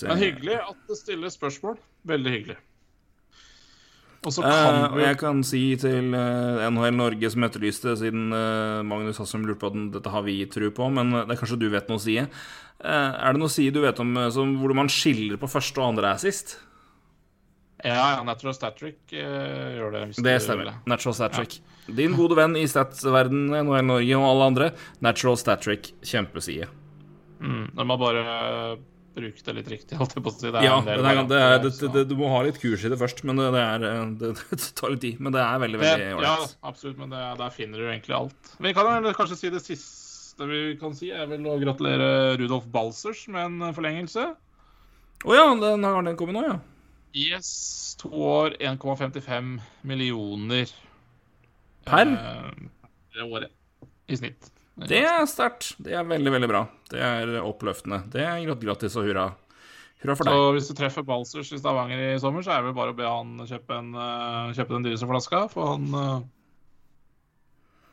Men 0.07 0.23
hyggelig 0.23 0.57
at 0.63 0.87
det 0.89 0.97
stilles 0.97 1.37
spørsmål. 1.37 1.77
Veldig 2.09 2.33
hyggelig. 2.33 2.57
Og 4.25 4.33
så 4.33 4.41
Eh, 4.41 4.49
kan 4.49 4.79
og 4.89 4.97
vi 4.97 5.05
jeg 5.05 5.19
kan 5.21 5.43
si 5.45 5.63
til 5.77 6.15
eh, 6.17 6.65
NHL 6.71 6.97
Norge 6.97 7.31
som 7.31 7.45
etterlyste, 7.45 7.93
siden 8.01 8.33
eh, 8.33 8.81
Magnus 8.81 9.21
Hassum 9.21 9.45
lurte 9.45 9.61
på 9.61 9.73
at 9.73 9.81
dette 9.99 10.13
har 10.15 10.25
vi 10.25 10.39
tro 10.49 10.71
på, 10.73 10.89
men 10.89 11.13
det 11.13 11.35
er 11.35 11.41
kanskje 11.41 11.61
du 11.61 11.69
vet 11.69 11.91
noe 11.93 12.01
å 12.01 12.05
si. 12.05 12.17
er 12.17 13.33
det 13.33 13.41
noe 13.41 13.53
å 13.53 13.53
si 13.53 13.69
du 13.71 13.83
vet 13.85 14.01
om 14.01 14.15
Hvordan 14.15 14.33
som, 14.33 14.57
hvor 14.63 14.75
man 14.75 14.89
skiller 14.89 15.37
på 15.37 15.51
første 15.51 15.81
og 15.81 15.93
andre 15.93 16.15
assist? 16.17 16.57
Ja, 17.85 18.15
ja, 18.17 18.23
Natural 18.25 18.55
Statric 18.57 19.13
uh, 19.13 19.19
gjør 19.77 19.93
det. 19.93 20.05
Det 20.25 20.39
stemmer. 20.41 20.71
det. 20.71 20.75
Natural 20.89 21.17
Statric. 21.19 21.59
Din 21.87 22.15
gode 22.17 22.39
venn 22.39 22.57
i 22.57 22.65
statsverdenen, 22.69 23.53
NHL 23.67 23.85
Norge 23.85 24.17
og 24.17 24.25
alle 24.31 24.49
andre. 24.49 24.71
Natural 25.05 25.37
Statric, 25.37 25.93
kjempeside. 26.01 26.71
Mm, 27.45 27.67
de 27.77 27.85
må 27.85 27.97
bare 28.01 28.23
eh, 28.25 28.71
bruke 29.15 29.45
det 29.45 29.55
litt 29.59 29.69
riktig, 29.69 29.99
holdt 30.01 30.17
jeg 30.17 30.25
på 30.25 30.33
å 30.33 30.37
si. 30.37 30.49
Ja, 30.49 30.79
det 30.87 30.95
er, 30.95 31.21
det 31.29 31.41
er, 31.43 31.59
det, 31.67 31.73
det, 31.93 32.07
du 32.09 32.17
må 32.17 32.31
ha 32.33 32.41
litt 32.47 32.57
kurs 32.63 32.87
i 32.87 32.91
det 32.93 32.99
først, 33.01 33.21
men 33.29 33.43
det, 33.43 33.51
er, 33.61 33.85
eh, 33.91 34.43
tar 34.81 34.95
litt 34.95 35.05
tid. 35.05 35.21
Men 35.21 35.37
det 35.37 35.45
er 35.45 35.61
veldig, 35.67 35.83
veldig 35.83 36.09
veldig 36.15 36.25
ja, 36.25 36.37
absolutt, 36.65 36.97
men 37.03 37.13
det, 37.13 37.23
der 37.43 37.55
finner 37.55 37.83
du 37.83 37.89
egentlig 37.91 38.17
alt. 38.17 38.55
Vi 38.65 38.75
kan 38.77 39.11
kanskje 39.13 39.41
si 39.43 39.53
det 39.53 39.61
siste 39.67 40.49
vi 40.49 40.63
kan 40.81 40.97
si, 40.97 41.13
er 41.15 41.29
vel 41.31 41.45
å 41.47 41.61
gratulere 41.61 42.09
Rudolf 42.41 42.65
Balsers 42.73 43.27
med 43.29 43.45
en 43.45 43.69
eh, 43.69 43.75
forlengelse. 43.77 44.31
Å 45.25 45.37
ja, 45.37 45.51
den 45.61 45.85
har 45.85 46.01
den 46.05 46.17
kommet 46.21 46.37
nå, 46.37 46.49
ja. 46.49 46.63
Yes, 47.15 47.95
to 48.01 48.09
år, 48.11 48.57
1,55 48.59 49.61
millioner 49.87 50.67
Per? 51.87 52.11
eh, 52.11 53.23
året 53.25 53.53
i 54.11 54.17
snitt. 54.19 54.51
Det 54.89 54.99
er 55.07 55.23
sterkt. 55.31 55.77
Det 55.79 55.95
er 55.95 56.03
veldig, 56.09 56.33
veldig 56.35 56.49
bra. 56.51 56.65
Det 56.91 56.99
er 56.99 57.37
oppløftende. 57.39 58.01
Det 58.11 58.25
er 58.27 58.41
grat- 58.49 58.65
grattis 58.65 58.97
og 58.99 59.07
hurra. 59.07 59.29
Hurra 60.03 60.17
for 60.19 60.25
Så 60.27 60.33
deg. 60.35 60.55
hvis 60.59 60.69
du 60.69 60.75
treffer 60.75 61.05
Balsers 61.07 61.53
i 61.55 61.59
Stavanger 61.61 62.03
i 62.17 62.19
sommer, 62.19 62.43
så 62.43 62.51
er 62.51 62.63
det 62.65 62.73
vel 62.73 62.75
bare 62.81 62.93
å 62.93 62.97
be 62.99 63.07
han 63.07 63.39
kjøpe, 63.47 63.79
en, 63.79 63.95
eh, 63.95 64.53
kjøpe 64.59 64.75
den 64.75 64.83
dyreste 64.89 65.07
flaska, 65.07 65.45
for 65.53 65.71
han 65.77 65.87
uh, 65.95 66.21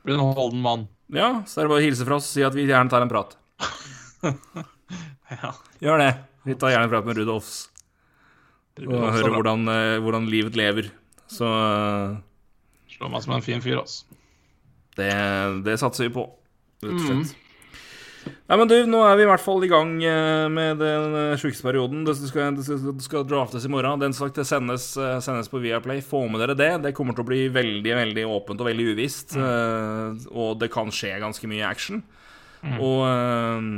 blir 0.04 0.16
en 0.18 0.34
holden 0.34 0.62
mann. 0.66 0.88
Ja, 1.14 1.44
så 1.46 1.62
er 1.62 1.68
det 1.68 1.70
bare 1.76 1.84
å 1.84 1.86
hilse 1.86 2.06
fra 2.08 2.16
oss 2.18 2.26
og 2.32 2.34
si 2.34 2.42
at 2.44 2.54
vi 2.58 2.66
gjerne 2.66 2.90
tar 2.90 3.02
en 3.06 3.10
prat. 3.14 3.38
Ja. 5.32 5.54
Gjør 5.80 5.98
det. 6.02 6.10
Vi 6.44 6.56
tar 6.60 6.74
gjerne 6.74 6.84
en 6.84 6.90
prat 6.92 7.06
med 7.08 7.16
Rudolfs 7.16 7.70
og 8.88 9.12
høre 9.14 9.32
hvordan, 9.36 9.68
eh, 9.70 10.00
hvordan 10.02 10.30
livet 10.32 10.56
lever. 10.56 10.92
Så 11.32 11.46
eh, 11.48 12.18
Slår 12.98 13.10
meg 13.14 13.24
som 13.24 13.34
en 13.38 13.42
fin 13.46 13.62
fyr, 13.64 13.80
altså. 13.82 14.04
det, 15.00 15.12
det 15.66 15.78
satser 15.82 16.08
vi 16.10 16.14
på, 16.20 16.28
rett 16.84 16.92
og 16.92 17.00
Mm. 17.00 17.24
slett. 17.24 17.38
Ja, 18.52 18.54
men 18.60 18.68
du, 18.70 18.76
nå 18.86 19.00
er 19.02 19.16
vi 19.18 19.24
i 19.24 19.30
hvert 19.32 19.42
fall 19.42 19.64
i 19.66 19.70
gang 19.72 19.96
eh, 20.06 20.46
med 20.54 20.78
den 20.78 21.16
eh, 21.18 21.38
sjukeste 21.42 21.64
perioden. 21.66 22.04
Det 22.06 22.14
skal, 22.20 22.54
det 22.54 22.66
skal, 22.68 22.82
det 23.00 23.02
skal 23.08 23.24
draftes 23.26 23.66
i 23.66 23.72
morgen. 23.72 23.98
Den 24.04 24.14
sagt, 24.14 24.36
det 24.38 24.46
sendes, 24.46 24.92
sendes 25.26 25.50
på 25.50 25.58
Viaplay. 25.64 26.04
Få 26.06 26.28
med 26.30 26.44
dere 26.44 26.54
det. 26.60 26.68
Det 26.84 26.92
kommer 26.94 27.18
til 27.18 27.24
å 27.26 27.30
bli 27.32 27.40
veldig 27.50 27.96
veldig 27.98 28.26
åpent 28.30 28.62
og 28.62 28.70
veldig 28.70 28.92
uvisst. 28.94 29.34
eh, 29.40 30.22
Og 30.38 30.60
det 30.62 30.70
kan 30.70 30.92
skje 30.94 31.16
ganske 31.24 31.50
mye 31.50 31.66
action. 31.66 32.04
Og 32.78 33.02
eh, 33.08 33.72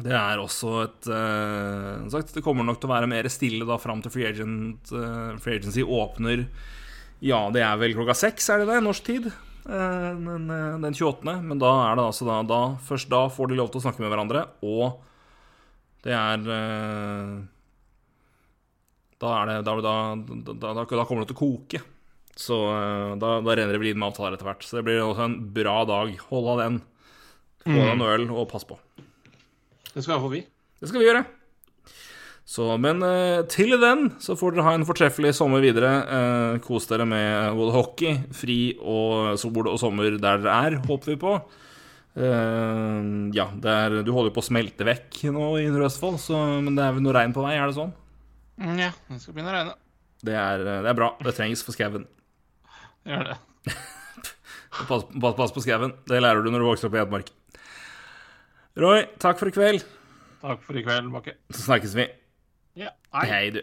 det 0.00 0.12
er 0.16 0.40
også 0.40 0.70
et 0.86 1.08
uh, 1.12 2.08
sagt, 2.12 2.32
Det 2.32 2.42
kommer 2.44 2.64
nok 2.64 2.78
til 2.80 2.88
å 2.88 2.94
være 2.94 3.10
mer 3.10 3.28
stille 3.32 3.66
da 3.68 3.76
fram 3.80 4.00
til 4.00 4.12
Free, 4.14 4.30
Agent, 4.30 4.92
uh, 4.94 5.36
free 5.42 5.58
Agency 5.60 5.84
åpner 5.84 6.46
Ja, 7.20 7.44
det 7.52 7.64
er 7.66 7.80
vel 7.80 7.96
klokka 7.96 8.16
seks, 8.16 8.48
er 8.48 8.62
det 8.62 8.70
det? 8.70 8.80
Norsk 8.86 9.04
tid? 9.04 9.28
Uh, 9.68 10.16
den, 10.16 10.48
den 10.82 10.96
28. 10.96 11.36
Men 11.44 11.60
da 11.60 11.72
er 11.90 11.98
det 11.98 12.06
altså 12.08 12.28
da, 12.28 12.40
da 12.48 12.62
Først 12.82 13.10
da 13.12 13.26
får 13.32 13.52
de 13.52 13.58
lov 13.60 13.72
til 13.72 13.82
å 13.82 13.84
snakke 13.84 14.02
med 14.02 14.14
hverandre, 14.14 14.46
og 14.64 15.02
det 16.02 16.14
er 16.18 16.40
Da 19.22 19.34
er 19.38 19.50
det 19.50 19.58
Da, 19.68 19.74
da, 19.84 20.72
da, 20.72 21.04
kommer 21.04 21.22
det 21.22 21.30
til 21.30 21.36
å 21.36 21.42
koke. 21.44 21.82
Så 22.32 22.56
da, 23.20 23.36
renner 23.44 23.76
det 23.76 23.78
vel 23.78 23.92
inn 23.92 24.00
med 24.00 24.08
avtaler 24.08 24.34
etter 24.34 24.48
hvert. 24.48 24.64
Så 24.66 24.80
det 24.80 24.86
blir 24.88 25.04
også 25.04 25.28
en 25.28 25.36
bra 25.54 25.76
dag. 25.86 26.10
Hold 26.32 26.48
av 26.56 26.64
den. 26.64 26.80
Få 27.62 27.76
deg 27.76 27.92
en 27.92 28.02
øl, 28.08 28.26
og 28.32 28.48
pass 28.50 28.66
på. 28.66 28.80
Det 29.94 30.02
skal 30.04 30.14
iallfall 30.16 30.34
vi. 30.38 30.42
Det 30.80 30.88
skal 30.90 31.02
vi 31.02 31.06
gjøre. 31.08 31.24
Så, 32.52 32.64
men 32.82 33.00
eh, 33.06 33.42
til 33.48 33.76
den 33.80 34.08
så 34.20 34.34
får 34.36 34.56
dere 34.56 34.64
ha 34.66 34.72
en 34.76 34.84
fortreffelig 34.88 35.30
sommer 35.38 35.62
videre. 35.62 35.90
Eh, 36.02 36.56
kos 36.64 36.88
dere 36.90 37.06
med 37.08 37.54
både 37.56 37.74
hockey, 37.76 38.16
fri 38.34 38.56
og 38.82 39.36
sol 39.40 39.68
og 39.70 39.78
sommer 39.80 40.16
der 40.18 40.42
dere 40.42 40.56
er, 40.66 40.78
håper 40.88 41.12
vi 41.14 41.18
på. 41.22 41.36
Eh, 42.18 42.98
ja, 43.36 43.46
det 43.62 43.72
er, 43.84 43.94
du 44.04 44.10
holder 44.12 44.32
jo 44.32 44.36
på 44.36 44.42
å 44.42 44.48
smelte 44.50 44.84
vekk 44.88 45.22
nå 45.32 45.46
i 45.60 45.66
Indre 45.68 45.86
Østfold, 45.88 46.18
så- 46.20 46.60
men 46.60 46.74
det 46.76 46.84
er 46.84 46.92
vel 46.98 47.02
noe 47.06 47.14
regn 47.16 47.32
på 47.32 47.44
vei, 47.46 47.54
er 47.56 47.66
det 47.70 47.78
sånn? 47.78 47.92
Mm, 48.60 48.78
Ja, 48.78 48.90
det 49.08 49.20
skal 49.22 49.34
begynne 49.34 49.52
å 49.52 49.56
regne. 49.56 49.74
Det 50.22 50.34
er, 50.38 50.58
det 50.64 50.90
er 50.90 50.94
bra. 50.94 51.08
Det 51.22 51.34
trengs 51.34 51.62
for 51.64 51.72
skauen. 51.74 52.04
Gjør 53.06 53.24
det. 53.32 53.38
Pass, 54.88 55.02
pass, 55.04 55.34
pass 55.36 55.52
på 55.52 55.60
skauen. 55.62 55.92
Det 56.08 56.20
lærer 56.22 56.42
du 56.44 56.50
når 56.50 56.62
du 56.62 56.66
vokser 56.68 56.88
opp 56.88 56.94
i 56.94 57.00
Hedmark. 57.02 57.30
Roy, 58.78 59.02
takk 59.20 59.36
for 59.40 59.50
i 59.50 59.52
kveld. 59.52 59.82
Takk 60.40 60.62
for 60.64 60.78
i 60.78 60.82
kveld, 60.84 61.10
Bakke. 61.12 61.34
Så 61.52 61.66
snakkes 61.66 61.92
vi. 61.98 62.06
Ja. 62.80 62.94
Hei. 63.12 63.26
Hei, 63.28 63.50
du. 63.58 63.60